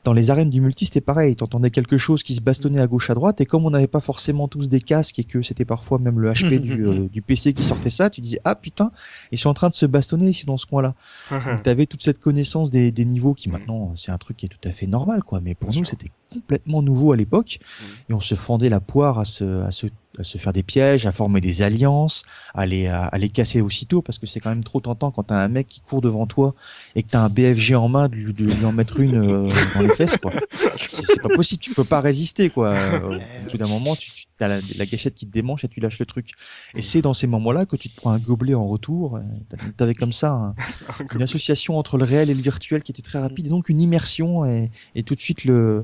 dans 0.04 0.14
les 0.14 0.32
arènes 0.32 0.50
du 0.50 0.60
multi, 0.60 0.86
c'était 0.86 1.02
pareil. 1.02 1.36
T'entendais 1.36 1.70
quelque 1.70 1.98
chose 1.98 2.24
qui 2.24 2.36
se 2.36 2.42
bastonnait 2.42 2.82
à 2.82 2.88
gauche 2.88 3.10
à 3.10 3.14
droite, 3.14 3.40
et 3.42 3.46
comme 3.46 3.66
on 3.66 3.70
n'avait 3.70 3.88
pas 3.88 4.02
forcément 4.02 4.48
tous 4.48 4.68
des 4.68 4.82
casques 4.82 5.20
et 5.20 5.24
que 5.24 5.42
c'était 5.42 5.66
parfois 5.66 5.98
même 5.98 6.20
le 6.20 6.32
HP 6.32 6.60
du, 6.60 6.86
euh, 6.86 7.08
du, 7.08 7.22
PC 7.22 7.54
qui 7.54 7.64
sortait 7.64 7.90
ça, 7.90 8.10
tu 8.10 8.22
disais 8.22 8.40
ah 8.44 8.56
putain, 8.56 8.92
ils 9.32 9.38
sont 9.38 9.50
en 9.50 9.54
train 9.54 9.70
de 9.70 9.76
se 9.76 9.86
bastonner 9.86 10.30
ici 10.30 10.46
dans 10.46 10.58
ce 10.58 10.66
coin-là. 10.66 10.96
Donc 11.32 11.64
t'avais 11.64 11.86
toute 11.86 12.04
cette 12.04 12.20
connaissance 12.20 12.70
des, 12.70 12.92
des 12.92 13.06
niveaux 13.06 13.34
qui 13.34 13.50
maintenant 13.50 13.94
c'est 13.96 14.12
un 14.12 14.18
truc 14.18 14.38
qui 14.38 14.48
est 14.48 14.50
tout 14.50 14.68
à 14.68 14.72
fait 14.72 14.88
normal 14.88 15.24
quoi, 15.24 15.40
mais 15.40 15.56
pour 15.56 15.74
nous 15.74 15.86
c'était 15.86 16.12
complètement 16.32 16.82
nouveau 16.82 17.12
à 17.12 17.16
l'époque. 17.16 17.60
Et 18.10 18.14
on 18.14 18.20
se 18.20 18.36
fendait 18.36 18.70
la 18.70 18.80
poire 18.80 19.20
à 19.20 19.26
se, 19.26 19.62
à 19.64 19.72
se 19.72 19.88
à 20.20 20.24
se 20.24 20.38
faire 20.38 20.54
des 20.54 20.64
pièges, 20.64 21.06
à 21.06 21.12
former 21.12 21.42
des 21.42 21.62
alliances, 21.62 22.24
à 22.54 22.66
les, 22.66 22.88
à, 22.88 23.12
les 23.18 23.30
casser 23.30 23.62
aussitôt, 23.62 24.02
parce 24.02 24.20
que 24.20 24.28
c'est 24.28 24.40
quand 24.40 24.50
même 24.50 24.64
trop 24.64 24.80
tentant 24.80 25.12
quand 25.12 25.24
t'as 25.24 25.44
un 25.44 25.48
mec 25.48 25.68
qui 25.68 25.82
court 25.82 26.02
devant 26.02 26.28
toi 26.28 26.54
et 26.96 27.04
que 27.04 27.10
t'as 27.10 27.22
un 27.22 27.30
BFG 27.30 27.74
en 27.76 27.90
main 27.90 28.10
de 28.10 28.16
lui, 28.16 28.34
de 28.34 28.46
lui 28.46 28.66
en 28.66 28.72
mettre 28.72 29.00
une 29.00 29.16
euh, 29.16 29.50
dans 29.76 29.82
les 29.82 29.90
fesses, 29.90 30.18
quoi. 30.18 30.32
C'est 30.76 31.22
pas 31.22 31.30
possible, 31.30 31.62
tu 31.62 31.74
peux 31.74 31.84
pas 31.84 32.00
résister, 32.00 32.50
quoi. 32.50 32.76
Au 33.04 33.52
bout 33.52 33.58
d'un 33.58 33.68
moment, 33.68 33.96
tu, 33.96 34.12
tu 34.12 34.44
as 34.44 34.48
la, 34.48 34.86
gâchette 34.86 35.16
qui 35.16 35.26
te 35.26 35.32
démange 35.32 35.66
et 35.66 35.68
tu 35.68 35.80
lâches 35.80 36.00
le 36.00 36.06
truc. 36.06 36.32
Et 36.76 36.82
c'est 36.82 37.02
dans 37.02 37.14
ces 37.14 37.28
moments-là 37.28 37.66
que 37.66 37.76
tu 37.76 37.90
te 37.90 37.96
prends 37.96 38.12
un 38.12 38.20
gobelet 38.20 38.54
en 38.54 38.68
retour. 38.68 39.20
T'avais 39.78 39.96
comme 39.96 40.14
ça 40.14 40.54
une 41.14 41.22
association 41.22 41.78
entre 41.78 41.98
le 41.98 42.04
réel 42.04 42.30
et 42.30 42.34
le 42.34 42.42
virtuel 42.42 42.84
qui 42.84 42.92
était 42.92 43.02
très 43.02 43.20
rapide, 43.20 43.48
et 43.48 43.50
donc 43.50 43.70
une 43.70 43.82
immersion 43.82 44.46
et, 44.46 44.70
et 44.96 45.04
tout 45.04 45.16
de 45.16 45.22
suite 45.22 45.46
le 45.46 45.84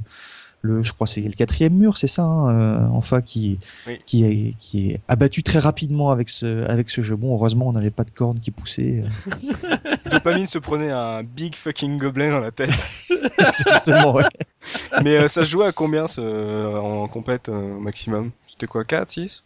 le, 0.61 0.83
je 0.83 0.91
crois 0.93 1.07
c'est 1.07 1.21
le 1.21 1.31
quatrième 1.31 1.73
mur, 1.73 1.97
c'est 1.97 2.07
ça, 2.07 2.23
hein, 2.23 2.49
euh, 2.49 2.87
enfin 2.91 3.21
qui 3.21 3.59
qui 4.05 4.25
est 4.25 4.55
qui 4.59 4.91
est 4.91 5.01
abattu 5.07 5.41
très 5.41 5.59
rapidement 5.59 6.11
avec 6.11 6.29
ce 6.29 6.69
avec 6.69 6.89
ce 6.89 7.01
jeu. 7.01 7.15
Bon, 7.15 7.33
heureusement, 7.33 7.67
on 7.67 7.71
n'avait 7.71 7.91
pas 7.91 8.03
de 8.03 8.11
cornes 8.11 8.39
qui 8.39 8.51
poussaient. 8.51 9.03
Euh. 9.03 9.77
Dopamine 10.11 10.47
se 10.47 10.59
prenait 10.59 10.91
un 10.91 11.23
big 11.23 11.55
fucking 11.55 11.97
gobelet 11.97 12.29
dans 12.29 12.41
la 12.41 12.51
tête. 12.51 12.71
Exactement, 13.37 14.13
ouais. 14.13 14.25
Mais 15.03 15.17
euh, 15.17 15.27
ça 15.27 15.45
se 15.45 15.49
jouait 15.49 15.67
à 15.67 15.71
combien 15.71 16.07
ce, 16.07 16.77
en 16.77 17.07
compète 17.07 17.49
au 17.49 17.79
maximum? 17.79 18.31
C'était 18.47 18.67
quoi, 18.67 18.83
4, 18.83 19.09
6 19.09 19.43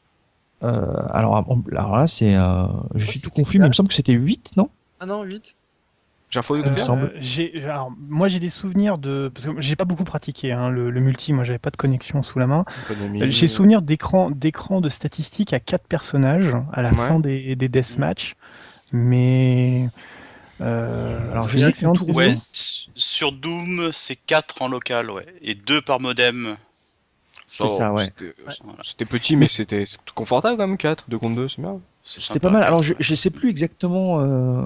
alors, 0.62 1.36
alors 1.36 1.98
là, 1.98 2.08
c'est, 2.08 2.38
je 2.96 3.06
suis 3.06 3.20
tout 3.20 3.30
confus, 3.30 3.60
mais 3.60 3.66
il 3.66 3.68
me 3.68 3.74
semble 3.74 3.90
que 3.90 3.96
c'était 3.96 4.14
8, 4.14 4.52
non? 4.56 4.70
Ah 5.02 5.06
non, 5.06 5.24
8 5.24 5.54
euh, 6.36 7.10
j'ai 7.20 7.64
alors, 7.64 7.92
moi 7.98 8.28
j'ai 8.28 8.40
des 8.40 8.50
souvenirs 8.50 8.98
de 8.98 9.32
parce 9.34 9.48
que 9.48 9.62
j'ai 9.62 9.76
pas 9.76 9.86
beaucoup 9.86 10.04
pratiqué 10.04 10.52
hein, 10.52 10.70
le, 10.70 10.92
multi, 10.92 11.34
moi 11.34 11.44
j'avais 11.44 11.60
pas 11.60 11.70
de 11.70 11.78
connexion 11.78 12.24
sous 12.24 12.40
la 12.40 12.48
main. 12.48 12.66
J'ai 13.22 13.48
souvenir 13.48 13.82
d'écran 13.82 14.32
d'écran 14.32 14.82
de 14.82 14.90
statistiques 14.90 15.54
à 15.54 15.60
quatre 15.60 15.88
personnages 15.88 16.56
à 16.72 16.82
la 16.82 16.94
fin 16.94 17.20
des, 17.20 17.56
des 17.56 17.70
deathmatch, 17.70 18.36
mais 18.92 19.90
euh, 20.62 21.32
alors 21.32 21.48
je 21.48 21.58
sais 21.58 21.72
que 21.72 21.78
c'est 21.78 21.88
ouais, 21.88 22.36
sur 22.96 23.32
Doom, 23.32 23.92
c'est 23.92 24.16
4 24.16 24.62
en 24.62 24.68
local, 24.68 25.10
ouais, 25.10 25.26
et 25.42 25.56
2 25.56 25.82
par 25.82 26.00
modem. 26.00 26.58
C'est 27.46 27.68
ça, 27.70 27.94
ouais. 27.94 28.06
C'était 28.84 29.06
petit, 29.06 29.36
mais 29.36 29.48
c'était 29.48 29.84
confortable 30.16 30.58
quand 30.58 30.68
même, 30.68 30.78
4, 30.78 31.06
2 31.10 31.20
contre 31.20 31.36
2, 31.36 31.48
c'est 31.50 31.62
bien. 31.62 31.80
C'était 32.06 32.40
pas 32.40 32.50
mal. 32.50 32.64
Alors 32.64 32.84
je, 32.84 32.94
je 33.00 33.16
sais 33.16 33.30
plus 33.30 33.50
exactement 33.50 34.20
euh, 34.20 34.62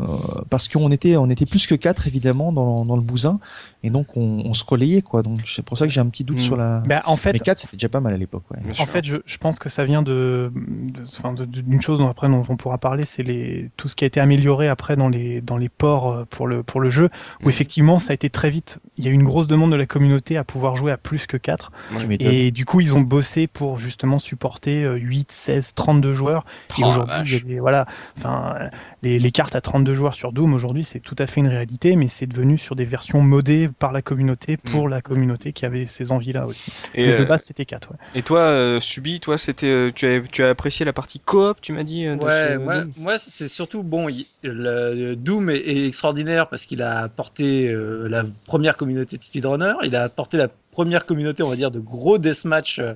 parce 0.50 0.68
qu'on 0.68 0.92
était 0.92 1.18
on 1.18 1.30
était 1.30 1.46
plus 1.46 1.68
que 1.68 1.76
quatre 1.76 2.08
évidemment 2.08 2.52
dans, 2.52 2.84
dans 2.84 2.96
le 2.96 3.04
bousin 3.04 3.40
et 3.84 3.90
donc 3.90 4.18
on, 4.18 4.42
on 4.44 4.54
se 4.54 4.64
relayait 4.66 5.02
quoi. 5.02 5.22
Donc 5.22 5.42
c'est 5.46 5.62
pour 5.62 5.78
ça 5.78 5.86
que 5.86 5.92
j'ai 5.92 6.02
un 6.02 6.08
petit 6.08 6.24
doute 6.24 6.42
sur 6.42 6.58
la. 6.58 6.80
Bah, 6.80 7.02
en 7.06 7.16
fait, 7.16 7.34
mais 7.34 7.40
quatre 7.40 7.60
c'était 7.60 7.78
déjà 7.78 7.90
pas 7.90 8.00
mal 8.00 8.14
à 8.14 8.18
l'époque. 8.18 8.44
Ouais. 8.52 8.60
En 8.80 8.86
fait, 8.86 9.06
je, 9.06 9.18
je, 9.26 9.38
pense 9.38 9.60
que 9.60 9.70
ça 9.70 9.86
vient 9.86 10.02
de, 10.02 10.52
de 10.54 11.46
d'une 11.46 11.82
chose 11.82 12.00
dont 12.00 12.10
après 12.10 12.28
on 12.28 12.58
pourra 12.58 12.80
parler, 12.80 13.06
c'est 13.06 13.24
les 13.24 13.70
tout 13.78 13.88
ce 13.88 13.96
qui 13.96 14.04
a 14.04 14.08
été 14.08 14.20
amélioré 14.20 14.68
après 14.68 14.96
dans 14.96 15.10
les 15.10 15.42
dans 15.42 15.58
les 15.58 15.70
ports 15.70 16.12
euh, 16.12 16.26
pour 16.26 16.48
le 16.48 16.64
pour 16.64 16.82
le 16.82 16.90
jeu 16.90 17.10
où 17.42 17.48
mm. 17.48 17.50
effectivement 17.50 18.00
ça 18.00 18.12
a 18.12 18.14
été 18.16 18.30
très 18.30 18.50
vite. 18.50 18.80
Il 18.98 19.06
y 19.06 19.08
a 19.08 19.12
eu 19.12 19.14
une 19.14 19.24
grosse 19.24 19.48
demande 19.48 19.72
de 19.72 19.76
la 19.76 19.86
communauté 19.86 20.38
à 20.38 20.44
pouvoir 20.44 20.76
jouer 20.76 20.92
à 20.92 20.98
plus 20.98 21.28
que 21.28 21.38
4 21.38 21.72
et 22.20 22.52
du 22.52 22.66
coup 22.66 22.82
ils 22.82 22.96
ont 22.96 23.02
bossé 23.02 23.46
pour 23.46 23.78
justement 23.78 24.18
supporter 24.18 24.86
8, 24.86 25.32
16, 25.32 25.74
32 25.76 26.14
joueurs. 26.14 26.46
et 26.78 26.82
oh, 26.84 26.88
aujourd'hui 26.88 27.60
voilà 27.60 27.86
enfin 28.18 28.70
les, 29.04 29.20
les, 29.20 29.32
cartes 29.32 29.56
à 29.56 29.62
32 29.62 29.94
joueurs 29.94 30.14
sur 30.14 30.32
Doom 30.32 30.54
aujourd'hui 30.54 30.84
c'est 30.84 31.00
tout 31.00 31.16
à 31.20 31.28
fait 31.28 31.40
une 31.40 31.48
réalité, 31.48 31.96
mais 31.96 32.08
c'est 32.08 32.28
devenu 32.28 32.58
sur 32.58 32.76
des 32.76 32.86
versions 32.86 33.22
modées 33.22 33.70
par 33.80 33.92
la 33.92 34.02
communauté 34.02 34.58
pour 34.58 34.88
mm. 34.88 34.92
la 34.92 35.02
communauté 35.02 35.54
qui 35.54 35.66
avait 35.66 35.86
ces 35.86 36.12
envies-là 36.12 36.48
aussi. 36.48 36.72
Et 36.96 37.08
de 37.08 37.24
euh, 37.24 37.26
base 37.26 37.44
c'était 37.44 37.66
4. 37.66 37.92
Ouais. 37.92 37.98
Et 38.16 38.24
toi, 38.24 38.40
euh, 38.40 38.80
Subi, 38.80 39.20
toi 39.20 39.38
c'était, 39.38 39.68
euh, 39.68 39.92
tu 39.94 40.08
as, 40.08 40.22
tu 40.22 40.44
as 40.44 40.50
apprécié 40.50 40.86
la 40.86 40.94
partie 40.94 41.20
coop, 41.20 41.60
tu 41.62 41.74
m'as 41.74 41.84
dit. 41.84 42.08
ouais, 42.10 42.58
moi, 42.58 42.84
moi 42.98 43.18
c'est 43.18 43.48
surtout 43.48 43.84
bon. 43.84 44.08
le, 44.44 45.16
Doom 45.16 45.50
est, 45.50 45.58
est, 45.58 45.88
extraordinaire 45.88 46.48
parce 46.50 46.66
qu'il 46.66 46.82
a 46.82 47.00
apporté 47.00 47.74
la 47.74 48.24
première 48.46 48.78
communauté 48.78 49.18
de 49.18 49.24
speedrunner, 49.24 49.74
il 49.84 49.96
a 49.96 50.04
apporté 50.04 50.38
la 50.38 50.50
première 50.78 51.08
communauté, 51.08 51.42
on 51.42 51.50
va 51.50 51.56
dire, 51.56 51.72
de 51.72 51.80
gros 51.80 52.20
deathmatch 52.20 52.78
euh, 52.78 52.94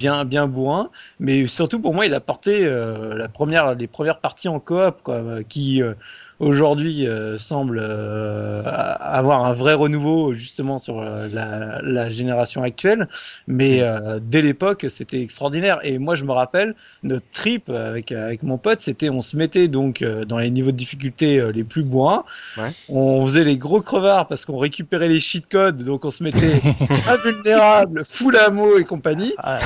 bien 0.00 0.24
bien 0.24 0.48
bourrin. 0.48 0.90
Mais 1.20 1.46
surtout 1.46 1.80
pour 1.80 1.94
moi, 1.94 2.06
il 2.06 2.14
a 2.14 2.20
porté 2.20 2.64
euh, 2.64 3.16
la 3.16 3.28
première, 3.28 3.74
les 3.74 3.86
premières 3.86 4.20
parties 4.20 4.48
en 4.48 4.58
coop, 4.58 5.02
quoi, 5.04 5.44
qui 5.48 5.82
euh, 5.82 5.94
aujourd'hui 6.40 7.06
euh, 7.06 7.38
semble 7.38 7.78
euh, 7.82 8.62
avoir 8.64 9.44
un 9.44 9.52
vrai 9.52 9.74
renouveau 9.74 10.32
justement 10.32 10.78
sur 10.78 10.98
euh, 10.98 11.28
la, 11.32 11.80
la, 11.82 12.08
génération 12.08 12.62
actuelle, 12.62 13.08
mais 13.46 13.80
mm. 13.80 14.20
dès 14.20 14.42
l'époque 14.42 14.86
c'était 14.88 15.22
extraordinaire. 15.22 15.78
Et 15.82 15.98
moi 15.98 16.14
je 16.14 16.24
me 16.24 16.32
rappelle 16.32 16.74
notre 17.02 17.26
trip 17.32 17.68
avec 17.68 18.10
avec 18.10 18.42
mon 18.42 18.58
pote, 18.58 18.80
c'était 18.80 19.10
on 19.10 19.20
se 19.20 19.36
mettait 19.36 19.68
donc 19.68 20.02
dans 20.02 20.38
les 20.38 20.50
niveaux 20.50 20.72
de 20.72 20.76
difficulté 20.76 21.40
les 21.52 21.62
plus 21.62 21.82
ouais. 21.82 22.70
on 22.88 23.26
faisait 23.26 23.44
les 23.44 23.58
gros 23.58 23.82
crevards 23.82 24.26
parce 24.26 24.46
qu'on 24.46 24.58
récupérait 24.58 25.08
les 25.08 25.20
cheat 25.20 25.46
codes, 25.46 25.84
donc 25.84 26.04
on 26.04 26.10
se 26.10 26.22
mettait 26.22 26.60
invulnérable, 27.08 28.04
full 28.04 28.36
ammo 28.36 28.78
et 28.78 28.84
compagnie, 28.84 29.34
ah, 29.38 29.58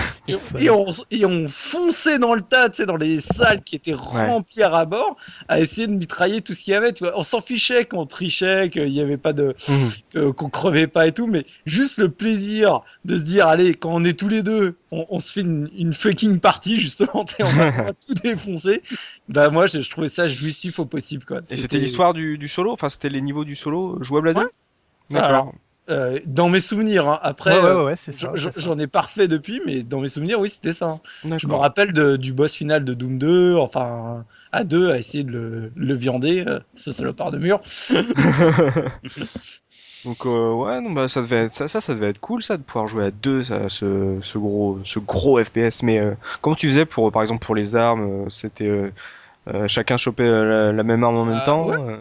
et, 0.58 0.70
on, 0.70 0.86
et 1.10 1.24
on 1.24 1.46
fonçait 1.48 2.18
dans 2.18 2.34
le 2.34 2.42
tas, 2.42 2.68
tu 2.68 2.76
sais, 2.76 2.86
dans 2.86 2.96
les 2.96 3.20
salles 3.20 3.62
qui 3.62 3.76
étaient 3.76 3.94
remplies 3.94 4.62
à 4.62 4.68
ras 4.68 4.84
bord, 4.84 5.16
à 5.48 5.60
essayer 5.60 5.86
de 5.86 5.92
mitrailler 5.92 6.40
tout 6.40 6.52
ce 6.52 6.63
qu'il 6.64 6.72
y 6.72 6.76
avait. 6.76 6.92
Tu 6.92 7.04
vois, 7.04 7.18
on 7.18 7.22
s'en 7.22 7.40
fichait 7.40 7.84
qu'on 7.84 8.06
trichait, 8.06 8.70
qu'il 8.70 8.90
n'y 8.90 9.00
avait 9.00 9.18
pas 9.18 9.32
de, 9.32 9.54
mmh. 9.68 10.32
qu'on 10.32 10.48
crevait 10.48 10.86
pas 10.86 11.06
et 11.06 11.12
tout, 11.12 11.26
mais 11.26 11.44
juste 11.66 11.98
le 11.98 12.08
plaisir 12.08 12.80
de 13.04 13.16
se 13.16 13.22
dire, 13.22 13.46
allez, 13.46 13.74
quand 13.74 13.90
on 13.92 14.02
est 14.04 14.18
tous 14.18 14.28
les 14.28 14.42
deux, 14.42 14.76
on, 14.90 15.06
on 15.10 15.20
se 15.20 15.32
fait 15.32 15.42
une, 15.42 15.68
une, 15.76 15.92
fucking 15.92 16.40
partie 16.40 16.76
justement, 16.78 17.24
on 17.40 17.44
va 17.44 17.92
tout 18.06 18.14
défoncer. 18.14 18.82
Bah 19.28 19.50
moi, 19.50 19.66
je, 19.66 19.80
je, 19.80 19.90
trouvais 19.90 20.08
ça 20.08 20.26
jouissif 20.26 20.78
au 20.78 20.86
possible 20.86 21.24
quoi. 21.24 21.40
Et 21.50 21.56
c'était 21.56 21.78
l'histoire 21.78 22.14
du, 22.14 22.38
du, 22.38 22.48
solo, 22.48 22.72
enfin 22.72 22.88
c'était 22.88 23.10
les 23.10 23.20
niveaux 23.20 23.44
du 23.44 23.54
solo 23.54 24.02
jouable 24.02 24.30
à 24.30 24.34
deux? 24.34 24.40
Ouais. 24.40 24.50
D'accord. 25.10 25.52
Euh, 25.90 26.18
dans 26.24 26.48
mes 26.48 26.60
souvenirs, 26.60 27.10
hein. 27.10 27.18
après, 27.22 27.60
ouais, 27.60 27.84
ouais, 27.84 27.94
euh, 28.24 28.50
j'en 28.56 28.78
ai 28.78 28.86
parfait 28.86 29.28
depuis, 29.28 29.60
mais 29.66 29.82
dans 29.82 30.00
mes 30.00 30.08
souvenirs, 30.08 30.40
oui, 30.40 30.48
c'était 30.48 30.72
ça. 30.72 30.98
Je 31.24 31.46
me 31.46 31.54
rappelle 31.54 31.92
de, 31.92 32.16
du 32.16 32.32
boss 32.32 32.54
final 32.54 32.86
de 32.86 32.94
Doom 32.94 33.18
2, 33.18 33.56
enfin, 33.56 34.24
à 34.50 34.64
deux, 34.64 34.90
à 34.90 34.98
essayer 34.98 35.24
de 35.24 35.30
le, 35.30 35.72
le 35.76 35.94
viander, 35.94 36.42
euh, 36.46 36.58
ce 36.74 36.90
salopard 36.90 37.32
de 37.32 37.38
mur. 37.38 37.60
Donc 40.04 40.26
euh, 40.26 40.52
ouais, 40.52 40.80
non, 40.82 40.90
bah 40.92 41.08
ça 41.08 41.22
devait 41.22 41.44
être, 41.44 41.50
ça, 41.50 41.66
ça, 41.66 41.80
ça 41.80 41.94
devait 41.94 42.10
être 42.10 42.20
cool, 42.20 42.42
ça, 42.42 42.56
de 42.58 42.62
pouvoir 42.62 42.86
jouer 42.86 43.06
à 43.06 43.10
deux, 43.10 43.42
ça, 43.42 43.68
ce, 43.70 44.18
ce 44.20 44.38
gros, 44.38 44.78
ce 44.84 44.98
gros 44.98 45.42
FPS. 45.42 45.82
Mais 45.82 45.98
euh, 45.98 46.14
comment 46.42 46.56
tu 46.56 46.66
faisais 46.68 46.84
pour, 46.84 47.10
par 47.10 47.22
exemple, 47.22 47.44
pour 47.44 47.54
les 47.54 47.74
armes, 47.74 48.28
c'était 48.28 48.66
euh, 48.66 48.90
chacun 49.66 49.98
choper 49.98 50.24
euh, 50.24 50.72
la, 50.72 50.82
même 50.82 51.04
arme 51.04 51.16
en 51.16 51.24
même 51.26 51.40
ah, 51.42 51.44
temps 51.44 51.70
euh. 51.70 51.98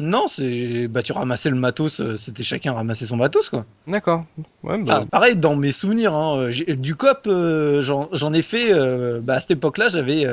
Non, 0.00 0.26
c'est 0.26 0.88
bah 0.88 1.02
tu 1.02 1.12
ramassais 1.12 1.50
le 1.50 1.56
matos, 1.56 2.00
c'était 2.16 2.42
chacun 2.42 2.72
ramasser 2.72 3.04
son 3.06 3.16
matos 3.16 3.50
quoi. 3.50 3.66
D'accord. 3.86 4.24
Ouais, 4.62 4.78
bah... 4.78 5.04
pareil 5.10 5.36
dans 5.36 5.54
mes 5.54 5.72
souvenirs, 5.72 6.14
hein, 6.14 6.50
du 6.50 6.94
cop, 6.94 7.28
j'en 7.28 8.32
ai 8.32 8.42
fait. 8.42 8.72
bah, 9.20 9.34
à 9.34 9.40
cette 9.40 9.50
époque-là, 9.50 9.88
j'avais 9.90 10.26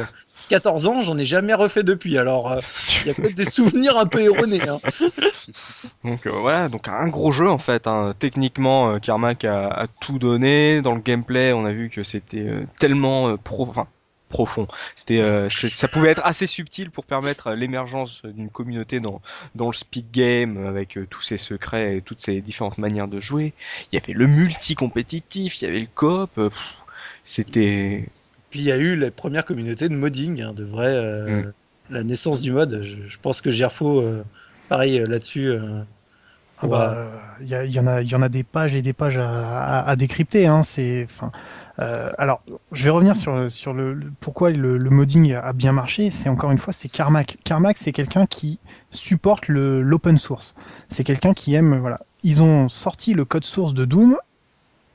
14 0.48 0.88
ans, 0.88 1.02
j'en 1.02 1.18
ai 1.18 1.26
jamais 1.26 1.54
refait 1.54 1.84
depuis. 1.84 2.18
Alors 2.18 2.56
il 3.02 3.08
y 3.08 3.10
a 3.10 3.14
peut-être 3.14 3.36
des 3.36 3.46
souvenirs 3.50 3.98
un 3.98 4.06
peu 4.06 4.22
erronés. 4.22 4.62
Hein. 4.62 4.80
donc 6.06 6.26
voilà, 6.26 6.70
donc 6.70 6.88
un 6.88 7.10
gros 7.10 7.34
jeu 7.34 7.50
en 7.50 7.58
fait. 7.58 7.86
Hein. 7.86 8.14
Techniquement, 8.18 8.98
Carmack 9.00 9.44
a, 9.44 9.68
a, 9.68 9.88
tout 9.88 10.20
donné. 10.20 10.82
Dans 10.82 10.96
le 10.96 11.02
gameplay, 11.02 11.52
on 11.52 11.66
a 11.66 11.74
vu 11.74 11.90
que 11.90 12.04
c'était 12.04 12.48
tellement 12.80 13.36
pro, 13.36 13.68
enfin 13.70 13.88
profond. 14.30 14.68
C'était, 14.96 15.20
euh, 15.20 15.50
ça 15.50 15.88
pouvait 15.88 16.10
être 16.10 16.26
assez 16.26 16.48
subtil 16.48 16.90
pour 16.90 17.06
permettre 17.06 17.52
l'émergence 17.52 18.24
d'une 18.26 18.50
communauté 18.50 19.00
dans 19.00 19.22
dans 19.56 19.68
le 19.68 19.74
speed 19.74 20.12
game 20.12 20.66
avec 20.66 20.98
euh, 20.98 21.08
tous 21.10 21.22
ses 21.22 21.38
secrets 21.38 21.98
et 21.98 22.02
toutes 22.02 22.22
ces 22.22 22.42
différentes 22.42 22.78
manières 22.78 23.08
de 23.08 23.20
jouer. 23.20 23.54
Il 23.92 24.00
y 24.00 24.02
avait 24.02 24.14
le 24.14 24.28
multi 24.28 24.76
compétitif, 24.76 25.62
il 25.62 25.66
y 25.66 25.68
avait 25.68 25.80
le 25.80 25.88
coop. 25.94 26.32
Euh, 26.38 26.50
c'était. 27.24 28.08
Puis 28.50 28.60
il 28.60 28.66
y 28.66 28.72
a 28.72 28.78
eu 28.78 28.96
la 28.96 29.12
première 29.12 29.46
communauté 29.46 29.90
de 29.90 29.96
modding, 29.96 30.42
hein, 30.42 30.54
de 30.54 30.64
vrai, 30.64 31.02
mm. 31.28 31.54
la 31.90 32.04
naissance 32.04 32.42
du 32.42 32.52
mode. 32.52 32.82
Je, 32.84 33.18
pense 33.22 33.42
que 33.42 33.52
Gerfo, 33.52 34.04
pareil 34.70 35.04
là-dessus. 35.08 35.52
Ah 36.60 36.68
bah, 36.68 37.12
il 37.42 37.48
y, 37.48 37.50
y, 37.50 37.80
en 37.80 37.88
a, 37.88 38.02
il 38.02 38.10
y 38.10 38.16
en 38.16 38.22
a 38.22 38.30
des 38.30 38.44
pages 38.44 38.76
et 38.76 38.82
des 38.82 38.94
pages 38.94 39.18
à, 39.18 39.80
à, 39.80 39.90
à 39.90 39.96
décrypter. 39.98 40.48
Hein. 40.48 40.64
C'est, 40.64 41.04
enfin, 41.04 41.32
euh, 41.80 42.12
alors, 42.18 42.42
je 42.72 42.84
vais 42.86 42.90
revenir 42.90 43.16
sur, 43.16 43.52
sur 43.52 43.74
le, 43.74 44.00
pourquoi 44.22 44.52
le, 44.52 44.78
le, 44.78 44.90
modding 44.90 45.34
a 45.34 45.52
bien 45.54 45.74
marché. 45.74 46.10
C'est 46.10 46.30
encore 46.30 46.52
une 46.52 46.58
fois, 46.58 46.72
c'est 46.72 46.88
Carmack. 46.88 47.38
Carmack, 47.44 47.78
c'est 47.78 47.92
quelqu'un 47.92 48.26
qui 48.26 48.60
supporte 48.92 49.48
l'open 49.50 50.18
source. 50.18 50.56
C'est 50.88 51.04
quelqu'un 51.04 51.34
qui 51.34 51.54
aime, 51.54 51.80
voilà. 51.80 52.00
Ils 52.24 52.42
ont 52.42 52.70
sorti 52.70 53.14
le 53.14 53.26
code 53.26 53.46
source 53.46 53.74
de 53.74 53.86
Doom 53.86 54.18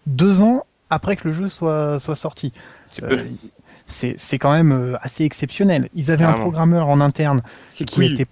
deux 0.06 0.40
ans 0.42 0.64
après 0.88 1.16
que 1.16 1.28
le 1.28 1.32
jeu 1.32 1.48
soit, 1.48 1.98
soit 1.98 2.16
sorti. 2.16 2.52
C'est 2.88 3.04
euh, 3.04 3.18
c'est 3.86 4.38
quand 4.38 4.52
même 4.52 4.72
euh, 4.72 4.96
assez 5.00 5.24
exceptionnel. 5.24 5.88
Ils 5.94 6.10
avaient 6.10 6.24
un 6.24 6.32
programmeur 6.32 6.88
en 6.88 7.00
interne 7.00 7.42
qui 7.68 8.04
était 8.04 8.26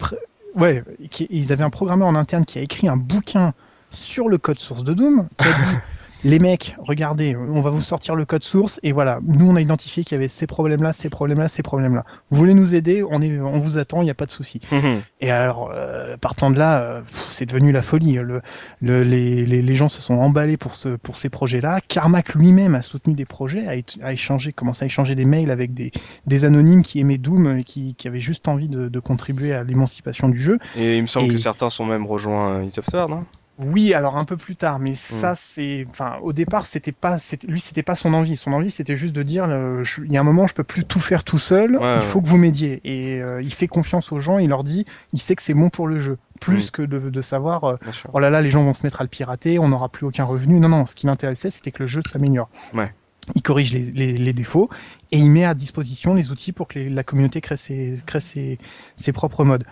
ouais, 0.54 0.84
qui, 1.10 1.26
ils 1.30 1.52
avaient 1.52 1.64
un 1.64 1.70
programmeur 1.70 2.06
en 2.06 2.14
interne 2.14 2.44
qui 2.44 2.58
a 2.58 2.62
écrit 2.62 2.88
un 2.88 2.96
bouquin 2.96 3.52
sur 3.90 4.28
le 4.28 4.38
code 4.38 4.58
source 4.58 4.84
de 4.84 4.94
Doom 4.94 5.28
qui 5.36 5.48
a 5.48 5.52
dit 5.52 5.76
les 6.24 6.38
mecs, 6.38 6.76
regardez, 6.78 7.36
on 7.36 7.60
va 7.60 7.70
vous 7.70 7.80
sortir 7.80 8.16
le 8.16 8.24
code 8.24 8.42
source 8.42 8.80
et 8.82 8.92
voilà, 8.92 9.20
nous 9.24 9.48
on 9.48 9.56
a 9.56 9.60
identifié 9.60 10.02
qu'il 10.02 10.16
y 10.16 10.18
avait 10.18 10.28
ces 10.28 10.46
problèmes-là, 10.46 10.92
ces 10.92 11.08
problèmes-là, 11.10 11.48
ces 11.48 11.62
problèmes-là. 11.62 12.04
Vous 12.30 12.38
voulez 12.38 12.54
nous 12.54 12.74
aider 12.74 13.04
On 13.08 13.22
est, 13.22 13.38
on 13.38 13.58
vous 13.58 13.78
attend, 13.78 14.02
il 14.02 14.04
n'y 14.04 14.10
a 14.10 14.14
pas 14.14 14.26
de 14.26 14.30
souci. 14.30 14.60
Mhm. 14.72 15.02
Et 15.20 15.30
alors, 15.30 15.70
euh, 15.72 16.16
partant 16.16 16.50
de 16.50 16.58
là, 16.58 16.80
euh, 16.80 17.02
c'est 17.28 17.46
devenu 17.46 17.70
la 17.72 17.82
folie. 17.82 18.14
Le, 18.14 18.42
le, 18.80 19.02
les, 19.02 19.46
les, 19.46 19.62
les, 19.62 19.76
gens 19.76 19.88
se 19.88 20.02
sont 20.02 20.14
emballés 20.14 20.56
pour 20.56 20.74
ce, 20.74 20.90
pour 20.96 21.16
ces 21.16 21.28
projets-là. 21.28 21.80
Carmack 21.86 22.34
lui-même 22.34 22.74
a 22.74 22.82
soutenu 22.82 23.14
des 23.14 23.24
projets, 23.24 23.66
a, 23.66 24.06
a 24.06 24.12
échangé, 24.12 24.52
commencé 24.52 24.84
à 24.84 24.86
échanger 24.86 25.14
des 25.14 25.24
mails 25.24 25.50
avec 25.50 25.72
des, 25.72 25.92
des 26.26 26.44
anonymes 26.44 26.82
qui 26.82 26.98
aimaient 27.00 27.18
Doom, 27.18 27.62
qui, 27.62 27.94
qui 27.94 28.08
avaient 28.08 28.20
juste 28.20 28.48
envie 28.48 28.68
de, 28.68 28.88
de 28.88 29.00
contribuer 29.00 29.52
à 29.52 29.62
l'émancipation 29.62 30.28
du 30.28 30.40
jeu. 30.40 30.58
Et 30.76 30.96
il 30.96 31.02
me 31.02 31.06
semble 31.06 31.28
que 31.28 31.38
certains 31.38 31.70
sont 31.70 31.86
même 31.86 32.06
rejoints 32.06 32.64
Is 32.64 32.74
non 33.08 33.24
oui, 33.58 33.92
alors 33.92 34.16
un 34.16 34.24
peu 34.24 34.36
plus 34.36 34.54
tard, 34.54 34.78
mais 34.78 34.94
ça 34.94 35.32
mm. 35.32 35.36
c'est, 35.38 35.86
enfin, 35.90 36.18
au 36.22 36.32
départ 36.32 36.64
c'était 36.64 36.92
pas, 36.92 37.16
lui 37.48 37.58
c'était 37.58 37.82
pas 37.82 37.96
son 37.96 38.14
envie. 38.14 38.36
Son 38.36 38.52
envie 38.52 38.70
c'était 38.70 38.94
juste 38.94 39.14
de 39.14 39.24
dire, 39.24 39.46
euh, 39.48 39.82
il 40.04 40.12
y 40.12 40.16
a 40.16 40.20
un 40.20 40.24
moment 40.24 40.46
je 40.46 40.54
peux 40.54 40.64
plus 40.64 40.84
tout 40.84 41.00
faire 41.00 41.24
tout 41.24 41.40
seul, 41.40 41.78
il 41.80 42.06
faut 42.06 42.20
que 42.20 42.28
vous 42.28 42.36
m'aidiez. 42.36 42.80
Et 42.84 43.20
euh, 43.20 43.42
il 43.42 43.52
fait 43.52 43.66
confiance 43.66 44.12
aux 44.12 44.20
gens, 44.20 44.38
il 44.38 44.48
leur 44.50 44.62
dit, 44.62 44.84
il 45.12 45.18
sait 45.18 45.34
que 45.34 45.42
c'est 45.42 45.54
bon 45.54 45.70
pour 45.70 45.88
le 45.88 45.98
jeu, 45.98 46.18
plus 46.40 46.68
mm. 46.68 46.70
que 46.70 46.82
de, 46.82 47.10
de 47.10 47.20
savoir, 47.20 47.64
euh, 47.64 47.76
oh 48.12 48.20
là 48.20 48.30
là, 48.30 48.42
les 48.42 48.50
gens 48.50 48.62
vont 48.62 48.74
se 48.74 48.86
mettre 48.86 49.00
à 49.00 49.04
le 49.04 49.10
pirater, 49.10 49.58
on 49.58 49.68
n'aura 49.68 49.88
plus 49.88 50.06
aucun 50.06 50.24
revenu. 50.24 50.60
Non 50.60 50.68
non, 50.68 50.86
ce 50.86 50.94
qui 50.94 51.06
l'intéressait 51.06 51.50
c'était 51.50 51.72
que 51.72 51.82
le 51.82 51.88
jeu 51.88 52.00
s'améliore. 52.06 52.48
Ouais. 52.74 52.92
Il 53.34 53.42
corrige 53.42 53.74
les, 53.74 53.90
les, 53.90 54.16
les, 54.16 54.32
défauts 54.32 54.70
et 55.10 55.18
il 55.18 55.30
met 55.30 55.44
à 55.44 55.52
disposition 55.52 56.14
les 56.14 56.30
outils 56.30 56.52
pour 56.52 56.66
que 56.66 56.78
la 56.78 57.02
communauté 57.02 57.42
crée 57.42 57.58
ses, 57.58 57.96
crée 58.06 58.20
ses, 58.20 58.58
ses 58.96 59.12
propres 59.12 59.44
modes. 59.44 59.64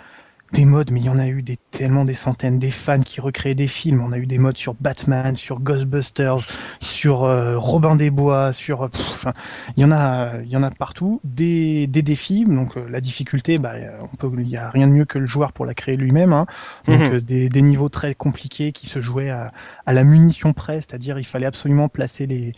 Des 0.53 0.65
modes, 0.65 0.91
mais 0.91 1.01
il 1.01 1.07
y 1.07 1.09
en 1.09 1.19
a 1.19 1.27
eu 1.27 1.43
des, 1.43 1.57
tellement 1.71 2.05
des 2.05 2.15
centaines, 2.15 2.59
des 2.59 2.71
fans 2.71 3.01
qui 3.01 3.21
recréaient 3.21 3.55
des 3.55 3.69
films. 3.69 4.01
On 4.01 4.13
a 4.13 4.19
eu 4.19 4.27
des 4.27 4.39
modes 4.39 4.57
sur 4.57 4.75
Batman, 4.75 5.37
sur 5.37 5.61
Ghostbusters, 5.61 6.47
sur 6.81 7.25
euh, 7.25 7.59
Robin 7.59 7.97
des 7.97 8.11
Bois, 8.11 8.53
sur, 8.53 8.83
enfin, 8.83 9.33
il 9.77 9.83
y 9.83 9.85
en 9.85 9.93
a, 9.93 10.39
il 10.43 10.49
y 10.49 10.57
en 10.57 10.63
a 10.63 10.71
partout. 10.71 11.21
Des, 11.25 11.87
des 11.87 12.03
défis, 12.03 12.45
donc 12.45 12.77
euh, 12.77 12.87
la 12.89 13.01
difficulté, 13.01 13.59
bah, 13.59 13.75
on 14.01 14.17
peut, 14.17 14.31
il 14.39 14.49
y 14.49 14.57
a 14.57 14.71
rien 14.71 14.87
de 14.87 14.93
mieux 14.93 15.05
que 15.05 15.19
le 15.19 15.27
joueur 15.27 15.53
pour 15.53 15.67
la 15.67 15.75
créer 15.75 15.97
lui-même. 15.97 16.33
Hein. 16.33 16.47
Donc 16.87 17.01
mhm. 17.01 17.21
des, 17.21 17.49
des, 17.49 17.63
niveaux 17.63 17.89
très 17.89 18.15
compliqués 18.15 18.73
qui 18.73 18.87
se 18.87 19.01
jouaient 19.01 19.31
à, 19.31 19.51
à 19.85 19.93
la 19.93 20.05
munition 20.05 20.53
près, 20.53 20.77
c'est-à-dire 20.77 21.19
il 21.19 21.25
fallait 21.25 21.47
absolument 21.47 21.89
placer 21.89 22.27
les 22.27 22.53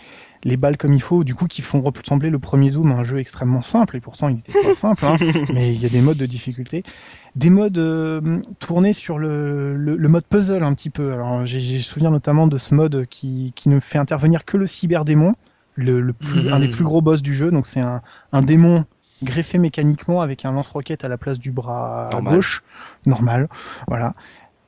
les 0.45 0.57
balles 0.57 0.77
comme 0.77 0.93
il 0.93 1.03
faut, 1.03 1.25
du 1.25 1.35
coup 1.35 1.47
qui 1.47 1.63
font 1.63 1.81
ressembler 1.81 2.31
le 2.31 2.39
premier 2.39 2.71
Doom 2.71 2.93
à 2.93 2.97
un 2.97 3.05
jeu 3.05 3.19
extrêmement 3.19 3.63
simple, 3.63 3.97
et 3.97 4.01
pourtant 4.01 4.29
il 4.29 4.39
était 4.39 4.53
pas 4.53 4.75
simple, 4.75 5.05
hein, 5.05 5.17
mais 5.53 5.73
il 5.73 5.81
y 5.81 5.87
a 5.87 5.89
des 5.89 6.01
modes 6.01 6.17
de 6.17 6.27
difficulté. 6.27 6.85
Des 7.39 7.51
modes 7.51 7.79
euh, 7.79 8.41
tournés 8.59 8.93
sur 8.93 9.17
le, 9.17 9.77
le, 9.77 10.09
mode 10.09 10.25
puzzle 10.25 10.65
un 10.65 10.75
petit 10.75 10.91
peu. 10.91 11.13
Alors 11.13 11.47
j'ai 11.47 11.79
souviens 11.79 12.11
notamment 12.11 12.49
de 12.49 12.59
ce 12.59 12.75
mode 12.75 13.07
qui, 13.09 13.53
qui 13.55 13.69
ne 13.69 13.79
fait 13.79 13.99
intervenir 13.99 14.45
que 14.45 14.57
le 14.57 14.67
cyberdémon, 14.67 15.35
le, 15.77 16.01
le 16.01 16.13
plus, 16.13 16.53
un 16.53 16.59
des 16.59 16.67
plus 16.67 16.83
gros 16.83 17.01
boss 17.01 17.23
du 17.23 17.37
jeu, 17.37 17.53
donc 17.53 17.69
c'est 17.69 17.79
un, 17.79 18.03
un 18.33 18.43
démon 18.43 18.85
greffé 19.23 19.59
mécaniquement 19.59 20.21
avec 20.21 20.45
un 20.45 20.51
lance-roquette 20.51 21.05
à 21.05 21.09
la 21.09 21.17
place 21.17 21.39
du 21.39 21.53
bras 21.53 22.09
gauche, 22.25 22.65
normal, 23.07 23.49
voilà. 23.87 24.15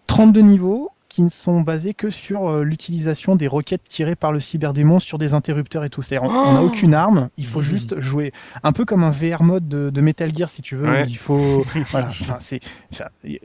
32 0.07 0.41
niveaux, 0.41 0.93
qui 1.11 1.23
ne 1.23 1.29
sont 1.29 1.61
basés 1.61 1.93
que 1.93 2.09
sur 2.09 2.49
euh, 2.49 2.63
l'utilisation 2.63 3.35
des 3.37 3.49
roquettes 3.49 3.83
tirées 3.85 4.15
par 4.15 4.33
le 4.33 4.39
cyberdémon 4.41 5.01
sur 5.01 5.19
des 5.19 5.35
interrupteurs 5.35 5.85
et 5.85 5.91
tout. 5.91 6.03
C'est 6.03 6.19
on 6.19 6.31
n'a 6.31 6.63
oh 6.63 6.67
aucune 6.67 6.95
arme, 6.95 7.29
il 7.37 7.45
faut 7.45 7.59
mmh. 7.59 7.65
juste 7.65 8.01
jouer 8.01 8.33
un 8.63 8.73
peu 8.73 8.85
comme 8.85 9.03
un 9.03 9.11
VR 9.11 9.43
mode 9.43 9.69
de, 9.69 10.01
Metal 10.01 10.33
Gear 10.35 10.49
si 10.49 10.63
tu 10.63 10.77
veux. 10.77 10.89
Il 11.07 11.19
faut 11.19 11.65
voilà. 11.91 12.09
Enfin, 12.09 12.37
c'est 12.39 12.61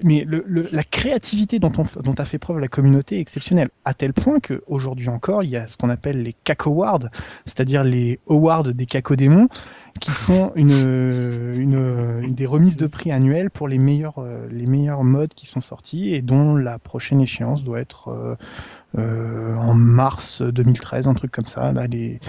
mais 0.03 0.23
le, 0.25 0.45
la 0.71 0.83
créativité 0.83 1.59
dont 1.59 1.71
on 1.77 2.01
dont 2.01 2.13
a 2.13 2.25
fait 2.25 2.37
preuve 2.37 2.59
la 2.59 2.67
communauté 2.67 3.17
est 3.17 3.21
exceptionnelle 3.21 3.69
à 3.83 3.93
tel 3.93 4.13
point 4.13 4.39
que 4.39 4.63
aujourd'hui 4.67 5.09
encore 5.09 5.43
il 5.43 5.49
y 5.49 5.57
a 5.57 5.67
ce 5.67 5.75
qu'on 5.75 5.89
appelle 5.89 6.21
les 6.21 6.33
caco 6.43 6.69
awards, 6.69 7.09
c'est-à-dire 7.45 7.83
les 7.83 8.19
awards 8.29 8.63
des 8.63 8.85
cacodémons 8.85 9.49
qui 9.99 10.11
sont 10.11 10.51
une, 10.55 12.33
des 12.33 12.45
remises 12.45 12.77
de 12.77 12.87
prix 12.87 13.11
annuelles 13.11 13.49
pour 13.49 13.67
les 13.67 13.77
meilleurs, 13.77 14.19
euh, 14.19 14.47
les 14.51 14.65
meilleurs 14.65 15.03
modes 15.03 15.33
qui 15.33 15.45
sont 15.45 15.61
sortis 15.61 16.13
et 16.13 16.21
dont 16.21 16.55
la 16.55 16.79
prochaine 16.79 17.21
échéance 17.21 17.63
doit 17.63 17.79
être 17.79 18.37
euh, 18.97 19.35
euh, 19.45 19.55
en 19.55 19.73
mars 19.73 20.41
2013, 20.41 21.07
un 21.07 21.13
truc 21.13 21.31
comme 21.31 21.47
ça. 21.47 21.71
Là, 21.71 21.87
les... 21.87 22.19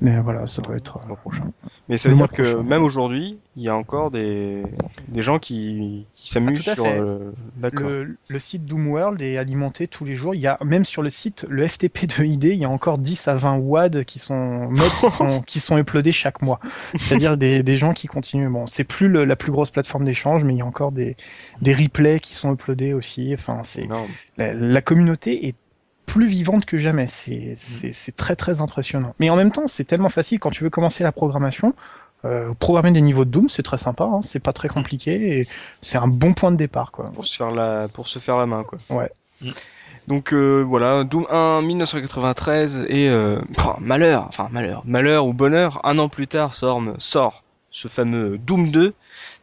Mais 0.00 0.18
voilà, 0.20 0.46
ça 0.46 0.62
doit 0.62 0.76
être 0.76 1.00
le 1.08 1.14
prochain. 1.14 1.50
Mais 1.88 1.96
ça 1.96 2.08
veut 2.08 2.16
dire 2.16 2.30
que 2.30 2.56
même 2.56 2.82
aujourd'hui, 2.82 3.38
il 3.56 3.62
y 3.62 3.68
a 3.68 3.76
encore 3.76 4.10
des, 4.10 4.62
des 5.08 5.20
gens 5.20 5.38
qui, 5.38 6.06
qui 6.14 6.30
s'amusent 6.30 6.68
ah, 6.68 6.74
sur 6.74 6.86
le... 6.86 8.16
le... 8.28 8.38
site 8.38 8.64
Doomworld 8.64 9.20
est 9.22 9.36
alimenté 9.36 9.88
tous 9.88 10.04
les 10.04 10.16
jours. 10.16 10.34
Il 10.34 10.40
y 10.40 10.46
a 10.46 10.58
même 10.64 10.84
sur 10.84 11.02
le 11.02 11.10
site, 11.10 11.46
le 11.48 11.66
FTP 11.66 12.06
de 12.06 12.24
ID, 12.24 12.44
il 12.44 12.54
y 12.54 12.64
a 12.64 12.70
encore 12.70 12.98
10 12.98 13.28
à 13.28 13.34
20 13.34 13.58
WAD 13.58 14.04
qui 14.04 14.18
sont 14.18 14.70
qui 15.00 15.10
sont, 15.10 15.40
qui 15.46 15.60
sont 15.60 15.78
uploadés 15.78 16.12
chaque 16.12 16.42
mois. 16.42 16.60
C'est-à-dire 16.94 17.36
des, 17.36 17.62
des 17.62 17.76
gens 17.76 17.92
qui 17.92 18.06
continuent. 18.06 18.50
Bon, 18.50 18.66
c'est 18.66 18.84
plus 18.84 19.08
la 19.08 19.36
plus 19.36 19.52
grosse 19.52 19.70
plateforme 19.70 20.04
d'échange, 20.04 20.44
mais 20.44 20.54
il 20.54 20.58
y 20.58 20.62
a 20.62 20.66
encore 20.66 20.92
des, 20.92 21.16
des 21.62 21.74
replays 21.74 22.20
qui 22.20 22.34
sont 22.34 22.52
uploadés 22.52 22.92
aussi. 22.92 23.32
Enfin, 23.34 23.62
c'est 23.64 23.88
la, 24.36 24.54
la 24.54 24.82
communauté 24.82 25.48
est 25.48 25.56
plus 26.08 26.26
vivante 26.26 26.64
que 26.64 26.78
jamais. 26.78 27.04
Mm. 27.04 27.54
C'est 27.54 28.16
très 28.16 28.34
très 28.34 28.60
impressionnant. 28.60 29.14
Mais 29.20 29.30
en 29.30 29.36
même 29.36 29.52
temps, 29.52 29.66
c'est 29.66 29.84
tellement 29.84 30.08
facile 30.08 30.40
quand 30.40 30.50
tu 30.50 30.64
veux 30.64 30.70
commencer 30.70 31.04
la 31.04 31.12
programmation. 31.12 31.74
Euh, 32.24 32.52
programmer 32.58 32.90
des 32.90 33.00
niveaux 33.00 33.24
de 33.24 33.30
Doom, 33.30 33.48
c'est 33.48 33.62
très 33.62 33.78
sympa, 33.78 34.02
hein. 34.02 34.20
c'est 34.24 34.40
pas 34.40 34.52
très 34.52 34.66
compliqué 34.66 35.38
et 35.38 35.48
c'est 35.82 35.98
un 35.98 36.08
bon 36.08 36.34
point 36.34 36.50
de 36.50 36.56
départ 36.56 36.90
quoi. 36.90 37.12
Pour 37.14 37.24
se 37.24 37.36
faire 37.36 37.52
la 37.52 37.86
pour 37.86 38.08
se 38.08 38.18
faire 38.18 38.36
la 38.36 38.46
main 38.46 38.64
quoi. 38.64 38.80
Ouais. 38.90 39.08
Mm. 39.40 39.50
Donc 40.08 40.32
euh, 40.32 40.64
voilà, 40.66 41.04
Doom 41.04 41.26
1 41.30 41.62
1993 41.62 42.86
et 42.88 43.08
euh, 43.08 43.40
oh, 43.64 43.74
malheur, 43.78 44.24
enfin 44.26 44.48
malheur, 44.50 44.82
malheur 44.84 45.26
ou 45.26 45.32
bonheur, 45.32 45.80
un 45.84 45.96
an 46.00 46.08
plus 46.08 46.26
tard 46.26 46.54
sort 46.54 46.82
sort 46.98 47.44
ce 47.70 47.86
fameux 47.86 48.36
Doom 48.38 48.72
2. 48.72 48.94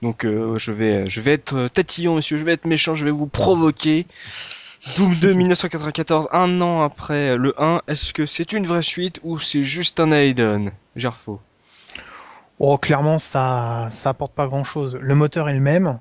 Donc 0.01 0.25
euh, 0.25 0.57
je 0.57 0.73
vais 0.73 1.09
je 1.09 1.21
vais 1.21 1.31
être 1.31 1.69
tatillon 1.69 2.15
monsieur, 2.15 2.35
je 2.35 2.43
vais 2.43 2.51
être 2.51 2.65
méchant, 2.65 2.93
je 2.93 3.05
vais 3.05 3.11
vous 3.11 3.27
provoquer. 3.27 4.05
Doom 4.97 5.15
2 5.15 5.33
1994, 5.33 6.29
un 6.31 6.61
an 6.61 6.83
après 6.83 7.37
le 7.37 7.59
1, 7.61 7.81
est-ce 7.87 8.13
que 8.13 8.25
c'est 8.25 8.53
une 8.53 8.67
vraie 8.67 8.83
suite 8.83 9.19
ou 9.23 9.39
c'est 9.39 9.63
juste 9.63 9.99
un 9.99 10.11
add-on 10.11 10.71
Gerfo? 10.95 11.41
Oh, 12.59 12.77
clairement, 12.77 13.19
ça, 13.19 13.87
ça 13.89 14.11
apporte 14.11 14.33
pas 14.33 14.47
grand 14.47 14.63
chose. 14.63 14.97
Le 15.01 15.13
moteur 15.13 15.49
est 15.49 15.53
le 15.53 15.59
même. 15.59 15.99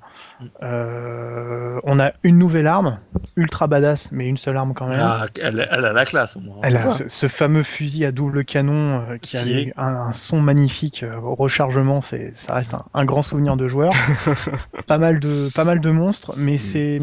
Euh, 0.63 1.81
on 1.83 1.99
a 1.99 2.13
une 2.23 2.39
nouvelle 2.39 2.69
arme, 2.69 3.01
ultra 3.35 3.67
badass, 3.67 4.13
mais 4.13 4.29
une 4.29 4.37
seule 4.37 4.57
arme 4.57 4.73
quand 4.73 4.87
même. 4.87 5.01
Ah, 5.03 5.27
elle, 5.41 5.61
a 5.61 5.93
la 5.93 6.05
classe. 6.05 6.39
Elle 6.63 6.77
a 6.77 6.91
ce, 7.09 7.27
fameux 7.27 7.65
fusil 7.65 8.05
à 8.05 8.13
double 8.13 8.45
canon 8.45 9.03
euh, 9.11 9.19
qui 9.19 9.37
a 9.37 9.83
un, 9.83 10.13
son 10.13 10.41
magnifique 10.41 11.03
euh, 11.03 11.17
au 11.17 11.35
rechargement. 11.35 12.01
C'est, 12.01 12.37
ça 12.37 12.55
reste 12.55 12.77
un, 12.93 13.05
grand 13.05 13.23
souvenir 13.23 13.57
de 13.57 13.67
joueur. 13.67 13.93
pas 14.87 14.99
mal 14.99 15.19
de, 15.19 15.49
pas 15.57 15.65
mal 15.65 15.81
de 15.81 15.91
monstres, 15.91 16.35
mais 16.37 16.55
mm. 16.55 16.59
c'est, 16.59 17.01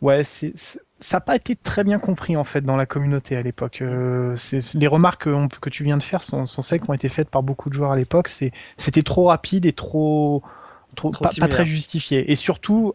ouais, 0.00 0.24
c'est 0.24 0.54
ça 1.00 1.16
n'a 1.16 1.20
pas 1.20 1.36
été 1.36 1.56
très 1.56 1.82
bien 1.82 1.98
compris 1.98 2.36
en 2.36 2.44
fait 2.44 2.60
dans 2.60 2.76
la 2.76 2.86
communauté 2.86 3.36
à 3.36 3.42
l'époque. 3.42 3.80
Euh, 3.82 4.36
les 4.74 4.86
remarques 4.86 5.24
que, 5.24 5.70
tu 5.70 5.84
viens 5.84 5.96
de 5.96 6.02
faire 6.02 6.22
sont, 6.22 6.46
sont, 6.46 6.62
celles 6.62 6.80
qui 6.80 6.90
ont 6.90 6.94
été 6.94 7.08
faites 7.08 7.30
par 7.30 7.42
beaucoup 7.42 7.68
de 7.68 7.74
joueurs 7.74 7.92
à 7.92 7.96
l'époque. 7.96 8.28
C'était 8.28 9.02
trop 9.02 9.26
rapide 9.26 9.66
et 9.66 9.72
trop 9.72 10.42
pas, 10.94 11.48
très 11.48 11.66
justifié. 11.66 12.30
Et 12.30 12.36
surtout, 12.36 12.92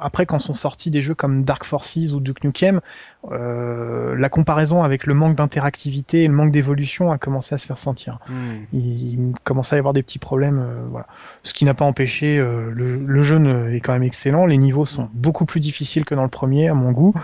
après, 0.00 0.26
quand 0.26 0.38
sont 0.38 0.54
sortis 0.54 0.90
des 0.90 1.02
jeux 1.02 1.14
comme 1.14 1.44
Dark 1.44 1.64
Forces 1.64 2.12
ou 2.12 2.20
Duke 2.20 2.44
Nukem, 2.44 2.80
euh, 3.30 4.16
la 4.16 4.28
comparaison 4.28 4.82
avec 4.82 5.06
le 5.06 5.14
manque 5.14 5.36
d'interactivité 5.36 6.24
et 6.24 6.28
le 6.28 6.34
manque 6.34 6.50
d'évolution 6.50 7.12
a 7.12 7.18
commencé 7.18 7.54
à 7.54 7.58
se 7.58 7.66
faire 7.66 7.78
sentir. 7.78 8.18
Hmm. 8.28 8.64
Il, 8.72 9.32
commençait 9.44 9.76
à 9.76 9.78
y 9.78 9.80
avoir 9.80 9.94
des 9.94 10.02
petits 10.02 10.18
problèmes. 10.18 10.58
Euh, 10.58 10.82
voilà. 10.90 11.06
Ce 11.42 11.54
qui 11.54 11.64
n'a 11.64 11.74
pas 11.74 11.84
empêché, 11.84 12.38
euh, 12.38 12.70
le, 12.72 12.96
le, 12.96 13.22
jeu 13.22 13.72
est 13.72 13.80
quand 13.80 13.92
même 13.92 14.02
excellent. 14.02 14.46
Les 14.46 14.58
niveaux 14.58 14.84
sont 14.84 15.08
beaucoup 15.14 15.44
plus 15.44 15.60
difficiles 15.60 16.04
que 16.04 16.14
dans 16.14 16.24
le 16.24 16.28
premier, 16.28 16.68
à 16.68 16.74
mon 16.74 16.92
goût. 16.92 17.14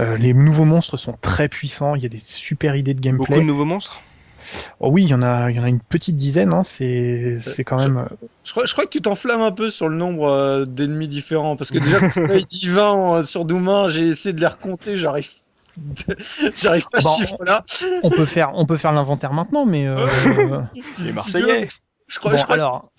Euh, 0.00 0.16
les 0.16 0.34
nouveaux 0.34 0.64
monstres 0.64 0.96
sont 0.96 1.16
très 1.20 1.48
puissants. 1.48 1.94
Il 1.94 2.02
y 2.02 2.06
a 2.06 2.08
des 2.08 2.18
super 2.18 2.74
idées 2.76 2.94
de 2.94 3.00
gameplay. 3.00 3.36
Beaucoup 3.36 3.40
de 3.40 3.46
nouveaux 3.46 3.64
monstres? 3.64 4.00
Oh 4.80 4.90
oui, 4.90 5.04
il 5.04 5.08
y 5.08 5.14
en 5.14 5.22
a, 5.22 5.50
il 5.50 5.56
y 5.56 5.60
en 5.60 5.64
a 5.64 5.68
une 5.68 5.80
petite 5.80 6.16
dizaine. 6.16 6.52
Hein, 6.52 6.62
c'est, 6.62 7.36
c'est 7.38 7.64
quand 7.64 7.78
même. 7.78 8.06
Je, 8.44 8.52
crois, 8.52 8.66
je 8.66 8.72
crois 8.72 8.84
que 8.84 8.90
tu 8.90 9.02
t'enflammes 9.02 9.42
un 9.42 9.52
peu 9.52 9.70
sur 9.70 9.88
le 9.88 9.96
nombre 9.96 10.28
euh, 10.28 10.64
d'ennemis 10.64 11.08
différents 11.08 11.56
parce 11.56 11.70
que 11.70 11.78
déjà 11.78 12.00
quand 12.00 12.46
tu 12.48 12.70
20 12.72 13.14
euh, 13.14 13.22
sur 13.22 13.44
Doom 13.44 13.88
j'ai 13.88 14.08
essayé 14.08 14.32
de 14.32 14.40
les 14.40 14.46
recompter, 14.46 14.96
j'arrive. 14.96 15.28
J'arrive 16.62 16.86
pas 16.88 16.98
à 16.98 17.00
ce 17.00 17.22
chiffre-là. 17.22 17.64
On 18.04 18.10
peut 18.10 18.26
faire, 18.26 18.52
on 18.54 18.64
peut 18.64 18.76
faire 18.76 18.92
l'inventaire 18.92 19.32
maintenant, 19.32 19.66
mais. 19.66 19.88
Euh... 19.88 20.06
Les 21.04 21.12
Marseillais. 21.12 21.66
Je 22.06 22.18
crois. 22.20 22.32
Bon, 22.32 22.36
je 22.36 22.44
crois 22.44 22.54
alors. 22.54 22.90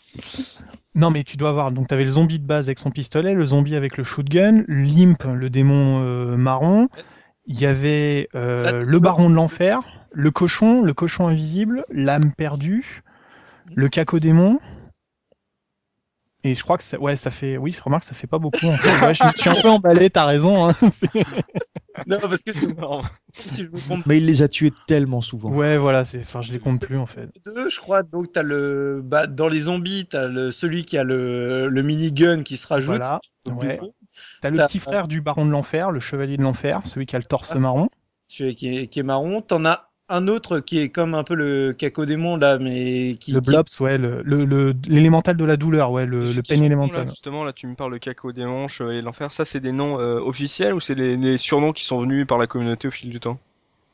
Non, 0.95 1.09
mais 1.09 1.23
tu 1.23 1.35
dois 1.37 1.49
avoir. 1.49 1.71
Donc, 1.71 1.89
tu 1.89 1.93
avais 1.93 2.05
le 2.05 2.11
zombie 2.11 2.39
de 2.39 2.45
base 2.45 2.69
avec 2.69 2.79
son 2.79 2.89
pistolet, 2.89 3.33
le 3.33 3.45
zombie 3.45 3.75
avec 3.75 3.97
le 3.97 4.03
shotgun, 4.03 4.63
l'imp, 4.67 5.23
le 5.23 5.49
démon 5.49 6.01
euh, 6.01 6.37
marron. 6.37 6.87
Il 7.47 7.59
y 7.59 7.65
avait 7.65 8.27
euh, 8.33 8.83
le 8.83 8.99
baron 8.99 9.29
de 9.29 9.35
l'enfer 9.35 9.79
le 10.15 10.31
cochon, 10.31 10.81
le 10.81 10.93
cochon 10.93 11.27
invisible, 11.27 11.85
l'âme 11.91 12.33
perdue, 12.33 13.03
le 13.75 13.89
cacodémon. 13.89 14.59
Et 16.43 16.53
je 16.53 16.63
crois 16.63 16.77
que 16.77 16.83
ça, 16.83 16.99
ouais, 16.99 17.15
ça 17.15 17.31
fait, 17.31 17.57
oui, 17.57 17.75
remarque, 17.83 18.03
ça 18.03 18.13
fait 18.13 18.27
pas 18.27 18.37
beaucoup. 18.37 18.67
En 18.67 18.77
fait. 18.77 19.13
je, 19.15 19.41
suis 19.41 19.49
un 19.49 19.61
peu 19.61 19.69
emballé, 19.69 20.11
t'as 20.11 20.25
raison. 20.25 20.69
Hein. 20.69 20.73
non, 22.07 22.17
parce 22.21 22.43
que 22.43 22.51
Mais 24.07 24.17
il 24.17 24.27
les 24.27 24.43
a 24.43 24.47
tués 24.47 24.71
tellement 24.87 25.21
souvent. 25.21 25.49
Ouais, 25.49 25.75
voilà, 25.75 26.05
c'est, 26.05 26.21
enfin, 26.21 26.43
je 26.43 26.53
les 26.53 26.59
compte 26.59 26.79
plus 26.79 26.97
en 26.97 27.07
fait. 27.07 27.29
Deux, 27.43 27.69
je 27.69 27.79
crois. 27.79 28.03
Donc 28.03 28.31
t'as 28.31 28.43
le, 28.43 29.01
bah, 29.03 29.25
dans 29.25 29.47
les 29.47 29.61
zombies, 29.61 30.05
t'as 30.05 30.27
le 30.27 30.51
celui 30.51 30.85
qui 30.85 30.99
a 30.99 31.03
le, 31.03 31.67
le 31.67 31.81
minigun 31.81 32.43
qui 32.43 32.57
se 32.57 32.67
rajoute. 32.67 32.97
Voilà. 32.97 33.19
Ouais. 33.47 33.79
T'as 34.41 34.51
le 34.51 34.57
petit 34.57 34.79
frère 34.79 35.07
du 35.07 35.21
baron 35.21 35.47
de 35.47 35.51
l'enfer, 35.51 35.91
le 35.91 35.99
chevalier 35.99 36.37
de 36.37 36.43
l'enfer, 36.43 36.81
celui 36.85 37.07
qui 37.07 37.15
a 37.15 37.19
le 37.19 37.25
torse 37.25 37.53
ah. 37.55 37.59
marron. 37.59 37.89
Celui 38.27 38.55
qui 38.55 38.77
est, 38.77 38.87
qui 38.87 38.99
est 38.99 39.03
marron. 39.03 39.41
T'en 39.41 39.65
as 39.65 39.89
un 40.07 40.27
autre 40.27 40.59
qui 40.59 40.79
est 40.79 40.89
comme 40.89 41.15
un 41.15 41.23
peu 41.23 41.33
le 41.33 41.73
cacodémon 41.73 42.37
là, 42.37 42.57
mais 42.59 43.15
qui. 43.19 43.31
Le 43.31 43.41
Blops, 43.41 43.79
ouais, 43.79 43.97
l'élémental 43.97 45.35
le, 45.35 45.41
de 45.41 45.45
la 45.45 45.57
douleur, 45.57 45.91
ouais, 45.91 46.05
le, 46.05 46.31
le 46.31 46.41
peine 46.43 46.63
élémental. 46.63 47.07
justement, 47.07 47.43
là, 47.43 47.53
tu 47.53 47.67
me 47.67 47.75
parles 47.75 47.93
de 47.93 47.97
cacodémon, 47.97 48.67
chevalier 48.67 49.01
de 49.01 49.05
l'enfer. 49.05 49.31
Ça, 49.31 49.45
c'est 49.45 49.59
des 49.59 49.71
noms 49.71 49.99
euh, 49.99 50.19
officiels 50.19 50.73
ou 50.73 50.79
c'est 50.79 50.95
des, 50.95 51.37
surnoms 51.37 51.71
qui 51.71 51.83
sont 51.83 51.99
venus 51.99 52.27
par 52.27 52.37
la 52.37 52.47
communauté 52.47 52.87
au 52.87 52.91
fil 52.91 53.09
du 53.09 53.19
temps? 53.19 53.39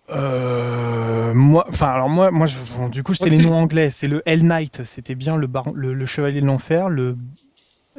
Euh, 0.10 1.34
moi, 1.34 1.66
enfin, 1.70 1.88
alors 1.88 2.10
moi, 2.10 2.32
moi, 2.32 2.46
je, 2.46 2.56
du 2.90 3.04
coup, 3.04 3.14
c'était 3.14 3.30
les 3.30 3.38
noms 3.38 3.54
anglais. 3.54 3.90
C'est 3.90 4.10
le 4.10 4.22
Hell 4.26 4.46
Knight, 4.46 4.84
c'était 4.84 5.16
bien 5.16 5.38
le, 5.38 5.48
baron, 5.48 5.72
le, 5.74 6.06
chevalier 6.06 6.42
de 6.42 6.46
l'enfer, 6.46 6.90
le 6.90 7.16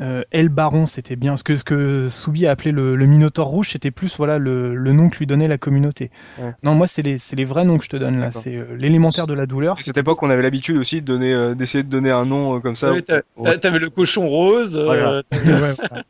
Euh, 0.02 0.22
El 0.32 0.48
Baron, 0.48 0.86
c'était 0.86 1.14
bien. 1.14 1.36
Ce 1.36 1.44
que, 1.44 1.56
ce 1.56 1.62
que 1.62 2.08
Soubi 2.10 2.46
a 2.46 2.50
appelé 2.50 2.72
le, 2.72 2.96
le 2.96 3.06
Minotaure 3.06 3.46
rouge, 3.46 3.70
c'était 3.70 3.92
plus 3.92 4.16
voilà 4.16 4.38
le, 4.38 4.74
le, 4.74 4.92
nom 4.92 5.08
que 5.08 5.18
lui 5.18 5.26
donnait 5.26 5.46
la 5.46 5.58
communauté. 5.58 6.10
Ouais. 6.38 6.52
Non, 6.64 6.74
moi, 6.74 6.88
c'est 6.88 7.02
les, 7.02 7.18
les, 7.34 7.44
vrais 7.44 7.64
noms 7.64 7.78
que 7.78 7.84
je 7.84 7.90
te 7.90 7.96
donne 7.96 8.18
là. 8.18 8.32
C'est 8.32 8.56
euh, 8.56 8.76
l'élémentaire 8.76 9.26
de 9.28 9.34
la 9.34 9.46
douleur. 9.46 9.78
À 9.78 9.82
cette 9.82 9.96
époque, 9.96 10.20
on 10.22 10.30
avait 10.30 10.42
l'habitude 10.42 10.76
aussi 10.76 11.02
de 11.02 11.06
donner, 11.06 11.32
euh, 11.32 11.54
d'essayer 11.54 11.84
de 11.84 11.88
donner 11.88 12.10
un 12.10 12.24
nom 12.24 12.56
euh, 12.56 12.60
comme 12.60 12.74
ça. 12.74 12.92
Oui, 12.92 13.04
T'avais 13.04 13.78
le 13.78 13.90
cochon 13.90 14.26
rose. 14.26 14.76
Voilà. 14.76 15.22
ouais, 15.32 16.02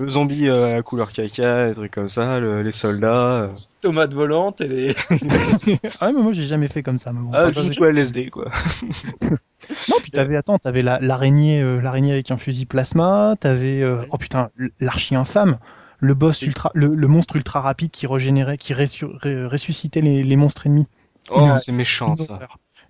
le 0.00 0.08
zombie 0.08 0.48
à 0.48 0.80
couleur 0.80 1.12
caca, 1.12 1.68
des 1.68 1.74
trucs 1.74 1.92
comme 1.92 2.08
ça, 2.08 2.40
le, 2.40 2.62
les 2.62 2.72
soldats. 2.72 3.50
Tomates 3.82 4.14
volantes 4.14 4.62
et 4.62 4.68
les. 4.68 4.94
ah, 6.00 6.10
mais 6.12 6.22
moi, 6.22 6.32
j'ai 6.32 6.46
jamais 6.46 6.68
fait 6.68 6.82
comme 6.82 6.98
ça. 6.98 7.12
Mais 7.12 7.20
bon, 7.20 7.30
ah, 7.34 7.50
juste 7.50 7.78
LSD, 7.78 8.30
quoi. 8.30 8.50
non, 9.88 9.96
puis 10.02 10.10
t'avais, 10.10 10.36
attends, 10.36 10.58
t'avais 10.58 10.82
l'araignée, 10.82 11.62
la, 11.62 11.80
l'araignée 11.80 12.12
avec 12.12 12.30
un 12.30 12.36
fusil 12.36 12.66
plasma, 12.66 13.34
t'avais, 13.40 13.82
euh, 13.82 14.04
oh 14.10 14.18
putain, 14.18 14.50
l'archi 14.80 15.14
infâme, 15.14 15.58
le 15.98 16.14
boss 16.14 16.42
ultra, 16.42 16.70
le, 16.74 16.94
le, 16.94 17.08
monstre 17.08 17.36
ultra 17.36 17.60
rapide 17.60 17.90
qui 17.90 18.06
régénérait, 18.06 18.56
qui 18.56 18.74
ressuscitait 18.74 20.02
les, 20.02 20.22
les, 20.22 20.36
monstres 20.36 20.66
ennemis. 20.66 20.86
Oh, 21.30 21.48
c'est 21.58 21.72
méchant 21.72 22.14
ça. 22.16 22.38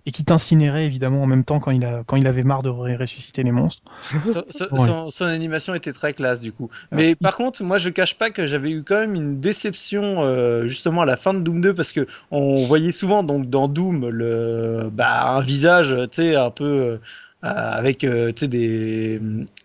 Et 0.07 0.11
qui 0.11 0.23
t'incinérait 0.23 0.85
évidemment 0.85 1.21
en 1.21 1.25
même 1.27 1.43
temps 1.43 1.59
quand 1.59 1.71
il, 1.71 1.83
a, 1.83 2.01
quand 2.05 2.15
il 2.15 2.27
avait 2.27 2.43
marre 2.43 2.63
de 2.63 2.69
ressusciter 2.69 3.43
les 3.43 3.51
monstres. 3.51 3.81
son, 4.31 4.43
son, 4.49 5.09
son, 5.09 5.25
animation 5.25 5.73
était 5.73 5.91
très 5.91 6.13
classe 6.13 6.39
du 6.39 6.53
coup. 6.53 6.69
Mais 6.93 7.13
par 7.13 7.35
contre, 7.35 7.61
moi 7.61 7.77
je 7.77 7.89
cache 7.89 8.15
pas 8.15 8.29
que 8.29 8.45
j'avais 8.45 8.71
eu 8.71 8.83
quand 8.83 9.01
même 9.01 9.15
une 9.15 9.41
déception 9.41 10.23
euh, 10.23 10.65
justement 10.67 11.01
à 11.01 11.05
la 11.05 11.17
fin 11.17 11.33
de 11.33 11.41
Doom 11.41 11.59
2 11.59 11.73
parce 11.73 11.91
que 11.91 12.07
on 12.31 12.55
voyait 12.55 12.93
souvent 12.93 13.21
donc 13.21 13.49
dans 13.49 13.67
Doom 13.67 14.07
le, 14.07 14.89
bah, 14.93 15.29
un 15.29 15.41
visage, 15.41 15.93
tu 16.11 16.21
sais, 16.21 16.35
un 16.35 16.51
peu. 16.51 16.99
Euh, 17.47 17.71
avec 17.71 18.03
euh, 18.03 18.31
tu 18.33 18.41
sais 18.41 18.47
des 18.47 19.21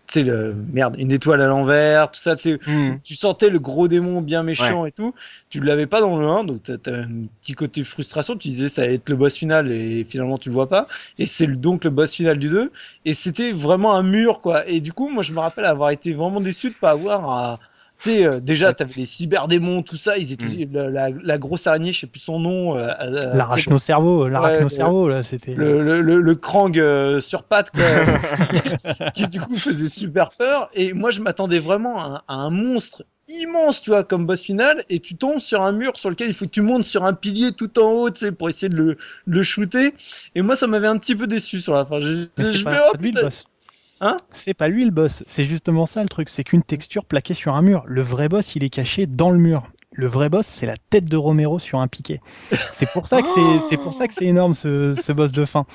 tu 0.07 0.19
sais 0.19 0.23
le 0.23 0.55
merde 0.71 0.95
une 0.97 1.11
étoile 1.11 1.41
à 1.41 1.47
l'envers 1.47 2.11
tout 2.11 2.19
ça 2.19 2.35
tu 2.35 2.59
mm. 2.65 2.99
tu 3.03 3.15
sentais 3.15 3.49
le 3.49 3.59
gros 3.59 3.87
démon 3.87 4.21
bien 4.21 4.43
méchant 4.43 4.83
ouais. 4.83 4.89
et 4.89 4.91
tout. 4.91 5.13
Tu 5.49 5.59
l'avais 5.59 5.87
pas 5.87 5.99
dans 5.99 6.17
le 6.17 6.27
1 6.27 6.43
donc 6.45 6.63
t'as 6.63 6.73
as 6.91 6.95
un 6.95 7.25
petit 7.41 7.53
côté 7.53 7.83
frustration. 7.83 8.37
Tu 8.37 8.49
disais 8.49 8.69
ça 8.69 8.83
allait 8.83 8.95
être 8.95 9.09
le 9.09 9.15
boss 9.15 9.35
final 9.35 9.71
et 9.71 10.05
finalement 10.09 10.37
tu 10.37 10.49
le 10.49 10.55
vois 10.55 10.69
pas. 10.69 10.87
Et 11.19 11.25
c'est 11.25 11.47
donc 11.47 11.83
le 11.83 11.89
boss 11.89 12.13
final 12.13 12.37
du 12.37 12.49
2 12.49 12.71
et 13.05 13.13
c'était 13.13 13.51
vraiment 13.51 13.95
un 13.95 14.03
mur 14.03 14.41
quoi. 14.41 14.67
Et 14.67 14.79
du 14.79 14.93
coup 14.93 15.09
moi 15.09 15.23
je 15.23 15.33
me 15.33 15.39
rappelle 15.39 15.65
avoir 15.65 15.89
été 15.89 16.13
vraiment 16.13 16.41
déçu 16.41 16.69
de 16.69 16.75
pas 16.75 16.91
avoir 16.91 17.29
un 17.29 17.59
tu 18.03 18.09
sais, 18.09 18.25
euh, 18.25 18.39
déjà, 18.41 18.73
t'avais 18.73 18.93
les 18.97 19.05
cyberdémons, 19.05 19.81
tout 19.81 19.95
ça, 19.95 20.17
ils 20.17 20.33
étaient, 20.33 20.65
mm. 20.65 20.73
la, 20.73 20.89
la, 20.89 21.09
la, 21.09 21.37
grosse 21.37 21.67
araignée, 21.67 21.93
je 21.93 22.01
sais 22.01 22.07
plus 22.07 22.19
son 22.19 22.37
nom. 22.37 22.77
Euh, 22.77 22.89
euh 22.99 23.33
L'arachno-cerveau, 23.33 24.27
l'arachno-cerveau, 24.27 25.07
là, 25.07 25.23
c'était. 25.23 25.55
Le, 25.55 25.81
le, 25.81 26.01
le, 26.01 26.19
le 26.19 26.35
krang 26.35 26.77
euh, 26.77 27.21
sur 27.21 27.43
pattes, 27.43 27.71
quoi, 27.71 27.81
qui, 28.51 29.11
qui, 29.13 29.27
du 29.29 29.39
coup 29.39 29.57
faisait 29.57 29.87
super 29.87 30.31
peur. 30.31 30.69
Et 30.73 30.91
moi, 30.91 31.11
je 31.11 31.21
m'attendais 31.21 31.59
vraiment 31.59 31.97
à, 31.97 32.25
à, 32.27 32.33
un 32.33 32.49
monstre 32.49 33.05
immense, 33.41 33.81
tu 33.81 33.91
vois, 33.91 34.03
comme 34.03 34.25
boss 34.25 34.41
final, 34.41 34.83
et 34.89 34.99
tu 34.99 35.15
tombes 35.15 35.39
sur 35.39 35.61
un 35.61 35.71
mur 35.71 35.97
sur 35.97 36.09
lequel 36.09 36.27
il 36.27 36.33
faut 36.33 36.43
que 36.43 36.51
tu 36.51 36.61
montes 36.61 36.83
sur 36.83 37.05
un 37.05 37.13
pilier 37.13 37.53
tout 37.53 37.79
en 37.79 37.89
haut, 37.89 38.09
tu 38.09 38.19
sais, 38.19 38.31
pour 38.33 38.49
essayer 38.49 38.67
de 38.67 38.75
le, 38.75 38.97
le 39.25 39.43
shooter. 39.43 39.93
Et 40.35 40.41
moi, 40.41 40.57
ça 40.57 40.67
m'avait 40.67 40.87
un 40.87 40.97
petit 40.97 41.15
peu 41.15 41.25
déçu 41.25 41.61
sur 41.61 41.73
la 41.73 41.85
fin. 41.85 42.01
Je, 42.01 42.25
Mais 42.37 42.43
je 42.43 42.63
pas, 42.65 42.71
me 42.71 42.75
pas 42.75 42.97
lui, 42.99 43.11
le 43.11 43.21
boss. 43.21 43.45
Hein 44.05 44.17
c'est 44.31 44.53
pas 44.53 44.67
lui 44.67 44.83
le 44.83 44.91
boss, 44.91 45.23
c'est 45.25 45.45
justement 45.45 45.85
ça 45.85 46.03
le 46.03 46.09
truc, 46.09 46.27
c'est 46.27 46.43
qu'une 46.43 46.61
texture 46.61 47.05
plaquée 47.05 47.33
sur 47.33 47.55
un 47.55 47.61
mur. 47.61 47.83
Le 47.87 48.01
vrai 48.01 48.27
boss, 48.27 48.53
il 48.57 48.63
est 48.65 48.69
caché 48.69 49.05
dans 49.07 49.29
le 49.29 49.37
mur. 49.37 49.63
Le 49.93 50.07
vrai 50.07 50.27
boss, 50.27 50.45
c'est 50.45 50.65
la 50.65 50.75
tête 50.89 51.05
de 51.05 51.15
Romero 51.15 51.57
sur 51.57 51.79
un 51.79 51.87
piquet. 51.87 52.19
C'est 52.73 52.89
pour 52.91 53.07
ça 53.07 53.21
que 53.21 53.29
c'est 53.69 53.77
pour 53.77 53.93
ça 53.93 54.09
que 54.09 54.13
c'est 54.13 54.25
énorme 54.25 54.55
ce, 54.55 54.93
ce, 54.93 55.13
boss 55.13 55.31
de 55.31 55.45
fin. 55.45 55.65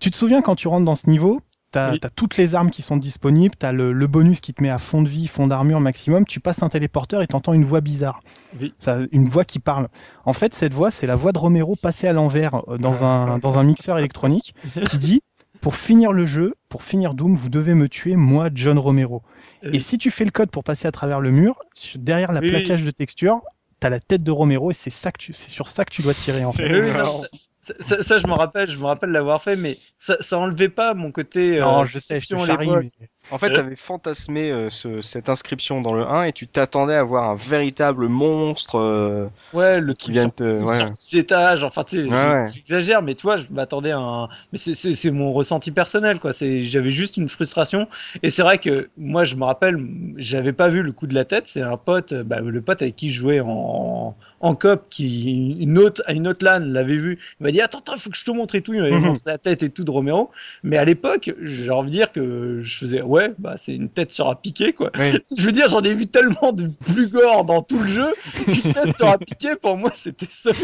Tu 0.00 0.10
te 0.10 0.16
souviens 0.16 0.40
quand 0.40 0.54
tu 0.54 0.66
rentres 0.66 0.86
dans 0.86 0.94
ce 0.94 1.10
niveau, 1.10 1.42
t'as 1.70 1.92
oui. 1.92 2.00
toutes 2.16 2.38
les 2.38 2.54
armes 2.54 2.70
qui 2.70 2.80
sont 2.80 2.96
disponibles, 2.96 3.54
t'as 3.58 3.72
le, 3.72 3.92
le 3.92 4.06
bonus 4.06 4.40
qui 4.40 4.54
te 4.54 4.62
met 4.62 4.70
à 4.70 4.78
fond 4.78 5.02
de 5.02 5.08
vie, 5.10 5.26
fond 5.26 5.46
d'armure 5.46 5.80
maximum. 5.80 6.24
Tu 6.24 6.40
passes 6.40 6.62
un 6.62 6.70
téléporteur 6.70 7.20
et 7.20 7.26
t'entends 7.26 7.52
une 7.52 7.66
voix 7.66 7.82
bizarre, 7.82 8.20
oui. 8.58 8.72
ça, 8.78 9.00
une 9.12 9.28
voix 9.28 9.44
qui 9.44 9.58
parle. 9.58 9.88
En 10.24 10.32
fait, 10.32 10.54
cette 10.54 10.72
voix, 10.72 10.90
c'est 10.90 11.06
la 11.06 11.16
voix 11.16 11.32
de 11.32 11.38
Romero 11.38 11.76
passée 11.76 12.08
à 12.08 12.14
l'envers 12.14 12.62
euh, 12.70 12.78
dans 12.78 13.04
un 13.04 13.38
dans 13.40 13.58
un 13.58 13.64
mixeur 13.64 13.98
électronique 13.98 14.54
qui 14.88 14.96
dit 14.96 15.20
pour 15.60 15.76
finir 15.76 16.12
le 16.12 16.26
jeu, 16.26 16.54
pour 16.68 16.82
finir 16.82 17.14
Doom, 17.14 17.34
vous 17.34 17.48
devez 17.48 17.74
me 17.74 17.88
tuer, 17.88 18.16
moi, 18.16 18.48
John 18.54 18.78
Romero. 18.78 19.22
Euh... 19.64 19.70
Et 19.72 19.80
si 19.80 19.98
tu 19.98 20.10
fais 20.10 20.24
le 20.24 20.30
code 20.30 20.50
pour 20.50 20.64
passer 20.64 20.86
à 20.88 20.92
travers 20.92 21.20
le 21.20 21.30
mur, 21.30 21.58
derrière 21.96 22.32
la 22.32 22.40
oui. 22.40 22.48
plaquage 22.48 22.84
de 22.84 22.90
texture, 22.90 23.40
t'as 23.80 23.88
la 23.88 24.00
tête 24.00 24.22
de 24.22 24.30
Romero 24.30 24.70
et 24.70 24.74
c'est 24.74 24.90
ça 24.90 25.12
que 25.12 25.18
tu, 25.18 25.32
c'est 25.32 25.50
sur 25.50 25.68
ça 25.68 25.84
que 25.84 25.90
tu 25.90 26.02
dois 26.02 26.14
tirer 26.14 26.44
en 26.44 26.52
fait. 26.52 26.70
Oui, 26.70 26.90
non, 26.92 27.22
ça, 27.60 27.74
ça, 27.80 28.02
ça, 28.02 28.18
je 28.18 28.26
me 28.26 28.32
rappelle, 28.32 28.70
je 28.70 28.78
me 28.78 28.84
rappelle 28.84 29.10
l'avoir 29.10 29.42
fait, 29.42 29.56
mais 29.56 29.78
ça, 29.96 30.16
ça 30.20 30.38
enlevait 30.38 30.68
pas 30.68 30.94
mon 30.94 31.12
côté. 31.12 31.60
Non, 31.60 31.82
euh, 31.82 31.86
je 31.86 31.98
sais, 31.98 32.20
je 32.20 32.28
te 32.28 32.36
charrie. 32.44 32.68
Mais... 32.68 33.08
En 33.30 33.38
fait, 33.38 33.52
tu 33.52 33.58
avais 33.58 33.76
fantasmé 33.76 34.50
euh, 34.50 34.70
ce, 34.70 35.00
cette 35.00 35.28
inscription 35.28 35.80
dans 35.80 35.92
le 35.92 36.02
1 36.02 36.24
et 36.24 36.32
tu 36.32 36.46
t'attendais 36.46 36.94
à 36.94 37.02
voir 37.02 37.30
un 37.30 37.34
véritable 37.34 38.08
monstre. 38.08 38.78
Euh, 38.78 39.26
ouais, 39.52 39.80
le 39.80 39.94
qui 39.94 40.12
vient 40.12 40.30
te. 40.30 40.62
Ouais. 40.62 40.78
étages, 41.12 41.64
enfin, 41.64 41.84
tu 41.84 42.04
sais, 42.04 42.08
ouais, 42.08 42.46
j'exagère, 42.52 43.02
mais 43.02 43.14
tu 43.14 43.22
vois, 43.22 43.36
je 43.36 43.44
m'attendais 43.50 43.92
à 43.92 43.98
un. 43.98 44.28
Mais 44.52 44.58
c'est 44.58 45.10
mon 45.10 45.32
ressenti 45.32 45.70
personnel, 45.70 46.18
quoi. 46.20 46.30
J'avais 46.40 46.90
juste 46.90 47.16
une 47.16 47.28
frustration. 47.28 47.88
Et 48.22 48.30
c'est 48.30 48.42
vrai 48.42 48.58
que 48.58 48.88
moi, 48.96 49.24
je 49.24 49.36
me 49.36 49.44
rappelle, 49.44 49.78
j'avais 50.16 50.52
pas 50.52 50.68
vu 50.68 50.82
le 50.82 50.92
coup 50.92 51.06
de 51.06 51.14
la 51.14 51.24
tête. 51.24 51.46
C'est 51.46 51.62
un 51.62 51.76
pote, 51.76 52.14
bah, 52.14 52.40
le 52.40 52.60
pote 52.62 52.82
avec 52.82 52.96
qui 52.96 53.10
je 53.10 53.20
jouais 53.20 53.40
en, 53.40 54.16
en 54.40 54.54
cop, 54.54 54.86
qui 54.90 55.58
une 55.60 55.78
autre, 55.78 56.02
à 56.06 56.12
une 56.12 56.28
autre 56.28 56.44
LAN 56.44 56.60
l'avait 56.60 56.96
vu. 56.96 57.18
Il 57.40 57.44
m'a 57.44 57.50
dit 57.50 57.60
Attends, 57.60 57.78
attends, 57.80 57.94
il 57.94 58.00
faut 58.00 58.10
que 58.10 58.16
je 58.16 58.24
te 58.24 58.30
montre 58.30 58.54
et 58.54 58.62
tout. 58.62 58.74
Il 58.74 58.80
m'avait 58.80 58.98
montré 59.00 59.22
la 59.26 59.38
tête 59.38 59.62
et 59.62 59.70
tout 59.70 59.84
de 59.84 59.90
Romero. 59.90 60.30
Mais 60.62 60.78
à 60.78 60.84
l'époque, 60.84 61.32
j'ai 61.42 61.70
envie 61.70 61.90
de 61.90 61.96
dire 61.96 62.12
que 62.12 62.60
je 62.62 62.78
faisais 62.78 63.02
Ouais, 63.02 63.17
bah 63.38 63.54
c'est 63.56 63.74
une 63.74 63.88
tête 63.88 64.10
sur 64.10 64.28
un 64.28 64.34
piqué 64.34 64.72
quoi. 64.72 64.90
Oui. 64.98 65.12
Je 65.36 65.42
veux 65.42 65.52
dire, 65.52 65.68
j'en 65.68 65.80
ai 65.80 65.94
vu 65.94 66.06
tellement 66.06 66.52
de 66.52 66.68
plus 66.92 67.08
gore 67.08 67.44
dans 67.44 67.62
tout 67.62 67.78
le 67.78 67.88
jeu 67.88 68.08
qu'une 68.44 68.72
tête 68.72 68.92
sur 68.96 69.08
un 69.08 69.18
piqué 69.18 69.56
pour 69.56 69.76
moi 69.76 69.90
c'était 69.92 70.26
solide. 70.30 70.58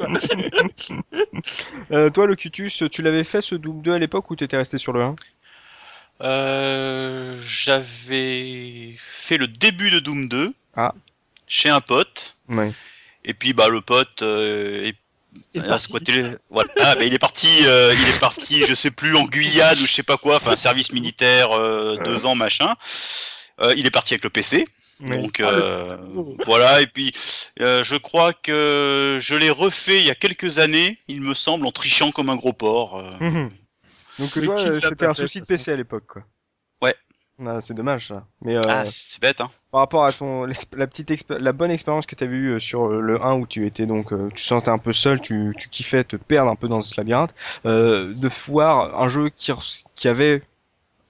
euh, 1.92 2.10
toi, 2.10 2.26
Locutus, 2.26 2.84
tu 2.90 3.02
l'avais 3.02 3.24
fait 3.24 3.40
ce 3.40 3.54
Doom 3.54 3.82
2 3.82 3.92
à 3.92 3.98
l'époque 3.98 4.30
ou 4.30 4.36
t'étais 4.36 4.56
resté 4.56 4.78
sur 4.78 4.92
le 4.92 5.02
1 5.02 5.16
euh, 6.22 7.36
J'avais 7.40 8.94
fait 8.98 9.38
le 9.38 9.46
début 9.46 9.90
de 9.90 9.98
Doom 10.00 10.28
2 10.28 10.52
ah. 10.76 10.94
chez 11.46 11.68
un 11.68 11.80
pote. 11.80 12.36
Ouais. 12.48 12.72
Et 13.24 13.34
puis 13.34 13.52
bah 13.52 13.68
le 13.68 13.80
pote 13.80 14.22
euh, 14.22 14.86
est 14.86 14.96
ah, 15.56 15.78
voilà. 16.50 16.70
Ah, 16.80 16.94
bah, 16.94 17.04
il 17.04 17.14
est 17.14 17.18
parti, 17.18 17.48
euh, 17.64 17.94
il 17.94 18.08
est 18.08 18.20
parti, 18.20 18.64
je 18.66 18.74
sais 18.74 18.90
plus 18.90 19.16
en 19.16 19.24
Guyane 19.24 19.76
ou 19.78 19.86
je 19.86 19.92
sais 19.92 20.02
pas 20.02 20.16
quoi, 20.16 20.36
enfin 20.36 20.56
service 20.56 20.92
militaire, 20.92 21.52
euh, 21.52 21.96
deux 22.04 22.26
ans 22.26 22.34
machin. 22.34 22.74
Euh, 23.60 23.74
il 23.76 23.86
est 23.86 23.90
parti 23.90 24.14
avec 24.14 24.24
le 24.24 24.30
PC. 24.30 24.66
Donc 25.00 25.40
ah, 25.44 25.98
voilà 26.46 26.80
et 26.80 26.86
puis 26.86 27.12
je 27.58 27.96
crois 27.96 28.32
que 28.32 29.18
je 29.20 29.34
l'ai 29.34 29.50
refait 29.50 29.98
il 29.98 30.06
y 30.06 30.10
a 30.10 30.14
quelques 30.14 30.58
années, 30.58 30.98
il 31.08 31.20
me 31.20 31.34
semble, 31.34 31.66
en 31.66 31.72
trichant 31.72 32.12
comme 32.12 32.30
un 32.30 32.36
gros 32.36 32.54
porc. 32.54 33.02
Mmh. 33.20 33.50
Donc 34.18 34.30
c'était 34.80 35.06
un 35.06 35.12
souci 35.14 35.40
de 35.40 35.46
PC 35.46 35.72
à 35.72 35.76
l'époque 35.76 36.06
quoi. 36.06 36.22
Ah, 37.44 37.60
c'est 37.60 37.74
dommage 37.74 38.08
ça. 38.08 38.24
Mais 38.40 38.56
euh, 38.56 38.62
ah, 38.66 38.86
c'est 38.86 39.20
bête 39.20 39.42
hein. 39.42 39.50
Par 39.70 39.80
rapport 39.80 40.06
à 40.06 40.12
ton 40.12 40.46
la 40.46 40.86
petite 40.86 41.12
la 41.28 41.52
bonne 41.52 41.70
expérience 41.70 42.06
que 42.06 42.14
tu 42.14 42.24
as 42.24 42.26
eue 42.26 42.58
sur 42.58 42.88
le 42.88 43.22
1 43.22 43.34
où 43.34 43.46
tu 43.46 43.66
étais 43.66 43.84
donc 43.84 44.12
euh, 44.12 44.30
tu 44.34 44.42
sentais 44.42 44.70
un 44.70 44.78
peu 44.78 44.94
seul, 44.94 45.20
tu 45.20 45.52
tu 45.58 45.68
kiffais 45.68 46.02
te 46.02 46.16
perdre 46.16 46.50
un 46.50 46.56
peu 46.56 46.66
dans 46.66 46.80
ce 46.80 46.98
labyrinthe, 46.98 47.34
euh, 47.66 48.14
de 48.14 48.28
voir 48.46 48.98
un 49.02 49.08
jeu 49.08 49.28
qui 49.28 49.52
qui 49.94 50.08
avait 50.08 50.40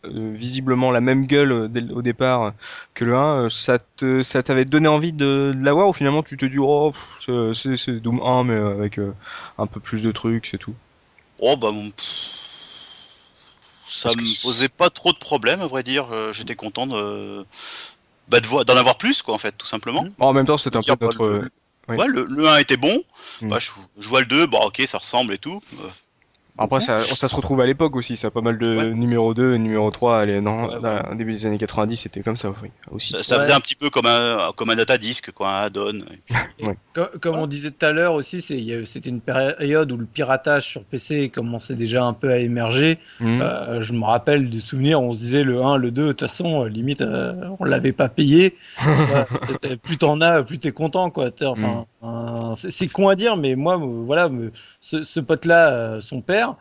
euh, 0.04 0.32
visiblement 0.34 0.90
la 0.90 1.00
même 1.00 1.26
gueule 1.26 1.68
dès, 1.70 1.88
au 1.92 2.02
départ 2.02 2.54
que 2.94 3.04
le 3.04 3.14
1, 3.16 3.48
ça 3.48 3.78
te 3.78 4.22
ça 4.22 4.42
t'avait 4.42 4.64
donné 4.64 4.88
envie 4.88 5.12
de, 5.12 5.52
de 5.54 5.64
l'avoir 5.64 5.86
ou 5.88 5.92
finalement 5.92 6.24
tu 6.24 6.36
te 6.36 6.46
dis 6.46 6.58
oh 6.58 6.92
c'est 7.22 8.00
Doom 8.00 8.20
1 8.20 8.44
mais 8.44 8.56
avec 8.56 8.98
un 9.58 9.66
peu 9.68 9.78
plus 9.78 10.02
de 10.02 10.10
trucs, 10.10 10.48
c'est 10.48 10.58
tout? 10.58 10.74
Oh 11.38 11.56
bah 11.56 11.70
mon 11.70 11.92
ça 13.86 14.10
me 14.10 14.42
posait 14.42 14.68
pas 14.68 14.90
trop 14.90 15.12
de 15.12 15.18
problèmes, 15.18 15.60
à 15.60 15.66
vrai 15.66 15.82
dire. 15.82 16.08
Euh, 16.12 16.32
J'étais 16.32 16.54
content 16.54 16.86
de, 16.86 17.44
bah, 18.28 18.40
d'en 18.40 18.64
de 18.64 18.70
avoir 18.72 18.98
plus, 18.98 19.22
quoi, 19.22 19.34
en 19.34 19.38
fait, 19.38 19.52
tout 19.56 19.66
simplement. 19.66 20.04
Mmh. 20.04 20.12
En 20.18 20.32
même 20.32 20.46
temps, 20.46 20.56
c'était 20.56 20.78
un 20.78 20.96
peu 20.96 21.06
notre. 21.06 21.26
Le, 21.26 21.50
oui. 21.88 21.96
ouais, 21.96 22.06
le, 22.08 22.26
le, 22.28 22.48
1 22.48 22.58
était 22.58 22.76
bon. 22.76 23.02
Mmh. 23.42 23.48
Bah, 23.48 23.58
je, 23.58 23.70
je, 23.98 24.08
vois 24.08 24.20
le 24.20 24.26
2, 24.26 24.46
bon, 24.46 24.60
ok, 24.60 24.82
ça 24.86 24.98
ressemble 24.98 25.34
et 25.34 25.38
tout. 25.38 25.62
Euh, 25.80 25.88
après, 26.58 26.80
ça, 26.80 27.02
ça 27.02 27.28
se 27.28 27.36
retrouve 27.36 27.60
à 27.60 27.66
l'époque 27.66 27.96
aussi, 27.96 28.16
ça 28.16 28.28
a 28.28 28.30
pas 28.30 28.40
mal 28.40 28.58
de 28.58 28.76
ouais. 28.76 28.86
numéro 28.94 29.34
2 29.34 29.56
numéro 29.56 29.90
3, 29.90 30.20
allez, 30.20 30.40
non, 30.40 30.66
ouais, 30.66 30.76
ouais. 30.76 31.16
début 31.16 31.32
des 31.32 31.46
années 31.46 31.58
90, 31.58 31.96
c'était 31.96 32.22
comme 32.22 32.36
ça 32.36 32.50
oui, 32.62 32.70
aussi. 32.90 33.10
Ça, 33.10 33.22
ça 33.22 33.38
faisait 33.38 33.52
un 33.52 33.60
petit 33.60 33.74
peu 33.74 33.90
comme 33.90 34.06
un, 34.06 34.50
comme 34.56 34.70
un 34.70 34.76
datadisc, 34.76 35.32
quoi, 35.32 35.50
un 35.50 35.64
add-on. 35.66 36.04
comme, 36.92 37.08
comme 37.20 37.36
on 37.36 37.46
disait 37.46 37.70
tout 37.70 37.84
à 37.84 37.92
l'heure 37.92 38.14
aussi, 38.14 38.40
c'était 38.40 39.08
une 39.08 39.20
période 39.20 39.92
où 39.92 39.96
le 39.96 40.06
piratage 40.06 40.66
sur 40.68 40.84
PC 40.84 41.28
commençait 41.28 41.74
déjà 41.74 42.04
un 42.04 42.12
peu 42.12 42.30
à 42.30 42.38
émerger. 42.38 42.98
Mmh. 43.20 43.40
Euh, 43.42 43.82
je 43.82 43.92
me 43.92 44.04
rappelle 44.04 44.50
des 44.50 44.60
souvenirs, 44.60 45.00
on 45.02 45.12
se 45.12 45.20
disait 45.20 45.42
le 45.42 45.62
1, 45.62 45.76
le 45.76 45.90
2, 45.90 46.02
de 46.02 46.08
toute 46.12 46.20
façon, 46.22 46.64
limite, 46.64 47.00
euh, 47.02 47.34
on 47.60 47.64
l'avait 47.64 47.92
pas 47.92 48.08
payé. 48.08 48.56
plus 49.82 49.98
t'en 49.98 50.20
as, 50.20 50.42
plus 50.42 50.58
t'es 50.58 50.72
content, 50.72 51.10
quoi. 51.10 51.30
Enfin, 51.42 51.86
mmh. 52.02 52.06
euh, 52.06 52.54
c'est 52.54 52.88
con 52.88 53.08
à 53.08 53.14
dire, 53.14 53.36
mais 53.36 53.54
moi, 53.56 53.76
voilà, 53.76 54.30
ce, 54.86 55.02
ce 55.02 55.20
pote-là, 55.20 56.00
son 56.00 56.20
père, 56.20 56.56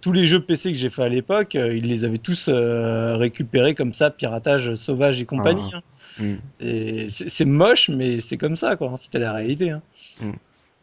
tous 0.00 0.12
les 0.12 0.26
jeux 0.26 0.40
PC 0.40 0.72
que 0.72 0.78
j'ai 0.78 0.90
fait 0.90 1.02
à 1.02 1.08
l'époque, 1.08 1.54
ils 1.54 1.88
les 1.88 2.04
avaient 2.04 2.18
tous 2.18 2.48
récupérés 2.48 3.74
comme 3.74 3.94
ça, 3.94 4.10
piratage 4.10 4.74
sauvage 4.74 5.20
et 5.20 5.24
compagnie. 5.24 5.70
Ah. 5.72 5.78
Hein. 5.78 5.82
Mm. 6.18 7.08
C'est 7.08 7.44
moche, 7.44 7.88
mais 7.88 8.20
c'est 8.20 8.36
comme 8.36 8.56
ça, 8.56 8.76
quoi. 8.76 8.90
Hein, 8.90 8.96
c'était 8.96 9.18
la 9.18 9.32
réalité. 9.32 9.70
Hein. 9.70 9.82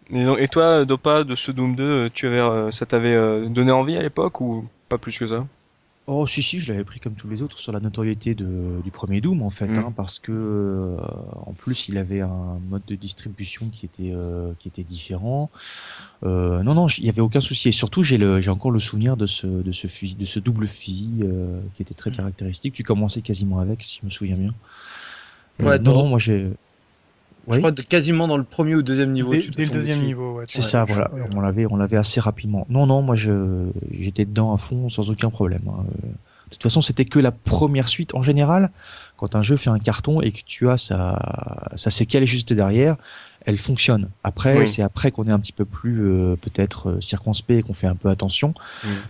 Mm. 0.10 0.36
Et, 0.40 0.48
toi, 0.48 0.84
Dopa, 0.84 1.24
de 1.24 1.36
ce 1.36 1.52
Doom 1.52 1.76
2, 1.76 2.10
tu 2.10 2.28
avais, 2.28 2.72
ça 2.72 2.86
t'avait 2.86 3.18
donné 3.48 3.72
envie 3.72 3.95
à 3.95 4.02
l'époque 4.02 4.41
ou 4.41 4.68
pas 4.90 4.98
plus 4.98 5.18
que 5.18 5.28
ça? 5.28 5.45
Oh 6.14 6.28
si 6.28 6.44
si, 6.44 6.60
je 6.60 6.70
l'avais 6.70 6.84
pris 6.84 7.00
comme 7.00 7.14
tous 7.14 7.30
les 7.30 7.42
autres 7.42 7.58
sur 7.58 7.72
la 7.72 7.80
notoriété 7.80 8.36
de, 8.36 8.82
du 8.84 8.92
premier 8.92 9.22
Doom 9.22 9.42
en 9.44 9.50
fait, 9.50 9.68
mm. 9.68 9.80
hein, 9.80 9.94
parce 9.96 10.20
que 10.20 10.34
euh, 10.34 10.98
en 11.46 11.54
plus 11.54 11.88
il 11.88 11.98
avait 11.98 12.20
un 12.20 12.60
mode 12.70 12.82
de 12.86 12.96
distribution 12.96 13.70
qui 13.70 13.86
était 13.86 14.12
euh, 14.14 14.52
qui 14.60 14.68
était 14.68 14.84
différent. 14.84 15.50
Euh, 16.24 16.64
non 16.64 16.74
non, 16.74 16.88
il 16.88 17.06
y 17.06 17.10
avait 17.10 17.22
aucun 17.22 17.40
souci 17.40 17.70
et 17.70 17.72
surtout 17.72 18.04
j'ai 18.04 18.50
encore 18.50 18.72
le 18.72 18.82
souvenir 18.82 19.16
de 19.16 19.26
ce 19.26 19.48
de 19.48 19.72
ce 19.72 19.88
fusil 19.88 20.16
de 20.16 20.26
ce 20.26 20.42
double 20.42 20.68
fusil 20.68 21.24
qui 21.76 21.82
était 21.82 21.94
très 21.94 22.10
mm. 22.10 22.16
caractéristique. 22.18 22.74
Tu 22.74 22.84
commençais 22.84 23.22
quasiment 23.22 23.60
avec, 23.60 23.82
si 23.82 24.00
je 24.02 24.06
me 24.06 24.12
souviens 24.12 24.36
bien. 24.36 24.54
Ouais, 25.62 25.80
non, 25.80 25.94
non, 25.94 26.08
moi 26.10 26.20
j'ai 26.20 26.52
je 27.49 27.57
crois 27.57 27.72
quasiment 27.72 28.27
dans 28.27 28.38
le 28.38 28.43
premier 28.43 28.76
ou 28.76 28.81
deuxième 28.81 29.11
niveau. 29.11 29.31
Dès, 29.31 29.65
le 29.65 29.72
deuxième 29.72 30.01
niveau, 30.01 30.34
ouais. 30.34 30.45
C'est 30.47 30.61
ça, 30.61 30.85
voilà. 30.85 31.11
On 31.35 31.41
l'avait, 31.41 31.65
on 31.69 31.76
l'avait 31.76 31.97
assez 31.97 32.19
rapidement. 32.19 32.65
Non, 32.69 32.85
non, 32.85 33.01
moi 33.01 33.15
je, 33.15 33.68
j'étais 33.91 34.26
dedans 34.26 34.53
à 34.53 34.57
fond 34.57 34.89
sans 34.89 35.09
aucun 35.09 35.30
problème. 35.30 35.63
Hein. 35.68 35.84
De 36.51 36.55
toute 36.55 36.63
façon, 36.63 36.81
c'était 36.81 37.05
que 37.05 37.18
la 37.18 37.31
première 37.31 37.88
suite. 37.88 38.13
En 38.13 38.23
général, 38.23 38.72
quand 39.15 39.35
un 39.35 39.41
jeu 39.41 39.55
fait 39.55 39.69
un 39.69 39.80
carton 39.80 40.22
et 40.22 40.34
que 40.34 40.41
tu 40.45 40.69
as 40.69 40.77
sa, 40.77 41.72
sa 41.76 41.89
séquelle 41.91 42.26
juste 42.26 42.51
derrière, 42.51 42.97
elle 43.45 43.57
fonctionne. 43.57 44.09
Après, 44.23 44.68
c'est 44.68 44.81
après 44.81 45.11
qu'on 45.11 45.27
est 45.27 45.31
un 45.31 45.39
petit 45.39 45.53
peu 45.53 45.65
plus 45.65 46.01
euh, 46.01 46.35
peut-être 46.35 46.89
euh, 46.89 47.01
circonspect 47.01 47.59
et 47.59 47.63
qu'on 47.63 47.73
fait 47.73 47.88
un 47.88 47.95
peu 47.95 48.09
attention. 48.09 48.53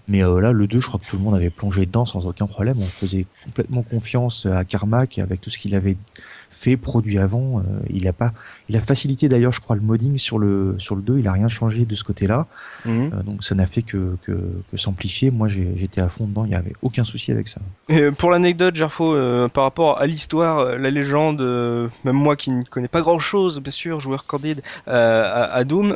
Mais 0.08 0.24
euh, 0.24 0.40
là, 0.40 0.52
le 0.52 0.68
2, 0.68 0.80
je 0.80 0.88
crois 0.88 1.00
que 1.00 1.06
tout 1.06 1.18
le 1.18 1.24
monde 1.24 1.36
avait 1.36 1.50
plongé 1.50 1.86
dedans 1.86 2.06
sans 2.06 2.26
aucun 2.26 2.48
problème. 2.48 2.78
On 2.80 2.86
faisait 2.86 3.26
complètement 3.44 3.82
confiance 3.82 4.46
à 4.46 4.64
Carmack 4.64 5.20
avec 5.20 5.42
tout 5.42 5.50
ce 5.50 5.58
qu'il 5.58 5.76
avait 5.76 5.98
fait, 6.62 6.78
produit 6.78 7.18
avant. 7.18 7.60
Euh, 7.60 7.64
il 7.90 8.08
a 8.08 8.14
pas, 8.14 8.34
il 8.72 8.78
a 8.78 8.80
facilité 8.80 9.28
d'ailleurs, 9.28 9.52
je 9.52 9.60
crois, 9.60 9.76
le 9.76 9.82
modding 9.82 10.18
sur 10.18 10.40
le 10.40 10.76
sur 10.78 10.96
le 10.96 11.02
2. 11.02 11.20
Il 11.20 11.28
a 11.28 11.34
rien 11.34 11.50
changé 11.50 11.86
de 11.86 11.94
ce 11.96 12.06
côté-là. 12.06 12.48
Mhm. 12.86 13.12
Euh, 13.14 13.24
donc 13.24 13.44
ça 13.44 13.54
n'a 13.54 13.66
fait 13.66 13.82
que, 13.82 14.16
que, 14.26 14.32
que 14.72 14.78
s'amplifier. 14.78 15.30
Moi, 15.30 15.50
j'étais 15.50 16.00
à 16.00 16.08
fond 16.08 16.26
dedans. 16.26 16.46
Il 16.46 16.52
y 16.52 16.56
avait 16.56 16.74
aucun 16.82 17.04
souci 17.04 17.32
avec 17.32 17.50
ça. 17.50 17.60
Et 17.90 18.12
pour 18.12 18.32
l'anecdote, 18.32 18.76
Gerfo, 18.76 19.14
euh, 19.14 19.50
par 19.50 19.66
rapport 19.66 20.00
à 20.00 20.06
l'histoire, 20.06 20.78
la 20.78 20.90
légende, 20.90 21.42
même 22.06 22.16
moi 22.16 22.38
qui 22.38 22.52
ne 22.52 22.64
connais 22.64 22.88
pas 22.88 23.02
grand-chose, 23.02 23.60
bien 23.60 23.72
sûr, 23.74 24.00
joueur 24.00 24.26
candide 24.26 24.62
à, 24.88 25.52
à, 25.52 25.64
Doom, 25.66 25.94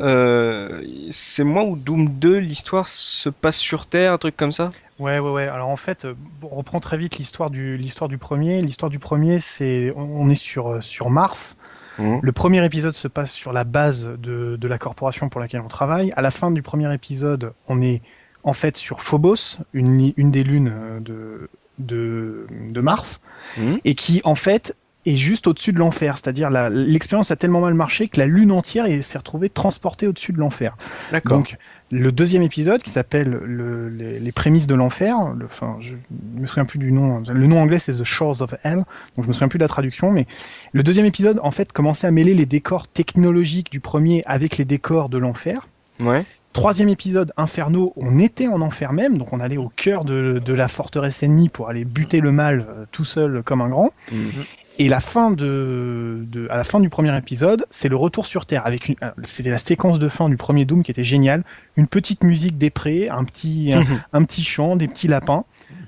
c'est 1.10 1.44
moi 1.44 1.64
ou 1.64 1.76
Doom 1.76 2.10
2, 2.10 2.36
l'histoire 2.38 2.86
se 2.86 3.30
passe 3.30 3.56
sur 3.56 3.86
Terre, 3.86 4.12
un 4.12 4.18
truc 4.18 4.36
comme 4.36 4.52
ça? 4.52 4.68
Ouais, 4.98 5.18
ouais, 5.18 5.30
ouais. 5.30 5.48
Alors 5.48 5.68
en 5.68 5.76
fait, 5.76 6.04
euh, 6.06 6.14
on 6.42 6.48
reprend 6.48 6.80
très 6.80 6.96
vite 6.96 7.18
l'histoire 7.18 7.50
du 7.50 7.76
l'histoire 7.76 8.08
du 8.08 8.16
premier. 8.16 8.62
L'histoire 8.62 8.90
du 8.90 8.98
premier, 8.98 9.38
c'est 9.40 9.92
on 9.94 10.30
est 10.30 10.34
sur 10.34 10.68
euh, 10.68 10.80
sur 10.80 11.10
Mars. 11.10 11.58
Mmh. 11.98 12.18
Le 12.22 12.32
premier 12.32 12.64
épisode 12.64 12.94
se 12.94 13.08
passe 13.08 13.32
sur 13.32 13.52
la 13.52 13.64
base 13.64 14.10
de, 14.18 14.56
de 14.56 14.68
la 14.68 14.78
corporation 14.78 15.28
pour 15.28 15.40
laquelle 15.40 15.60
on 15.60 15.68
travaille. 15.68 16.12
À 16.16 16.22
la 16.22 16.30
fin 16.30 16.50
du 16.50 16.62
premier 16.62 16.92
épisode, 16.92 17.52
on 17.68 17.80
est 17.80 18.02
en 18.42 18.52
fait 18.52 18.76
sur 18.76 19.02
Phobos, 19.02 19.58
une, 19.72 20.12
une 20.16 20.30
des 20.30 20.44
lunes 20.44 20.72
euh, 20.72 21.00
de, 21.00 21.50
de, 21.78 22.46
de 22.70 22.80
Mars, 22.80 23.22
mmh. 23.56 23.74
et 23.84 23.94
qui 23.94 24.20
en 24.24 24.34
fait 24.34 24.76
est 25.04 25.16
juste 25.16 25.46
au-dessus 25.46 25.72
de 25.72 25.78
l'enfer. 25.78 26.18
C'est-à-dire 26.18 26.50
l'expérience 26.50 27.30
a 27.30 27.36
tellement 27.36 27.60
mal 27.60 27.74
marché 27.74 28.08
que 28.08 28.18
la 28.18 28.26
lune 28.26 28.50
entière 28.50 28.86
s'est 29.02 29.18
retrouvée 29.18 29.48
transportée 29.48 30.06
au-dessus 30.08 30.32
de 30.32 30.38
l'enfer. 30.38 30.76
D'accord. 31.12 31.38
Donc 31.38 31.56
le 31.90 32.10
deuxième 32.10 32.42
épisode 32.42 32.82
qui 32.82 32.90
s'appelle 32.90 33.30
le, 33.30 33.88
les, 33.88 34.18
les, 34.18 34.32
prémices 34.32 34.66
de 34.66 34.74
l'enfer. 34.74 35.16
Enfin, 35.44 35.76
je 35.80 35.94
me 36.38 36.46
souviens 36.46 36.64
plus 36.64 36.78
du 36.78 36.90
nom. 36.90 37.22
Le 37.28 37.46
nom 37.46 37.60
anglais 37.60 37.78
c'est 37.78 37.92
The 37.92 38.04
Shores 38.04 38.42
of 38.42 38.54
Hell. 38.64 38.84
Donc 39.16 39.24
je 39.24 39.28
me 39.28 39.32
souviens 39.32 39.48
plus 39.48 39.58
de 39.58 39.64
la 39.64 39.68
traduction, 39.68 40.10
mais 40.10 40.26
le 40.72 40.82
deuxième 40.82 41.06
épisode 41.06 41.38
en 41.42 41.50
fait 41.50 41.72
commençait 41.72 42.06
à 42.06 42.10
mêler 42.10 42.34
les 42.34 42.46
décors 42.46 42.88
technologiques 42.88 43.70
du 43.70 43.80
premier 43.80 44.22
avec 44.26 44.56
les 44.56 44.64
décors 44.64 45.08
de 45.08 45.18
l'enfer. 45.18 45.68
Ouais. 46.00 46.24
Troisième 46.52 46.88
épisode, 46.88 47.32
Inferno, 47.36 47.92
on 47.96 48.18
était 48.18 48.48
en 48.48 48.62
enfer 48.62 48.94
même, 48.94 49.18
donc 49.18 49.34
on 49.34 49.40
allait 49.40 49.58
au 49.58 49.70
cœur 49.76 50.06
de, 50.06 50.40
de 50.42 50.54
la 50.54 50.68
forteresse 50.68 51.22
ennemie 51.22 51.50
pour 51.50 51.68
aller 51.68 51.84
buter 51.84 52.20
le 52.20 52.32
mal 52.32 52.66
euh, 52.68 52.86
tout 52.92 53.04
seul 53.04 53.42
comme 53.44 53.60
un 53.60 53.68
grand. 53.68 53.90
Mhm. 54.10 54.44
Et 54.78 54.88
la 54.88 55.00
fin 55.00 55.30
de, 55.30 56.26
de, 56.30 56.48
à 56.50 56.56
la 56.56 56.64
fin 56.64 56.80
du 56.80 56.90
premier 56.90 57.16
épisode, 57.16 57.66
c'est 57.70 57.88
le 57.88 57.96
retour 57.96 58.26
sur 58.26 58.44
Terre 58.44 58.66
avec 58.66 58.88
une, 58.88 58.96
c'était 59.24 59.50
la 59.50 59.58
séquence 59.58 59.98
de 59.98 60.08
fin 60.08 60.28
du 60.28 60.36
premier 60.36 60.66
Doom 60.66 60.82
qui 60.82 60.90
était 60.90 61.04
géniale, 61.04 61.44
une 61.76 61.86
petite 61.86 62.22
musique 62.22 62.58
des 62.58 62.68
prés, 62.70 63.08
un 63.08 63.24
petit, 63.24 63.72
un, 64.12 64.24
petit 64.24 64.44
chant, 64.44 64.76
des 64.76 64.86
petits 64.86 65.08
lapins, 65.08 65.44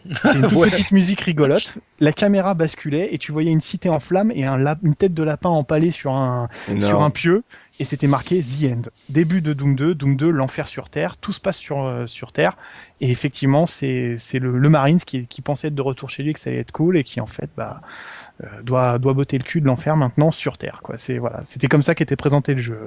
une 0.07 0.49
petite 0.49 0.91
musique 0.91 1.21
rigolote. 1.21 1.79
La 2.01 2.13
caméra 2.13 2.55
basculait 2.55 3.13
et 3.13 3.19
tu 3.19 3.31
voyais 3.31 3.51
une 3.51 3.61
cité 3.61 3.91
en 3.91 3.99
flammes 3.99 4.33
et 4.35 4.45
un 4.45 4.59
une 4.83 4.95
tête 4.95 5.15
de 5.15 5.23
lapin 5.23 5.51
empalée 5.51 5.91
sur 5.91 6.13
un, 6.13 6.49
sur 6.79 7.03
un 7.03 7.11
pieu. 7.11 7.43
Et 7.81 7.85
c'était 7.85 8.09
marqué 8.09 8.41
The 8.41 8.73
End. 8.73 8.83
Début 9.09 9.41
de 9.41 9.53
Doom 9.53 9.77
2, 9.77 9.95
Doom 9.95 10.17
2, 10.17 10.31
l'enfer 10.31 10.67
sur 10.67 10.91
Terre, 10.91 11.17
tout 11.17 11.31
se 11.31 11.39
passe 11.39 11.57
sur, 11.59 11.85
euh, 11.85 12.07
sur 12.07 12.33
Terre. 12.33 12.57
Et 13.01 13.09
effectivement, 13.09 13.67
c'est, 13.67 14.17
c'est 14.19 14.41
le, 14.41 14.59
le 14.59 14.69
Marines 14.69 14.99
qui, 14.99 15.29
qui 15.29 15.43
pensait 15.43 15.69
être 15.69 15.77
de 15.77 15.83
retour 15.83 16.11
chez 16.11 16.25
lui, 16.25 16.33
que 16.33 16.41
ça 16.41 16.51
allait 16.51 16.59
être 16.59 16.73
cool 16.73 16.97
et 16.97 17.05
qui 17.05 17.21
en 17.21 17.29
fait, 17.29 17.51
bah, 17.57 17.77
euh, 17.81 18.28
doit 18.63 18.99
doit 18.99 19.15
botter 19.15 19.39
le 19.39 19.45
cul 19.45 19.61
de 19.61 19.67
l'enfer 19.67 19.97
maintenant 19.97 20.31
sur 20.31 20.59
Terre. 20.59 20.81
Quoi. 20.83 20.97
C'est 20.97 21.19
voilà, 21.19 21.41
c'était 21.45 21.69
comme 21.69 21.83
ça 21.83 21.95
qu'était 21.95 22.17
présenté 22.17 22.55
le 22.55 22.63
jeu. 22.63 22.79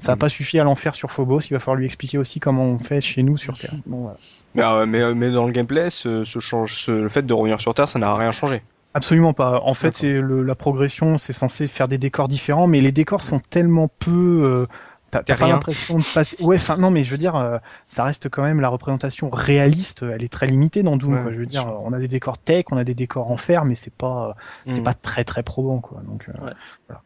Ça 0.00 0.12
n'a 0.12 0.16
mm. 0.16 0.18
pas 0.18 0.28
suffi 0.28 0.58
à 0.58 0.64
l'enfer 0.64 0.94
sur 0.94 1.10
Phobos. 1.10 1.40
Il 1.40 1.54
va 1.54 1.60
falloir 1.60 1.76
lui 1.76 1.86
expliquer 1.86 2.18
aussi 2.18 2.40
comment 2.40 2.64
on 2.64 2.78
fait 2.78 3.00
chez 3.00 3.22
nous 3.22 3.36
sur 3.36 3.58
Terre. 3.58 3.74
Bon, 3.86 4.12
voilà. 4.54 4.86
mais, 4.86 5.00
euh, 5.02 5.14
mais, 5.14 5.30
dans 5.30 5.46
le 5.46 5.52
gameplay, 5.52 5.90
ce, 5.90 6.24
ce 6.24 6.38
change, 6.38 6.76
ce, 6.76 6.92
le 6.92 7.08
fait 7.08 7.22
de 7.22 7.32
revenir 7.32 7.60
sur 7.60 7.74
Terre, 7.74 7.88
ça 7.88 7.98
n'a 7.98 8.14
rien 8.14 8.32
changé. 8.32 8.62
Absolument 8.96 9.34
pas. 9.34 9.60
En 9.62 9.74
fait, 9.74 9.94
c'est 9.94 10.22
la 10.22 10.54
progression, 10.54 11.18
c'est 11.18 11.34
censé 11.34 11.66
faire 11.66 11.86
des 11.86 11.98
décors 11.98 12.28
différents, 12.28 12.66
mais 12.66 12.80
les 12.80 12.92
décors 12.92 13.22
sont 13.22 13.40
tellement 13.40 13.88
peu 13.98 14.40
euh, 14.42 14.66
T'as 15.10 15.22
pas 15.22 15.46
l'impression 15.46 15.98
de 15.98 16.14
passer. 16.14 16.36
Ouais, 16.42 16.56
non, 16.78 16.90
mais 16.90 17.04
je 17.04 17.10
veux 17.10 17.18
dire, 17.18 17.36
euh, 17.36 17.58
ça 17.86 18.04
reste 18.04 18.28
quand 18.28 18.42
même 18.42 18.60
la 18.60 18.68
représentation 18.68 19.30
réaliste. 19.30 20.02
Elle 20.02 20.24
est 20.24 20.32
très 20.32 20.46
limitée 20.46 20.82
dans 20.82 20.96
Doom. 20.96 21.22
quoi. 21.22 21.32
Je 21.32 21.38
veux 21.38 21.46
dire, 21.46 21.66
on 21.84 21.92
a 21.92 21.98
des 21.98 22.08
décors 22.08 22.38
tech, 22.38 22.64
on 22.70 22.76
a 22.76 22.84
des 22.84 22.94
décors 22.94 23.30
en 23.30 23.36
fer, 23.36 23.64
mais 23.64 23.74
c'est 23.74 23.92
pas, 23.92 24.36
c'est 24.68 24.80
mm. 24.80 24.84
pas 24.84 24.94
très 24.94 25.24
très 25.24 25.42
probant, 25.42 25.80
quoi. 25.80 26.02
Donc, 26.02 26.28
euh, 26.28 26.32
voilà. 26.40 27.02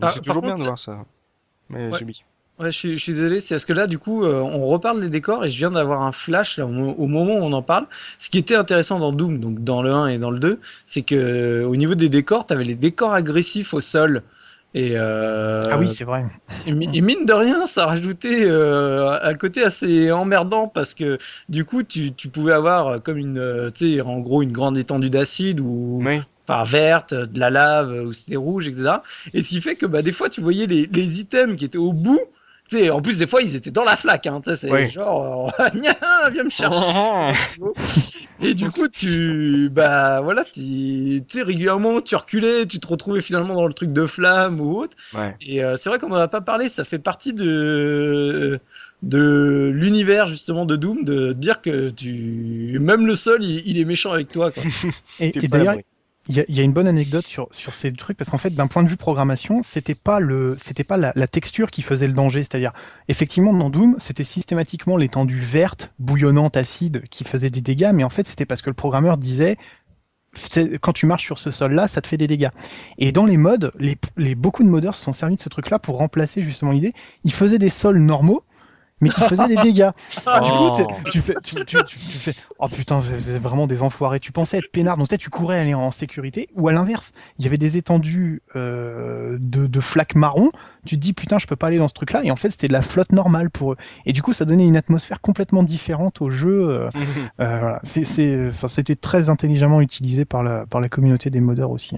Ah, 0.00 0.10
c'est 0.14 0.20
toujours 0.20 0.42
bien 0.42 0.56
de 0.56 0.62
voir 0.62 0.78
ça. 0.78 1.04
Mais 1.70 1.88
ouais. 1.88 1.98
Ouais, 2.60 2.70
je 2.70 2.78
suis, 2.78 2.96
je 2.96 3.02
suis 3.02 3.14
désolé. 3.14 3.40
C'est 3.40 3.56
parce 3.56 3.64
que 3.64 3.72
là, 3.72 3.88
du 3.88 3.98
coup, 3.98 4.24
euh, 4.24 4.40
on 4.40 4.60
reparle 4.60 5.00
des 5.00 5.08
décors 5.08 5.44
et 5.44 5.48
je 5.48 5.58
viens 5.58 5.72
d'avoir 5.72 6.02
un 6.02 6.12
flash 6.12 6.58
là, 6.58 6.66
au, 6.66 6.68
moment 6.68 7.34
où 7.34 7.42
on 7.42 7.52
en 7.52 7.62
parle. 7.62 7.86
Ce 8.18 8.30
qui 8.30 8.38
était 8.38 8.54
intéressant 8.54 9.00
dans 9.00 9.12
Doom, 9.12 9.40
donc 9.40 9.64
dans 9.64 9.82
le 9.82 9.92
1 9.92 10.06
et 10.06 10.18
dans 10.18 10.30
le 10.30 10.38
2, 10.38 10.60
c'est 10.84 11.02
que 11.02 11.64
au 11.64 11.74
niveau 11.74 11.96
des 11.96 12.08
décors, 12.08 12.46
tu 12.46 12.54
avais 12.54 12.62
les 12.62 12.76
décors 12.76 13.12
agressifs 13.12 13.74
au 13.74 13.80
sol 13.80 14.22
et 14.74 14.94
euh, 14.96 15.60
ah 15.70 15.78
oui, 15.78 15.88
c'est 15.88 16.02
vrai. 16.02 16.24
Et, 16.66 16.72
mine 16.72 17.24
de 17.24 17.32
rien, 17.32 17.64
ça 17.64 17.86
rajoutait 17.86 18.44
euh, 18.44 19.16
un 19.22 19.34
côté 19.34 19.62
assez 19.62 20.10
emmerdant 20.10 20.66
parce 20.66 20.94
que 20.94 21.18
du 21.48 21.64
coup, 21.64 21.84
tu, 21.84 22.12
tu 22.12 22.28
pouvais 22.28 22.52
avoir 22.52 23.00
comme 23.00 23.16
une, 23.16 23.38
euh, 23.38 23.70
tu 23.70 23.94
sais, 23.94 24.00
en 24.00 24.18
gros, 24.18 24.42
une 24.42 24.50
grande 24.50 24.76
étendue 24.76 25.10
d'acide 25.10 25.60
ou 25.60 26.00
oui. 26.02 26.20
par 26.46 26.66
verte, 26.66 27.14
de 27.14 27.38
la 27.38 27.50
lave 27.50 28.04
ou 28.04 28.12
c'était 28.12 28.34
rouge, 28.34 28.66
etc. 28.66 28.96
Et 29.32 29.42
ce 29.42 29.50
qui 29.50 29.60
fait 29.60 29.76
que 29.76 29.86
bah, 29.86 30.02
des 30.02 30.12
fois, 30.12 30.28
tu 30.28 30.40
voyais 30.40 30.66
les, 30.66 30.86
les 30.86 31.20
items 31.20 31.56
qui 31.56 31.64
étaient 31.64 31.78
au 31.78 31.92
bout 31.92 32.20
sais, 32.68 32.90
en 32.90 33.00
plus, 33.00 33.18
des 33.18 33.26
fois, 33.26 33.42
ils 33.42 33.54
étaient 33.54 33.70
dans 33.70 33.84
la 33.84 33.96
flaque. 33.96 34.26
Hein, 34.26 34.40
c'est 34.44 34.90
genre, 34.90 35.52
viens 35.74 36.44
me 36.44 36.50
chercher. 36.50 37.32
et 38.42 38.54
du 38.54 38.68
coup, 38.68 38.88
tu, 38.88 39.68
bah 39.70 40.20
voilà, 40.20 40.44
tu 40.44 41.22
sais, 41.28 41.42
régulièrement, 41.42 42.00
tu 42.00 42.16
reculais, 42.16 42.66
tu 42.66 42.80
te 42.80 42.86
retrouvais 42.86 43.20
finalement 43.20 43.54
dans 43.54 43.66
le 43.66 43.74
truc 43.74 43.92
de 43.92 44.06
flamme 44.06 44.60
ou 44.60 44.76
autre. 44.76 44.96
Et 45.40 45.62
euh, 45.62 45.76
c'est 45.76 45.88
vrai 45.88 45.98
qu'on 45.98 46.08
n'en 46.08 46.16
a 46.16 46.28
pas 46.28 46.40
parlé, 46.40 46.68
ça 46.68 46.84
fait 46.84 46.98
partie 46.98 47.32
de 47.32 48.60
de 49.02 49.70
l'univers 49.74 50.28
justement 50.28 50.64
de 50.64 50.76
Doom 50.76 51.04
de 51.04 51.34
dire 51.34 51.60
que 51.60 51.90
tu 51.90 52.78
même 52.80 53.06
le 53.06 53.14
sol 53.14 53.44
il, 53.44 53.78
est 53.78 53.84
méchant 53.84 54.12
avec 54.12 54.28
toi 54.28 54.50
quoi. 54.50 54.62
et, 55.20 55.30
et 55.36 55.48
d'ailleurs 55.48 55.76
il 56.28 56.44
y, 56.48 56.60
a 56.60 56.62
une 56.62 56.72
bonne 56.72 56.86
anecdote 56.86 57.26
sur, 57.26 57.48
sur 57.50 57.74
ces 57.74 57.92
trucs 57.92 58.16
parce 58.16 58.30
qu'en 58.30 58.38
fait, 58.38 58.54
d'un 58.54 58.66
point 58.66 58.82
de 58.82 58.88
vue 58.88 58.96
programmation, 58.96 59.62
c'était 59.62 59.94
pas 59.94 60.20
le, 60.20 60.56
c'était 60.58 60.84
pas 60.84 60.96
la, 60.96 61.12
la, 61.16 61.26
texture 61.26 61.70
qui 61.70 61.82
faisait 61.82 62.06
le 62.06 62.14
danger. 62.14 62.42
C'est-à-dire, 62.42 62.72
effectivement, 63.08 63.52
dans 63.52 63.68
Doom, 63.68 63.96
c'était 63.98 64.24
systématiquement 64.24 64.96
l'étendue 64.96 65.38
verte, 65.38 65.92
bouillonnante, 65.98 66.56
acide, 66.56 67.02
qui 67.10 67.24
faisait 67.24 67.50
des 67.50 67.60
dégâts, 67.60 67.90
mais 67.92 68.04
en 68.04 68.08
fait, 68.08 68.26
c'était 68.26 68.46
parce 68.46 68.62
que 68.62 68.70
le 68.70 68.74
programmeur 68.74 69.18
disait, 69.18 69.58
quand 70.80 70.92
tu 70.92 71.04
marches 71.06 71.24
sur 71.24 71.38
ce 71.38 71.50
sol-là, 71.50 71.88
ça 71.88 72.00
te 72.00 72.06
fait 72.06 72.16
des 72.16 72.26
dégâts. 72.26 72.50
Et 72.96 73.12
dans 73.12 73.26
les 73.26 73.36
modes, 73.36 73.70
les, 73.78 73.98
les 74.16 74.34
beaucoup 74.34 74.62
de 74.62 74.68
modeurs 74.68 74.94
se 74.94 75.04
sont 75.04 75.12
servis 75.12 75.36
de 75.36 75.40
ce 75.40 75.50
truc-là 75.50 75.78
pour 75.78 75.98
remplacer 75.98 76.42
justement 76.42 76.72
l'idée. 76.72 76.94
Ils 77.24 77.32
faisaient 77.32 77.58
des 77.58 77.70
sols 77.70 77.98
normaux 77.98 78.44
mais 79.04 79.10
qui 79.10 79.20
faisait 79.20 79.48
des 79.48 79.56
dégâts. 79.56 79.90
Du 80.44 80.50
coup, 80.50 80.70
oh. 80.78 80.86
tu 81.10 81.20
fais, 81.20 81.34
tu, 81.42 81.64
tu, 81.64 81.76
tu, 81.84 81.98
fais, 81.98 82.34
oh 82.58 82.68
putain, 82.68 83.00
c'est 83.00 83.38
vraiment 83.38 83.66
des 83.66 83.82
enfoirés. 83.82 84.20
Tu 84.20 84.32
pensais 84.32 84.58
être 84.58 84.70
peinard, 84.72 84.96
donc 84.96 85.08
tu 85.16 85.30
courais 85.30 85.60
aller 85.60 85.74
en 85.74 85.90
sécurité, 85.90 86.48
ou 86.54 86.68
à 86.68 86.72
l'inverse, 86.72 87.12
il 87.38 87.44
y 87.44 87.48
avait 87.48 87.58
des 87.58 87.76
étendues 87.76 88.42
euh, 88.56 89.36
de, 89.38 89.66
de 89.66 89.80
flaques 89.80 90.14
marron. 90.14 90.50
Tu 90.84 90.96
te 90.96 91.00
dis 91.00 91.12
putain, 91.12 91.38
je 91.38 91.46
peux 91.46 91.56
pas 91.56 91.68
aller 91.68 91.78
dans 91.78 91.88
ce 91.88 91.94
truc-là, 91.94 92.22
et 92.24 92.30
en 92.30 92.36
fait 92.36 92.50
c'était 92.50 92.68
de 92.68 92.72
la 92.72 92.82
flotte 92.82 93.12
normale 93.12 93.50
pour 93.50 93.72
eux. 93.72 93.76
Et 94.06 94.12
du 94.12 94.22
coup, 94.22 94.32
ça 94.32 94.44
donnait 94.44 94.66
une 94.66 94.76
atmosphère 94.76 95.20
complètement 95.20 95.62
différente 95.62 96.20
au 96.20 96.30
jeu. 96.30 96.68
Euh, 96.68 96.88
euh, 97.40 97.58
voilà. 97.60 97.80
c'est, 97.82 98.48
enfin, 98.48 98.68
c'était 98.68 98.96
très 98.96 99.30
intelligemment 99.30 99.80
utilisé 99.80 100.24
par 100.24 100.42
la, 100.42 100.66
par 100.66 100.80
la 100.80 100.88
communauté 100.88 101.30
des 101.30 101.40
modeurs 101.40 101.70
aussi. 101.70 101.96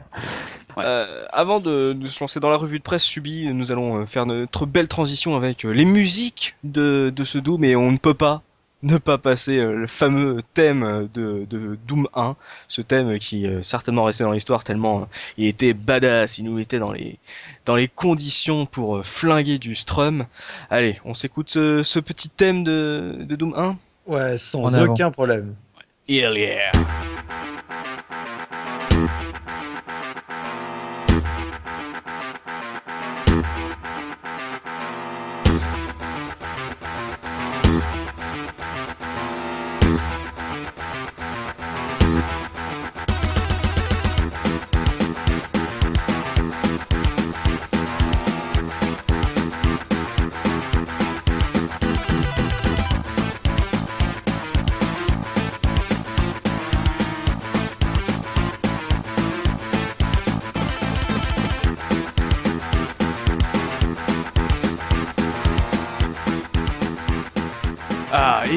Euh, 0.79 1.25
avant 1.33 1.59
de, 1.59 1.95
de, 1.95 2.07
se 2.07 2.21
lancer 2.21 2.39
dans 2.39 2.51
la 2.51 2.59
revue 2.59 2.79
de 2.79 2.83
presse 2.83 3.03
subie, 3.03 3.49
nous 3.55 3.73
allons 3.73 4.05
faire 4.05 4.27
notre 4.27 4.67
belle 4.67 4.89
transition 4.89 5.35
avec 5.35 5.63
les 5.63 5.87
musiques 5.87 6.57
de, 6.65 7.11
de 7.15 7.25
ce 7.25 7.39
Doom, 7.39 7.65
et 7.65 7.77
on 7.77 7.93
ne 7.93 7.97
peut 7.97 8.15
pas 8.15 8.43
ne 8.87 8.99
pas 8.99 9.19
passer 9.19 9.59
euh, 9.59 9.73
le 9.73 9.87
fameux 9.87 10.43
thème 10.55 11.09
de, 11.13 11.45
de, 11.51 11.77
Doom 11.87 12.09
1, 12.15 12.37
ce 12.69 12.83
thème 12.83 13.19
qui 13.19 13.45
est 13.45 13.63
certainement 13.63 14.05
resté 14.05 14.25
dans 14.25 14.33
l'histoire 14.33 14.65
tellement 14.65 15.03
euh, 15.03 15.05
il 15.37 15.47
était 15.47 15.75
badass, 15.75 16.39
il 16.39 16.45
nous 16.45 16.59
était 16.59 16.79
dans 16.79 16.93
les 16.93 17.19
dans 17.65 17.77
les 17.77 17.89
conditions 17.89 18.65
pour 18.65 18.97
euh, 18.97 19.03
flinguer 19.03 19.59
du 19.59 19.75
strum. 19.75 20.27
Allez, 20.71 21.01
on 21.05 21.15
s'écoute 21.15 21.51
ce, 21.51 21.99
petit 21.99 22.29
thème 22.29 22.63
de, 22.63 23.17
de 23.21 23.37
Doom 23.37 23.55
1 23.57 23.77
Ouais, 24.07 24.39
sans 24.39 24.81
aucun 24.81 25.11
problème. 25.11 25.55
Hell 26.09 26.37
yeah 26.37 26.71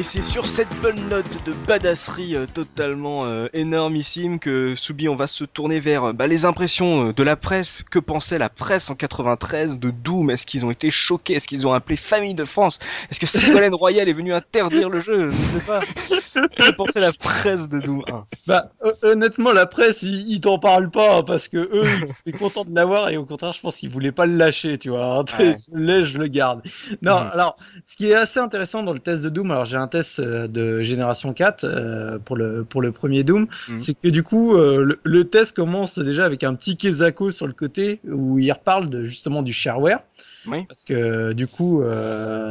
Et 0.00 0.02
c'est 0.02 0.22
sur 0.22 0.46
cette 0.46 0.74
bonne 0.80 1.10
note 1.10 1.44
de 1.44 1.52
badasserie 1.68 2.34
euh, 2.34 2.46
totalement 2.46 3.26
euh, 3.26 3.48
énormissime 3.52 4.38
que 4.38 4.74
Soubi 4.74 5.10
on 5.10 5.14
va 5.14 5.26
se 5.26 5.44
tourner 5.44 5.78
vers 5.78 6.04
euh, 6.04 6.12
bah, 6.14 6.26
les 6.26 6.46
impressions 6.46 7.12
de 7.12 7.22
la 7.22 7.36
presse. 7.36 7.82
Que 7.90 7.98
pensait 7.98 8.38
la 8.38 8.48
presse 8.48 8.88
en 8.88 8.94
93 8.94 9.78
de 9.78 9.90
Doom? 9.90 10.30
Est-ce 10.30 10.46
qu'ils 10.46 10.64
ont 10.64 10.70
été 10.70 10.90
choqués? 10.90 11.34
Est-ce 11.34 11.46
qu'ils 11.46 11.66
ont 11.66 11.74
appelé 11.74 11.96
Famille 11.96 12.32
de 12.32 12.46
France? 12.46 12.78
Est-ce 13.10 13.20
que 13.20 13.26
Ségolène 13.26 13.74
Royal 13.74 14.08
est 14.08 14.14
venu 14.14 14.32
interdire 14.32 14.88
le 14.88 15.02
jeu? 15.02 15.28
Je 15.28 15.36
ne 15.36 15.46
sais 15.46 15.66
pas. 15.66 15.80
Que 15.80 16.70
pensait 16.70 17.00
la 17.00 17.12
presse 17.12 17.68
de 17.68 17.80
Doom 17.80 18.02
1 18.10 18.24
Bah 18.46 18.72
honnêtement 19.02 19.52
la 19.52 19.66
presse 19.66 20.02
ils, 20.02 20.40
t'en 20.40 20.58
parlent 20.58 20.90
pas 20.90 21.18
hein, 21.18 21.22
parce 21.24 21.46
que 21.46 21.58
eux 21.58 21.84
ils 21.84 22.30
étaient 22.30 22.38
contents 22.38 22.64
de 22.64 22.74
l'avoir 22.74 23.10
et 23.10 23.18
au 23.18 23.26
contraire 23.26 23.52
je 23.52 23.60
pense 23.60 23.76
qu'ils 23.76 23.90
voulaient 23.90 24.12
pas 24.12 24.24
le 24.24 24.36
lâcher 24.38 24.78
tu 24.78 24.88
vois. 24.88 25.22
Ouais. 25.38 25.54
Je 25.74 26.16
le 26.16 26.28
garde. 26.28 26.62
Non 27.02 27.20
mhm. 27.20 27.30
alors 27.34 27.58
ce 27.84 27.96
qui 27.96 28.10
est 28.10 28.14
assez 28.14 28.40
intéressant 28.40 28.82
dans 28.82 28.94
le 28.94 28.98
test 28.98 29.20
de 29.20 29.28
Doom 29.28 29.50
alors 29.50 29.66
j'ai 29.66 29.76
un 29.76 29.89
test 29.90 30.20
euh, 30.20 30.48
de 30.48 30.80
génération 30.80 31.32
4 31.32 31.64
euh, 31.64 32.18
pour 32.18 32.36
le 32.36 32.64
pour 32.64 32.80
le 32.80 32.92
premier 32.92 33.24
Doom, 33.24 33.46
mhm. 33.68 33.78
c'est 33.78 33.94
que 34.00 34.08
du 34.08 34.22
coup 34.22 34.54
euh, 34.54 34.98
le, 35.02 35.24
test 35.24 35.54
commence 35.54 35.98
déjà 35.98 36.24
avec 36.24 36.44
un 36.44 36.54
petit 36.54 36.76
Kezako 36.76 37.30
sur 37.30 37.46
le 37.46 37.52
côté 37.52 38.00
où 38.08 38.38
il 38.38 38.50
reparle 38.50 38.88
de, 38.88 39.04
justement 39.04 39.42
du 39.42 39.52
shareware. 39.52 40.00
Oui. 40.46 40.64
Parce 40.66 40.84
que 40.84 41.32
du 41.32 41.46
coup 41.46 41.82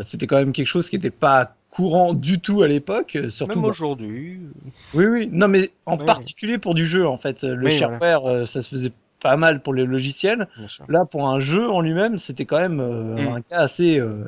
c'était 0.04 0.28
quand 0.28 0.38
même 0.38 0.52
quelque 0.52 0.68
chose 0.68 0.90
qui 0.90 0.98
n'était 0.98 1.10
pas 1.10 1.56
courant 1.70 2.14
du 2.14 2.40
tout 2.40 2.62
à 2.62 2.68
l'époque, 2.68 3.18
surtout 3.30 3.56
même 3.56 3.66
aujourd'hui. 3.66 4.40
Oui 4.94 5.06
oui, 5.06 5.30
non 5.32 5.48
mais 5.48 5.72
en 5.86 5.98
particulier 5.98 6.58
pour 6.58 6.76
du 6.76 6.86
jeu 6.86 7.08
en 7.08 7.18
fait, 7.18 7.44
le 7.44 7.70
shareware 7.70 8.46
ça 8.48 8.62
se 8.62 8.70
faisait 8.70 8.92
pas 9.22 9.38
mal 9.38 9.62
pour 9.62 9.74
les 9.74 9.86
logiciels. 9.86 10.48
Là 10.88 11.06
pour 11.06 11.28
un 11.28 11.40
jeu 11.40 11.70
en 11.70 11.82
lui-même, 11.82 12.18
c'était 12.18 12.46
quand 12.46 12.60
même 12.60 12.82
mm. 12.82 13.28
un 13.28 13.42
cas 13.42 13.60
assez 13.60 14.00
euh, 14.00 14.24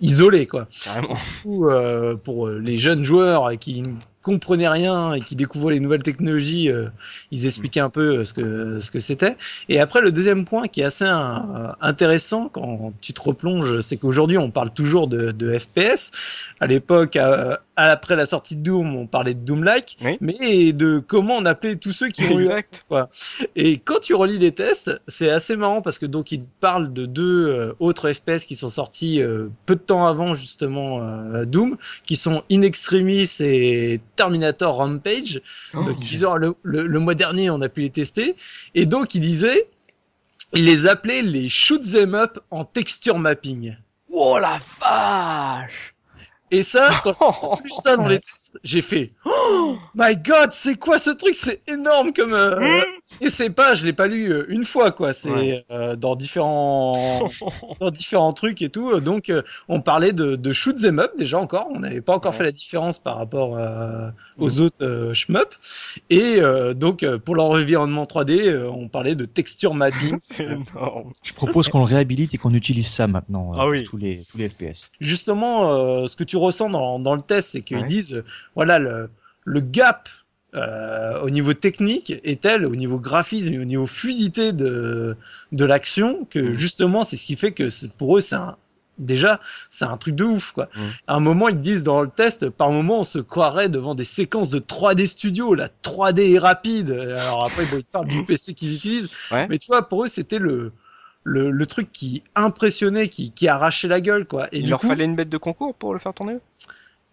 isolé 0.00 0.46
quoi. 0.46 0.66
Carrément. 0.84 1.14
Euh, 1.46 2.16
pour 2.16 2.48
les 2.48 2.78
jeunes 2.78 3.04
joueurs 3.04 3.50
qui 3.58 3.84
comprenaient 4.22 4.68
rien 4.68 5.14
et 5.14 5.20
qui 5.20 5.34
découvraient 5.34 5.74
les 5.74 5.80
nouvelles 5.80 6.02
technologies, 6.02 6.70
euh, 6.70 6.88
ils 7.30 7.46
expliquaient 7.46 7.80
un 7.80 7.88
peu 7.88 8.18
euh, 8.18 8.24
ce 8.24 8.34
que 8.34 8.78
ce 8.80 8.90
que 8.90 8.98
c'était. 8.98 9.36
Et 9.68 9.80
après 9.80 10.02
le 10.02 10.12
deuxième 10.12 10.44
point 10.44 10.68
qui 10.68 10.82
est 10.82 10.84
assez 10.84 11.06
euh, 11.06 11.68
intéressant 11.80 12.50
quand 12.52 12.92
tu 13.00 13.14
te 13.14 13.20
replonges, 13.20 13.80
c'est 13.80 13.96
qu'aujourd'hui 13.96 14.36
on 14.36 14.50
parle 14.50 14.72
toujours 14.72 15.08
de, 15.08 15.30
de 15.30 15.58
FPS. 15.58 16.10
À 16.60 16.66
l'époque, 16.66 17.18
après 17.76 18.16
la 18.16 18.26
sortie 18.26 18.54
de 18.54 18.62
Doom, 18.62 18.94
on 18.94 19.06
parlait 19.06 19.32
de 19.32 19.38
Doom-like, 19.38 19.96
mais 20.20 20.74
de 20.74 20.98
comment 20.98 21.38
on 21.38 21.46
appelait 21.46 21.76
tous 21.76 21.92
ceux 21.92 22.08
qui 22.08 22.24
ont 22.24 22.38
exact. 22.38 22.84
quoi. 22.86 23.08
Et 23.56 23.78
quand 23.78 24.00
tu 24.00 24.12
relis 24.12 24.36
les 24.36 24.52
tests, 24.52 25.00
c'est 25.06 25.30
assez 25.30 25.56
marrant 25.56 25.80
parce 25.80 25.98
que 25.98 26.04
donc 26.04 26.32
ils 26.32 26.42
parlent 26.60 26.92
de 26.92 27.06
deux 27.06 27.74
autres 27.80 28.12
FPS 28.12 28.44
qui 28.44 28.56
sont 28.56 28.68
sortis 28.68 29.22
peu 29.64 29.74
de 29.74 29.80
temps 29.80 30.06
avant 30.06 30.34
justement 30.34 31.00
Doom, 31.44 31.78
qui 32.04 32.16
sont 32.16 32.42
In 32.52 32.60
Extremis 32.60 33.30
et 33.40 34.00
Terminator 34.20 34.76
Rampage. 34.76 35.40
Oh, 35.72 35.82
donc, 35.82 35.96
le, 36.62 36.86
le, 36.86 36.98
mois 37.00 37.14
dernier, 37.14 37.48
on 37.48 37.62
a 37.62 37.70
pu 37.70 37.80
les 37.80 37.88
tester. 37.88 38.36
Et 38.74 38.84
donc, 38.84 39.14
il 39.14 39.22
disait, 39.22 39.70
il 40.52 40.66
les 40.66 40.86
appelait 40.86 41.22
les 41.22 41.48
shoot 41.48 41.82
them 41.90 42.14
up 42.14 42.38
en 42.50 42.66
texture 42.66 43.18
mapping. 43.18 43.74
Oh 44.10 44.38
la 44.38 44.58
vache 44.78 45.94
et 46.52 46.62
ça, 46.64 46.90
quand 47.04 47.56
j'ai 47.56 47.62
vu 47.62 47.70
ça 47.70 47.96
dans 47.96 48.08
les 48.08 48.18
tests, 48.18 48.58
j'ai 48.62 48.82
fait 48.82 49.12
Oh 49.24 49.78
my 49.94 50.16
god, 50.16 50.50
c'est 50.52 50.74
quoi 50.74 50.98
ce 50.98 51.10
truc? 51.10 51.34
C'est 51.34 51.62
énorme 51.70 52.12
comme. 52.12 52.34
Euh, 52.34 52.58
hmm. 52.58 52.99
Et 53.20 53.30
c'est 53.30 53.50
pas, 53.50 53.74
je 53.74 53.84
l'ai 53.84 53.92
pas 53.92 54.06
lu 54.06 54.32
euh, 54.32 54.46
une 54.48 54.64
fois 54.64 54.90
quoi. 54.90 55.12
C'est 55.12 55.64
euh, 55.70 55.96
dans 55.96 56.16
différents 56.16 56.92
dans 57.80 57.90
différents 57.90 58.32
trucs 58.32 58.62
et 58.62 58.68
tout. 58.68 58.98
Donc 59.00 59.32
on 59.68 59.80
parlait 59.80 60.12
de, 60.12 60.36
de 60.36 60.52
shoot 60.52 60.80
them 60.80 60.98
up 60.98 61.12
déjà 61.18 61.38
encore. 61.38 61.68
On 61.70 61.80
n'avait 61.80 62.00
pas 62.00 62.14
encore 62.14 62.34
fait 62.34 62.44
la 62.44 62.52
différence 62.52 62.98
par 62.98 63.16
rapport 63.16 63.58
aux 64.38 64.50
hmm. 64.50 64.60
autres 64.60 65.10
shmup. 65.14 65.54
Et 66.08 66.40
donc 66.74 67.06
pour 67.24 67.34
leur 67.34 67.50
environnement 67.50 68.04
3D, 68.04 68.64
on 68.66 68.88
parlait 68.88 69.14
de 69.14 69.24
texture 69.24 69.74
mapping. 69.74 70.16
c'est 70.20 70.44
énorme. 70.44 71.12
Je 71.22 71.32
propose 71.32 71.68
qu'on 71.68 71.80
le 71.80 71.84
réhabilite 71.84 72.34
et 72.34 72.38
qu'on 72.38 72.54
utilise 72.54 72.88
ça 72.88 73.06
maintenant 73.06 73.52
ah, 73.56 73.68
oui. 73.68 73.84
tous 73.84 73.96
les 73.96 74.22
tous 74.30 74.38
les 74.38 74.48
FPS. 74.48 74.90
Justement, 75.00 76.06
ce 76.06 76.16
que 76.16 76.24
tu 76.24 76.36
ressent 76.36 76.70
dans, 76.70 76.98
dans 76.98 77.14
le 77.14 77.22
test, 77.22 77.50
c'est 77.50 77.62
qu'ils 77.62 77.86
disent, 77.86 78.14
euh, 78.14 78.24
voilà, 78.54 78.78
le, 78.78 79.10
le 79.44 79.60
gap 79.60 80.08
euh, 80.54 81.20
au 81.20 81.30
niveau 81.30 81.54
technique 81.54 82.14
est 82.24 82.40
tel, 82.40 82.66
au 82.66 82.74
niveau 82.74 82.98
graphisme 82.98 83.54
et 83.54 83.58
au 83.58 83.64
niveau 83.64 83.86
fluidité 83.86 84.52
de, 84.52 85.16
de 85.52 85.64
l'action, 85.64 86.26
que 86.28 86.40
mm. 86.40 86.52
justement, 86.54 87.04
c'est 87.04 87.16
ce 87.16 87.24
qui 87.24 87.36
fait 87.36 87.52
que 87.52 87.68
pour 87.98 88.18
eux, 88.18 88.20
c'est 88.20 88.34
un, 88.34 88.56
déjà, 88.98 89.40
c'est 89.70 89.84
un 89.84 89.96
truc 89.96 90.16
de 90.16 90.24
ouf, 90.24 90.52
quoi. 90.52 90.68
Mm. 90.74 90.80
À 91.06 91.14
un 91.14 91.20
moment, 91.20 91.48
ils 91.48 91.60
disent 91.60 91.84
dans 91.84 92.02
le 92.02 92.10
test, 92.10 92.50
par 92.50 92.72
moment, 92.72 93.00
on 93.00 93.04
se 93.04 93.20
croirait 93.20 93.68
devant 93.68 93.94
des 93.94 94.04
séquences 94.04 94.50
de 94.50 94.58
3D 94.58 95.06
studio, 95.06 95.54
la 95.54 95.68
3D 95.84 96.34
est 96.34 96.38
rapide. 96.38 96.90
Alors 96.90 97.44
après, 97.44 97.64
ils 97.72 97.84
parlent 97.84 98.08
du 98.08 98.24
PC 98.26 98.54
qu'ils 98.54 98.74
utilisent. 98.74 99.10
Mais 99.30 99.58
tu 99.58 99.68
vois, 99.68 99.88
pour 99.88 100.04
eux, 100.04 100.08
c'était 100.08 100.38
le, 100.38 100.72
le, 101.22 101.50
le, 101.50 101.66
truc 101.66 101.92
qui 101.92 102.24
impressionnait, 102.34 103.08
qui, 103.08 103.30
qui 103.30 103.46
arrachait 103.46 103.88
la 103.88 104.00
gueule, 104.00 104.26
quoi. 104.26 104.48
Et 104.52 104.58
Il 104.58 104.68
leur 104.68 104.80
fallait 104.80 105.04
une 105.04 105.16
bête 105.16 105.28
de 105.28 105.38
concours 105.38 105.74
pour 105.74 105.92
le 105.92 106.00
faire 106.00 106.14
tourner? 106.14 106.38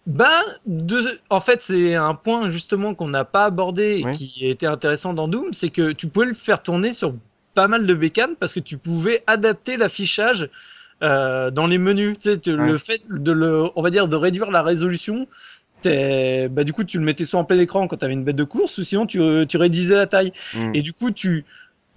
Ben, 0.08 0.32
de... 0.66 1.20
en 1.30 1.42
fait, 1.42 1.62
c'est 1.62 1.94
un 1.96 2.16
point 2.16 2.50
justement 2.50 2.96
qu'on 2.96 3.10
n'a 3.10 3.26
pas 3.26 3.44
abordé 3.44 4.04
et 4.06 4.12
qui 4.12 4.48
était 4.48 4.66
intéressant 4.66 5.14
dans 5.14 5.28
Doom, 5.28 5.52
c'est 5.52 5.70
que 5.70 5.92
tu 5.92 6.08
pouvais 6.08 6.28
le 6.28 6.34
faire 6.34 6.64
tourner 6.64 6.94
sur 6.94 7.14
pas 7.54 7.68
mal 7.68 7.86
de 7.86 7.94
bécanes 7.94 8.36
parce 8.40 8.54
que 8.54 8.62
tu 8.62 8.78
pouvais 8.78 9.22
adapter 9.28 9.76
l'affichage 9.76 10.50
euh, 11.04 11.52
dans 11.52 11.68
les 11.68 11.78
menus. 11.78 12.18
Tu 12.20 12.30
sais, 12.30 12.52
le 12.52 12.78
fait 12.78 13.02
de 13.10 13.34
le, 13.34 13.66
on 13.76 13.82
va 13.82 13.90
dire, 13.90 14.08
de 14.08 14.16
réduire 14.16 14.50
la 14.50 14.64
résolution. 14.64 15.28
Bah, 15.84 16.64
du 16.64 16.72
coup, 16.72 16.86
tu 16.86 17.00
le 17.00 17.04
mettais 17.04 17.26
soit 17.26 17.42
en 17.42 17.44
plein 17.44 17.60
écran 17.60 17.88
quand 17.90 17.98
tu 17.98 18.06
avais 18.06 18.14
une 18.14 18.24
bête 18.24 18.38
de 18.38 18.46
course, 18.46 18.78
ou 18.78 18.86
sinon 18.86 19.06
tu, 19.06 19.20
tu 19.48 19.58
réduisais 19.58 19.98
la 19.98 20.08
taille. 20.08 20.32
Mm. 20.56 20.72
Et 20.74 20.82
du 20.82 20.94
coup, 20.94 21.12
tu, 21.12 21.44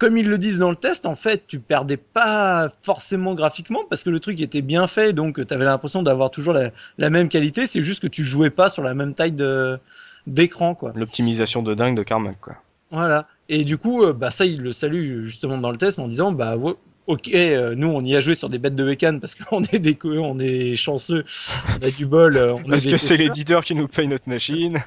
comme 0.01 0.17
ils 0.17 0.27
le 0.27 0.39
disent 0.39 0.57
dans 0.57 0.71
le 0.71 0.75
test, 0.75 1.05
en 1.05 1.13
fait, 1.13 1.45
tu 1.45 1.59
perdais 1.59 1.95
pas 1.95 2.69
forcément 2.81 3.35
graphiquement 3.35 3.81
parce 3.87 4.01
que 4.01 4.09
le 4.09 4.19
truc 4.19 4.41
était 4.41 4.63
bien 4.63 4.87
fait, 4.87 5.13
donc 5.13 5.45
tu 5.45 5.53
avais 5.53 5.63
l'impression 5.63 6.01
d'avoir 6.01 6.31
toujours 6.31 6.55
la, 6.55 7.09
même 7.11 7.29
qualité. 7.29 7.67
C'est 7.67 7.83
juste 7.83 7.99
que 7.99 8.07
tu 8.07 8.23
jouais 8.23 8.49
pas 8.49 8.71
sur 8.71 8.81
la 8.81 8.95
même 8.95 9.13
taille 9.13 9.31
de 9.31 9.77
d'écran, 10.25 10.73
quoi. 10.73 10.91
L'optimisation 10.95 11.61
de 11.61 11.75
dingue 11.75 11.95
de 11.95 12.01
Carmack, 12.01 12.39
quoi. 12.41 12.55
Voilà. 12.89 13.27
Et 13.47 13.63
du 13.63 13.77
coup, 13.77 14.03
euh, 14.03 14.11
bah 14.11 14.31
ça, 14.31 14.47
il 14.47 14.63
le 14.63 14.71
salue 14.71 15.23
justement 15.25 15.59
dans 15.59 15.69
le 15.69 15.77
test 15.77 15.99
en 15.99 16.07
disant, 16.07 16.31
bah 16.31 16.55
ok, 17.07 17.29
euh, 17.33 17.75
nous 17.75 17.87
on 17.87 18.03
y 18.03 18.15
a 18.15 18.19
joué 18.19 18.35
sur 18.35 18.49
des 18.49 18.57
bêtes 18.57 18.75
de 18.75 18.83
bécane 18.83 19.19
parce 19.19 19.35
qu'on 19.35 19.63
est 19.71 19.79
des 19.79 19.97
on 20.03 20.39
est 20.39 20.75
chanceux, 20.75 21.25
on 21.69 21.85
a 21.85 21.91
du 21.91 22.05
bol. 22.05 22.61
parce 22.69 22.85
que 22.85 22.97
c'est 22.97 23.17
l'éditeur 23.17 23.63
qui 23.63 23.75
nous 23.75 23.87
paye 23.87 24.07
notre 24.07 24.29
machine. 24.29 24.79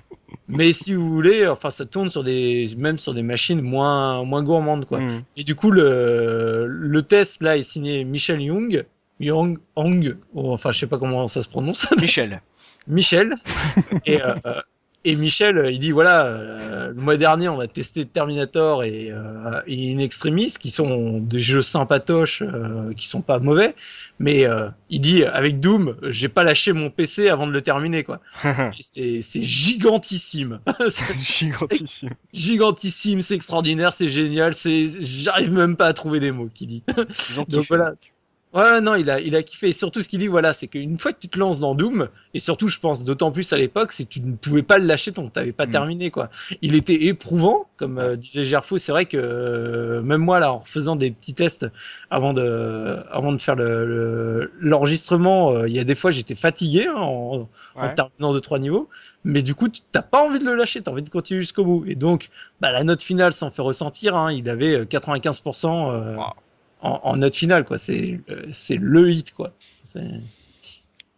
mais 0.49 0.73
si 0.73 0.95
vous 0.95 1.09
voulez, 1.09 1.47
enfin, 1.47 1.71
ça 1.71 1.85
tourne 1.85 2.11
sur 2.11 2.25
des, 2.25 2.69
même 2.77 2.99
sur 2.99 3.15
des 3.15 3.23
machines 3.23 3.61
moins, 3.61 4.25
moins 4.25 4.43
gourmandes, 4.43 4.85
quoi. 4.87 5.01
Mm. 5.01 5.23
Et 5.37 5.45
du 5.45 5.55
coup, 5.55 5.71
le, 5.71 6.67
le 6.69 7.03
test 7.03 7.43
là 7.43 7.57
est 7.57 7.63
signé 7.63 8.05
Michel 8.05 8.41
Young, 8.43 8.85
Young, 9.21 9.59
Hong, 9.77 10.17
enfin, 10.35 10.71
je 10.73 10.81
sais 10.81 10.87
pas 10.87 10.99
comment 10.99 11.29
ça 11.29 11.43
se 11.43 11.49
prononce. 11.49 11.89
Michel. 12.01 12.43
Michel. 12.87 13.37
et, 14.05 14.21
euh, 14.23 14.35
et 15.05 15.17
Michel, 15.17 15.59
euh, 15.59 15.71
il 15.71 15.79
dit 15.79 15.91
voilà, 15.91 16.25
euh, 16.25 16.89
le 16.89 17.01
mois 17.01 17.17
dernier, 17.17 17.49
on 17.49 17.61
a 17.61 17.67
testé 17.67 18.07
Terminator 18.07 18.85
et, 18.85 19.11
euh, 19.11 19.61
et 19.67 19.95
In 19.95 19.99
Extremis, 19.99 20.55
qui 20.59 20.71
sont 20.71 21.19
des 21.19 21.43
jeux 21.43 21.63
sympatoches, 21.63 22.43
euh, 22.43 22.93
qui 22.95 23.07
sont 23.07 23.21
pas 23.21 23.39
mauvais, 23.39 23.75
mais 24.19 24.47
euh, 24.47 24.69
il 24.89 25.01
dit 25.01 25.25
avec 25.25 25.61
Doom, 25.61 25.97
j'ai 26.05 26.29
pas 26.29 26.43
lâché 26.43 26.73
mon 26.73 26.89
PC 26.89 27.29
avant 27.29 27.47
de 27.47 27.53
le 27.53 27.61
terminer, 27.61 28.03
quoi. 28.03 28.21
c'est 28.81 29.23
gigantissime. 29.43 30.61
gigantissime. 31.21 32.11
Gigantissime, 32.33 33.21
c'est 33.21 33.35
extraordinaire, 33.35 33.93
c'est 33.93 34.09
génial, 34.09 34.55
c'est, 34.55 34.89
j'arrive 35.01 35.53
même 35.53 35.77
pas 35.77 35.87
à 35.87 35.93
trouver 35.93 36.21
des 36.21 36.33
mots, 36.33 36.49
qui 36.53 36.67
dit. 36.67 36.83
Donc 37.37 37.67
voilà. 37.69 37.93
Ouais, 38.55 38.81
non, 38.81 38.95
il 38.95 39.11
a, 39.11 39.19
il 39.21 39.35
a 39.35 39.43
kiffé. 39.43 39.71
Et 39.71 39.73
surtout, 39.73 40.01
ce 40.01 40.07
qu'il 40.07 40.21
dit, 40.21 40.29
voilà, 40.29 40.53
c'est 40.53 40.69
qu'une 40.69 40.97
fois 40.97 41.13
que 41.13 41.19
tu 41.19 41.29
te 41.29 41.37
lances 41.37 41.59
dans 41.59 41.75
Doom, 41.75 42.09
et 42.35 42.41
surtout, 42.41 42.69
je 42.69 42.79
pense, 42.79 43.03
d'autant 43.03 43.33
plus 43.33 43.53
à 43.53 43.57
l'époque, 43.57 43.91
c'est 43.91 44.05
que 44.05 44.11
tu 44.11 44.21
ne 44.21 44.37
pouvais 44.37 44.63
pas 44.63 44.79
le 44.79 44.87
lâcher 44.87 45.11
tant 45.11 45.27
que 45.27 45.33
tu 45.33 45.41
n'avais 45.41 45.51
pas 45.51 45.67
mm. 45.67 45.71
terminé, 45.71 46.11
quoi. 46.13 46.31
Il 46.63 46.77
était 46.77 47.07
éprouvant, 47.07 47.67
comme 47.79 47.99
euh, 47.99 48.15
disait 48.15 48.45
Gerfo. 48.45 48.79
C'est 48.79 48.93
vrai 48.93 49.07
que 49.07 49.17
euh, 49.17 50.03
même 50.03 50.21
moi, 50.21 50.39
là, 50.39 50.53
en 50.53 50.61
faisant 50.61 50.95
des 50.95 51.11
petits 51.11 51.35
tests 51.35 51.67
avant 52.11 52.33
de, 52.33 53.01
avant 53.11 53.33
de 53.33 53.39
faire 53.41 53.57
le, 53.57 54.53
l'enregistrement, 54.61 55.51
euh, 55.51 55.69
il 55.69 55.75
y 55.75 55.81
a 55.81 55.85
des 55.85 55.97
fois, 55.97 56.13
j'étais 56.13 56.37
fatigué 56.37 56.87
hein, 56.87 56.95
en, 56.97 57.49
en, 57.75 57.95
terminant 57.95 58.33
de 58.33 58.39
trois 58.39 58.61
niveaux. 58.61 58.89
Mais 59.25 59.43
du 59.43 59.57
coup, 59.57 59.69
tu 59.69 59.81
t'as 59.91 60.03
pas 60.03 60.25
envie 60.25 60.39
de 60.39 60.45
le 60.45 60.55
lâcher, 60.55 60.81
tu 60.81 60.89
as 60.89 60.93
envie 60.93 61.03
de 61.03 61.11
continuer 61.11 61.41
jusqu'au 61.41 61.65
bout. 61.65 61.85
Et 61.89 61.97
donc, 61.97 62.31
bah, 62.61 62.71
la 62.71 62.85
note 62.85 63.03
finale 63.03 63.33
s'en 63.33 63.51
fait 63.51 63.63
ressentir. 63.63 64.15
Hein, 64.15 64.33
il 64.33 64.49
avait 64.49 64.85
95% 64.85 66.23
en, 66.85 67.17
note 67.17 67.37
finale, 67.37 67.65
quoi. 67.65 67.79
C'est 67.79 68.21
c'est 68.53 68.77
le 68.77 69.11
hit, 69.11 69.33
quoi. 69.33 69.53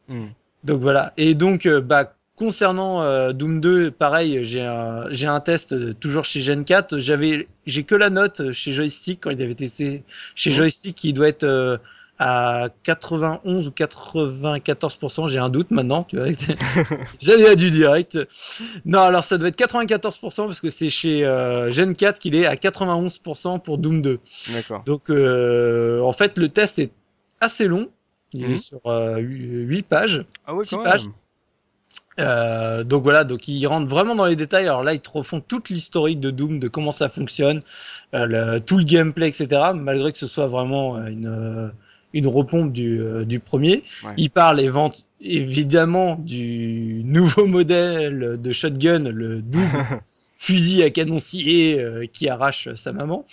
Hmm. 0.09 0.27
Donc 0.65 0.81
voilà. 0.81 1.13
Et 1.17 1.35
donc, 1.35 1.67
euh, 1.67 1.81
bah, 1.81 2.15
concernant 2.35 3.03
euh, 3.03 3.33
Doom 3.33 3.61
2, 3.61 3.91
pareil, 3.91 4.45
j'ai 4.45 4.63
un, 4.63 5.05
j'ai 5.11 5.27
un 5.27 5.41
test 5.41 5.73
euh, 5.73 5.95
toujours 5.95 6.25
chez 6.25 6.41
Gen 6.41 6.65
4. 6.65 6.99
J'avais, 6.99 7.49
j'ai 7.67 7.85
que 7.85 7.95
la 7.95 8.11
note 8.11 8.53
chez 8.53 8.73
Joystick 8.73 9.21
quand 9.23 9.31
il 9.31 9.41
avait 9.43 9.55
testé 9.55 10.03
chez 10.35 10.51
Joystick 10.51 10.97
qui 10.97 11.13
doit 11.13 11.29
être 11.29 11.81
à 12.19 12.69
91 12.83 13.69
ou 13.69 13.71
94%, 13.71 15.29
j'ai 15.29 15.39
un 15.39 15.49
doute 15.49 15.71
maintenant, 15.71 16.05
tu 16.05 16.17
vois. 16.17 16.27
a 17.51 17.55
du 17.55 17.71
direct. 17.71 18.19
Non, 18.85 19.01
alors 19.01 19.25
ça 19.25 19.37
doit 19.39 19.49
être 19.49 19.59
94% 19.59 20.47
parce 20.47 20.61
que 20.61 20.71
c'est 20.71 20.89
chez 20.89 21.25
euh, 21.25 21.71
Gen 21.71 21.95
4 21.95 22.19
qu'il 22.19 22.35
est 22.35 22.47
à 22.47 22.55
91% 22.55 23.61
pour 23.61 23.79
Doom 23.79 24.03
2. 24.03 24.19
D'accord. 24.53 24.83
Donc 24.87 25.11
euh, 25.11 26.01
en 26.01 26.13
fait 26.13 26.39
le 26.39 26.49
test 26.49 26.79
est 26.79 26.91
assez 27.41 27.67
long, 27.67 27.91
il 28.33 28.45
est 28.45 28.49
mhm. 28.49 28.57
sur 28.57 28.81
8 28.85 28.87
euh, 28.87 29.83
pages, 29.89 30.25
ah 30.47 30.55
ouais, 30.55 30.65
6 30.65 30.77
pages. 30.79 31.05
Euh, 32.19 32.83
donc 32.83 33.03
voilà, 33.03 33.25
donc 33.25 33.47
ils 33.49 33.67
rentrent 33.67 33.89
vraiment 33.89 34.15
dans 34.15 34.25
les 34.25 34.37
détails. 34.37 34.65
Alors 34.65 34.83
là, 34.83 34.95
ils 34.95 35.01
te 35.01 35.11
refont 35.11 35.41
toute 35.41 35.69
l'historique 35.69 36.21
de 36.21 36.31
Doom, 36.31 36.59
de 36.59 36.69
comment 36.69 36.93
ça 36.93 37.09
fonctionne, 37.09 37.63
euh, 38.15 38.59
tout 38.61 38.79
le 38.79 38.85
gameplay, 38.85 39.29
etc. 39.29 39.73
Malgré 39.75 40.13
que 40.13 40.19
ce 40.19 40.27
soit 40.27 40.47
vraiment 40.47 40.97
une 41.07 41.73
une 42.17 42.27
repompe 42.27 42.73
du, 42.73 42.99
euh, 43.01 43.25
du 43.25 43.41
premier. 43.41 43.85
Il 44.17 44.31
parle 44.31 44.61
évidemment 45.21 46.17
du 46.17 47.03
nouveau 47.05 47.47
modèle 47.47 48.37
de 48.41 48.53
shotgun, 48.53 49.11
le 49.11 49.43
double 49.43 50.01
fusil 50.39 50.83
à 50.83 50.89
canon 50.89 51.19
euh, 51.35 52.07
qui 52.11 52.29
arrache 52.31 52.73
sa 52.75 52.93
maman. 52.93 53.27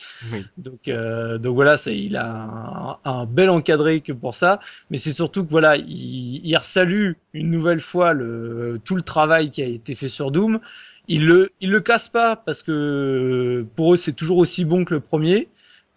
Donc, 0.58 0.90
euh, 0.90 1.38
donc 1.38 1.56
voilà, 1.56 1.78
ça, 1.78 1.92
il 1.92 2.18
a 2.18 3.00
un, 3.06 3.26
bel 3.26 3.50
encadré 3.50 4.02
que 4.02 4.12
pour 4.12 4.36
ça. 4.36 4.60
Mais 4.92 4.98
c'est 4.98 5.14
surtout 5.14 5.46
que 5.46 5.50
voilà, 5.50 5.78
il, 5.78 6.42
il 6.44 6.58
salue 6.62 7.14
une 7.34 7.52
nouvelle 7.52 7.82
fois 7.82 8.12
le, 8.12 8.82
tout 8.84 8.96
le 8.96 9.02
travail 9.02 9.50
qui 9.50 9.62
a 9.62 9.66
été 9.66 9.96
fait 9.96 10.10
sur 10.10 10.30
Doom. 10.30 10.60
Il 11.08 11.26
le, 11.26 11.52
il 11.62 11.72
le 11.72 11.80
casse 11.80 12.10
pas 12.10 12.36
parce 12.36 12.64
que 12.64 13.66
pour 13.76 13.94
eux 13.94 13.98
c'est 13.98 14.14
toujours 14.14 14.38
aussi 14.38 14.64
bon 14.66 14.86
que 14.86 14.94
le 14.94 15.00
premier, 15.02 15.50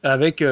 avec 0.02 0.42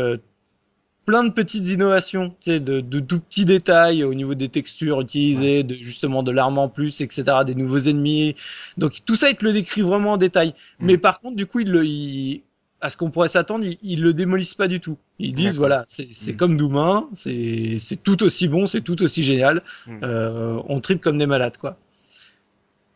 plein 1.04 1.24
de 1.24 1.30
petites 1.30 1.68
innovations, 1.68 2.30
tu 2.40 2.50
sais, 2.50 2.60
de, 2.60 2.80
de 2.80 3.00
tout 3.00 3.20
petits 3.20 3.44
détails 3.44 4.04
au 4.04 4.14
niveau 4.14 4.34
des 4.34 4.48
textures 4.48 5.00
utilisées, 5.00 5.62
de 5.62 5.74
justement 5.74 6.22
de 6.22 6.30
l'arme 6.30 6.58
en 6.58 6.68
plus, 6.68 7.00
etc., 7.00 7.24
des 7.46 7.54
nouveaux 7.54 7.78
ennemis. 7.78 8.34
Donc 8.76 9.00
tout 9.04 9.16
ça, 9.16 9.30
il 9.30 9.36
te 9.36 9.44
le 9.44 9.52
décrit 9.52 9.82
vraiment 9.82 10.12
en 10.12 10.16
détail. 10.16 10.54
Mm. 10.78 10.86
Mais 10.86 10.98
par 10.98 11.20
contre, 11.20 11.36
du 11.36 11.46
coup, 11.46 11.60
il 11.60 11.70
le, 11.70 11.84
il, 11.84 12.42
à 12.80 12.90
ce 12.90 12.96
qu'on 12.96 13.10
pourrait 13.10 13.28
s'attendre, 13.28 13.64
ils, 13.64 13.78
il 13.82 14.02
le 14.02 14.12
démolissent 14.12 14.54
pas 14.54 14.68
du 14.68 14.80
tout. 14.80 14.98
Ils 15.18 15.34
disent 15.34 15.58
voilà, 15.58 15.84
c'est 15.86 16.32
mm. 16.32 16.36
comme 16.36 16.56
Doom 16.56 17.06
c'est 17.12 17.76
c'est 17.78 18.02
tout 18.02 18.22
aussi 18.22 18.48
bon, 18.48 18.66
c'est 18.66 18.82
tout 18.82 19.02
aussi 19.02 19.22
génial. 19.22 19.62
Mm. 19.86 19.98
Euh, 20.02 20.60
on 20.68 20.80
tripe 20.80 21.00
comme 21.00 21.18
des 21.18 21.26
malades, 21.26 21.56
quoi. 21.58 21.78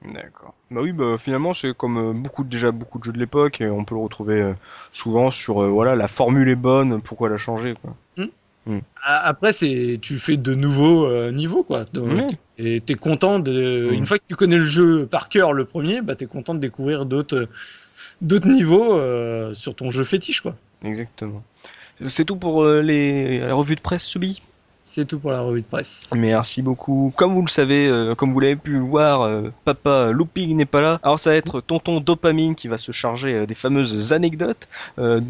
D'accord. 0.05 0.55
Bah 0.71 0.81
oui, 0.83 0.93
bah 0.93 1.17
finalement 1.19 1.53
c'est 1.55 1.77
comme 1.77 1.99
euh, 1.99 2.13
beaucoup 2.13 2.45
déjà 2.45 2.71
beaucoup 2.71 2.99
de 2.99 3.05
jeux 3.05 3.13
de 3.13 3.19
l'époque 3.19 3.61
et 3.61 3.69
on 3.69 3.85
peut 3.85 3.97
le 3.97 4.01
retrouver 4.01 4.41
euh, 4.41 4.53
souvent 4.93 5.31
sur 5.31 5.63
euh, 5.63 5.69
voilà 5.69 5.97
la 5.97 6.07
formule 6.07 6.49
est 6.49 6.57
bonne, 6.57 7.03
pourquoi 7.03 7.29
la 7.29 7.37
changer 7.37 7.75
quoi. 7.83 7.97
Hmm. 8.17 8.27
Hmm. 8.67 8.81
Après 9.03 9.53
c'est 9.53 9.99
tu 10.01 10.19
fais 10.21 10.37
de 10.37 10.55
nouveaux 10.55 11.31
niveaux 11.33 11.65
quoi. 11.65 11.85
Donc, 11.93 12.31
Et 12.59 12.81
t'es 12.81 12.95
content 12.95 13.41
de 13.41 13.89
hmm. 13.91 13.95
une 13.95 14.07
fois 14.07 14.19
que 14.19 14.25
tu 14.29 14.37
connais 14.37 14.59
le 14.59 14.67
jeu 14.67 15.07
par 15.07 15.29
cœur 15.29 15.53
le 15.53 15.65
premier, 15.65 16.01
bah 16.01 16.15
t'es 16.15 16.27
content 16.27 16.55
de 16.55 16.61
découvrir 16.61 17.05
d'autres 17.05 17.49
d'autres 18.21 18.49
niveaux 18.49 19.01
sur 19.53 19.75
ton 19.75 19.91
jeu 19.91 20.05
fétiche 20.05 20.43
quoi. 20.43 20.55
Exactement. 20.85 21.43
C'est 22.03 22.25
tout 22.25 22.37
pour 22.37 22.65
les 22.69 23.51
revues 23.51 23.75
de 23.75 23.81
presse 23.81 24.05
Subi? 24.05 24.41
C'est 24.89 25.05
tout 25.05 25.19
pour 25.19 25.33
la 25.33 25.43
revue 25.43 25.61
de 25.61 25.67
presse. 25.67 26.09
Merci 26.17 26.63
beaucoup. 26.63 27.13
Comme 27.15 27.35
vous 27.35 27.43
le 27.43 27.51
savez, 27.51 27.89
euh, 27.89 28.15
comme 28.15 28.33
vous 28.33 28.41
l'avez 28.41 28.57
pu 28.57 28.79
voir, 28.79 29.21
euh, 29.21 29.53
papa 29.65 30.13
Looping 30.13 30.57
n'est 30.57 30.65
pas 30.65 30.81
là. 30.81 30.99
Alors 31.03 31.21
ça 31.21 31.31
va 31.31 31.37
être 31.37 31.61
tonton 31.61 32.01
Dopamine 32.01 32.55
qui 32.55 32.69
va 32.69 32.79
se 32.79 32.91
charger 32.91 33.35
euh, 33.35 33.47
des 33.47 33.55
fameuses 33.55 34.15
anecdotes. 34.15 34.67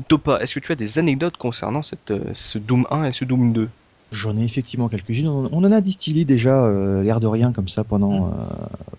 Dopa, 0.08 0.38
est-ce 0.40 0.54
que 0.54 0.60
tu 0.60 0.70
as 0.70 0.76
des 0.76 1.00
anecdotes 1.00 1.36
concernant 1.36 1.82
cette, 1.82 2.14
ce 2.32 2.58
Doom 2.58 2.86
1 2.90 3.04
et 3.04 3.12
ce 3.12 3.24
Doom 3.24 3.52
2 3.52 3.68
J'en 4.12 4.36
ai 4.36 4.44
effectivement 4.44 4.88
quelques-unes. 4.88 5.28
On 5.28 5.64
en 5.64 5.72
a 5.72 5.80
distillé 5.80 6.24
déjà 6.24 6.70
l'air 7.02 7.20
de 7.20 7.26
rien 7.26 7.52
comme 7.52 7.68
ça 7.68 7.84
pendant, 7.84 8.32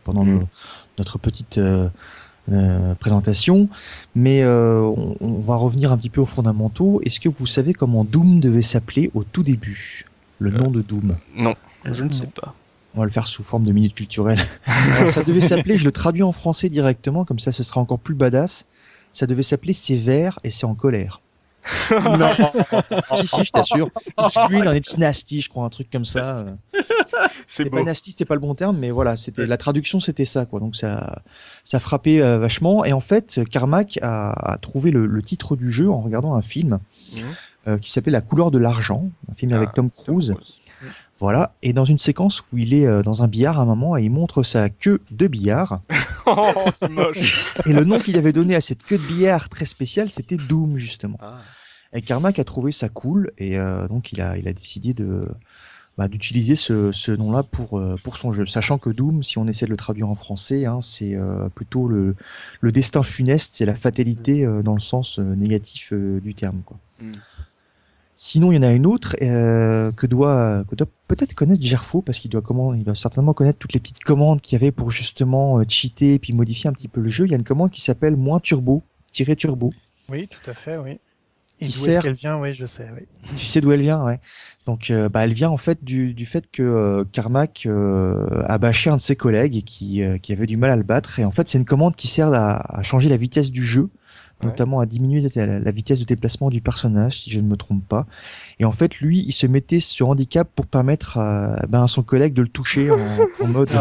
pendant 0.04 0.24
mm. 0.24 0.46
notre 1.00 1.18
petite 1.18 1.60
présentation. 3.00 3.70
Mais 4.14 4.46
on, 4.46 5.18
on, 5.20 5.40
va 5.40 5.56
revenir 5.56 5.92
un 5.92 5.98
petit 5.98 6.12
peu 6.12 6.22
aux 6.22 6.28
fondamentaux. 6.28 7.02
Est-ce 7.04 7.20
que 7.20 7.30
vous 7.30 7.48
savez 7.48 7.74
comment 7.74 8.04
Doom 8.04 8.40
devait 8.40 8.62
s'appeler 8.62 9.10
au 9.16 9.24
tout 9.24 9.42
début? 9.42 10.06
Le 10.40 10.52
nom 10.52 10.72
de 10.72 10.82
Doom 10.82 11.18
Non, 11.36 11.56
je 11.86 12.04
ne 12.04 12.12
sais 12.12 12.28
pas. 12.28 12.56
On 12.96 13.00
va 13.00 13.06
le 13.06 13.12
faire 13.12 13.28
sous 13.28 13.44
forme 13.44 13.66
de 13.66 13.72
minute 13.72 13.94
culturelle. 13.94 14.40
ça 15.10 15.24
devait 15.24 15.42
s'appeler, 15.42 15.78
je 15.78 15.86
le 15.86 15.92
traduis 15.92 16.24
en 16.24 16.32
français 16.32 16.70
directement, 16.70 17.24
comme 17.24 17.40
ça 17.40 17.52
ce 17.52 17.62
sera 17.62 17.80
encore 17.82 18.00
plus 18.00 18.16
badass. 18.16 18.66
Ça 19.14 19.28
devait 19.28 19.44
s'appeler 19.44 19.74
C'est 19.74 19.96
vert 19.96 20.40
et 20.44 20.50
c'est 20.50 20.66
en 20.66 20.76
colère. 20.76 21.22
non. 21.92 22.32
si, 23.18 23.28
si, 23.28 23.44
je 23.44 23.52
t'assure. 23.52 23.90
Screen 24.30 24.68
en 24.68 24.74
It's 24.74 24.98
Nasty, 24.98 25.42
je 25.42 25.50
crois, 25.50 25.66
un 25.66 25.70
truc 25.70 25.90
comme 25.92 26.06
ça. 26.06 26.46
C'est 27.48 27.70
pas 27.70 27.84
nasty, 27.84 28.12
c'était 28.12 28.26
pas 28.26 28.36
le 28.36 28.40
bon 28.40 28.56
terme, 28.56 28.78
mais 28.78 28.92
voilà, 28.92 29.18
c'était 29.18 29.46
la 29.46 29.58
traduction, 29.58 30.00
c'était 30.00 30.26
ça, 30.26 30.46
quoi. 30.46 30.60
Donc 30.60 30.76
ça, 30.76 31.22
ça 31.64 31.80
frappait 31.80 32.22
euh, 32.22 32.38
vachement. 32.38 32.86
Et 32.86 32.94
en 32.94 33.00
fait, 33.00 33.42
Carmack 33.52 34.00
a, 34.02 34.58
trouvé 34.62 34.92
le, 34.92 35.22
titre 35.22 35.56
du 35.56 35.70
jeu 35.72 35.90
en 35.90 36.02
regardant 36.02 36.36
un 36.36 36.42
film. 36.42 36.80
Mmh. 37.14 37.20
Euh, 37.70 37.78
qui 37.78 37.92
s'appelle 37.92 38.14
La 38.14 38.22
couleur 38.22 38.50
de 38.50 38.58
l'argent, 38.58 39.12
un 39.32 39.36
film 39.36 39.54
avec 39.54 39.70
ah, 39.72 39.76
Tom 39.76 39.92
Cruise. 39.92 40.34
Voilà, 41.20 41.54
et 41.62 41.72
dans 41.74 41.86
une 41.86 41.98
séquence 41.98 42.42
où 42.52 42.58
il 42.58 42.74
est 42.74 42.88
euh, 42.88 43.04
dans 43.04 43.22
un 43.22 43.28
billard 43.28 43.60
à 43.60 43.64
un 43.64 43.66
moment 43.66 43.96
et 43.96 44.04
il 44.04 44.10
montre 44.10 44.42
sa 44.42 44.70
queue 44.70 45.02
de 45.12 45.28
billard. 45.28 45.82
oh, 46.26 46.66
c'est 46.74 46.90
moche. 46.90 47.54
et 47.66 47.74
le 47.74 47.84
nom 47.84 48.00
qu'il 48.00 48.18
avait 48.18 48.34
donné 48.34 48.56
à 48.56 48.62
cette 48.62 48.82
queue 48.82 48.98
de 48.98 49.04
billard 49.04 49.50
très 49.50 49.66
spéciale, 49.66 50.10
c'était 50.10 50.38
Doom 50.38 50.78
justement. 50.78 51.18
Ah. 51.22 51.42
Et 51.94 52.02
Carmack 52.02 52.40
a 52.40 52.44
trouvé 52.44 52.72
ça 52.72 52.90
cool 52.90 53.32
et 53.38 53.60
euh, 53.60 53.88
donc 53.88 54.14
il 54.14 54.22
a, 54.22 54.38
il 54.38 54.48
a 54.48 54.54
décidé 54.54 54.94
de 54.94 55.28
bah, 55.98 56.08
d'utiliser 56.08 56.56
ce, 56.56 56.92
ce 56.92 57.12
nom-là 57.12 57.44
pour 57.44 57.82
pour 58.04 58.18
son 58.18 58.32
jeu, 58.32 58.46
sachant 58.46 58.78
que 58.78 58.90
Doom, 58.90 59.22
si 59.22 59.38
on 59.38 59.48
essaie 59.48 59.66
de 59.66 59.72
le 59.72 59.78
traduire 59.78 60.10
en 60.10 60.16
français, 60.16 60.66
hein, 60.66 60.80
c'est 60.82 61.18
plutôt 61.54 61.88
le, 61.88 62.16
le 62.62 62.72
destin 62.72 63.04
funeste, 63.04 63.52
c'est 63.56 63.66
la 63.66 63.76
fatalité 63.76 64.48
dans 64.64 64.74
le 64.74 64.80
sens 64.80 65.20
négatif 65.20 65.92
du 65.94 66.34
terme, 66.34 66.62
quoi. 66.66 66.78
Hmm. 67.02 67.12
Sinon, 68.22 68.52
il 68.52 68.56
y 68.56 68.58
en 68.58 68.64
a 68.64 68.74
une 68.74 68.86
autre 68.86 69.16
euh, 69.22 69.94
que 69.94 70.06
doit, 70.06 70.66
que 70.70 70.76
doit 70.76 70.90
peut-être 71.08 71.34
connaître 71.34 71.64
Gerfo 71.64 72.02
parce 72.02 72.20
qu'il 72.20 72.30
doit 72.30 72.42
comment, 72.42 72.74
il 72.74 72.84
doit 72.84 72.94
certainement 72.94 73.34
connaître 73.34 73.60
toutes 73.60 73.72
les 73.72 73.80
petites 73.80 74.04
commandes 74.04 74.42
qu'il 74.42 74.60
y 74.60 74.62
avait 74.62 74.74
pour 74.74 74.92
justement 74.92 75.60
euh, 75.60 75.64
cheater 75.66 76.16
et 76.16 76.20
puis 76.20 76.34
modifier 76.34 76.70
un 76.70 76.74
petit 76.74 76.90
peu 76.90 77.00
le 77.00 77.08
jeu. 77.08 77.26
Il 77.26 77.32
y 77.32 77.34
a 77.34 77.38
une 77.38 77.46
commande 77.46 77.72
qui 77.72 77.80
s'appelle 77.80 78.18
moins 78.18 78.42
turbo, 78.42 78.84
tirer 79.10 79.38
turbo. 79.38 79.74
Oui, 80.10 80.28
tout 80.28 80.50
à 80.50 80.54
fait, 80.54 80.76
oui. 80.76 81.00
Et 81.62 81.68
d'où 81.68 81.88
est-ce 81.88 82.00
qu'elle 82.00 82.14
vient 82.14 82.38
Oui, 82.38 82.54
je 82.54 82.66
sais. 82.66 82.90
Oui. 82.94 83.06
Tu 83.38 83.46
sais 83.46 83.62
d'où 83.62 83.72
elle 83.72 83.82
vient, 83.82 84.04
ouais. 84.04 84.20
Donc, 84.66 84.92
euh, 84.92 85.08
bah, 85.08 85.24
elle 85.24 85.34
vient 85.34 85.50
en 85.50 85.58
fait 85.58 85.84
du, 85.84 86.14
du 86.14 86.26
fait 86.26 86.46
que 86.52 86.62
euh, 86.62 87.04
Carmack 87.12 87.64
euh, 87.66 88.44
a 88.48 88.58
bâché 88.58 88.90
un 88.90 88.98
de 88.98 89.02
ses 89.02 89.16
collègues 89.16 89.64
qui, 89.64 90.02
qui 90.22 90.34
avait 90.34 90.46
du 90.46 90.58
mal 90.58 90.72
à 90.72 90.76
le 90.76 90.84
battre. 90.84 91.20
Et 91.20 91.26
en 91.26 91.32
fait, 91.32 91.48
c'est 91.48 91.58
une 91.58 91.66
commande 91.66 91.96
qui 91.96 92.08
sert 92.08 92.34
à, 92.34 92.80
à, 92.80 92.84
changer 92.84 93.08
la 93.08 93.18
vitesse 93.18 93.50
du 93.50 93.64
jeu, 93.64 93.90
notamment 94.44 94.80
à 94.80 94.86
diminuer 94.86 95.28
la, 95.36 95.72
vitesse 95.72 96.00
de 96.00 96.06
déplacement 96.06 96.50
du 96.50 96.62
personnage, 96.62 97.22
si 97.22 97.32
je 97.32 97.40
ne 97.40 97.48
me 97.48 97.58
trompe 97.58 97.86
pas. 97.88 98.06
Et 98.60 98.66
en 98.66 98.72
fait, 98.72 99.00
lui, 99.00 99.20
il 99.20 99.32
se 99.32 99.48
mettait 99.48 99.80
ce 99.80 100.04
handicap 100.04 100.50
pour 100.56 100.66
permettre 100.66 101.18
à, 101.18 101.66
ben, 101.68 101.84
à 101.84 101.88
son 101.88 102.04
collègue 102.04 102.34
de 102.34 102.42
le 102.42 102.48
toucher 102.48 102.92
en, 102.92 102.98
en 103.42 103.48
mode. 103.48 103.70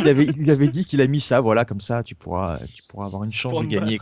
il, 0.00 0.08
avait, 0.08 0.24
il 0.24 0.50
avait 0.50 0.68
dit 0.68 0.84
qu'il 0.84 1.00
a 1.00 1.06
mis 1.06 1.20
ça, 1.20 1.40
voilà, 1.40 1.64
comme 1.64 1.80
ça, 1.80 2.02
tu 2.02 2.14
pourras, 2.14 2.58
tu 2.74 2.82
pourras 2.88 3.06
avoir 3.06 3.24
une 3.24 3.32
chance 3.32 3.60
de 3.60 3.66
gagner. 3.66 3.98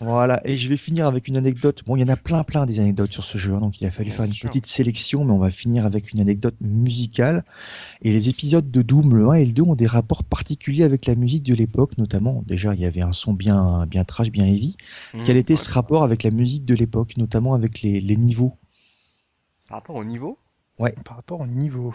Voilà, 0.00 0.40
et 0.44 0.56
je 0.56 0.68
vais 0.68 0.76
finir 0.76 1.06
avec 1.06 1.28
une 1.28 1.36
anecdote. 1.36 1.82
Bon, 1.86 1.96
il 1.96 2.00
y 2.00 2.04
en 2.04 2.08
a 2.08 2.16
plein, 2.16 2.44
plein 2.44 2.66
des 2.66 2.80
anecdotes 2.80 3.12
sur 3.12 3.24
ce 3.24 3.38
jeu, 3.38 3.54
hein, 3.54 3.60
donc 3.60 3.80
il 3.80 3.86
a 3.86 3.90
fallu 3.90 4.10
faire 4.10 4.24
une 4.24 4.32
petite 4.32 4.66
sélection, 4.66 5.24
mais 5.24 5.32
on 5.32 5.38
va 5.38 5.50
finir 5.50 5.86
avec 5.86 6.12
une 6.12 6.20
anecdote 6.20 6.54
musicale. 6.60 7.44
Et 8.02 8.12
les 8.12 8.28
épisodes 8.28 8.70
de 8.70 8.82
Doom, 8.82 9.14
le 9.14 9.28
1 9.28 9.32
et 9.34 9.44
le 9.46 9.52
2, 9.52 9.62
ont 9.62 9.74
des 9.74 9.86
rapports 9.86 10.24
particuliers 10.24 10.84
avec 10.84 11.06
la 11.06 11.14
musique 11.14 11.42
de 11.42 11.54
l'époque, 11.54 11.96
notamment, 11.98 12.42
déjà, 12.46 12.74
il 12.74 12.80
y 12.80 12.86
avait 12.86 13.02
un 13.02 13.12
son 13.12 13.32
bien, 13.32 13.86
bien 13.86 14.04
trash, 14.04 14.30
bien 14.30 14.44
heavy. 14.46 14.76
Mmh, 15.14 15.24
Quel 15.24 15.36
était 15.36 15.56
ce 15.56 15.70
rapport 15.70 16.04
avec 16.04 16.22
la 16.22 16.30
musique 16.30 16.64
de 16.64 16.74
l'époque, 16.74 17.16
notamment 17.16 17.54
avec 17.54 17.82
les, 17.82 18.00
les 18.00 18.16
niveaux? 18.16 18.56
Par 19.68 19.78
rapport 19.78 19.96
au 19.96 20.04
niveau 20.04 20.38
Ouais. 20.78 20.94
Par 21.04 21.16
rapport 21.16 21.40
au 21.40 21.46
niveau. 21.46 21.94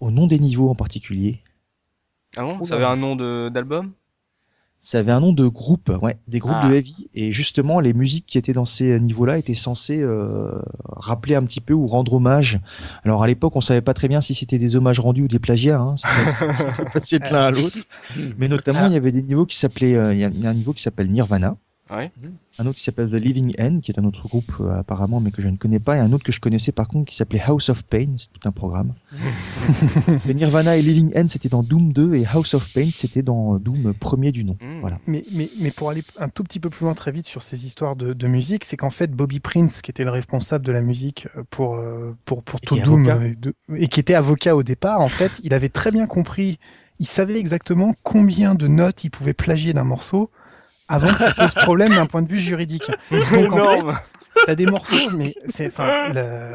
Au 0.00 0.10
nom 0.10 0.26
des 0.26 0.38
niveaux 0.38 0.68
en 0.68 0.74
particulier. 0.74 1.40
Ah 2.36 2.42
bon? 2.42 2.62
Ça 2.62 2.74
avait 2.74 2.84
un 2.84 2.96
nom 2.96 3.16
d'album? 3.50 3.92
Ça 4.80 5.00
avait 5.00 5.12
un 5.12 5.20
nom 5.20 5.32
de 5.32 5.46
groupe, 5.46 5.90
ouais, 6.02 6.18
des 6.28 6.38
groupes 6.38 6.62
de 6.64 6.68
ah. 6.68 6.74
heavy. 6.74 7.08
Et 7.14 7.32
justement, 7.32 7.80
les 7.80 7.92
musiques 7.92 8.26
qui 8.26 8.38
étaient 8.38 8.52
dans 8.52 8.64
ces 8.64 9.00
niveaux-là 9.00 9.38
étaient 9.38 9.54
censées 9.54 10.00
euh, 10.00 10.62
rappeler 10.84 11.34
un 11.34 11.42
petit 11.42 11.60
peu 11.60 11.74
ou 11.74 11.86
rendre 11.86 12.14
hommage. 12.14 12.60
Alors 13.04 13.22
à 13.22 13.26
l'époque, 13.26 13.56
on 13.56 13.60
savait 13.60 13.80
pas 13.80 13.94
très 13.94 14.08
bien 14.08 14.20
si 14.20 14.34
c'était 14.34 14.58
des 14.58 14.76
hommages 14.76 15.00
rendus 15.00 15.22
ou 15.22 15.28
des 15.28 15.40
plagiats. 15.40 15.80
Hein, 15.80 15.96
c'est 17.00 17.18
de 17.18 17.24
l'un 17.32 17.44
à 17.44 17.50
l'autre. 17.50 17.78
Mais 18.38 18.48
notamment, 18.48 18.86
il 18.86 18.92
y 18.92 18.96
avait 18.96 19.12
des 19.12 19.22
niveaux 19.22 19.46
qui 19.46 19.56
s'appelaient, 19.56 19.96
euh, 19.96 20.14
il 20.14 20.20
y 20.20 20.24
a 20.24 20.50
un 20.50 20.54
niveau 20.54 20.72
qui 20.72 20.82
s'appelle 20.82 21.10
Nirvana. 21.10 21.56
Ouais. 21.90 22.10
Un 22.58 22.66
autre 22.66 22.76
qui 22.76 22.82
s'appelle 22.82 23.08
The 23.08 23.14
Living 23.14 23.54
End, 23.58 23.80
qui 23.80 23.90
est 23.90 23.98
un 23.98 24.04
autre 24.04 24.28
groupe 24.28 24.52
euh, 24.60 24.78
apparemment, 24.78 25.20
mais 25.20 25.30
que 25.30 25.40
je 25.40 25.48
ne 25.48 25.56
connais 25.56 25.78
pas, 25.78 25.96
et 25.96 26.00
un 26.00 26.12
autre 26.12 26.24
que 26.24 26.32
je 26.32 26.40
connaissais 26.40 26.72
par 26.72 26.88
contre 26.88 27.06
qui 27.06 27.16
s'appelait 27.16 27.40
House 27.40 27.68
of 27.68 27.82
Pain, 27.84 28.16
c'est 28.18 28.32
tout 28.32 28.46
un 28.46 28.52
programme. 28.52 28.94
le 30.26 30.32
Nirvana 30.32 30.76
et 30.76 30.82
Living 30.82 31.12
End, 31.16 31.28
c'était 31.28 31.48
dans 31.48 31.62
Doom 31.62 31.92
2, 31.92 32.14
et 32.14 32.26
House 32.26 32.54
of 32.54 32.72
Pain, 32.72 32.88
c'était 32.92 33.22
dans 33.22 33.58
Doom 33.58 33.94
premier 33.94 34.32
du 34.32 34.44
nom. 34.44 34.56
Hmm. 34.60 34.80
Voilà. 34.80 34.98
Mais, 35.06 35.24
mais, 35.32 35.48
mais 35.60 35.70
pour 35.70 35.90
aller 35.90 36.02
un 36.18 36.28
tout 36.28 36.44
petit 36.44 36.60
peu 36.60 36.68
plus 36.68 36.84
loin 36.84 36.94
très 36.94 37.12
vite 37.12 37.26
sur 37.26 37.42
ces 37.42 37.64
histoires 37.64 37.96
de, 37.96 38.12
de 38.12 38.26
musique, 38.26 38.64
c'est 38.64 38.76
qu'en 38.76 38.90
fait 38.90 39.10
Bobby 39.10 39.40
Prince, 39.40 39.80
qui 39.80 39.90
était 39.90 40.04
le 40.04 40.10
responsable 40.10 40.66
de 40.66 40.72
la 40.72 40.82
musique 40.82 41.28
euh, 41.36 41.42
pour, 41.50 41.76
euh, 41.76 42.16
pour, 42.24 42.42
pour 42.42 42.60
tout 42.60 42.78
Doom, 42.78 43.34
et 43.76 43.88
qui 43.88 44.00
était 44.00 44.14
avocat 44.14 44.56
au 44.56 44.62
départ, 44.62 45.00
en 45.00 45.08
fait, 45.08 45.40
il 45.42 45.54
avait 45.54 45.68
très 45.68 45.90
bien 45.90 46.06
compris, 46.06 46.58
il 46.98 47.06
savait 47.06 47.38
exactement 47.38 47.94
combien 48.02 48.54
de 48.54 48.66
notes 48.66 49.04
il 49.04 49.10
pouvait 49.10 49.32
plagier 49.32 49.72
d'un 49.72 49.84
morceau 49.84 50.30
avant 50.88 51.12
que 51.12 51.18
ça 51.18 51.34
pose 51.34 51.54
problème 51.54 51.94
d'un 51.94 52.06
point 52.06 52.22
de 52.22 52.28
vue 52.28 52.38
juridique. 52.40 52.90
Donc 53.10 53.52
en 53.52 53.70
fait, 53.70 53.94
t'as 54.46 54.54
des 54.54 54.66
morceaux, 54.66 55.10
mais 55.16 55.34
c'est, 55.48 55.66
enfin, 55.66 56.12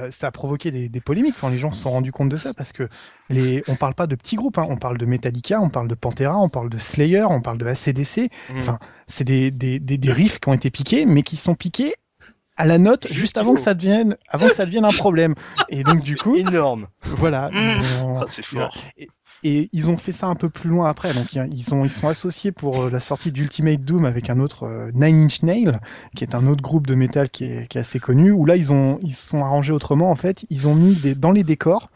ça 0.10 0.28
a 0.28 0.32
provoqué 0.32 0.72
des, 0.72 0.90
des 0.90 1.02
polémiques. 1.02 1.36
Enfin, 1.38 1.50
les 1.50 1.58
gens 1.58 1.72
se 1.72 1.84
sont 1.84 1.92
rendus 1.92 2.12
compte 2.12 2.30
de 2.30 2.38
ça 2.38 2.54
parce 2.54 2.72
que 2.72 2.88
les, 3.30 3.64
on 3.68 3.76
parle 3.76 3.94
pas 3.94 4.08
de 4.08 4.16
petits 4.16 4.36
groupes, 4.36 4.58
hein. 4.58 4.66
on 4.70 4.78
parle 4.78 4.98
de 4.98 5.06
Metallica, 5.06 5.60
on 5.62 5.70
parle 5.70 5.88
de 5.88 5.96
Pantera, 5.96 6.38
on 6.38 6.50
parle 6.50 6.70
de 6.70 6.78
Slayer, 6.78 7.24
on 7.24 7.42
parle 7.42 7.58
de 7.58 7.66
ACDC. 7.66 8.32
Mmh. 8.50 8.58
Enfin, 8.58 8.80
c'est 9.08 9.24
des, 9.24 9.52
des, 9.52 9.80
des, 9.80 9.98
des 9.98 10.12
riffs 10.12 10.40
qui 10.40 10.50
ont 10.50 10.54
été 10.54 10.70
piqués, 10.70 11.06
mais 11.06 11.22
qui 11.22 11.38
sont 11.38 11.56
piqués 11.56 11.94
à 12.56 12.66
la 12.66 12.78
note 12.78 13.08
juste, 13.10 13.38
avant 13.38 13.56
que 13.56 13.60
ça 13.60 13.74
devienne 13.74 14.16
avant 14.28 14.48
que 14.48 14.54
ça 14.54 14.66
devienne 14.66 14.86
un 14.86 14.92
problème 14.92 15.34
et 15.70 15.82
donc 15.82 16.04
du 16.04 16.16
coup 16.16 16.36
énorme 16.36 16.88
voilà 17.02 17.50
mmh. 17.50 17.56
ah, 18.22 18.26
c'est 18.30 18.46
fort 18.46 18.78
et 18.96 19.10
ils 19.44 19.90
ont 19.90 19.98
fait 19.98 20.12
ça 20.12 20.28
un 20.28 20.36
peu 20.36 20.50
plus 20.50 20.70
loin 20.70 20.90
après. 20.90 21.14
Donc 21.14 21.34
ils, 21.34 21.74
ont, 21.74 21.84
ils 21.84 21.92
sont 21.92 22.08
associés 22.08 22.52
pour 22.52 22.84
euh, 22.84 22.90
la 22.90 23.00
sortie 23.00 23.32
d'Ultimate 23.32 23.84
Doom 23.84 24.06
avec 24.06 24.30
un 24.30 24.40
autre 24.40 24.64
euh, 24.64 24.92
Nine 24.94 25.26
Inch 25.26 25.44
Nail, 25.44 25.80
qui 26.16 26.24
est 26.24 26.36
un 26.36 26.48
autre 26.48 26.62
groupe 26.62 26.88
de 26.88 26.96
métal 26.96 27.30
qui 27.30 27.46
est, 27.46 27.68
qui 27.68 27.78
est 27.78 27.82
assez 27.82 28.00
connu. 28.00 28.32
Où 28.32 28.46
là 28.46 28.56
ils 28.56 28.72
ont 28.72 29.00
ils 29.02 29.14
se 29.14 29.28
sont 29.30 29.44
arrangés 29.44 29.74
autrement. 29.74 30.10
En 30.10 30.16
fait, 30.16 30.46
ils 30.50 30.68
ont 30.68 30.76
mis 30.76 30.96
des, 30.96 31.16
dans 31.16 31.32
les 31.32 31.44
décors 31.44 31.90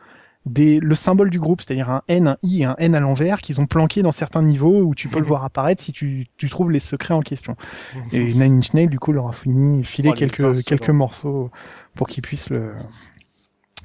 des, 0.48 0.80
le 0.80 0.96
symbole 0.96 1.30
du 1.30 1.40
groupe, 1.40 1.62
c'est-à-dire 1.62 1.90
un 1.90 2.02
N, 2.08 2.28
un 2.28 2.38
I 2.42 2.62
et 2.62 2.66
un 2.66 2.76
N 2.78 2.96
à 2.96 3.00
l'envers, 3.00 3.42
qu'ils 3.42 3.60
ont 3.60 3.66
planqué 3.66 4.02
dans 4.02 4.12
certains 4.12 4.42
niveaux 4.42 4.84
où 4.84 4.96
tu 4.96 5.10
peux 5.10 5.20
le 5.20 5.26
voir 5.28 5.44
apparaître 5.44 5.84
si 5.84 5.92
tu, 5.92 6.28
tu 6.38 6.50
trouves 6.50 6.72
les 6.72 6.80
secrets 6.80 7.14
en 7.14 7.22
question. 7.22 7.56
Et 8.14 8.34
Nine 8.34 8.58
Inch 8.58 8.74
Nail, 8.74 8.88
du 8.88 9.00
coup, 9.00 9.12
leur 9.12 9.28
a 9.28 9.34
fini, 9.34 9.84
filé 9.84 10.10
oh, 10.12 10.14
quelques, 10.14 10.64
quelques 10.66 10.90
morceaux 10.90 11.52
pour 11.96 12.08
qu'ils 12.08 12.22
puissent 12.22 12.50
le, 12.50 12.74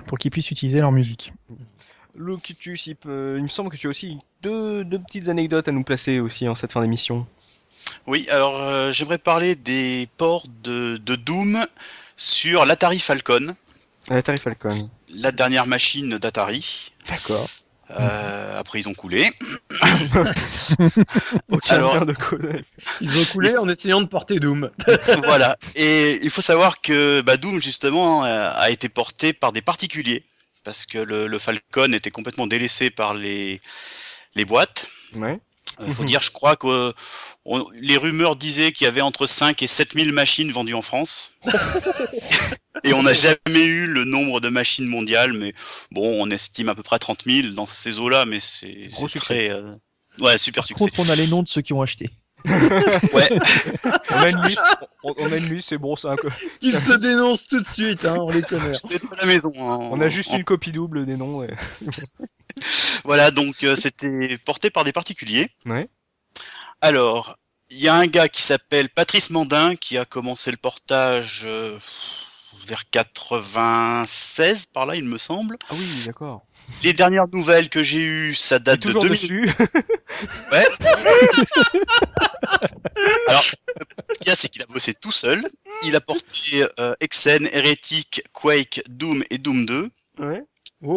pour 0.07 0.19
qu'ils 0.19 0.31
puissent 0.31 0.51
utiliser 0.51 0.81
leur 0.81 0.93
musique. 0.93 1.33
Locutus, 2.15 2.87
il, 2.87 2.97
il 3.05 3.43
me 3.43 3.49
semble 3.49 3.71
que 3.71 3.77
tu 3.77 3.87
as 3.87 3.91
aussi 3.91 4.19
deux, 4.43 4.85
deux, 4.85 4.99
petites 4.99 5.29
anecdotes 5.29 5.69
à 5.69 5.73
nous 5.73 5.85
placer 5.85 6.21
aussi 6.21 6.49
en 6.49 6.55
cette 6.55 6.73
fin 6.73 6.81
d'émission. 6.83 7.27
Oui, 8.07 8.27
alors 8.31 8.61
euh, 8.61 8.91
j'aimerais 8.93 9.19
parler 9.19 9.55
des 9.55 10.09
ports 10.17 10.47
de, 10.63 10.97
de 10.97 11.17
Doom 11.17 11.67
sur 12.17 12.65
l'Atari 12.67 12.99
Falcon. 12.99 13.55
L'Atari 14.09 14.39
Falcon. 14.39 14.91
La 15.17 15.33
dernière 15.33 15.67
machine 15.67 16.19
d'Atari. 16.19 16.93
D'accord. 17.09 17.49
Euh, 17.91 18.59
après 18.59 18.81
ils 18.81 18.89
ont 18.89 18.95
coulé. 18.95 19.31
Alors, 21.69 22.07
de 22.07 22.15
couler. 22.15 22.63
Ils 23.03 23.21
ont 23.21 23.25
coulé 23.33 23.57
en 23.59 23.69
essayant 23.69 24.01
de 24.01 24.07
porter 24.07 24.41
Doom. 24.41 24.71
voilà. 25.25 25.59
Et 25.75 26.19
il 26.23 26.31
faut 26.31 26.41
savoir 26.41 26.81
que 26.81 27.21
bah, 27.21 27.37
Doom 27.37 27.61
justement 27.61 28.23
a 28.23 28.71
été 28.71 28.89
porté 28.89 29.33
par 29.33 29.53
des 29.53 29.61
particuliers 29.61 30.25
parce 30.65 30.87
que 30.87 30.99
le, 30.99 31.27
le, 31.27 31.39
Falcon 31.39 31.93
était 31.93 32.11
complètement 32.11 32.47
délaissé 32.47 32.91
par 32.91 33.15
les, 33.15 33.61
les 34.35 34.45
boîtes. 34.45 34.89
Ouais. 35.15 35.41
Euh, 35.81 35.93
faut 35.93 36.05
dire, 36.05 36.23
je 36.23 36.31
crois 36.31 36.57
que 36.57 36.93
les 37.75 37.97
rumeurs 37.97 38.37
disaient 38.37 38.73
qu'il 38.73 38.85
y 38.85 38.89
avait 38.89 39.01
entre 39.01 39.27
5 39.27 39.63
et 39.63 39.67
7 39.67 39.95
000 39.95 40.13
machines 40.13 40.53
vendues 40.53 40.75
en 40.75 40.83
France. 40.83 41.33
et 42.85 42.93
on 42.93 43.03
n'a 43.03 43.15
jamais 43.15 43.65
eu 43.65 43.87
le 43.87 44.05
nombre 44.05 44.41
de 44.41 44.49
machines 44.49 44.87
mondiales, 44.87 45.33
mais 45.33 45.55
bon, 45.91 46.23
on 46.23 46.31
estime 46.31 46.69
à 46.69 46.75
peu 46.75 46.83
près 46.83 46.99
30 46.99 47.25
000 47.27 47.49
dans 47.55 47.67
ces 47.67 47.99
eaux-là, 47.99 48.27
mais 48.27 48.39
c'est 48.41 48.89
très... 49.17 49.51
Euh... 49.51 49.73
Ouais, 50.21 50.37
super 50.37 50.61
Par 50.61 50.67
succès. 50.67 50.85
Contre, 50.85 51.01
on 51.01 51.09
a 51.09 51.17
les 51.17 51.27
noms 51.27 51.43
de 51.43 51.49
ceux 51.49 51.63
qui 51.63 51.73
ont 51.73 51.81
acheté. 51.81 52.11
ouais. 53.15 53.39
On 54.11 54.17
a 54.17 54.29
une 54.29 54.43
liste, 54.43 54.63
on, 55.05 55.13
a 55.13 55.37
une 55.37 55.55
liste, 55.55 55.69
c'est 55.69 55.79
bon, 55.79 55.97
c'est 55.97 56.09
un 56.09 56.17
Ils 56.61 56.79
se 56.79 56.93
dénoncent 57.01 57.47
tout 57.47 57.61
de 57.61 57.69
suite, 57.69 58.05
hein, 58.05 58.17
on 58.19 58.31
les 58.31 58.43
connaît. 58.43 58.71
à 58.71 59.21
la 59.21 59.27
maison. 59.27 59.51
Hein, 59.59 59.79
on 59.91 60.01
a 60.01 60.09
juste 60.09 60.33
une 60.33 60.45
copie 60.45 60.73
double 60.73 61.07
des 61.07 61.17
noms. 61.17 61.39
Ouais. 61.39 61.55
voilà, 63.05 63.31
donc 63.31 63.65
euh, 63.65 63.77
c'était 63.77 64.37
porté 64.45 64.71
par 64.71 64.85
des 64.85 64.93
particuliers. 64.93 65.51
Ouais. 65.67 65.89
Alors, 66.81 67.39
il 67.71 67.79
y 67.79 67.89
a 67.89 67.95
un 67.95 68.07
gars 68.07 68.29
qui 68.29 68.43
s'appelle 68.43 68.89
Patrice 68.89 69.31
Mandin 69.31 69.77
qui 69.77 69.97
a 69.97 70.05
commencé 70.05 70.51
le 70.51 70.57
portage 70.57 71.43
euh, 71.45 71.79
vers 72.67 72.89
96 72.91 74.67
par 74.67 74.87
là, 74.87 74.97
il 74.97 75.05
me 75.05 75.19
semble. 75.19 75.57
Ah 75.69 75.75
oui, 75.75 75.87
d'accord. 76.07 76.45
Les 76.83 76.93
dernières 76.93 77.29
nouvelles 77.33 77.69
que 77.69 77.83
j'ai 77.83 78.03
eues, 78.03 78.35
ça 78.35 78.59
date 78.59 78.81
de 78.81 78.93
2000. 78.93 79.11
Dessus. 79.11 79.43
ouais. 80.53 80.67
Alors, 83.29 83.43
ce 83.43 84.19
qu'il 84.19 84.27
y 84.27 84.31
a, 84.31 84.37
c'est 84.37 84.49
qu'il 84.49 84.63
a 84.63 84.67
bossé 84.67 84.95
tout 84.95 85.13
seul. 85.13 85.43
Il 85.83 85.97
a 85.97 86.01
porté 86.01 86.67
euh, 86.79 86.95
Exen, 87.01 87.49
Heretic, 87.53 88.23
Quake, 88.33 88.83
Doom 88.89 89.25
et 89.31 89.39
Doom 89.39 89.67
2. 89.67 89.91
Ouais. 90.19 90.43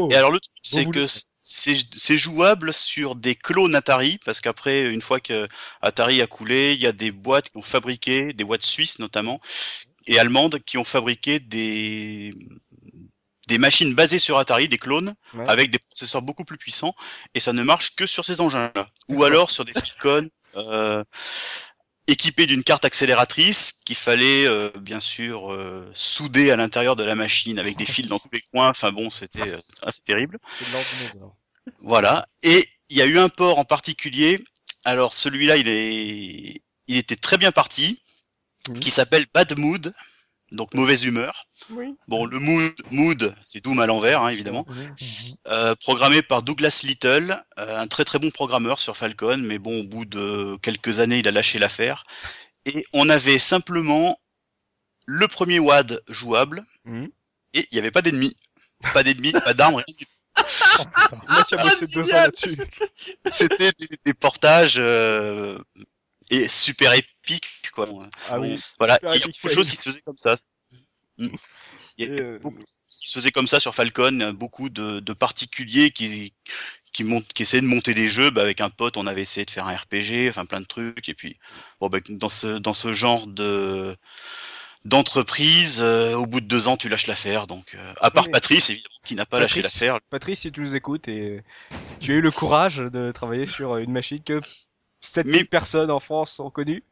Et 0.10 0.16
alors 0.16 0.32
le 0.32 0.40
truc, 0.40 0.54
c'est 0.64 0.86
que 0.86 1.06
c'est 1.08 2.18
jouable 2.18 2.74
sur 2.74 3.16
des 3.16 3.36
clones 3.36 3.76
Atari, 3.76 4.20
parce 4.26 4.42
qu'après, 4.42 4.92
une 4.92 5.02
fois 5.02 5.20
que 5.20 5.48
Atari 5.82 6.24
a 6.24 6.28
coulé, 6.28 6.74
il 6.74 6.82
y 6.82 6.88
a 6.88 6.92
des 6.92 7.12
boîtes 7.12 7.52
qui 7.52 7.58
ont 7.58 7.62
fabriqué, 7.62 8.34
des 8.34 8.44
boîtes 8.44 8.66
suisses 8.66 8.98
notamment, 8.98 9.40
et 10.08 10.20
allemandes, 10.20 10.60
qui 10.66 10.78
ont 10.78 10.84
fabriqué 10.84 11.40
des 11.40 12.34
des 13.48 13.58
machines 13.60 13.94
basées 13.94 14.18
sur 14.18 14.40
Atari, 14.40 14.68
des 14.68 14.80
clones, 14.80 15.14
avec 15.48 15.70
des 15.70 15.78
processeurs 15.78 16.24
beaucoup 16.24 16.46
plus 16.46 16.58
puissants, 16.58 16.96
et 17.36 17.40
ça 17.40 17.54
ne 17.54 17.62
marche 17.62 17.96
que 17.96 18.08
sur 18.08 18.26
ces 18.26 18.42
engins-là. 18.42 18.88
Ou 19.10 19.24
alors 19.24 19.52
sur 19.52 19.66
des 19.66 19.74
silicon 19.74 20.30
euh, 20.56 21.04
équipés 22.08 22.46
d'une 22.46 22.64
carte 22.64 22.86
accélératrice 22.86 23.74
qu'il 23.86 23.96
fallait 23.96 24.46
euh, 24.46 24.70
bien 24.80 25.00
sûr 25.00 25.52
euh, 25.52 25.90
souder 25.94 26.52
à 26.52 26.56
l'intérieur 26.56 26.96
de 26.96 27.04
la 27.04 27.16
machine 27.16 27.60
avec 27.60 27.78
des 27.78 27.86
fils 27.86 28.08
dans 28.08 28.20
tous 28.20 28.30
les 28.32 28.42
coins. 28.42 28.70
Enfin 28.70 28.92
bon, 28.92 29.10
c'était 29.10 29.50
euh, 29.50 29.58
assez 29.82 30.02
terrible. 30.02 30.38
Voilà. 31.80 32.26
Et 32.44 32.68
il 32.90 32.98
y 32.98 33.02
a 33.02 33.06
eu 33.06 33.18
un 33.18 33.30
port 33.30 33.58
en 33.58 33.66
particulier. 33.66 34.44
Alors 34.84 35.14
celui-là, 35.14 35.58
il 35.58 35.68
est, 35.68 36.62
il 36.88 36.98
était 36.98 37.16
très 37.16 37.38
bien 37.38 37.52
parti, 37.52 38.04
mmh. 38.70 38.80
qui 38.80 38.92
s'appelle 38.92 39.26
Bad 39.34 39.58
Mood 39.58 39.94
donc 40.52 40.74
mauvaise 40.74 41.04
humeur. 41.04 41.48
Oui. 41.72 41.96
Bon, 42.08 42.26
le 42.26 42.40
mood, 42.40 42.74
mood 42.92 43.36
c'est 43.44 43.64
Doom 43.64 43.80
à 43.80 43.86
l'envers, 43.86 44.22
hein, 44.22 44.30
évidemment. 44.30 44.66
Euh, 45.48 45.76
programmé 45.76 46.22
par 46.22 46.44
Douglas 46.44 46.82
Little, 46.84 47.44
euh, 47.60 47.80
un 47.80 47.88
très 47.88 48.06
très 48.06 48.20
bon 48.20 48.30
programmeur 48.32 48.80
sur 48.80 48.96
Falcon, 48.96 49.38
mais 49.38 49.60
bon, 49.60 49.82
au 49.82 49.84
bout 49.84 50.06
de 50.06 50.58
quelques 50.62 51.00
années, 51.00 51.20
il 51.20 51.28
a 51.28 51.32
lâché 51.32 51.60
l'affaire. 51.60 52.06
Et 52.66 52.86
on 52.94 53.10
avait 53.10 53.40
simplement 53.40 54.20
le 55.08 55.28
premier 55.28 55.60
WAD 55.60 56.02
jouable, 56.10 56.64
Mhm. 56.86 57.10
et 57.54 57.68
il 57.72 57.74
n'y 57.74 57.80
avait 57.80 57.92
pas 57.92 58.02
d'ennemis. 58.02 58.36
Pas 58.94 59.04
d'ennemis, 59.04 59.32
pas 59.32 59.54
d'armes, 59.54 59.76
rien 59.76 59.86
du 59.88 60.06
tout. 60.06 60.12
Moi 61.30 61.44
qui 61.44 61.56
a 61.56 61.64
bossé 61.64 61.88
deux 61.88 62.10
ans 62.12 62.16
là-dessus. 62.18 62.58
C'était 63.26 63.72
des, 63.80 63.88
des 64.06 64.14
portages 64.14 64.76
euh, 64.78 65.58
et 66.30 66.48
super 66.48 66.94
épiques, 66.94 67.50
quoi. 67.76 68.08
Ah 68.30 68.40
oui. 68.40 68.60
Voilà, 68.80 68.98
il 69.02 69.06
y 69.06 69.12
a 69.12 69.16
épique 69.18 69.36
beaucoup 69.36 69.48
de 69.48 69.54
choses 69.54 69.70
qui 69.70 69.76
se 69.76 69.84
faisaient 69.84 70.02
comme 70.02 70.18
ça. 70.18 70.38
Mm. 71.18 71.28
Il 71.98 72.06
y 72.06 72.10
a 72.10 72.12
euh, 72.12 72.40
beaucoup 72.40 72.58
de 72.58 72.62
choses 72.66 72.98
qui 73.00 73.10
se 73.10 73.14
faisaient 73.20 73.32
comme 73.32 73.48
ça 73.48 73.60
sur 73.60 73.74
Falcon, 73.76 74.20
euh, 74.22 74.34
beaucoup 74.34 74.70
de, 74.70 75.00
de 75.00 75.14
particuliers 75.14 75.92
qui 75.92 76.34
qui 76.94 77.04
montent, 77.04 77.32
qui 77.34 77.44
essayaient 77.44 77.62
de 77.62 77.68
monter 77.68 77.94
des 77.94 78.10
jeux. 78.10 78.30
Bah, 78.32 78.42
avec 78.42 78.62
un 78.62 78.70
pote, 78.70 78.96
on 78.98 79.06
avait 79.08 79.22
essayé 79.22 79.46
de 79.46 79.52
faire 79.52 79.68
un 79.68 79.76
RPG, 79.76 80.30
enfin 80.30 80.46
plein 80.46 80.62
de 80.62 80.66
trucs. 80.66 81.08
Et 81.10 81.14
puis, 81.14 81.38
bon, 81.80 81.90
bah, 81.90 82.00
dans 82.10 82.30
ce 82.30 82.58
dans 82.58 82.74
ce 82.74 82.94
genre 82.94 83.28
de 83.28 83.96
d'entreprise, 84.86 85.80
euh, 85.82 86.14
au 86.14 86.26
bout 86.28 86.42
de 86.42 86.46
deux 86.46 86.68
ans, 86.68 86.78
tu 86.78 86.90
lâches 86.90 87.08
l'affaire. 87.08 87.48
Donc, 87.48 87.74
euh, 87.76 87.94
à 88.02 88.12
part 88.12 88.26
Oui. 88.26 88.32
Patrice, 88.32 88.70
évidemment, 88.70 88.96
qui 89.04 89.16
n'a 89.16 89.26
pas 89.26 89.40
lâché 89.40 89.62
Patrice. 89.62 89.80
l'affaire. 89.82 90.00
Patrice, 90.10 90.40
si 90.42 90.52
tu 90.52 90.62
nous 90.62 90.76
écoutes 90.76 91.08
et 91.08 91.44
tu 92.00 92.12
as 92.12 92.16
eu 92.16 92.22
le 92.22 92.32
courage 92.32 92.78
de 92.78 93.12
travailler 93.12 93.46
sur 93.48 93.78
une 93.78 93.92
machine 93.92 94.22
que 94.22 94.40
7000 95.02 95.36
Mais- 95.42 95.44
personnes 95.46 95.90
en 95.92 96.00
France 96.00 96.40
ont 96.40 96.52
connue. 96.52 96.84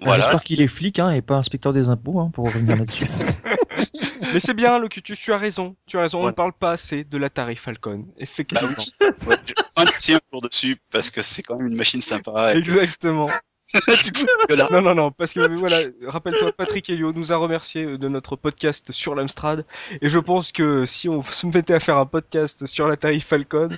Voilà. 0.00 0.22
J'espère 0.24 0.42
qu'il 0.42 0.60
est 0.60 0.68
flic 0.68 0.98
hein, 0.98 1.10
et 1.10 1.22
pas 1.22 1.36
inspecteur 1.36 1.72
des 1.72 1.88
impôts 1.88 2.20
hein, 2.20 2.30
pour 2.32 2.46
revenir 2.46 2.76
là-dessus. 2.76 3.06
Mais 4.32 4.40
c'est 4.40 4.54
bien, 4.54 4.78
Locutus, 4.78 5.18
tu 5.18 5.32
as 5.32 5.38
raison. 5.38 5.76
Tu 5.86 5.98
as 5.98 6.02
raison, 6.02 6.20
on 6.22 6.26
ne 6.26 6.30
parle 6.30 6.52
pas 6.52 6.72
assez 6.72 7.04
de 7.04 7.18
l'Atari 7.18 7.56
Falcon. 7.56 7.98
Bah 7.98 8.12
Effectivement. 8.18 8.68
oui. 8.78 8.84
Ouais, 9.76 9.86
je 10.06 10.14
un 10.14 10.18
jour 10.30 10.42
dessus 10.42 10.76
parce 10.90 11.10
que 11.10 11.22
c'est 11.22 11.42
quand 11.42 11.56
même 11.56 11.68
une 11.68 11.76
machine 11.76 12.00
sympa. 12.00 12.54
et 12.54 12.58
Exactement. 12.58 13.28
Non, 14.70 14.82
non, 14.82 14.94
non, 14.94 15.10
parce 15.10 15.34
que 15.34 15.40
voilà, 15.54 15.78
rappelle-toi, 16.06 16.52
Patrick 16.52 16.88
Helio 16.90 17.12
nous 17.12 17.32
a 17.32 17.36
remercié 17.36 17.98
de 17.98 18.08
notre 18.08 18.36
podcast 18.36 18.92
sur 18.92 19.14
l'Amstrad, 19.14 19.64
et 20.00 20.08
je 20.08 20.18
pense 20.18 20.52
que 20.52 20.86
si 20.86 21.08
on 21.08 21.22
se 21.22 21.46
mettait 21.46 21.74
à 21.74 21.80
faire 21.80 21.96
un 21.96 22.06
podcast 22.06 22.66
sur 22.66 22.88
l'Atari 22.88 23.20
Falcon, 23.20 23.68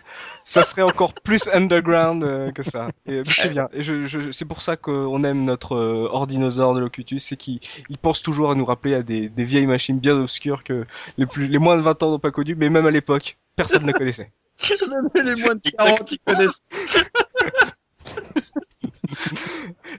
ça 0.44 0.62
serait 0.62 0.82
encore 0.82 1.14
plus 1.14 1.48
underground 1.52 2.24
euh, 2.24 2.52
que 2.52 2.62
ça. 2.62 2.88
Et 3.06 3.22
c'est 3.28 3.50
bien, 3.50 3.68
et 3.72 3.82
je, 3.82 4.00
je, 4.00 4.32
c'est 4.32 4.44
pour 4.44 4.62
ça 4.62 4.76
qu'on 4.76 5.24
aime 5.24 5.44
notre 5.44 5.76
euh, 5.76 6.08
ordinosaure 6.10 6.74
de 6.74 6.80
Locutus, 6.80 7.24
c'est 7.24 7.36
qu'il 7.36 7.60
il 7.88 7.98
pense 7.98 8.22
toujours 8.22 8.50
à 8.50 8.54
nous 8.54 8.64
rappeler 8.64 8.94
à 8.94 9.02
des, 9.02 9.28
des 9.28 9.44
vieilles 9.44 9.66
machines 9.66 9.98
bien 9.98 10.16
obscures 10.16 10.64
que 10.64 10.86
les, 11.18 11.26
plus, 11.26 11.46
les 11.46 11.58
moins 11.58 11.76
de 11.76 11.82
20 11.82 12.02
ans 12.02 12.10
n'ont 12.10 12.18
pas 12.18 12.30
connues, 12.30 12.56
mais 12.56 12.70
même 12.70 12.86
à 12.86 12.90
l'époque, 12.90 13.36
personne 13.56 13.84
ne 13.84 13.92
connaissait. 13.92 14.32
Même 14.88 15.08
les 15.14 15.42
moins 15.42 15.56
de 15.56 15.70
40 15.76 16.12
ils 16.12 16.18
connaissent. 16.20 16.62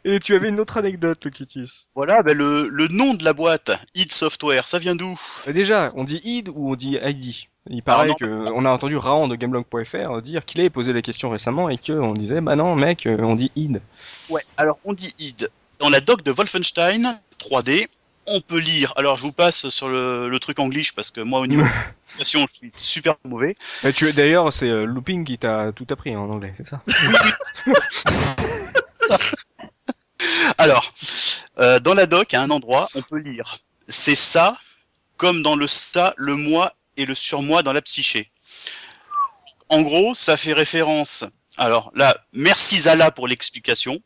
Et 0.04 0.20
tu 0.20 0.36
avais 0.36 0.50
une 0.50 0.60
autre 0.60 0.78
anecdote, 0.78 1.24
Locutus. 1.26 1.88
Voilà, 1.96 2.24
ben 2.24 2.36
le, 2.38 2.68
le 2.68 2.88
nom 2.88 3.14
de 3.14 3.24
la 3.24 3.34
boîte, 3.34 3.72
id 3.96 4.12
Software, 4.12 4.68
ça 4.68 4.80
vient 4.80 4.96
d'où? 4.96 5.20
Euh, 5.48 5.54
Déjà, 5.54 5.92
on 5.96 6.04
dit 6.04 6.22
id 6.24 6.50
ou 6.50 6.72
on 6.72 6.76
dit 6.76 6.98
ID? 7.02 7.48
Il 7.68 7.82
paraît 7.82 8.10
non. 8.10 8.16
que 8.16 8.52
on 8.54 8.64
a 8.64 8.70
entendu 8.70 8.96
Raon 8.96 9.28
de 9.28 9.36
Gameblog.fr 9.36 10.22
dire 10.22 10.46
qu'il 10.46 10.62
avait 10.62 10.70
posé 10.70 10.94
la 10.94 11.02
question 11.02 11.32
récemment 11.32 11.68
et 11.70 11.78
qu'on 11.80 12.14
disait 12.14 12.40
bah 12.40 12.56
non 12.56 12.76
mec, 12.76 13.08
euh, 13.08 13.18
on 13.22 13.36
dit 13.36 13.52
id. 13.56 13.82
Ouais, 14.30 14.44
alors 14.58 14.78
on 14.86 14.94
dit 14.94 15.16
id. 15.18 15.50
Dans 15.80 15.90
la 15.90 16.00
doc 16.00 16.24
de 16.24 16.32
Wolfenstein 16.32 17.20
3D, 17.40 17.88
on 18.28 18.40
peut 18.40 18.60
lire. 18.60 18.94
Alors 18.98 19.18
je 19.18 19.24
vous 19.24 19.32
passe 19.32 19.70
sur 19.70 19.88
le, 19.88 20.30
le 20.30 20.40
truc 20.40 20.60
anglais 20.60 20.84
parce 20.96 21.10
que 21.10 21.22
moi 21.22 21.40
au 21.40 21.48
niveau 21.48 21.64
de 22.20 22.24
je 22.24 22.24
suis 22.24 22.72
super 22.78 23.16
mauvais. 23.24 23.56
Et 23.84 23.92
tu 23.94 24.12
d'ailleurs 24.14 24.54
c'est 24.54 24.70
euh, 24.70 24.86
Looping 24.86 25.26
qui 25.26 25.40
t'a 25.40 25.72
tout 25.76 25.88
appris 25.90 26.16
en 26.16 26.30
anglais, 26.30 26.54
c'est 26.56 26.68
ça? 26.68 26.82
Alors, 30.58 30.94
euh, 31.60 31.80
dans 31.80 31.94
la 31.94 32.06
doc, 32.06 32.34
à 32.34 32.42
un 32.42 32.50
endroit, 32.50 32.90
on 32.96 33.02
peut 33.02 33.18
lire 33.18 33.60
c'est 33.88 34.16
ça, 34.16 34.58
comme 35.18 35.44
dans 35.44 35.56
le 35.56 35.68
ça, 35.68 36.14
le 36.18 36.36
moi 36.36 36.74
et 36.98 37.06
le 37.06 37.16
surmoi 37.16 37.64
dans 37.64 37.74
la 37.74 37.82
psyché. 37.82 38.32
En 39.70 39.82
gros, 39.82 40.16
ça 40.16 40.38
fait 40.38 40.54
référence. 40.54 41.24
Alors 41.58 41.92
là, 41.96 42.18
merci 42.34 42.80
Zala 42.80 43.12
pour 43.12 43.28
l'explication, 43.28 44.02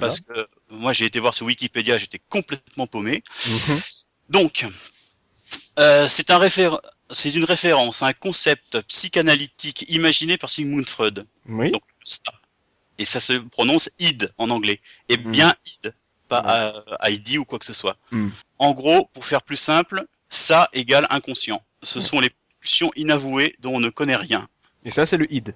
parce 0.00 0.20
que 0.20 0.48
moi 0.68 0.92
j'ai 0.92 1.06
été 1.06 1.18
voir 1.18 1.34
sur 1.34 1.46
Wikipédia, 1.46 1.98
j'étais 1.98 2.20
complètement 2.28 2.86
paumé. 2.86 3.22
Mhm. 3.46 3.80
Donc, 4.28 4.66
euh, 5.78 6.08
c'est 6.08 6.30
un 6.30 6.38
référ- 6.38 6.80
c'est 7.10 7.30
une 7.34 7.44
référence 7.44 8.02
à 8.02 8.06
un 8.06 8.12
concept 8.12 8.80
psychanalytique 8.82 9.84
imaginé 9.88 10.38
par 10.38 10.50
Sigmund 10.50 10.88
Freud. 10.88 11.26
Oui. 11.48 11.70
Donc 11.70 11.82
ça. 12.04 12.20
Et 13.00 13.04
ça 13.06 13.18
se 13.18 13.32
prononce 13.32 13.90
id 13.98 14.30
en 14.38 14.50
anglais. 14.50 14.78
Et 15.08 15.16
Mm. 15.16 15.30
bien 15.32 15.54
id, 15.66 15.92
pas 16.28 16.84
ID 17.08 17.38
ou 17.38 17.44
quoi 17.44 17.58
que 17.58 17.64
ce 17.64 17.72
soit. 17.72 17.96
Mm. 18.12 18.28
En 18.58 18.72
gros, 18.74 19.08
pour 19.12 19.24
faire 19.24 19.42
plus 19.42 19.56
simple, 19.56 20.04
ça 20.28 20.68
égale 20.72 21.06
inconscient. 21.10 21.60
Ce 21.82 22.00
sont 22.00 22.20
les 22.20 22.30
pulsions 22.60 22.92
inavouées 22.94 23.56
dont 23.60 23.74
on 23.76 23.80
ne 23.80 23.88
connaît 23.88 24.14
rien. 24.16 24.46
Et 24.84 24.90
ça 24.90 25.04
c'est 25.06 25.16
le 25.16 25.26
id. 25.32 25.54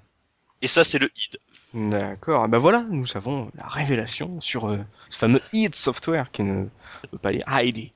Et 0.62 0.68
ça, 0.68 0.82
c'est 0.84 0.98
le 0.98 1.10
id. 1.14 1.36
D'accord. 1.74 2.48
Bah 2.48 2.56
voilà, 2.58 2.86
nous 2.88 3.06
avons 3.16 3.50
la 3.54 3.66
révélation 3.66 4.40
sur 4.40 4.70
euh, 4.70 4.78
ce 5.10 5.18
fameux 5.18 5.42
id 5.52 5.74
software 5.74 6.30
qui 6.30 6.42
ne 6.42 6.64
veut 7.12 7.18
pas 7.20 7.32
dire 7.32 7.42
ID. 7.48 7.90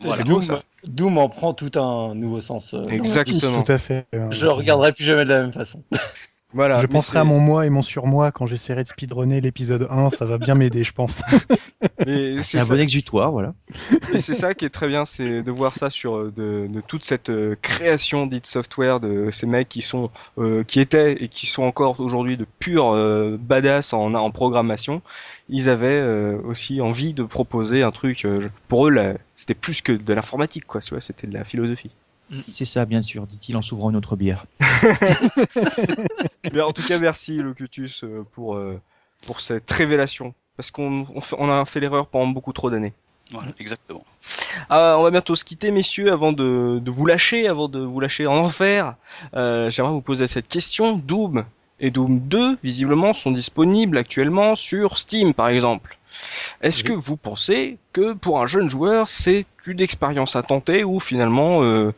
Voilà. 0.00 0.22
Doom, 0.22 0.42
ça. 0.42 0.62
Doom 0.84 1.18
en 1.18 1.28
prend 1.28 1.54
tout 1.54 1.72
un 1.76 2.14
nouveau 2.14 2.40
sens. 2.40 2.74
euh. 2.74 2.84
Exactement. 2.84 3.62
Tout 3.64 3.72
à 3.72 3.78
fait. 3.78 4.06
euh, 4.14 4.30
Je 4.30 4.44
le 4.44 4.50
regarderai 4.52 4.92
plus 4.92 5.04
jamais 5.04 5.24
de 5.24 5.30
la 5.30 5.40
même 5.40 5.52
façon. 5.52 5.82
Voilà. 6.54 6.76
Je 6.80 6.86
penserai 6.86 7.18
à 7.18 7.24
mon 7.24 7.40
moi 7.40 7.66
et 7.66 7.70
mon 7.70 7.82
surmoi 7.82 8.30
quand 8.32 8.46
j'essaierai 8.46 8.82
de 8.84 8.88
speedrunner 8.88 9.40
l'épisode 9.40 9.86
1, 9.90 10.10
ça 10.10 10.24
va 10.24 10.38
bien 10.38 10.54
m'aider, 10.54 10.84
je 10.84 10.92
pense. 10.92 11.22
C'est 12.06 12.58
un 12.58 12.64
ça- 12.64 12.74
bon 12.74 12.80
exutoire, 12.80 13.30
voilà. 13.32 13.54
Et 14.12 14.18
c'est 14.18 14.34
ça 14.34 14.54
qui 14.54 14.64
est 14.64 14.70
très 14.70 14.88
bien, 14.88 15.04
c'est 15.04 15.42
de 15.42 15.50
voir 15.50 15.76
ça 15.76 15.90
sur 15.90 16.16
euh, 16.16 16.32
de, 16.34 16.66
de 16.68 16.80
toute 16.80 17.04
cette 17.04 17.28
euh, 17.30 17.56
création 17.60 18.26
d'id 18.26 18.46
software 18.46 19.00
de 19.00 19.30
ces 19.30 19.46
mecs 19.46 19.68
qui 19.68 19.82
sont 19.82 20.08
euh, 20.38 20.64
qui 20.64 20.80
étaient 20.80 21.22
et 21.22 21.28
qui 21.28 21.46
sont 21.46 21.62
encore 21.62 22.00
aujourd'hui 22.00 22.36
de 22.36 22.46
purs 22.58 22.94
euh, 22.94 23.36
badass 23.40 23.92
en, 23.92 24.14
en 24.14 24.30
programmation. 24.30 25.02
Ils 25.48 25.68
avaient 25.68 25.88
euh, 26.00 26.38
aussi 26.44 26.80
envie 26.80 27.12
de 27.12 27.22
proposer 27.22 27.82
un 27.82 27.90
truc. 27.90 28.24
euh, 28.24 28.48
pour 28.68 28.88
eux, 28.88 29.14
c'était 29.36 29.54
plus 29.54 29.82
que 29.82 29.92
de 29.92 30.14
l'informatique, 30.14 30.66
quoi. 30.66 30.80
Tu 30.80 30.90
vois, 30.94 31.00
c'était 31.00 31.26
de 31.26 31.34
la 31.34 31.44
philosophie. 31.44 31.90
C'est 32.50 32.64
ça, 32.64 32.84
bien 32.84 33.02
sûr, 33.02 33.26
dit-il 33.26 33.56
en 33.56 33.62
s'ouvrant 33.62 33.90
une 33.90 33.96
autre 33.96 34.16
bière. 34.16 34.46
Mais 36.52 36.60
en 36.60 36.72
tout 36.72 36.82
cas, 36.82 36.98
merci 36.98 37.38
Locutus 37.38 38.04
euh, 38.04 38.24
pour 38.32 38.56
euh, 38.56 38.80
pour 39.26 39.40
cette 39.40 39.70
révélation, 39.70 40.34
parce 40.56 40.70
qu'on 40.70 41.06
on, 41.38 41.50
a 41.50 41.64
fait 41.64 41.80
l'erreur 41.80 42.06
pendant 42.06 42.28
beaucoup 42.28 42.52
trop 42.52 42.70
d'années. 42.70 42.92
Voilà, 43.30 43.52
exactement. 43.58 44.04
Ah, 44.68 44.96
on 44.98 45.02
va 45.02 45.10
bientôt 45.10 45.34
se 45.34 45.44
quitter, 45.44 45.70
messieurs, 45.70 46.12
avant 46.12 46.32
de, 46.32 46.78
de 46.82 46.90
vous 46.90 47.06
lâcher, 47.06 47.48
avant 47.48 47.68
de 47.68 47.80
vous 47.80 48.00
lâcher 48.00 48.26
en 48.26 48.36
enfer. 48.36 48.96
Euh, 49.34 49.70
J'aimerais 49.70 49.92
vous 49.92 50.02
poser 50.02 50.26
cette 50.26 50.48
question. 50.48 50.96
Doom 50.96 51.44
et 51.80 51.90
Doom 51.90 52.20
2, 52.20 52.58
visiblement, 52.62 53.12
sont 53.12 53.30
disponibles 53.30 53.96
actuellement 53.96 54.54
sur 54.54 54.98
Steam, 54.98 55.32
par 55.32 55.48
exemple. 55.48 55.98
Est-ce 56.62 56.84
que 56.84 56.92
vous 56.92 57.16
pensez 57.16 57.78
que 57.92 58.12
pour 58.14 58.40
un 58.40 58.46
jeune 58.46 58.68
joueur, 58.68 59.08
c'est 59.08 59.46
une 59.66 59.80
expérience 59.80 60.36
à 60.36 60.42
tenter 60.42 60.84
ou 60.84 61.00
finalement, 61.00 61.62
euh, 61.62 61.92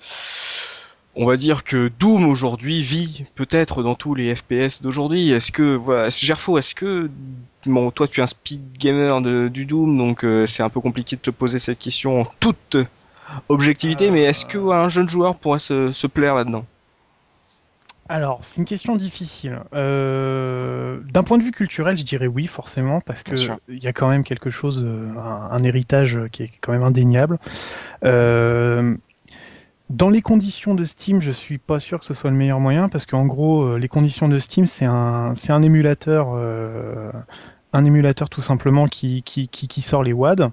on 1.14 1.26
va 1.26 1.36
dire 1.36 1.64
que 1.64 1.90
Doom 1.98 2.26
aujourd'hui 2.26 2.82
vit 2.82 3.24
peut-être 3.34 3.82
dans 3.82 3.94
tous 3.94 4.14
les 4.14 4.34
FPS 4.34 4.82
d'aujourd'hui? 4.82 5.30
Est-ce 5.30 5.52
que, 5.52 5.74
voilà, 5.76 6.10
Gerfo, 6.10 6.58
est-ce 6.58 6.74
que 6.74 7.10
Bon, 7.66 7.90
toi, 7.90 8.06
tu 8.06 8.20
es 8.20 8.22
un 8.22 8.28
speed 8.28 8.78
gamer 8.78 9.20
de, 9.20 9.48
du 9.48 9.66
Doom, 9.66 9.98
donc 9.98 10.24
euh, 10.24 10.46
c'est 10.46 10.62
un 10.62 10.68
peu 10.68 10.80
compliqué 10.80 11.16
de 11.16 11.20
te 11.20 11.30
poser 11.30 11.58
cette 11.58 11.78
question 11.80 12.20
en 12.22 12.26
toute 12.38 12.76
objectivité, 13.48 14.08
Euh, 14.08 14.10
mais 14.10 14.22
est-ce 14.22 14.44
que 14.46 14.58
un 14.58 14.88
jeune 14.88 15.08
joueur 15.08 15.36
pourrait 15.36 15.58
se, 15.58 15.90
se 15.90 16.06
plaire 16.06 16.34
là-dedans? 16.36 16.64
Alors, 18.08 18.40
c'est 18.42 18.60
une 18.60 18.66
question 18.66 18.96
difficile. 18.96 19.60
Euh, 19.74 21.00
D'un 21.12 21.22
point 21.22 21.38
de 21.38 21.42
vue 21.42 21.50
culturel, 21.50 21.96
je 21.98 22.04
dirais 22.04 22.26
oui, 22.26 22.46
forcément, 22.46 23.00
parce 23.00 23.22
que 23.22 23.34
il 23.68 23.82
y 23.82 23.86
a 23.88 23.92
quand 23.92 24.08
même 24.08 24.22
quelque 24.24 24.50
chose, 24.50 24.80
euh, 24.84 25.08
un, 25.18 25.48
un 25.50 25.62
héritage 25.64 26.18
qui 26.32 26.44
est 26.44 26.50
quand 26.60 26.72
même 26.72 26.84
indéniable. 26.84 27.38
Euh, 28.04 28.94
dans 29.90 30.10
les 30.10 30.22
conditions 30.22 30.74
de 30.74 30.84
Steam, 30.84 31.20
je 31.20 31.30
suis 31.30 31.58
pas 31.58 31.78
sûr 31.80 32.00
que 32.00 32.04
ce 32.04 32.14
soit 32.14 32.30
le 32.30 32.36
meilleur 32.36 32.60
moyen, 32.60 32.88
parce 32.88 33.06
qu'en 33.06 33.24
gros, 33.26 33.76
les 33.76 33.88
conditions 33.88 34.28
de 34.28 34.38
Steam, 34.38 34.66
c'est 34.66 34.84
un, 34.84 35.34
c'est 35.34 35.52
un 35.52 35.62
émulateur. 35.62 36.28
euh, 36.34 37.10
un 37.72 37.84
émulateur 37.84 38.30
tout 38.30 38.40
simplement 38.40 38.86
qui, 38.86 39.22
qui, 39.22 39.48
qui, 39.48 39.68
qui 39.68 39.82
sort 39.82 40.02
les 40.02 40.14
WAD. 40.14 40.50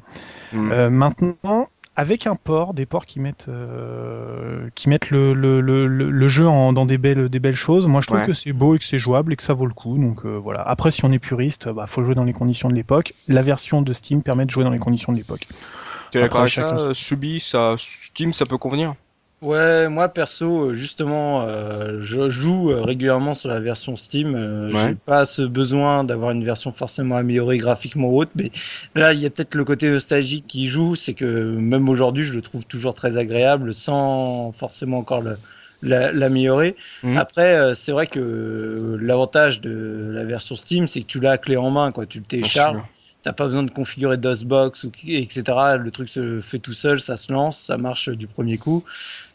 Hmm. 0.51 0.71
Euh, 0.71 0.89
maintenant, 0.89 1.69
avec 1.95 2.25
un 2.27 2.35
port, 2.35 2.73
des 2.73 2.85
ports 2.85 3.05
qui 3.05 3.19
mettent, 3.19 3.47
euh, 3.49 4.67
qui 4.75 4.89
mettent 4.89 5.09
le, 5.11 5.33
le, 5.33 5.61
le, 5.61 5.87
le- 5.87 6.27
jeu 6.27 6.47
en, 6.47 6.73
dans 6.73 6.85
des 6.85 6.97
belles, 6.97 7.29
des 7.29 7.39
belles 7.39 7.55
choses, 7.55 7.85
moi 7.87 8.01
je 8.01 8.07
trouve 8.07 8.21
Ouais. 8.21 8.25
que 8.25 8.33
c'est 8.33 8.53
beau 8.53 8.75
et 8.75 8.79
que 8.79 8.85
c'est 8.85 8.97
jouable 8.99 9.33
et 9.33 9.35
que 9.35 9.43
ça 9.43 9.53
vaut 9.53 9.67
le 9.67 9.73
coup. 9.73 9.97
Donc 9.97 10.25
euh, 10.25 10.37
voilà. 10.37 10.61
Après, 10.61 10.89
si 10.91 11.05
on 11.05 11.11
est 11.11 11.19
puriste, 11.19 11.69
bah, 11.69 11.85
faut 11.87 12.03
jouer 12.03 12.15
dans 12.15 12.23
les 12.23 12.33
conditions 12.33 12.69
de 12.69 12.73
l'époque. 12.75 13.13
La 13.27 13.41
version 13.43 13.81
de 13.81 13.93
Steam 13.93 14.23
permet 14.23 14.45
de 14.45 14.51
jouer 14.51 14.63
dans 14.63 14.71
les 14.71 14.79
conditions 14.79 15.11
de 15.13 15.17
l'époque. 15.17 15.47
Tu 16.11 16.17
es 16.17 16.21
d'accord 16.21 16.41
avec 16.41 16.53
ça 16.53 16.93
Subi, 16.93 17.39
ça, 17.39 17.75
Steam, 17.77 18.33
ça 18.33 18.45
peut 18.45 18.57
convenir? 18.57 18.95
Ouais, 19.43 19.89
moi 19.89 20.07
perso, 20.07 20.73
justement, 20.73 21.41
euh, 21.41 21.99
je 22.01 22.29
joue 22.29 22.71
euh, 22.71 22.81
régulièrement 22.81 23.35
sur 23.35 23.49
la 23.49 23.59
version 23.59 23.97
Steam. 23.97 24.35
Euh, 24.35 24.71
J'ai 24.71 24.95
pas 24.95 25.25
ce 25.25 25.41
besoin 25.41 26.05
d'avoir 26.05 26.31
une 26.31 26.45
version 26.45 26.71
forcément 26.71 27.17
améliorée 27.17 27.57
graphiquement 27.57 28.07
ou 28.07 28.21
autre, 28.21 28.31
mais 28.35 28.51
là, 28.95 29.11
il 29.11 29.19
y 29.19 29.25
a 29.25 29.29
peut-être 29.29 29.55
le 29.55 29.65
côté 29.65 29.91
nostalgique 29.91 30.45
qui 30.47 30.67
joue, 30.67 30.95
c'est 30.95 31.13
que 31.13 31.25
même 31.25 31.89
aujourd'hui, 31.89 32.23
je 32.23 32.33
le 32.33 32.41
trouve 32.41 32.63
toujours 32.65 32.93
très 32.93 33.17
agréable, 33.17 33.73
sans 33.73 34.53
forcément 34.53 34.99
encore 34.99 35.23
l'améliorer. 35.81 36.77
Mhm. 37.03 37.17
Après, 37.17 37.55
euh, 37.57 37.73
c'est 37.73 37.91
vrai 37.91 38.07
que 38.07 38.97
l'avantage 39.01 39.59
de 39.59 40.11
la 40.13 40.23
version 40.23 40.55
Steam, 40.55 40.87
c'est 40.87 41.01
que 41.01 41.07
tu 41.07 41.19
l'as 41.19 41.37
clé 41.37 41.57
en 41.57 41.69
main, 41.69 41.91
quoi. 41.91 42.05
Tu 42.05 42.19
le 42.19 42.25
télécharges. 42.25 42.81
T'as 43.23 43.33
pas 43.33 43.45
besoin 43.45 43.63
de 43.63 43.71
configurer 43.71 44.17
DOSBox 44.17 44.83
ou 44.83 44.91
etc. 45.07 45.43
Le 45.79 45.89
truc 45.91 46.09
se 46.09 46.41
fait 46.41 46.59
tout 46.59 46.73
seul, 46.73 46.99
ça 46.99 47.15
se 47.15 47.31
lance, 47.31 47.57
ça 47.57 47.77
marche 47.77 48.09
du 48.09 48.27
premier 48.27 48.57
coup. 48.57 48.83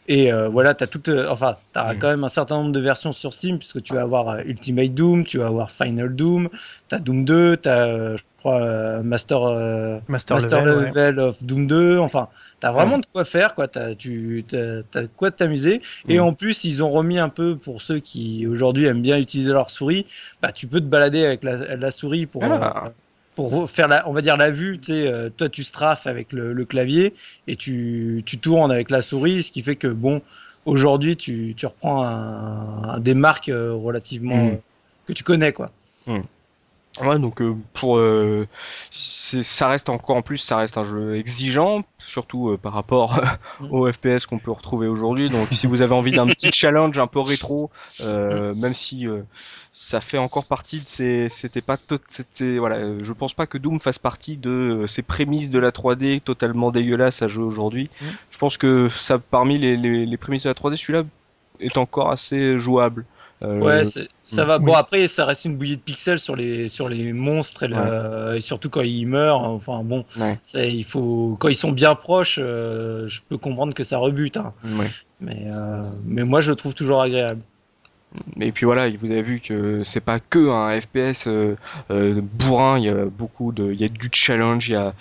Et 0.09 0.33
euh, 0.33 0.49
voilà, 0.49 0.73
tu 0.73 0.83
as 0.83 0.87
toute, 0.87 1.07
euh, 1.07 1.27
enfin, 1.29 1.55
as 1.75 1.93
quand 1.93 2.07
même 2.07 2.23
un 2.23 2.29
certain 2.29 2.57
nombre 2.57 2.71
de 2.71 2.79
versions 2.79 3.11
sur 3.11 3.31
Steam, 3.31 3.59
puisque 3.59 3.83
tu 3.83 3.93
vas 3.93 4.01
avoir 4.01 4.29
euh, 4.29 4.41
Ultimate 4.43 4.93
Doom, 4.93 5.23
tu 5.23 5.37
vas 5.37 5.45
avoir 5.45 5.69
Final 5.69 6.15
Doom, 6.15 6.49
tu 6.87 6.95
as 6.95 6.97
Doom 6.97 7.25
2, 7.25 7.57
tu 7.57 7.69
as, 7.69 8.15
je 8.15 8.23
crois, 8.39 9.03
Master, 9.03 10.01
Master, 10.07 10.65
Level, 10.65 11.19
of 11.19 11.43
Doom 11.43 11.67
2, 11.67 11.99
enfin, 11.99 12.27
tu 12.59 12.65
as 12.65 12.71
vraiment 12.71 12.97
de 12.97 13.05
quoi 13.13 13.23
faire, 13.23 13.53
quoi, 13.53 13.67
as, 13.75 13.93
tu 13.93 14.43
as, 14.51 15.01
de 15.01 15.09
quoi 15.15 15.29
t'amuser. 15.29 15.79
Et 16.07 16.19
en 16.19 16.33
plus, 16.33 16.63
ils 16.63 16.83
ont 16.83 16.89
remis 16.89 17.19
un 17.19 17.29
peu, 17.29 17.55
pour 17.55 17.83
ceux 17.83 17.99
qui 17.99 18.47
aujourd'hui 18.47 18.85
aiment 18.85 19.03
bien 19.03 19.19
utiliser 19.19 19.51
leur 19.51 19.69
souris, 19.69 20.07
bah, 20.41 20.51
tu 20.51 20.65
peux 20.65 20.79
te 20.79 20.85
balader 20.85 21.23
avec 21.23 21.43
la, 21.43 21.75
la 21.75 21.91
souris 21.91 22.25
pour. 22.25 22.43
Ah 22.43 22.91
pour 23.39 23.71
faire 23.71 23.87
la, 23.87 24.05
on 24.09 24.11
va 24.11 24.21
dire 24.21 24.35
la 24.35 24.51
vue, 24.51 24.79
tu 24.79 24.91
sais, 24.91 25.07
euh, 25.07 25.29
toi 25.29 25.47
tu 25.47 25.63
strafes 25.63 26.07
avec 26.07 26.33
le, 26.33 26.65
clavier 26.65 27.13
et 27.47 27.55
tu, 27.55 28.21
tu, 28.25 28.37
tournes 28.37 28.69
avec 28.69 28.89
la 28.89 29.01
souris, 29.01 29.43
ce 29.43 29.53
qui 29.53 29.61
fait 29.61 29.77
que 29.77 29.87
bon, 29.87 30.21
aujourd'hui 30.65 31.15
tu, 31.15 31.53
tu 31.55 31.65
reprends 31.65 32.03
un, 32.03 32.99
des 32.99 33.13
marques 33.13 33.47
euh, 33.47 33.73
relativement 33.73 34.47
mmh. 34.47 34.57
que 35.07 35.13
tu 35.13 35.23
connais 35.23 35.53
quoi. 35.53 35.71
Mmh. 36.05 36.19
Ouais, 37.01 37.17
donc 37.17 37.41
euh, 37.41 37.55
pour 37.73 37.97
euh, 37.97 38.47
ça 38.91 39.67
reste 39.67 39.89
encore 39.89 40.17
en 40.17 40.21
plus, 40.21 40.37
ça 40.37 40.57
reste 40.57 40.77
un 40.77 40.83
jeu 40.83 41.15
exigeant, 41.15 41.83
surtout 41.97 42.49
euh, 42.49 42.57
par 42.57 42.73
rapport 42.73 43.21
au 43.71 43.89
FPS 43.91 44.25
qu'on 44.25 44.39
peut 44.39 44.51
retrouver 44.51 44.87
aujourd'hui. 44.87 45.29
Donc 45.29 45.47
si 45.51 45.67
vous 45.67 45.81
avez 45.81 45.93
envie 45.93 46.11
d'un 46.11 46.27
petit 46.27 46.51
challenge 46.53 46.97
un 46.97 47.07
peu 47.07 47.19
rétro, 47.19 47.69
même 48.03 48.75
si 48.75 49.07
ça 49.71 50.01
fait 50.01 50.17
encore 50.17 50.45
partie 50.45 50.79
de 50.79 50.87
ces, 50.87 51.29
c'était 51.29 51.61
pas 51.61 51.77
c'était 52.07 52.57
voilà, 52.57 53.01
je 53.01 53.13
pense 53.13 53.33
pas 53.33 53.47
que 53.47 53.57
Doom 53.57 53.79
fasse 53.79 53.99
partie 53.99 54.37
de 54.37 54.85
ces 54.87 55.01
prémices 55.01 55.51
de 55.51 55.59
la 55.59 55.71
3D 55.71 56.21
totalement 56.21 56.71
dégueulasses 56.71 57.21
à 57.21 57.27
jouer 57.27 57.45
aujourd'hui. 57.45 57.89
Je 58.29 58.37
pense 58.37 58.57
que 58.57 58.89
ça 58.89 59.19
parmi 59.19 59.57
les, 59.57 59.77
les, 59.77 60.05
les 60.05 60.17
prémices 60.17 60.43
de 60.43 60.49
la 60.49 60.55
3D, 60.55 60.75
celui-là 60.75 61.03
est 61.59 61.77
encore 61.77 62.11
assez 62.11 62.57
jouable. 62.57 63.05
Euh, 63.41 63.59
ouais, 63.59 63.83
ça 64.23 64.45
va. 64.45 64.59
Bon, 64.59 64.73
après, 64.73 65.07
ça 65.07 65.25
reste 65.25 65.45
une 65.45 65.55
bouillie 65.55 65.77
de 65.77 65.81
pixels 65.81 66.19
sur 66.19 66.35
les, 66.35 66.67
sur 66.67 66.89
les 66.89 67.13
monstres 67.13 67.63
et, 68.35 68.41
surtout 68.41 68.69
quand 68.69 68.81
ils 68.81 69.05
meurent. 69.05 69.43
Enfin, 69.43 69.81
bon, 69.83 70.05
il 70.53 70.83
faut, 70.83 71.37
quand 71.39 71.47
ils 71.47 71.55
sont 71.55 71.71
bien 71.71 71.95
proches, 71.95 72.37
euh, 72.41 73.07
je 73.07 73.21
peux 73.27 73.37
comprendre 73.37 73.73
que 73.73 73.83
ça 73.83 73.97
rebute. 73.97 74.37
Hein. 74.37 74.53
Mais, 75.21 75.47
euh, 75.47 75.83
mais 76.05 76.23
moi, 76.23 76.41
je 76.41 76.51
le 76.51 76.55
trouve 76.55 76.73
toujours 76.73 77.01
agréable. 77.01 77.41
Et 78.39 78.51
puis 78.51 78.65
voilà, 78.65 78.89
vous 78.89 79.11
avez 79.11 79.21
vu 79.21 79.39
que 79.39 79.83
c'est 79.83 79.99
pas 79.99 80.19
que 80.19 80.49
un 80.49 80.79
FPS 80.79 81.27
euh, 81.27 81.55
euh, 81.91 82.19
bourrin, 82.21 82.79
il 82.79 82.85
y 82.85 82.89
a 82.89 83.05
beaucoup 83.05 83.51
de, 83.51 83.71
il 83.71 83.79
y 83.79 83.85
a 83.85 83.87
du 83.87 84.09
challenge, 84.11 84.67
il 84.67 84.73
y 84.73 84.75
a, 84.75 84.93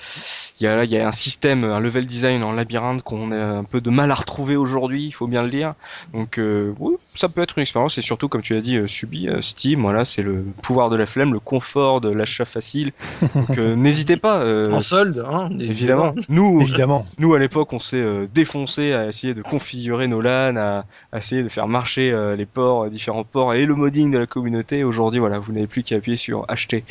il 0.60 0.64
y 0.64 0.66
a, 0.66 0.84
il 0.84 0.90
y 0.90 0.98
a 0.98 1.08
un 1.08 1.12
système, 1.12 1.64
un 1.64 1.80
level 1.80 2.06
design 2.06 2.42
en 2.42 2.52
labyrinthe 2.52 3.02
qu'on 3.02 3.32
a 3.32 3.36
un 3.36 3.64
peu 3.64 3.80
de 3.80 3.88
mal 3.88 4.10
à 4.10 4.14
retrouver 4.14 4.56
aujourd'hui, 4.56 5.06
il 5.06 5.12
faut 5.12 5.26
bien 5.26 5.42
le 5.42 5.48
dire. 5.48 5.74
Donc 6.12 6.38
euh, 6.38 6.74
oui, 6.78 6.96
ça 7.14 7.30
peut 7.30 7.40
être 7.40 7.56
une 7.56 7.62
expérience 7.62 7.96
et 7.96 8.02
surtout 8.02 8.28
comme 8.28 8.42
tu 8.42 8.54
l'as 8.54 8.60
dit, 8.60 8.76
euh, 8.76 8.86
subi 8.86 9.26
Steam, 9.40 9.80
voilà, 9.80 10.04
c'est 10.04 10.22
le 10.22 10.44
pouvoir 10.62 10.90
de 10.90 10.96
la 10.96 11.06
flemme, 11.06 11.32
le 11.32 11.40
confort 11.40 12.02
de 12.02 12.10
l'achat 12.10 12.44
facile. 12.44 12.92
Donc 13.34 13.56
n'hésitez 13.58 14.18
pas. 14.18 14.44
en 14.70 14.80
solde, 14.80 15.24
hein, 15.26 15.48
évidemment. 15.58 16.14
Nous, 16.28 16.60
évidemment. 16.60 17.06
Nous 17.18 17.32
à 17.32 17.38
l'époque, 17.38 17.72
on 17.72 17.80
s'est 17.80 18.04
défoncé 18.34 18.92
à 18.92 19.06
essayer 19.06 19.32
de 19.32 19.40
configurer 19.40 20.08
nos 20.08 20.20
LAN, 20.20 20.56
à, 20.56 20.84
à 21.12 21.18
essayer 21.18 21.42
de 21.42 21.48
faire 21.48 21.68
marcher 21.68 22.12
les 22.36 22.46
ports 22.46 22.90
différents 22.98 23.24
ports 23.24 23.54
et 23.54 23.64
le 23.64 23.74
modding 23.74 24.10
de 24.10 24.18
la 24.18 24.26
communauté. 24.26 24.82
Aujourd'hui, 24.82 25.20
voilà, 25.20 25.38
vous 25.38 25.52
n'avez 25.52 25.68
plus 25.68 25.82
qu'à 25.82 25.96
appuyer 25.96 26.16
sur 26.16 26.44
acheter. 26.48 26.84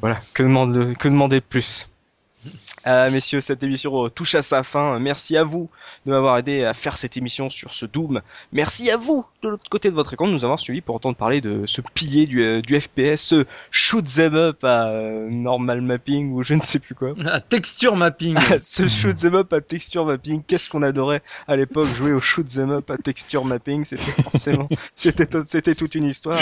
Voilà, 0.00 0.20
que 0.34 0.42
demander, 0.42 0.94
que 0.96 1.08
demander 1.08 1.36
de 1.40 1.44
plus? 1.44 1.88
Euh, 2.88 3.10
messieurs, 3.10 3.40
cette 3.40 3.62
émission 3.62 4.08
touche 4.08 4.34
à 4.34 4.42
sa 4.42 4.62
fin. 4.62 4.98
Merci 4.98 5.36
à 5.36 5.44
vous 5.44 5.70
de 6.06 6.10
m'avoir 6.10 6.38
aidé 6.38 6.64
à 6.64 6.72
faire 6.72 6.96
cette 6.96 7.16
émission 7.16 7.50
sur 7.50 7.72
ce 7.72 7.86
Doom. 7.86 8.22
Merci 8.52 8.90
à 8.90 8.96
vous 8.96 9.26
de 9.42 9.50
l'autre 9.50 9.68
côté 9.70 9.90
de 9.90 9.94
votre 9.94 10.14
écran 10.14 10.26
de 10.26 10.32
nous 10.32 10.44
avoir 10.44 10.58
suivi 10.58 10.80
pour 10.80 10.94
entendre 10.94 11.16
parler 11.16 11.40
de 11.40 11.66
ce 11.66 11.80
pilier 11.80 12.26
du, 12.26 12.42
euh, 12.42 12.62
du 12.62 12.80
FPS, 12.80 13.16
ce 13.16 13.44
shoot 13.70 14.04
them 14.04 14.34
up 14.34 14.64
à 14.64 14.88
euh, 14.88 15.28
normal 15.30 15.80
mapping 15.80 16.32
ou 16.32 16.42
je 16.42 16.54
ne 16.54 16.62
sais 16.62 16.78
plus 16.78 16.94
quoi. 16.94 17.14
À 17.26 17.40
texture 17.40 17.96
mapping. 17.96 18.36
ce 18.60 18.88
shoot 18.88 19.16
them 19.16 19.34
up 19.34 19.52
à 19.52 19.60
texture 19.60 20.06
mapping. 20.06 20.42
Qu'est-ce 20.46 20.68
qu'on 20.68 20.82
adorait 20.82 21.22
à 21.46 21.56
l'époque 21.56 21.88
jouer 21.94 22.12
au 22.12 22.20
shoot 22.20 22.46
them 22.46 22.70
up 22.70 22.90
à 22.90 22.96
texture 22.96 23.44
mapping? 23.44 23.84
C'était 23.84 24.22
forcément, 24.22 24.68
c'était, 24.94 25.26
c'était 25.44 25.74
toute 25.74 25.94
une 25.94 26.04
histoire. 26.04 26.38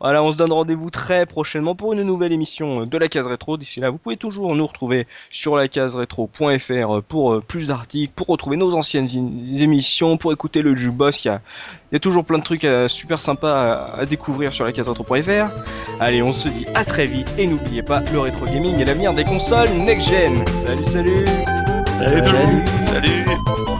Voilà, 0.00 0.22
on 0.22 0.32
se 0.32 0.36
donne 0.36 0.52
rendez-vous 0.52 0.90
très 0.90 1.26
prochainement 1.26 1.74
pour 1.74 1.92
une 1.92 2.02
nouvelle 2.02 2.32
émission 2.32 2.86
de 2.86 2.98
la 2.98 3.08
case 3.08 3.26
rétro. 3.26 3.56
D'ici 3.56 3.80
là, 3.80 3.90
vous 3.90 3.98
pouvez 3.98 4.16
toujours 4.16 4.54
nous 4.54 4.66
retrouver 4.66 5.06
sur 5.30 5.56
la 5.56 5.68
case 5.68 5.96
rétro.fr 5.96 7.02
pour 7.02 7.34
euh, 7.34 7.40
plus 7.40 7.68
d'articles, 7.68 8.12
pour 8.14 8.28
retrouver 8.28 8.56
nos 8.56 8.74
anciennes 8.74 9.08
émissions, 9.60 10.16
pour 10.16 10.32
écouter 10.32 10.62
le 10.62 10.74
jukebox. 10.76 11.24
Il 11.24 11.28
y 11.28 11.30
a, 11.30 11.40
il 11.90 11.94
y 11.94 11.96
a 11.96 12.00
toujours 12.00 12.24
plein 12.24 12.38
de 12.38 12.44
trucs 12.44 12.64
euh, 12.64 12.88
super 12.88 13.20
sympas 13.20 13.94
à, 13.98 14.06
découvrir 14.06 14.52
sur 14.52 14.64
la 14.64 14.72
case 14.72 14.88
rétro.fr. 14.88 15.50
Allez, 16.00 16.22
on 16.22 16.32
se 16.32 16.48
dit 16.48 16.66
à 16.74 16.84
très 16.84 17.06
vite 17.06 17.32
et 17.38 17.46
n'oubliez 17.46 17.82
pas, 17.82 18.00
le 18.12 18.20
rétro 18.20 18.46
gaming 18.46 18.78
est 18.80 18.84
l'avenir 18.84 19.12
des 19.12 19.24
consoles 19.24 19.70
next-gen. 19.70 20.46
Salut, 20.48 20.84
salut 20.84 21.24
Salut, 22.00 22.26
salut, 22.26 22.64
salut. 22.86 23.79